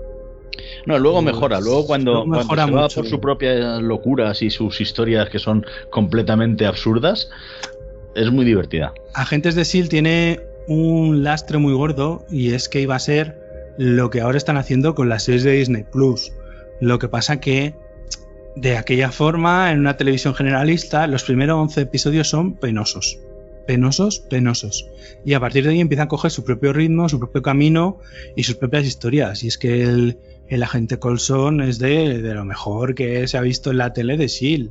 No, 0.87 0.99
luego 0.99 1.21
mejora, 1.21 1.61
luego 1.61 1.87
cuando, 1.87 2.25
se 2.25 2.55
va 2.71 2.89
por 2.89 3.07
sus 3.07 3.19
propias 3.19 3.83
locuras 3.83 4.41
y 4.43 4.51
sus 4.51 4.81
historias 4.81 5.29
que 5.29 5.41
son 5.41 5.67
completamente 5.91 6.65
absurdas, 6.65 7.29
es 8.15 8.31
muy 8.31 8.45
divertida. 8.45 8.95
Agentes 9.15 9.57
de 9.57 9.65
SEAL 9.65 9.89
tiene 9.89 10.41
un 10.69 11.23
lastre 11.23 11.59
muy 11.59 11.75
gordo 11.75 12.25
y 12.31 12.53
es 12.53 12.69
que 12.69 12.81
iba 12.81 12.97
a 12.97 13.01
ser 13.01 13.75
lo 13.79 14.11
que 14.11 14.21
ahora 14.21 14.39
están 14.39 14.57
haciendo 14.57 14.95
con 14.95 15.09
las 15.09 15.25
series 15.25 15.45
de 15.45 15.53
Disney 15.53 15.85
Plus. 15.85 16.33
Lo 16.81 16.99
que 16.99 17.09
pasa 17.09 17.41
que 17.41 17.75
de 18.57 18.77
aquella 18.77 19.11
forma, 19.13 19.71
en 19.71 19.81
una 19.81 19.97
televisión 19.97 20.35
generalista, 20.35 21.07
los 21.07 21.25
primeros 21.25 21.57
11 21.59 21.83
episodios 21.83 22.29
son 22.29 22.55
penosos 22.55 23.19
penosos, 23.67 24.21
penosos. 24.21 24.89
Y 25.25 25.35
a 25.35 25.41
partir 25.41 25.65
de 25.65 25.71
ahí 25.71 25.81
empiezan 25.81 26.07
a 26.07 26.09
coger 26.09 26.31
su 26.31 26.45
propio 26.45 26.73
ritmo, 26.73 27.09
su 27.09 27.19
propio 27.19 27.43
camino 27.43 27.99
y 28.37 28.45
sus 28.45 28.55
propias 28.55 28.87
historias. 28.87 29.43
Y 29.43 29.49
es 29.49 29.59
que 29.59 29.83
el, 29.83 30.63
agente 30.63 30.99
Colson 30.99 31.61
es 31.61 31.79
de, 31.79 32.19
lo 32.19 32.45
mejor 32.45 32.95
que 32.95 33.27
se 33.29 33.37
ha 33.37 33.43
visto 33.43 33.71
en 33.73 33.79
la 33.79 33.93
tele 33.93 34.17
de 34.17 34.29
Shield. 34.29 34.71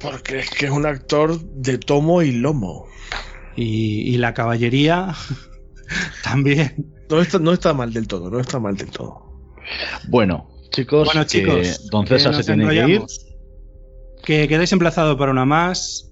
Porque 0.00 0.40
es 0.40 0.50
que 0.50 0.66
es 0.66 0.72
un 0.72 0.86
actor 0.86 1.40
de 1.40 1.78
tomo 1.78 2.22
y 2.22 2.32
lomo. 2.32 2.86
Y, 3.56 4.16
la 4.18 4.34
caballería 4.34 5.14
también. 6.24 6.92
No 7.10 7.20
está, 7.20 7.38
no 7.38 7.52
está 7.52 7.74
mal 7.74 7.92
del 7.92 8.08
todo, 8.08 8.30
no 8.30 8.40
está 8.40 8.58
mal 8.58 8.76
del 8.76 8.90
todo. 8.90 9.24
Bueno, 10.08 10.48
chicos, 10.70 11.06
bueno, 11.06 11.24
chicos 11.24 11.80
entonces 11.84 12.22
se 12.22 12.44
tiene 12.44 12.68
que 12.68 12.88
ir. 12.88 13.02
Que 14.24 14.48
quedáis 14.48 14.72
emplazados 14.72 15.16
para 15.16 15.30
una 15.30 15.44
más. 15.44 16.10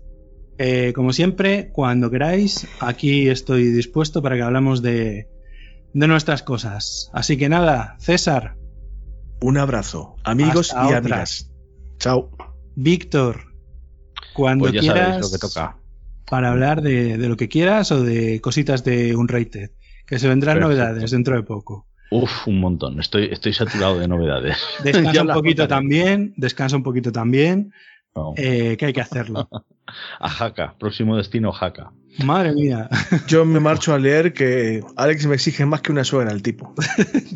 Eh, 0.59 0.93
como 0.95 1.13
siempre, 1.13 1.71
cuando 1.73 2.11
queráis, 2.11 2.69
aquí 2.79 3.29
estoy 3.29 3.65
dispuesto 3.73 4.23
para 4.23 4.37
que 4.37 4.43
hablamos 4.43 4.83
de, 4.83 5.29
nuestras 5.95 6.43
cosas. 6.43 7.11
Así 7.13 7.37
que 7.37 7.49
nada, 7.49 7.97
César. 7.99 8.57
Un 9.41 9.59
abrazo, 9.59 10.15
amigos 10.23 10.73
y 10.73 10.93
amigas. 10.93 11.51
Chao. 11.99 12.31
Víctor, 12.77 13.53
cuando 14.35 14.67
pues 14.69 14.81
quieras. 14.81 15.21
Lo 15.21 15.31
que 15.31 15.39
toca. 15.39 15.82
Para 16.33 16.49
hablar 16.49 16.81
de, 16.81 17.19
lo 17.19 17.37
que 17.37 17.51
quieras 17.51 17.93
o 17.93 18.03
de 18.03 18.41
cositas 18.41 18.83
de 18.85 19.15
Unrated. 19.15 19.73
Que 20.07 20.19
se 20.19 20.29
vendrán 20.29 20.61
novedades 20.61 21.11
dentro 21.11 21.37
de 21.37 21.43
poco. 21.43 21.87
Uf, 22.11 22.49
un 22.49 22.59
montón. 22.59 22.99
Estoy, 23.01 23.27
estoy 23.31 23.53
saturado 23.53 23.99
de 23.99 24.09
novedades. 24.09 24.57
Descansa 24.83 25.21
un 25.21 25.29
poquito 25.29 25.69
también. 25.69 26.33
Descansa 26.39 26.77
un 26.77 26.83
poquito 26.83 27.13
también. 27.13 27.75
Eh, 28.37 28.79
que 28.79 28.87
hay 28.87 28.93
que 28.95 29.03
hacerlo. 29.03 29.47
a 30.21 30.29
Jaca, 30.31 30.75
próximo 30.79 31.19
destino 31.19 31.53
Jaca. 31.53 31.93
Madre 32.25 32.55
mía. 32.55 32.89
Yo 33.29 33.45
me 33.45 33.61
marcho 33.61 33.93
a 33.93 33.99
leer 33.99 34.33
que 34.33 34.83
Alex 34.97 35.27
me 35.27 35.35
exige 35.35 35.67
más 35.67 35.83
que 35.83 35.93
una 35.93 36.03
suegra 36.03 36.33
el 36.33 36.43
tipo. 36.43 36.73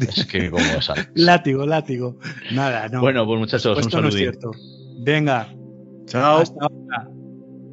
es 0.08 0.24
que 0.24 0.50
como 0.50 0.64
es 0.64 0.90
Látigo, 1.14 1.66
látigo. 1.66 2.18
Nada, 2.50 2.88
no. 2.88 3.02
Bueno, 3.02 3.26
pues 3.26 3.40
muchachos, 3.40 3.76
un 3.76 3.90
saludo. 3.90 4.52
Venga. 5.04 5.54
Chao. 6.06 6.42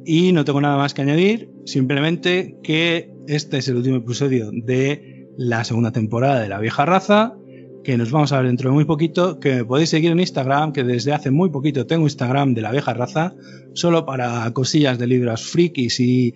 Y 0.04 0.32
no 0.32 0.44
tengo 0.44 0.60
nada 0.60 0.76
más 0.76 0.94
que 0.94 1.02
añadir, 1.02 1.50
simplemente 1.64 2.56
que 2.62 3.10
este 3.26 3.58
es 3.58 3.68
el 3.68 3.76
último 3.76 3.96
episodio 3.96 4.50
de 4.52 5.28
la 5.36 5.64
segunda 5.64 5.92
temporada 5.92 6.40
de 6.40 6.48
La 6.48 6.60
Vieja 6.60 6.84
Raza 6.84 7.36
que 7.84 7.98
nos 7.98 8.10
vamos 8.10 8.32
a 8.32 8.38
ver 8.38 8.46
dentro 8.46 8.70
de 8.70 8.74
muy 8.74 8.86
poquito, 8.86 9.38
que 9.38 9.56
me 9.56 9.64
podéis 9.64 9.90
seguir 9.90 10.10
en 10.10 10.18
Instagram, 10.18 10.72
que 10.72 10.82
desde 10.82 11.12
hace 11.12 11.30
muy 11.30 11.50
poquito 11.50 11.86
tengo 11.86 12.04
Instagram 12.04 12.54
de 12.54 12.62
la 12.62 12.72
vieja 12.72 12.94
raza, 12.94 13.34
solo 13.74 14.06
para 14.06 14.50
cosillas 14.52 14.98
de 14.98 15.06
libros 15.06 15.44
frikis 15.44 16.00
y 16.00 16.34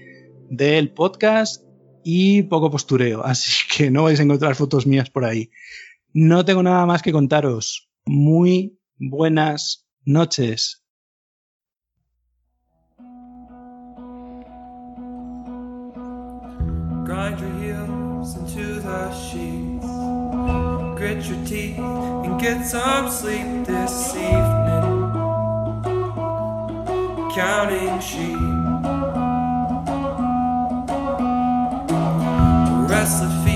del 0.50 0.92
podcast 0.92 1.64
y 2.04 2.42
poco 2.42 2.70
postureo, 2.70 3.24
así 3.24 3.64
que 3.74 3.90
no 3.90 4.04
vais 4.04 4.20
a 4.20 4.22
encontrar 4.22 4.54
fotos 4.54 4.86
mías 4.86 5.10
por 5.10 5.24
ahí. 5.24 5.50
No 6.12 6.44
tengo 6.44 6.62
nada 6.62 6.86
más 6.86 7.02
que 7.02 7.12
contaros. 7.12 7.90
Muy 8.06 8.78
buenas 8.98 9.88
noches. 10.04 10.77
Grit 20.94 21.24
your 21.26 21.42
teeth 21.46 21.78
and 21.78 22.38
get 22.38 22.66
some 22.66 23.08
sleep 23.08 23.64
this 23.64 24.14
evening. 24.14 25.08
Counting 27.34 27.98
sheep, 28.00 28.38
restless. 32.90 33.47